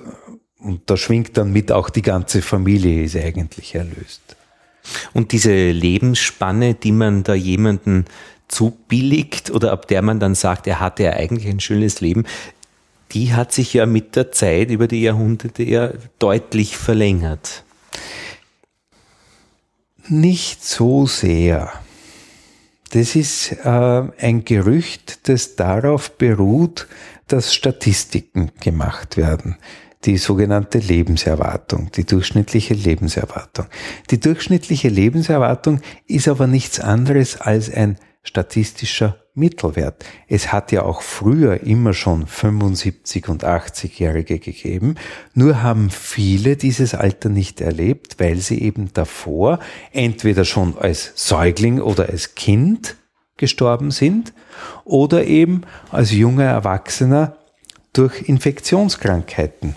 und 0.58 0.90
da 0.90 0.96
schwingt 0.96 1.36
dann 1.36 1.52
mit 1.52 1.70
auch 1.70 1.90
die 1.90 2.02
ganze 2.02 2.42
Familie 2.42 3.04
ist 3.04 3.18
eigentlich 3.18 3.76
erlöst. 3.76 4.22
Und 5.12 5.34
diese 5.34 5.72
Lebensspanne, 5.72 6.76
die 6.76 6.94
man 6.94 7.24
da 7.24 7.34
jemanden 7.34 8.06
zubilligt 8.48 9.52
oder 9.52 9.74
ab 9.74 9.90
der 9.90 10.02
man 10.02 10.22
dann 10.22 10.36
sagt, 10.36 10.66
er 10.66 10.80
hatte 10.80 11.04
ja 11.04 11.12
eigentlich 11.12 11.50
ein 11.50 11.60
schönes 11.60 12.00
Leben, 12.00 12.24
die 13.12 13.34
hat 13.34 13.52
sich 13.52 13.74
ja 13.74 13.86
mit 13.86 14.16
der 14.16 14.32
Zeit 14.32 14.70
über 14.70 14.88
die 14.88 15.02
Jahrhunderte 15.02 15.64
ja 15.64 15.92
deutlich 16.20 16.78
verlängert. 16.78 17.64
Nicht 20.08 20.64
so 20.64 21.06
sehr. 21.06 21.72
Das 22.92 23.16
ist 23.16 23.54
äh, 23.64 24.04
ein 24.20 24.44
Gerücht, 24.44 25.30
das 25.30 25.56
darauf 25.56 26.18
beruht, 26.18 26.88
dass 27.28 27.54
Statistiken 27.54 28.52
gemacht 28.60 29.16
werden. 29.16 29.58
Die 30.04 30.18
sogenannte 30.18 30.80
Lebenserwartung, 30.80 31.92
die 31.92 32.06
durchschnittliche 32.06 32.74
Lebenserwartung. 32.74 33.68
Die 34.10 34.20
durchschnittliche 34.20 34.90
Lebenserwartung 34.90 35.80
ist 36.08 36.28
aber 36.28 36.48
nichts 36.48 36.80
anderes 36.80 37.40
als 37.40 37.72
ein 37.72 37.98
statistischer 38.24 39.18
Mittelwert. 39.34 40.04
Es 40.28 40.52
hat 40.52 40.72
ja 40.72 40.84
auch 40.84 41.02
früher 41.02 41.62
immer 41.64 41.94
schon 41.94 42.28
75 42.28 43.30
und 43.30 43.46
80-Jährige 43.46 44.40
gegeben, 44.40 44.96
nur 45.34 45.64
haben 45.64 45.90
viele 45.90 46.58
dieses 46.58 46.94
Alter 46.94 47.30
nicht 47.30 47.62
erlebt, 47.62 48.20
weil 48.20 48.38
sie 48.38 48.62
eben 48.62 48.94
davor 48.94 49.60
entweder 49.92 50.44
schon 50.44 50.78
als 50.78 51.14
Säugling 51.16 51.80
oder 51.80 52.10
als 52.10 52.36
Kind 52.36 52.98
gestorben 53.38 53.90
sind 53.92 54.34
oder 54.84 55.24
eben 55.26 55.62
als 55.92 56.12
junger 56.12 56.44
Erwachsener 56.44 57.38
durch 57.94 58.22
Infektionskrankheiten 58.24 59.76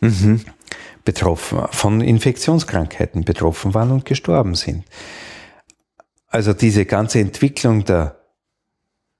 mhm. 0.00 0.40
betroffen, 1.04 1.62
von 1.70 2.00
Infektionskrankheiten 2.00 3.24
betroffen 3.24 3.74
waren 3.74 3.90
und 3.90 4.04
gestorben 4.04 4.54
sind. 4.54 4.84
Also 6.32 6.54
diese 6.54 6.86
ganze 6.86 7.20
Entwicklung 7.20 7.84
der, 7.84 8.16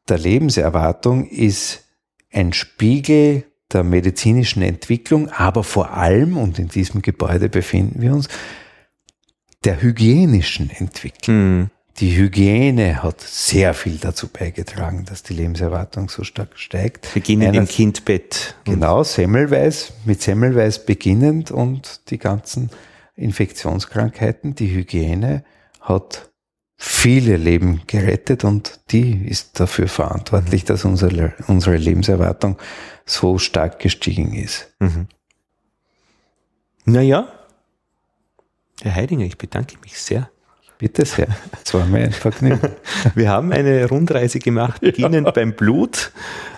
der 0.09 0.18
Lebenserwartung 0.18 1.28
ist 1.28 1.84
ein 2.32 2.55
Spiegel 2.55 3.44
der 3.70 3.84
medizinischen 3.84 4.62
Entwicklung, 4.62 5.28
aber 5.28 5.62
vor 5.62 5.93
allem, 5.93 6.39
und 6.39 6.59
in 6.59 6.68
diesem 6.68 7.02
Gebäude 7.02 7.51
befinden 7.51 8.01
wir 8.01 8.14
uns, 8.14 8.28
der 9.64 9.82
hygienischen 9.82 10.70
Entwicklung. 10.70 11.36
Mhm. 11.36 11.70
Die 11.98 12.16
Hygiene 12.16 13.02
hat 13.02 13.20
sehr 13.20 13.74
viel 13.74 13.98
dazu 13.98 14.28
beigetragen, 14.28 15.05
dass 15.05 15.22
die 15.22 15.34
Lebenserwartung 15.34 16.09
so 16.09 16.24
stark 16.24 16.59
steigt. 16.59 17.12
Beginnen 17.12 17.48
Einer, 17.48 17.59
im 17.59 17.68
Kindbett. 17.68 18.56
Genau, 18.64 19.05
Semmelweis, 19.05 19.93
mit 20.06 20.22
Semmelweis 20.22 20.86
beginnend 20.86 21.51
und 21.51 22.10
die 22.10 22.16
ganzen 22.16 22.70
Infektionskrankheiten. 23.14 24.55
Die 24.55 24.74
Hygiene 24.74 25.44
hat 25.82 26.31
viele 26.84 27.36
Leben 27.36 27.82
gerettet 27.86 28.42
und 28.42 28.80
die 28.90 29.24
ist 29.28 29.60
dafür 29.60 29.86
verantwortlich, 29.86 30.64
dass 30.64 30.84
unsere, 30.84 31.32
unsere 31.46 31.76
Lebenserwartung 31.76 32.59
so 33.06 33.38
stark 33.38 33.78
gestiegen 33.78 34.34
ist. 34.34 34.74
Mhm. 34.80 35.06
Naja, 36.84 37.28
Herr 38.82 38.96
Heidinger, 38.96 39.24
ich 39.24 39.38
bedanke 39.38 39.76
mich 39.84 39.96
sehr. 39.96 40.28
Bitte 40.78 41.04
sehr. 41.04 41.28
Das 41.52 41.72
war 41.72 41.86
mir 41.86 42.00
ein 42.00 42.12
Vergnügen. 42.12 42.72
Wir 43.14 43.28
haben 43.30 43.52
eine 43.52 43.88
Rundreise 43.88 44.40
gemacht, 44.40 44.80
beginnend 44.80 45.26
ja. 45.26 45.30
beim 45.30 45.52
Blut, 45.52 46.10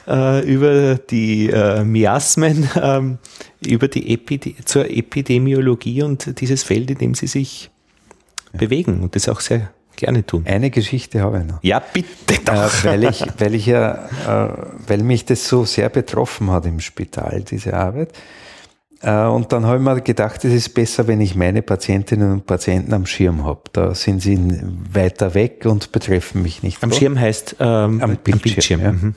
äh, 0.09 0.41
über 0.51 0.95
die 0.95 1.51
äh, 1.51 1.85
Miasmen, 1.85 2.71
ähm, 2.81 3.19
über 3.61 3.89
die 3.89 4.15
Epide 4.15 4.55
zur 4.65 4.89
Epidemiologie 4.89 6.03
und 6.03 6.41
dieses 6.41 6.63
Feld, 6.63 6.91
in 6.93 6.97
dem 6.97 7.15
Sie 7.15 7.27
sich 7.27 7.71
ja. 8.55 8.61
bewegen 8.61 9.03
und 9.03 9.15
das 9.15 9.29
auch 9.29 9.41
sehr 9.41 9.71
gerne 9.97 10.25
tun. 10.25 10.45
Eine 10.47 10.71
Geschichte 10.71 11.21
habe 11.21 11.41
ich 11.41 11.45
noch. 11.45 11.59
Ja, 11.63 11.81
bitte 11.81 12.41
doch. 12.45 12.85
Äh, 12.85 12.85
weil, 12.85 13.05
ich, 13.05 13.25
weil 13.39 13.55
ich 13.55 13.67
ja, 13.67 14.09
äh, 14.27 14.49
weil 14.87 15.03
mich 15.03 15.25
das 15.25 15.47
so 15.47 15.65
sehr 15.65 15.89
betroffen 15.89 16.51
hat 16.51 16.67
im 16.67 16.81
Spital, 16.81 17.43
diese 17.43 17.75
Arbeit. 17.75 18.13
Äh, 19.03 19.25
und 19.27 19.53
dann 19.53 19.67
habe 19.67 19.77
ich 19.77 19.83
mir 19.83 20.01
gedacht, 20.01 20.45
es 20.45 20.53
ist 20.53 20.71
besser, 20.75 21.07
wenn 21.07 21.21
ich 21.21 21.35
meine 21.35 21.63
Patientinnen 21.63 22.33
und 22.33 22.47
Patienten 22.47 22.95
am 22.95 23.07
Schirm 23.07 23.45
habe. 23.45 23.63
Da 23.73 23.95
sind 23.95 24.23
sie 24.23 24.39
weiter 24.93 25.35
weg 25.35 25.67
und 25.67 25.93
betreffen 25.93 26.43
mich 26.43 26.63
nicht. 26.63 26.83
Am 26.83 26.91
so. 26.91 26.99
Schirm 26.99 27.19
heißt 27.19 27.57
ähm, 27.61 28.01
am 28.03 28.17
Bildschirm. 28.17 28.35
Am 28.35 28.41
Bildschirm 28.41 28.81
ja. 28.81 28.93
mhm. 28.93 29.15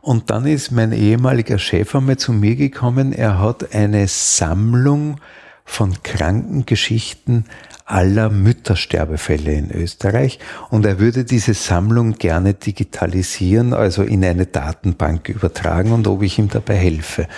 Und 0.00 0.30
dann 0.30 0.46
ist 0.46 0.70
mein 0.70 0.92
ehemaliger 0.92 1.58
Chef 1.58 1.94
einmal 1.94 2.16
zu 2.16 2.32
mir 2.32 2.56
gekommen. 2.56 3.12
Er 3.12 3.38
hat 3.40 3.74
eine 3.74 4.06
Sammlung 4.08 5.20
von 5.68 6.02
Krankengeschichten 6.02 7.44
aller 7.84 8.30
Müttersterbefälle 8.30 9.52
in 9.52 9.70
Österreich. 9.70 10.38
Und 10.70 10.86
er 10.86 10.98
würde 10.98 11.24
diese 11.24 11.54
Sammlung 11.54 12.14
gerne 12.14 12.54
digitalisieren, 12.54 13.74
also 13.74 14.02
in 14.02 14.24
eine 14.24 14.46
Datenbank 14.46 15.28
übertragen 15.28 15.92
und 15.92 16.06
ob 16.08 16.22
ich 16.22 16.38
ihm 16.38 16.48
dabei 16.48 16.74
helfe. 16.74 17.28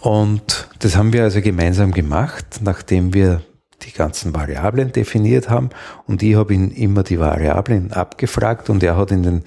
Und 0.00 0.68
das 0.78 0.96
haben 0.96 1.12
wir 1.12 1.24
also 1.24 1.40
gemeinsam 1.40 1.92
gemacht, 1.92 2.60
nachdem 2.62 3.14
wir 3.14 3.40
die 3.82 3.92
ganzen 3.92 4.34
Variablen 4.34 4.92
definiert 4.92 5.48
haben. 5.48 5.70
Und 6.06 6.22
ich 6.22 6.36
habe 6.36 6.54
ihn 6.54 6.70
immer 6.70 7.02
die 7.02 7.18
Variablen 7.18 7.92
abgefragt 7.92 8.68
und 8.68 8.82
er 8.82 8.98
hat 8.98 9.10
in 9.10 9.22
den, 9.22 9.42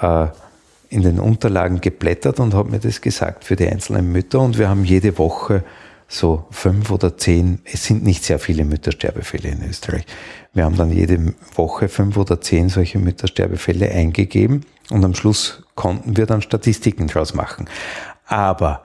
äh, 0.00 0.28
in 0.88 1.02
den 1.02 1.18
Unterlagen 1.18 1.80
geblättert 1.80 2.38
und 2.38 2.54
hat 2.54 2.70
mir 2.70 2.78
das 2.78 3.00
gesagt 3.00 3.44
für 3.44 3.56
die 3.56 3.68
einzelnen 3.68 4.10
Mütter. 4.12 4.40
Und 4.40 4.56
wir 4.56 4.68
haben 4.68 4.84
jede 4.84 5.18
Woche 5.18 5.64
so 6.08 6.46
fünf 6.50 6.90
oder 6.90 7.16
zehn, 7.16 7.60
es 7.64 7.84
sind 7.84 8.04
nicht 8.04 8.24
sehr 8.24 8.38
viele 8.38 8.64
Müttersterbefälle 8.64 9.48
in 9.48 9.68
Österreich. 9.68 10.04
Wir 10.52 10.64
haben 10.64 10.76
dann 10.76 10.92
jede 10.92 11.34
Woche 11.54 11.88
fünf 11.88 12.16
oder 12.16 12.40
zehn 12.40 12.68
solche 12.68 12.98
Müttersterbefälle 12.98 13.90
eingegeben 13.90 14.64
und 14.90 15.04
am 15.04 15.14
Schluss 15.14 15.62
konnten 15.74 16.16
wir 16.16 16.26
dann 16.26 16.42
Statistiken 16.42 17.08
draus 17.08 17.34
machen. 17.34 17.68
Aber 18.26 18.84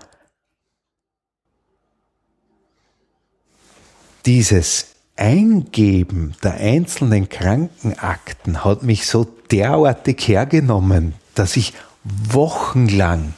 dieses 4.26 4.88
Eingeben 5.16 6.36
der 6.44 6.54
einzelnen 6.54 7.28
Krankenakten 7.28 8.64
hat 8.64 8.84
mich 8.84 9.06
so 9.06 9.28
derartig 9.52 10.26
hergenommen, 10.28 11.14
dass 11.36 11.58
ich 11.58 11.74
wochenlang 12.04 13.34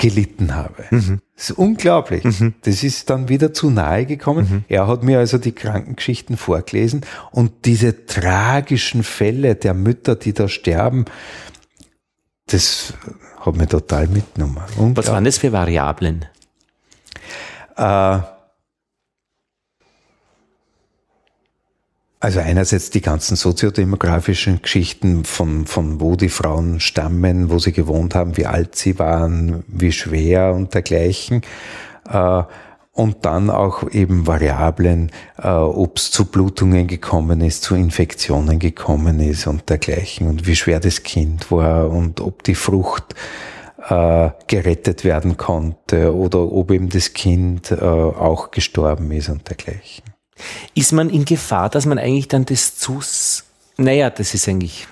gelitten 0.00 0.56
habe. 0.56 0.84
Mhm. 0.90 1.20
Das 1.36 1.50
ist 1.50 1.58
unglaublich. 1.58 2.24
Mhm. 2.24 2.54
Das 2.62 2.82
ist 2.82 3.10
dann 3.10 3.28
wieder 3.28 3.52
zu 3.52 3.70
nahe 3.70 4.06
gekommen. 4.06 4.48
Mhm. 4.50 4.64
Er 4.68 4.86
hat 4.88 5.02
mir 5.02 5.18
also 5.18 5.36
die 5.36 5.52
Krankengeschichten 5.52 6.38
vorgelesen 6.38 7.02
und 7.30 7.66
diese 7.66 8.06
tragischen 8.06 9.02
Fälle 9.02 9.54
der 9.56 9.74
Mütter, 9.74 10.16
die 10.16 10.32
da 10.32 10.48
sterben, 10.48 11.04
das 12.46 12.94
hat 13.40 13.56
mich 13.56 13.68
total 13.68 14.08
mitgenommen. 14.08 14.56
Was 14.94 15.08
waren 15.08 15.24
das 15.24 15.36
für 15.36 15.52
Variablen? 15.52 16.24
Äh, 17.76 18.18
Also 22.22 22.40
einerseits 22.40 22.90
die 22.90 23.00
ganzen 23.00 23.34
soziodemografischen 23.34 24.60
Geschichten 24.60 25.24
von, 25.24 25.64
von 25.64 26.02
wo 26.02 26.16
die 26.16 26.28
Frauen 26.28 26.78
stammen, 26.78 27.50
wo 27.50 27.58
sie 27.58 27.72
gewohnt 27.72 28.14
haben, 28.14 28.36
wie 28.36 28.44
alt 28.44 28.76
sie 28.76 28.98
waren, 28.98 29.64
wie 29.66 29.90
schwer 29.90 30.52
und 30.52 30.74
dergleichen. 30.74 31.40
Äh, 32.06 32.42
und 32.92 33.24
dann 33.24 33.48
auch 33.48 33.90
eben 33.90 34.26
Variablen, 34.26 35.12
äh, 35.42 35.48
ob 35.48 35.96
es 35.96 36.10
zu 36.10 36.26
Blutungen 36.26 36.88
gekommen 36.88 37.40
ist, 37.40 37.62
zu 37.62 37.74
Infektionen 37.74 38.58
gekommen 38.58 39.18
ist 39.20 39.46
und 39.46 39.70
dergleichen 39.70 40.28
und 40.28 40.46
wie 40.46 40.56
schwer 40.56 40.78
das 40.78 41.02
Kind 41.02 41.50
war 41.50 41.88
und 41.88 42.20
ob 42.20 42.42
die 42.42 42.54
Frucht 42.54 43.14
äh, 43.88 44.28
gerettet 44.46 45.04
werden 45.04 45.38
konnte 45.38 46.14
oder 46.14 46.52
ob 46.52 46.70
eben 46.70 46.90
das 46.90 47.14
Kind 47.14 47.72
auch 47.72 48.50
gestorben 48.50 49.10
ist 49.10 49.30
und 49.30 49.48
dergleichen. 49.48 50.09
Ist 50.74 50.92
man 50.92 51.10
in 51.10 51.24
Gefahr, 51.24 51.68
dass 51.68 51.86
man 51.86 51.98
eigentlich 51.98 52.28
dann 52.28 52.44
das 52.44 52.76
zu, 52.76 53.00
naja, 53.76 54.10
das 54.10 54.34
ist 54.34 54.48
eigentlich 54.48 54.86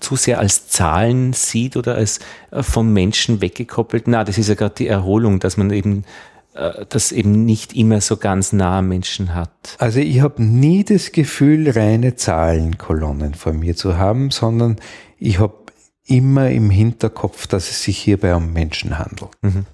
zu 0.00 0.16
sehr 0.16 0.38
als 0.38 0.68
Zahlen 0.68 1.32
sieht 1.32 1.76
oder 1.76 1.94
als 1.94 2.20
äh, 2.50 2.62
vom 2.62 2.92
Menschen 2.92 3.40
weggekoppelt? 3.40 4.08
Na, 4.08 4.24
das 4.24 4.38
ist 4.38 4.48
ja 4.48 4.54
gerade 4.54 4.74
die 4.74 4.88
Erholung, 4.88 5.40
dass 5.40 5.56
man 5.56 5.70
eben 5.70 6.04
äh, 6.56 6.86
das 6.88 7.12
eben 7.12 7.44
nicht 7.44 7.74
immer 7.74 8.00
so 8.00 8.16
ganz 8.16 8.52
nah 8.52 8.82
Menschen 8.82 9.34
hat. 9.34 9.76
Also 9.78 10.00
ich 10.00 10.20
habe 10.20 10.42
nie 10.42 10.84
das 10.84 11.12
Gefühl, 11.12 11.70
reine 11.70 12.16
Zahlenkolonnen 12.16 13.34
vor 13.34 13.52
mir 13.52 13.76
zu 13.76 13.96
haben, 13.96 14.30
sondern 14.30 14.76
ich 15.18 15.38
habe 15.38 15.54
immer 16.06 16.50
im 16.50 16.70
Hinterkopf, 16.70 17.46
dass 17.46 17.70
es 17.70 17.82
sich 17.82 17.98
hierbei 17.98 18.34
um 18.34 18.52
Menschen 18.52 18.98
handelt. 18.98 19.30
Mhm. 19.42 19.66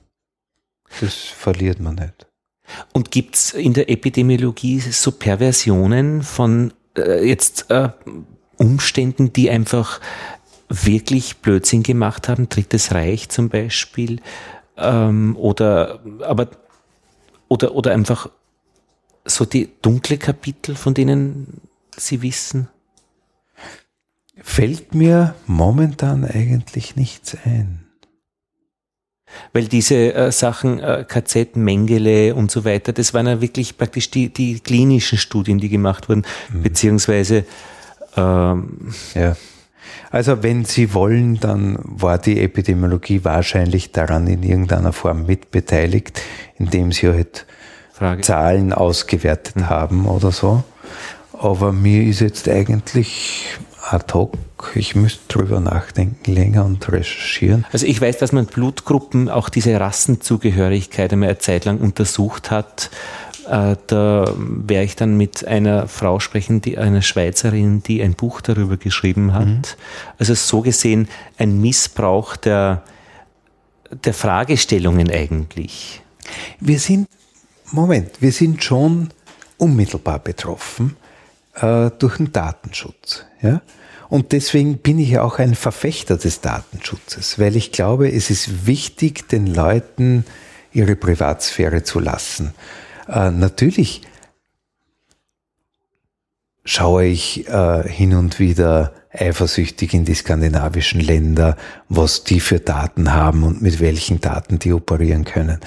Das 1.00 1.14
verliert 1.14 1.80
man 1.80 1.96
nicht. 1.96 2.26
Und 2.92 3.10
gibt 3.10 3.36
es 3.36 3.52
in 3.52 3.72
der 3.72 3.90
Epidemiologie 3.90 4.80
so 4.80 5.12
Perversionen 5.12 6.22
von 6.22 6.72
äh, 6.96 7.26
jetzt 7.26 7.70
äh, 7.70 7.90
Umständen, 8.56 9.32
die 9.32 9.50
einfach 9.50 10.00
wirklich 10.68 11.38
Blödsinn 11.38 11.82
gemacht 11.82 12.28
haben, 12.28 12.48
Drittes 12.48 12.92
Reich 12.92 13.28
zum 13.28 13.48
Beispiel, 13.48 14.20
ähm, 14.76 15.36
oder 15.36 16.00
aber 16.22 16.48
oder 17.48 17.74
oder 17.74 17.92
einfach 17.92 18.30
so 19.24 19.44
die 19.44 19.70
dunkle 19.82 20.18
Kapitel, 20.18 20.74
von 20.74 20.94
denen 20.94 21.60
Sie 21.96 22.22
wissen? 22.22 22.68
Fällt 24.42 24.94
mir 24.94 25.34
momentan 25.46 26.24
eigentlich 26.24 26.96
nichts 26.96 27.36
ein. 27.44 27.81
Weil 29.52 29.64
diese 29.68 30.14
äh, 30.14 30.32
Sachen, 30.32 30.80
äh, 30.80 31.04
KZ, 31.06 31.56
Mengele 31.56 32.34
und 32.34 32.50
so 32.50 32.64
weiter, 32.64 32.92
das 32.92 33.14
waren 33.14 33.26
ja 33.26 33.40
wirklich 33.40 33.76
praktisch 33.76 34.10
die, 34.10 34.28
die 34.28 34.60
klinischen 34.60 35.18
Studien, 35.18 35.58
die 35.58 35.68
gemacht 35.68 36.08
wurden, 36.08 36.24
mhm. 36.52 36.62
beziehungsweise 36.62 37.44
ähm, 38.16 38.92
ja. 39.14 39.36
Also 40.10 40.42
wenn 40.42 40.64
Sie 40.64 40.92
wollen, 40.92 41.40
dann 41.40 41.78
war 41.82 42.18
die 42.18 42.40
Epidemiologie 42.40 43.24
wahrscheinlich 43.24 43.92
daran 43.92 44.26
in 44.26 44.42
irgendeiner 44.42 44.92
Form 44.92 45.24
mitbeteiligt, 45.24 46.20
indem 46.58 46.92
sie 46.92 47.08
halt 47.08 47.46
Frage. 47.92 48.20
Zahlen 48.20 48.72
ausgewertet 48.72 49.56
mhm. 49.56 49.70
haben 49.70 50.06
oder 50.06 50.30
so. 50.30 50.64
aber 51.32 51.72
mir 51.72 52.04
ist 52.04 52.20
jetzt 52.20 52.48
eigentlich 52.48 53.46
ad 53.90 54.12
hoc, 54.14 54.36
ich 54.74 54.94
müsste 54.94 55.20
drüber 55.28 55.60
nachdenken 55.60 56.32
länger 56.32 56.64
und 56.64 56.90
recherchieren. 56.90 57.66
Also 57.72 57.86
ich 57.86 58.00
weiß, 58.00 58.18
dass 58.18 58.32
man 58.32 58.46
Blutgruppen 58.46 59.28
auch 59.28 59.48
diese 59.48 59.78
Rassenzugehörigkeit 59.78 61.12
einmal 61.12 61.30
eine 61.30 61.38
Zeit 61.38 61.64
lang 61.64 61.78
untersucht 61.78 62.50
hat. 62.50 62.90
Äh, 63.48 63.76
da 63.88 64.32
werde 64.36 64.84
ich 64.84 64.94
dann 64.94 65.16
mit 65.16 65.46
einer 65.46 65.88
Frau 65.88 66.20
sprechen, 66.20 66.60
die, 66.60 66.78
einer 66.78 67.02
Schweizerin, 67.02 67.82
die 67.82 68.02
ein 68.02 68.14
Buch 68.14 68.40
darüber 68.40 68.76
geschrieben 68.76 69.34
hat. 69.34 69.46
Mhm. 69.46 69.62
Also 70.18 70.34
so 70.34 70.62
gesehen 70.62 71.08
ein 71.38 71.60
Missbrauch 71.60 72.36
der, 72.36 72.82
der 74.04 74.14
Fragestellungen 74.14 75.10
eigentlich. 75.10 76.02
Wir 76.60 76.78
sind, 76.78 77.08
Moment, 77.72 78.22
wir 78.22 78.32
sind 78.32 78.62
schon 78.62 79.08
unmittelbar 79.58 80.20
betroffen 80.20 80.96
äh, 81.54 81.90
durch 81.98 82.16
den 82.16 82.32
Datenschutz. 82.32 83.24
Ja? 83.40 83.62
Und 84.08 84.32
deswegen 84.32 84.78
bin 84.78 84.98
ich 84.98 85.18
auch 85.18 85.38
ein 85.38 85.54
Verfechter 85.54 86.16
des 86.16 86.40
Datenschutzes, 86.40 87.38
weil 87.38 87.56
ich 87.56 87.72
glaube, 87.72 88.10
es 88.10 88.30
ist 88.30 88.66
wichtig, 88.66 89.28
den 89.28 89.46
Leuten 89.46 90.24
ihre 90.72 90.96
Privatsphäre 90.96 91.82
zu 91.82 91.98
lassen. 91.98 92.54
Äh, 93.08 93.30
natürlich 93.30 94.02
schaue 96.64 97.06
ich 97.06 97.48
äh, 97.48 97.88
hin 97.88 98.14
und 98.14 98.38
wieder 98.38 98.92
eifersüchtig 99.10 99.94
in 99.94 100.04
die 100.04 100.14
skandinavischen 100.14 101.00
Länder, 101.00 101.56
was 101.88 102.24
die 102.24 102.40
für 102.40 102.60
Daten 102.60 103.12
haben 103.12 103.42
und 103.42 103.60
mit 103.62 103.80
welchen 103.80 104.20
Daten 104.20 104.58
die 104.58 104.72
operieren 104.72 105.24
können. 105.24 105.60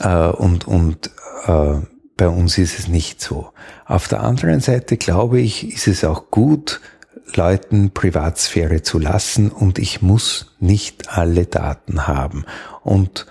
Äh, 0.00 0.28
und 0.28 0.66
und 0.66 1.10
äh, 1.46 1.80
bei 2.16 2.28
uns 2.28 2.58
ist 2.58 2.78
es 2.78 2.88
nicht 2.88 3.20
so. 3.20 3.50
Auf 3.84 4.08
der 4.08 4.20
anderen 4.22 4.60
Seite 4.60 4.96
glaube 4.96 5.40
ich, 5.40 5.72
ist 5.72 5.86
es 5.86 6.04
auch 6.04 6.30
gut, 6.30 6.80
Leuten 7.34 7.90
Privatsphäre 7.90 8.82
zu 8.82 8.98
lassen 8.98 9.50
und 9.50 9.78
ich 9.78 10.00
muss 10.00 10.54
nicht 10.60 11.10
alle 11.10 11.46
Daten 11.46 12.06
haben. 12.06 12.44
Und 12.82 13.26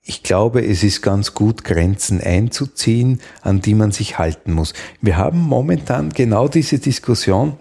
ich 0.00 0.22
glaube, 0.22 0.64
es 0.64 0.82
ist 0.82 1.02
ganz 1.02 1.34
gut, 1.34 1.64
Grenzen 1.64 2.20
einzuziehen, 2.20 3.20
an 3.42 3.60
die 3.60 3.74
man 3.74 3.90
sich 3.90 4.18
halten 4.18 4.52
muss. 4.52 4.74
Wir 5.00 5.16
haben 5.16 5.40
momentan 5.40 6.10
genau 6.10 6.46
diese 6.46 6.78
Diskussion, 6.78 7.58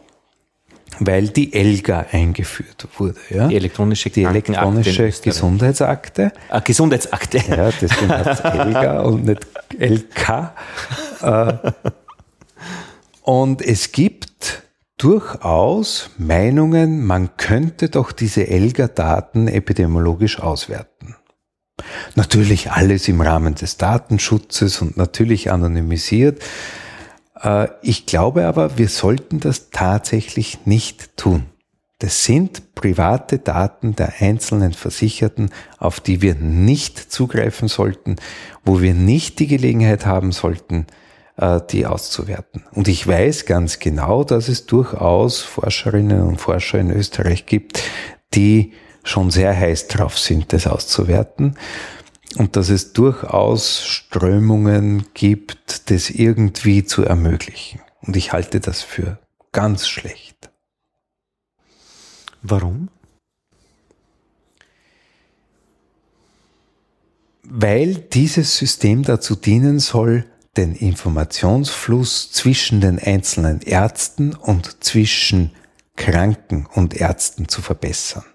weil 1.00 1.30
die 1.30 1.54
ELGA 1.54 2.06
eingeführt 2.12 2.88
wurde. 2.98 3.20
Ja? 3.30 3.48
Die 3.48 3.56
elektronische, 3.56 4.10
die 4.10 4.24
elektronische 4.24 5.12
Gesundheitsakte. 5.22 6.32
Ah, 6.50 6.60
Gesundheitsakte. 6.60 7.42
Ja, 7.54 7.70
deswegen 7.82 8.10
heißt 8.10 8.44
es 8.46 8.54
ELGA 8.54 9.02
und 9.02 9.26
nicht 9.26 9.48
LK. 9.78 10.54
Äh, 11.22 11.54
und 13.22 13.62
es 13.62 13.92
gibt 13.92 14.64
durchaus 14.98 16.10
Meinungen, 16.18 17.06
man 17.06 17.38
könnte 17.38 17.90
doch 17.90 18.12
diese 18.12 18.48
ELGA-Daten 18.48 19.48
epidemiologisch 19.48 20.40
auswerten. 20.40 21.16
Natürlich 22.16 22.72
alles 22.72 23.08
im 23.08 23.22
Rahmen 23.22 23.56
des 23.56 23.78
Datenschutzes 23.78 24.82
und 24.82 24.98
natürlich 24.98 25.52
anonymisiert. 25.52 26.42
Äh, 27.44 27.68
ich 27.82 28.06
glaube 28.06 28.46
aber, 28.46 28.78
wir 28.78 28.90
sollten 28.90 29.40
das 29.40 29.70
tatsächlich 29.70 30.66
nicht 30.66 31.18
tun. 31.18 31.46
Das 32.00 32.26
sind 32.26 32.76
private 32.76 33.40
Daten 33.40 33.96
der 33.96 34.16
einzelnen 34.20 34.74
Versicherten, 34.74 35.52
auf 35.78 36.00
die 36.00 36.22
wir 36.22 36.36
nicht 36.36 36.98
zugreifen 37.00 37.68
sollten, 37.68 38.18
wo 38.66 38.82
wir 38.82 38.94
nicht 38.94 39.40
die 39.40 39.48
Gelegenheit 39.48 40.06
haben 40.06 40.32
sollten, 40.32 40.88
äh, 41.38 41.62
die 41.70 41.86
auszuwerten. 41.86 42.64
Und 42.72 42.88
ich 42.88 43.08
weiß 43.08 43.46
ganz 43.46 43.80
genau, 43.80 44.24
dass 44.24 44.50
es 44.50 44.66
durchaus 44.66 45.42
Forscherinnen 45.42 46.24
und 46.24 46.42
Forscher 46.42 46.80
in 46.80 46.92
Österreich 46.92 47.46
gibt, 47.46 47.84
die 48.34 48.74
schon 49.06 49.32
sehr 49.32 49.56
heiß 49.56 49.88
drauf 49.88 50.18
sind, 50.18 50.52
das 50.54 50.66
auszuwerten 50.68 51.56
und 52.38 52.56
dass 52.56 52.70
es 52.70 52.94
durchaus 52.94 53.82
Strömungen 53.84 55.06
gibt, 55.14 55.90
das 55.90 56.10
irgendwie 56.10 56.84
zu 56.84 57.04
ermöglichen. 57.04 57.82
Und 58.02 58.16
ich 58.16 58.34
halte 58.34 58.60
das 58.60 58.82
für 58.82 59.20
ganz 59.52 59.88
schlecht. 59.88 60.52
Warum? 62.42 62.90
Weil 67.44 67.96
dieses 67.96 68.58
System 68.58 69.04
dazu 69.04 69.36
dienen 69.36 69.80
soll, 69.80 70.26
den 70.58 70.76
Informationsfluss 70.76 72.32
zwischen 72.32 72.82
den 72.82 73.00
einzelnen 73.00 73.62
Ärzten 73.62 74.34
und 74.36 74.84
zwischen 74.84 75.52
Kranken 75.96 76.68
und 76.74 76.96
Ärzten 76.96 77.48
zu 77.48 77.62
verbessern. 77.62 78.26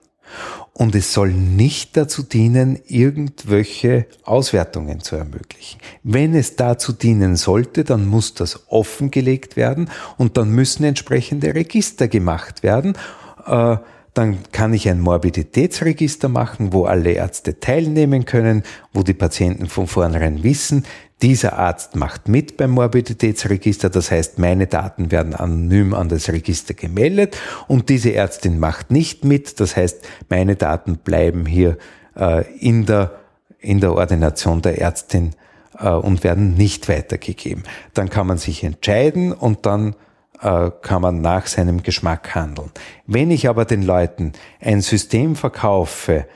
Und 0.79 0.95
es 0.95 1.13
soll 1.13 1.33
nicht 1.33 1.97
dazu 1.97 2.23
dienen, 2.23 2.79
irgendwelche 2.87 4.07
Auswertungen 4.23 5.01
zu 5.01 5.17
ermöglichen. 5.17 5.81
Wenn 6.05 6.37
es 6.37 6.55
dazu 6.55 6.93
dienen 6.93 7.35
sollte, 7.35 7.83
dann 7.83 8.07
muss 8.07 8.35
das 8.35 8.61
offengelegt 8.69 9.57
werden 9.57 9.91
und 10.19 10.37
dann 10.37 10.51
müssen 10.51 10.85
entsprechende 10.85 11.53
Register 11.53 12.07
gemacht 12.07 12.63
werden. 12.63 12.97
Äh, 13.45 13.79
dann 14.15 14.39
kann 14.53 14.75
ich 14.75 14.89
ein 14.89 15.01
Morbiditätsregister 15.01 16.29
machen, 16.29 16.73
wo 16.73 16.85
alle 16.85 17.13
Ärzte 17.13 17.61
teilnehmen 17.61 18.25
können, 18.25 18.63
wo 18.93 19.03
die 19.03 19.15
Patienten 19.15 19.67
von 19.67 19.87
vornherein 19.87 20.43
wissen, 20.43 20.85
dieser 21.23 21.59
Arzt 21.59 21.97
macht 21.97 22.29
mit 22.29 22.57
beim 22.57 22.71
Morbiditätsregister, 22.71 23.91
das 23.91 24.11
heißt, 24.11 24.39
meine 24.39 24.69
Daten 24.69 25.11
werden 25.11 25.35
anonym 25.35 25.93
an 25.95 26.09
das 26.09 26.29
Register 26.29 26.75
gemeldet 26.75 27.37
und 27.67 27.89
diese 27.89 28.13
Ärztin 28.13 28.61
macht 28.61 28.93
nicht 28.93 29.25
mit, 29.25 29.59
das 29.59 29.77
heißt, 29.77 30.07
meine 30.29 30.55
Daten 30.55 30.99
bleiben 30.99 31.45
hier 31.45 31.77
äh, 32.17 32.45
in, 32.59 32.87
der, 32.87 33.19
in 33.59 33.81
der 33.81 33.95
Ordination 33.95 34.63
der 34.63 34.81
Ärztin 34.81 35.35
äh, 35.79 35.89
und 35.89 36.23
werden 36.23 36.55
nicht 36.55 36.89
weitergegeben. 36.89 37.65
Dann 37.95 38.11
kann 38.11 38.29
man 38.29 38.39
sich 38.39 38.63
entscheiden 38.63 39.33
und 39.33 39.67
dann 39.67 39.97
äh, 40.41 40.71
kann 40.83 41.03
man 41.03 41.21
nach 41.21 41.47
seinem 41.47 41.83
Geschmack 41.83 42.35
handeln. 42.35 42.71
Wenn 43.07 43.31
ich 43.31 43.49
aber 43.49 43.65
den 43.65 43.83
Leuten 43.83 44.33
ein 44.61 44.81
System 44.81 45.37
verkaufe, 45.37 46.27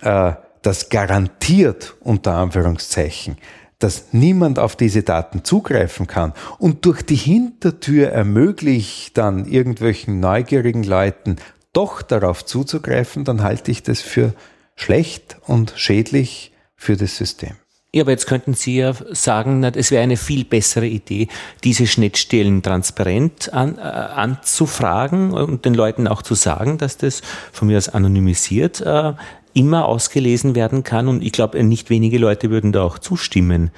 äh, 0.00 0.32
das 0.62 0.88
garantiert 0.88 1.96
unter 2.00 2.34
Anführungszeichen, 2.34 3.36
dass 3.78 4.12
niemand 4.12 4.58
auf 4.58 4.74
diese 4.74 5.02
Daten 5.02 5.44
zugreifen 5.44 6.06
kann 6.06 6.32
und 6.58 6.84
durch 6.86 7.02
die 7.02 7.16
Hintertür 7.16 8.08
ermöglicht 8.08 9.18
dann 9.18 9.44
irgendwelchen 9.46 10.18
neugierigen 10.18 10.82
Leuten 10.82 11.36
doch 11.72 12.00
darauf 12.00 12.44
zuzugreifen, 12.44 13.24
dann 13.24 13.42
halte 13.42 13.70
ich 13.70 13.82
das 13.82 14.00
für 14.00 14.32
schlecht 14.76 15.36
und 15.46 15.74
schädlich 15.76 16.52
für 16.74 16.96
das 16.96 17.16
System. 17.16 17.56
Ja, 17.96 18.02
aber 18.02 18.10
jetzt 18.10 18.26
könnten 18.26 18.52
Sie 18.52 18.76
ja 18.76 18.92
sagen, 19.12 19.64
es 19.64 19.90
wäre 19.90 20.02
eine 20.02 20.18
viel 20.18 20.44
bessere 20.44 20.86
Idee, 20.86 21.28
diese 21.64 21.86
Schnittstellen 21.86 22.62
transparent 22.62 23.54
an, 23.54 23.78
äh, 23.78 23.80
anzufragen 23.80 25.32
und 25.32 25.64
den 25.64 25.72
Leuten 25.72 26.06
auch 26.06 26.20
zu 26.20 26.34
sagen, 26.34 26.76
dass 26.76 26.98
das 26.98 27.22
von 27.52 27.68
mir 27.68 27.78
aus 27.78 27.88
anonymisiert 27.88 28.82
äh, 28.82 29.14
immer 29.54 29.86
ausgelesen 29.86 30.54
werden 30.54 30.84
kann. 30.84 31.08
Und 31.08 31.22
ich 31.22 31.32
glaube, 31.32 31.64
nicht 31.64 31.88
wenige 31.88 32.18
Leute 32.18 32.50
würden 32.50 32.70
da 32.70 32.82
auch 32.82 32.98
zustimmen. 32.98 33.70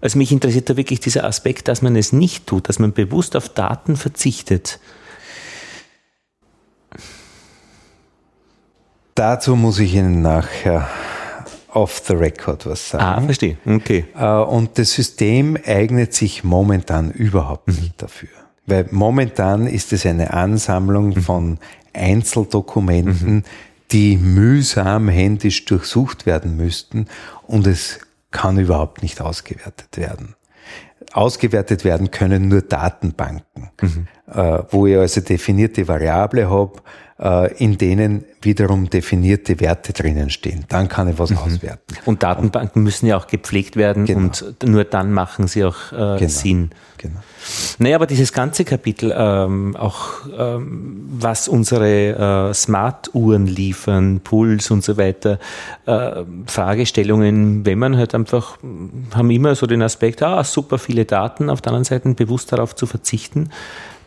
Also 0.00 0.16
mich 0.16 0.32
interessiert 0.32 0.70
da 0.70 0.78
wirklich 0.78 1.00
dieser 1.00 1.24
Aspekt, 1.24 1.68
dass 1.68 1.82
man 1.82 1.94
es 1.94 2.10
nicht 2.10 2.46
tut, 2.46 2.70
dass 2.70 2.78
man 2.78 2.94
bewusst 2.94 3.36
auf 3.36 3.50
Daten 3.50 3.96
verzichtet. 3.96 4.80
Dazu 9.14 9.56
muss 9.56 9.78
ich 9.78 9.94
Ihnen 9.94 10.22
nachher 10.22 10.88
off 11.78 12.02
the 12.06 12.14
record 12.14 12.66
was 12.66 12.90
sagen. 12.90 13.04
Ah, 13.04 13.20
verstehe. 13.20 13.56
Okay. 13.66 14.04
Äh, 14.16 14.26
und 14.26 14.78
das 14.78 14.92
System 14.92 15.56
eignet 15.64 16.14
sich 16.14 16.44
momentan 16.44 17.10
überhaupt 17.10 17.68
nicht 17.68 17.82
mhm. 17.82 17.98
dafür. 17.98 18.28
Weil 18.66 18.86
momentan 18.90 19.66
ist 19.66 19.92
es 19.92 20.04
eine 20.04 20.32
Ansammlung 20.34 21.08
mhm. 21.08 21.22
von 21.22 21.58
Einzeldokumenten, 21.94 23.34
mhm 23.36 23.44
die 23.90 24.16
mühsam 24.16 25.08
händisch 25.08 25.64
durchsucht 25.64 26.26
werden 26.26 26.56
müssten 26.56 27.06
und 27.46 27.66
es 27.66 28.00
kann 28.30 28.58
überhaupt 28.58 29.02
nicht 29.02 29.20
ausgewertet 29.20 29.96
werden. 29.96 30.34
Ausgewertet 31.12 31.84
werden 31.84 32.10
können 32.10 32.48
nur 32.48 32.60
Datenbanken. 32.60 33.70
Mhm. 33.80 34.08
äh, 34.26 34.62
wo 34.70 34.86
ich 34.86 34.96
also 34.96 35.22
definierte 35.22 35.88
Variable 35.88 36.50
habe, 36.50 36.80
äh, 37.18 37.54
in 37.56 37.78
denen 37.78 38.24
wiederum 38.42 38.88
definierte 38.88 39.58
Werte 39.60 39.92
drinnen 39.92 40.30
stehen. 40.30 40.64
Dann 40.68 40.88
kann 40.88 41.08
ich 41.08 41.18
was 41.18 41.30
mhm. 41.30 41.38
auswerten. 41.38 41.96
Und 42.04 42.22
Datenbanken 42.22 42.82
müssen 42.82 43.06
ja 43.06 43.16
auch 43.16 43.26
gepflegt 43.26 43.76
werden 43.76 44.04
genau. 44.04 44.20
und 44.20 44.56
nur 44.64 44.84
dann 44.84 45.12
machen 45.12 45.48
sie 45.48 45.64
auch 45.64 45.92
äh, 45.92 46.18
genau. 46.18 46.28
Sinn. 46.28 46.70
Genau. 46.98 47.20
Naja, 47.78 47.96
aber 47.96 48.06
dieses 48.06 48.32
ganze 48.32 48.64
Kapitel, 48.64 49.14
ähm, 49.16 49.76
auch 49.76 50.26
ähm, 50.36 51.06
was 51.10 51.46
unsere 51.48 52.50
äh, 52.50 52.54
Smart-Uhren 52.54 53.46
liefern, 53.46 54.20
Puls 54.20 54.70
und 54.70 54.82
so 54.82 54.96
weiter, 54.96 55.38
äh, 55.86 56.24
Fragestellungen, 56.46 57.64
wenn 57.64 57.78
man 57.78 57.96
halt 57.96 58.14
einfach, 58.14 58.58
haben 59.14 59.30
immer 59.30 59.54
so 59.54 59.66
den 59.66 59.82
Aspekt, 59.82 60.22
ah, 60.22 60.42
super 60.42 60.78
viele 60.78 61.04
Daten, 61.04 61.50
auf 61.50 61.60
der 61.60 61.70
anderen 61.70 61.84
Seite 61.84 62.08
bewusst 62.14 62.52
darauf 62.52 62.74
zu 62.74 62.86
verzichten, 62.86 63.50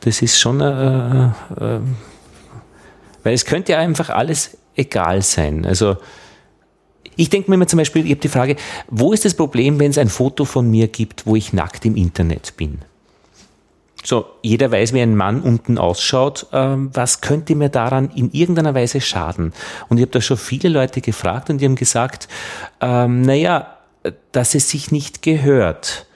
das 0.02 0.22
ist 0.22 0.40
schon, 0.40 0.62
äh, 0.62 1.26
äh, 1.26 1.80
weil 3.24 3.34
es 3.34 3.46
könnte 3.46 3.74
ja 3.74 3.80
einfach 3.80 4.10
alles 4.10 4.58
egal 4.76 5.22
sein. 5.22 5.66
Also, 5.66 5.98
ich 7.16 7.30
denke 7.30 7.50
mir 7.50 7.56
immer 7.56 7.68
zum 7.68 7.78
Beispiel, 7.78 8.06
ich 8.06 8.12
habe 8.12 8.22
die 8.22 8.30
Frage, 8.30 8.56
wo 8.88 9.14
ist 9.14 9.26
das 9.26 9.34
Problem, 9.34 9.80
wenn 9.80 9.92
es 9.92 9.98
ein 9.98 10.10
Foto 10.10 10.46
von 10.46 10.70
mir 10.70 10.88
gibt, 10.88 11.26
wo 11.26 11.36
ich 11.36 11.54
nackt 11.54 11.86
im 11.86 11.96
Internet 11.96 12.56
bin? 12.58 12.80
So, 14.04 14.26
jeder 14.42 14.72
weiß, 14.72 14.94
wie 14.94 15.02
ein 15.02 15.16
Mann 15.16 15.42
unten 15.42 15.78
ausschaut. 15.78 16.48
Ähm, 16.54 16.90
was 16.94 17.22
könnte 17.22 17.54
mir 17.54 17.70
daran 17.70 18.10
in 18.16 18.32
irgendeiner 18.32 18.74
Weise 18.74 19.00
schaden? 19.00 19.54
Und 19.90 19.98
ich 19.98 20.02
habe 20.02 20.12
da 20.12 20.22
schon 20.22 20.38
viele 20.38 20.70
Leute 20.70 21.02
gefragt 21.02 21.50
und 21.50 21.60
die 21.60 21.66
haben 21.66 21.76
gesagt, 21.76 22.28
ähm, 22.80 23.22
naja, 23.22 23.78
dass 24.32 24.56
es 24.56 24.70
sich 24.70 24.92
nicht 24.92 25.22
gehört 25.22 26.08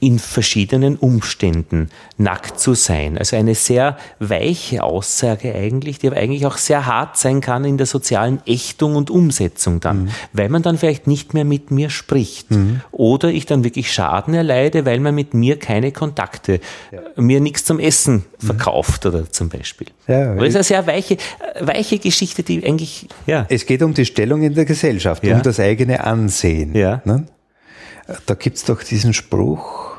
in 0.00 0.18
verschiedenen 0.18 0.96
Umständen 0.96 1.90
nackt 2.16 2.58
zu 2.58 2.74
sein. 2.74 3.18
Also 3.18 3.36
eine 3.36 3.54
sehr 3.54 3.98
weiche 4.18 4.82
Aussage 4.82 5.54
eigentlich, 5.54 5.98
die 5.98 6.08
aber 6.08 6.16
eigentlich 6.16 6.46
auch 6.46 6.56
sehr 6.56 6.86
hart 6.86 7.18
sein 7.18 7.42
kann 7.42 7.66
in 7.66 7.76
der 7.76 7.86
sozialen 7.86 8.40
Ächtung 8.46 8.96
und 8.96 9.10
Umsetzung 9.10 9.80
dann, 9.80 10.04
mhm. 10.04 10.08
weil 10.32 10.48
man 10.48 10.62
dann 10.62 10.78
vielleicht 10.78 11.06
nicht 11.06 11.34
mehr 11.34 11.44
mit 11.44 11.70
mir 11.70 11.90
spricht 11.90 12.50
mhm. 12.50 12.80
oder 12.92 13.28
ich 13.28 13.44
dann 13.44 13.62
wirklich 13.62 13.92
Schaden 13.92 14.32
erleide, 14.32 14.86
weil 14.86 15.00
man 15.00 15.14
mit 15.14 15.34
mir 15.34 15.58
keine 15.58 15.92
Kontakte, 15.92 16.60
ja. 16.90 17.00
mir 17.16 17.40
nichts 17.40 17.64
zum 17.64 17.78
Essen 17.78 18.24
mhm. 18.40 18.46
verkauft 18.46 19.04
oder 19.04 19.30
zum 19.30 19.50
Beispiel. 19.50 19.88
Ja, 20.08 20.34
das 20.34 20.48
ist 20.48 20.54
eine 20.54 20.64
sehr 20.64 20.86
weiche, 20.86 21.18
weiche 21.60 21.98
Geschichte, 21.98 22.42
die 22.42 22.64
eigentlich, 22.64 23.06
ja. 23.26 23.44
Es 23.50 23.66
geht 23.66 23.82
um 23.82 23.92
die 23.92 24.06
Stellung 24.06 24.42
in 24.42 24.54
der 24.54 24.64
Gesellschaft, 24.64 25.22
ja. 25.24 25.36
um 25.36 25.42
das 25.42 25.60
eigene 25.60 26.02
Ansehen. 26.04 26.74
Ja. 26.74 27.02
Ne? 27.04 27.26
Da 28.26 28.34
gibt's 28.34 28.64
doch 28.64 28.82
diesen 28.82 29.12
Spruch, 29.12 29.89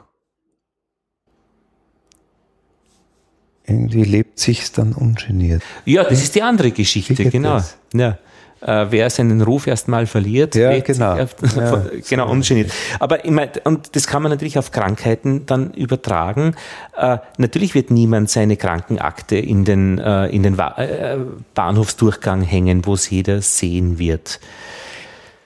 irgendwie 3.71 4.03
lebt 4.03 4.39
sich's 4.39 4.71
dann 4.71 4.93
ungeniert. 4.93 5.63
Ja, 5.85 6.03
das 6.03 6.21
ist 6.21 6.35
die 6.35 6.41
andere 6.41 6.71
Geschichte, 6.71 7.25
genau. 7.25 7.61
Ja. 7.93 8.17
Äh, 8.61 8.87
wer 8.91 9.09
seinen 9.09 9.41
Ruf 9.41 9.65
erstmal 9.65 10.05
verliert, 10.05 10.53
ja, 10.53 10.79
genau. 10.81 11.19
Auf, 11.19 11.35
ja, 11.55 11.83
genau, 12.09 12.29
ungeniert. 12.29 12.71
Aber 12.99 13.17
meine, 13.25 13.53
und 13.63 13.95
das 13.95 14.05
kann 14.05 14.21
man 14.21 14.29
natürlich 14.29 14.59
auf 14.59 14.71
Krankheiten 14.71 15.47
dann 15.47 15.73
übertragen. 15.73 16.55
Äh, 16.95 17.17
natürlich 17.37 17.73
wird 17.73 17.89
niemand 17.89 18.29
seine 18.29 18.57
Krankenakte 18.57 19.37
in 19.37 19.65
den, 19.65 19.97
äh, 19.97 20.27
in 20.27 20.43
den 20.43 20.59
äh, 20.59 21.17
Bahnhofsdurchgang 21.55 22.43
hängen, 22.43 22.85
wo 22.85 22.93
es 22.93 23.09
jeder 23.09 23.41
sehen 23.41 23.97
wird 23.97 24.39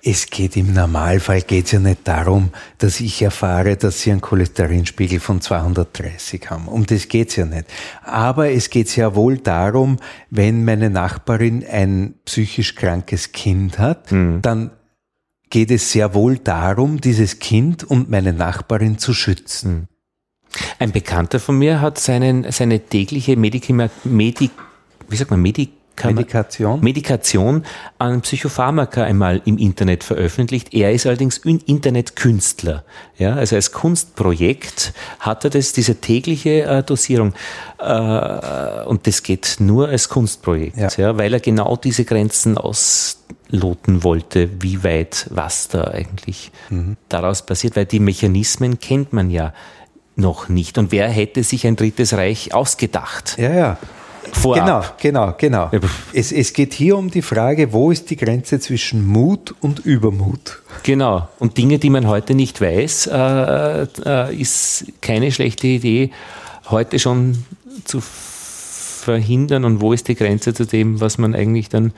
es 0.07 0.27
geht 0.27 0.55
im 0.55 0.71
Normalfall 0.71 1.41
geht's 1.41 1.71
ja 1.71 1.79
nicht 1.79 2.07
darum, 2.07 2.51
dass 2.77 2.99
ich 2.99 3.23
erfahre, 3.23 3.75
dass 3.75 4.01
sie 4.01 4.11
einen 4.11 4.21
Cholesterinspiegel 4.21 5.19
von 5.19 5.41
230 5.41 6.47
haben. 6.51 6.67
Um 6.67 6.85
das 6.85 7.07
geht's 7.07 7.35
ja 7.37 7.45
nicht. 7.45 7.65
Aber 8.03 8.51
es 8.51 8.69
geht 8.69 8.87
sehr 8.87 9.15
wohl 9.15 9.39
darum, 9.39 9.97
wenn 10.29 10.63
meine 10.63 10.91
Nachbarin 10.91 11.65
ein 11.67 12.13
psychisch 12.23 12.75
krankes 12.75 13.31
Kind 13.31 13.79
hat, 13.79 14.11
mhm. 14.11 14.43
dann 14.43 14.69
geht 15.49 15.71
es 15.71 15.91
sehr 15.91 16.13
wohl 16.13 16.37
darum, 16.37 17.01
dieses 17.01 17.39
Kind 17.39 17.83
und 17.83 18.07
meine 18.07 18.31
Nachbarin 18.31 18.99
zu 18.99 19.15
schützen. 19.15 19.73
Mhm. 19.73 19.87
Ein 20.77 20.91
Bekannter 20.91 21.39
von 21.39 21.57
mir 21.57 21.81
hat 21.81 21.97
seinen, 21.97 22.51
seine 22.51 22.79
tägliche 22.79 23.37
Medikament, 23.37 23.91
Medik, 24.03 24.51
wie 25.09 25.15
sagt 25.15 25.31
man, 25.31 25.41
Medik 25.41 25.71
Medikation? 26.03 26.81
Medikation 26.81 27.65
an 27.97 28.21
Psychopharmaka 28.21 29.03
einmal 29.03 29.41
im 29.45 29.57
Internet 29.57 30.03
veröffentlicht. 30.03 30.73
Er 30.73 30.91
ist 30.91 31.05
allerdings 31.05 31.37
Internetkünstler. 31.37 32.83
Ja, 33.17 33.35
also 33.35 33.55
als 33.55 33.71
Kunstprojekt 33.71 34.93
hat 35.19 35.43
er 35.45 35.49
das, 35.49 35.73
diese 35.73 35.95
tägliche 35.95 36.63
äh, 36.63 36.83
Dosierung. 36.83 37.33
Äh, 37.79 38.85
und 38.85 39.07
das 39.07 39.23
geht 39.23 39.57
nur 39.59 39.89
als 39.89 40.09
Kunstprojekt, 40.09 40.77
ja. 40.77 40.89
ja. 40.97 41.17
weil 41.17 41.33
er 41.33 41.39
genau 41.39 41.75
diese 41.77 42.03
Grenzen 42.05 42.57
ausloten 42.57 44.03
wollte, 44.03 44.49
wie 44.61 44.83
weit 44.83 45.27
was 45.29 45.69
da 45.69 45.85
eigentlich 45.85 46.51
mhm. 46.69 46.97
daraus 47.09 47.45
passiert, 47.45 47.75
weil 47.75 47.85
die 47.85 47.99
Mechanismen 47.99 48.79
kennt 48.79 49.13
man 49.13 49.29
ja 49.29 49.53
noch 50.15 50.49
nicht. 50.49 50.77
Und 50.77 50.91
wer 50.91 51.09
hätte 51.09 51.43
sich 51.43 51.67
ein 51.67 51.75
drittes 51.75 52.13
Reich 52.13 52.53
ausgedacht? 52.53 53.37
Ja, 53.37 53.53
ja 53.53 53.77
vorab. 54.33 54.95
Genau, 54.99 55.31
genau, 55.37 55.69
genau. 55.69 55.87
Es, 56.13 56.31
es 56.31 56.53
geht 56.53 56.73
hier 56.73 56.97
um 56.97 57.09
die 57.09 57.21
Frage, 57.21 57.73
wo 57.73 57.91
ist 57.91 58.09
die 58.09 58.15
Grenze 58.15 58.59
zwischen 58.59 59.05
Mut 59.05 59.55
und 59.61 59.79
Übermut? 59.79 60.61
Genau. 60.83 61.27
Und 61.39 61.57
Dinge, 61.57 61.79
die 61.79 61.89
man 61.89 62.07
heute 62.07 62.35
nicht 62.35 62.61
weiß, 62.61 63.07
äh, 63.07 63.87
äh, 64.05 64.35
ist 64.35 64.85
keine 65.01 65.31
schlechte 65.31 65.67
Idee, 65.67 66.11
heute 66.69 66.99
schon 66.99 67.45
zu 67.85 68.01
verhindern. 68.01 69.65
Und 69.65 69.81
wo 69.81 69.93
ist 69.93 70.07
die 70.07 70.15
Grenze 70.15 70.53
zu 70.53 70.65
dem, 70.65 71.01
was 71.01 71.17
man 71.17 71.35
eigentlich 71.35 71.69
dann 71.69 71.93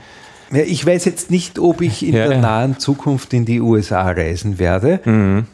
ja, 0.50 0.64
ich 0.64 0.86
weiß 0.86 1.04
jetzt 1.04 1.30
nicht, 1.30 1.60
ob 1.60 1.82
ich 1.82 2.06
in 2.06 2.16
ja, 2.16 2.30
der 2.30 2.38
nahen 2.38 2.80
Zukunft 2.80 3.34
in 3.34 3.44
die 3.44 3.60
USA 3.60 4.10
reisen 4.10 4.60
werde. 4.60 5.02
Mhm 5.04 5.46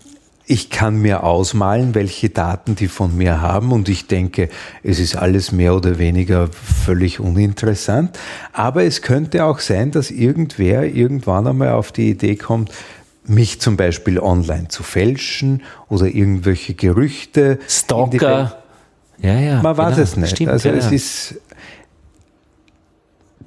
ich 0.46 0.70
kann 0.70 0.98
mir 0.98 1.24
ausmalen, 1.24 1.96
welche 1.96 2.30
Daten 2.30 2.76
die 2.76 2.88
von 2.88 3.16
mir 3.16 3.42
haben 3.42 3.72
und 3.72 3.88
ich 3.88 4.08
denke, 4.08 4.50
es 4.84 5.00
ist 5.00 5.16
alles 5.16 5.52
mehr 5.52 5.74
oder 5.74 6.00
weniger 6.00 6.50
völlig 6.52 7.20
uninteressant. 7.20 8.20
Aber 8.52 8.84
es 8.84 9.02
könnte 9.02 9.46
auch 9.46 9.60
sein, 9.60 9.92
dass 9.92 10.12
irgendwer 10.12 10.84
irgendwann 10.84 11.48
einmal 11.48 11.70
auf 11.70 11.94
die 11.94 12.10
Idee 12.10 12.36
kommt, 12.36 12.72
mich 13.26 13.62
zum 13.62 13.78
Beispiel 13.78 14.20
online 14.20 14.68
zu 14.68 14.84
fälschen 14.84 15.64
oder 15.88 16.08
irgendwelche 16.08 16.74
Gerüchte. 16.74 17.60
Stalker. 17.70 18.62
Ja, 19.20 19.40
ja. 19.40 19.62
Man 19.62 19.78
weiß 19.78 19.96
genau, 19.96 20.04
es 20.04 20.18
nicht. 20.18 20.36
Stimmt, 20.36 20.50
also 20.52 20.70
ja, 20.70 20.76
es 20.76 20.92
ist 20.92 21.36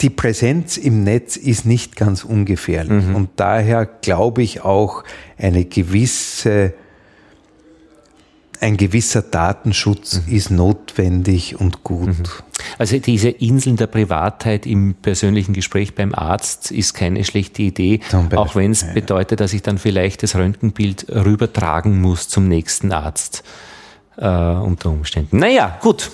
die 0.01 0.10
Präsenz 0.10 0.77
im 0.77 1.05
Netz 1.05 1.36
ist 1.36 1.64
nicht 1.64 1.97
ganz 1.97 2.24
ungefährlich. 2.24 3.06
Mhm. 3.06 3.16
Und 3.16 3.31
daher 3.36 3.86
glaube 3.86 4.43
ich 4.43 4.62
auch 4.62 5.05
eine 5.39 5.64
gewisse 5.64 6.74
ein 8.60 8.76
gewisser 8.76 9.22
Datenschutz 9.22 10.22
mhm. 10.26 10.34
ist 10.34 10.50
notwendig 10.50 11.58
und 11.58 11.84
gut. 11.84 12.06
Mhm. 12.08 12.22
Also 12.78 12.98
diese 12.98 13.28
Inseln 13.28 13.76
der 13.76 13.86
Privatheit 13.86 14.66
im 14.66 14.94
persönlichen 14.94 15.52
Gespräch 15.52 15.94
beim 15.94 16.14
Arzt 16.14 16.70
ist 16.70 16.94
keine 16.94 17.24
schlechte 17.24 17.62
Idee, 17.62 18.00
auch 18.34 18.56
wenn 18.56 18.70
es 18.72 18.82
ja. 18.82 18.92
bedeutet, 18.92 19.40
dass 19.40 19.52
ich 19.52 19.62
dann 19.62 19.78
vielleicht 19.78 20.22
das 20.22 20.34
Röntgenbild 20.34 21.06
rübertragen 21.08 22.00
muss 22.00 22.28
zum 22.28 22.48
nächsten 22.48 22.92
Arzt 22.92 23.44
äh, 24.16 24.26
unter 24.26 24.90
Umständen. 24.90 25.38
Naja, 25.38 25.78
gut. 25.80 26.10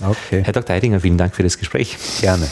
Okay. 0.00 0.42
Herr 0.44 0.52
Dr. 0.52 0.74
Eidinger, 0.74 1.00
vielen 1.00 1.18
Dank 1.18 1.34
für 1.34 1.42
das 1.42 1.58
Gespräch. 1.58 1.96
Gerne. 2.20 2.48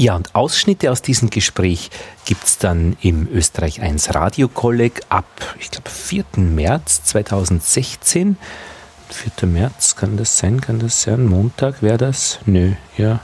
Ja, 0.00 0.14
und 0.14 0.32
Ausschnitte 0.36 0.92
aus 0.92 1.02
diesem 1.02 1.28
Gespräch 1.28 1.90
gibt 2.24 2.44
es 2.44 2.58
dann 2.58 2.96
im 3.00 3.26
Österreich 3.32 3.80
1 3.80 4.14
Radiokolleg 4.14 5.00
ab, 5.08 5.26
ich 5.58 5.72
glaube, 5.72 5.90
4. 5.90 6.24
März 6.36 7.02
2016. 7.02 8.36
4. 9.10 9.48
März, 9.48 9.96
kann 9.96 10.16
das 10.16 10.38
sein? 10.38 10.60
Kann 10.60 10.78
das 10.78 11.02
sein? 11.02 11.26
Montag 11.26 11.82
wäre 11.82 11.98
das? 11.98 12.38
Nö, 12.46 12.74
ja. 12.96 13.18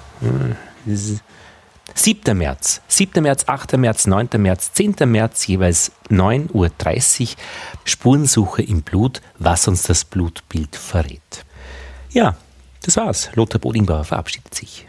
7. 1.94 2.36
März, 2.36 2.80
7. 2.88 3.22
März, 3.22 3.44
8. 3.46 3.76
März, 3.76 4.08
9. 4.08 4.30
März, 4.38 4.72
10. 4.72 4.96
März, 5.04 5.46
jeweils 5.46 5.92
9.30 6.10 7.22
Uhr. 7.22 7.28
Spurensuche 7.84 8.62
im 8.62 8.82
Blut, 8.82 9.22
was 9.38 9.68
uns 9.68 9.84
das 9.84 10.04
Blutbild 10.04 10.74
verrät. 10.74 11.44
Ja, 12.10 12.36
das 12.82 12.96
war's. 12.96 13.30
Lothar 13.34 13.60
Bodingbauer 13.60 14.02
verabschiedet 14.02 14.56
sich. 14.56 14.88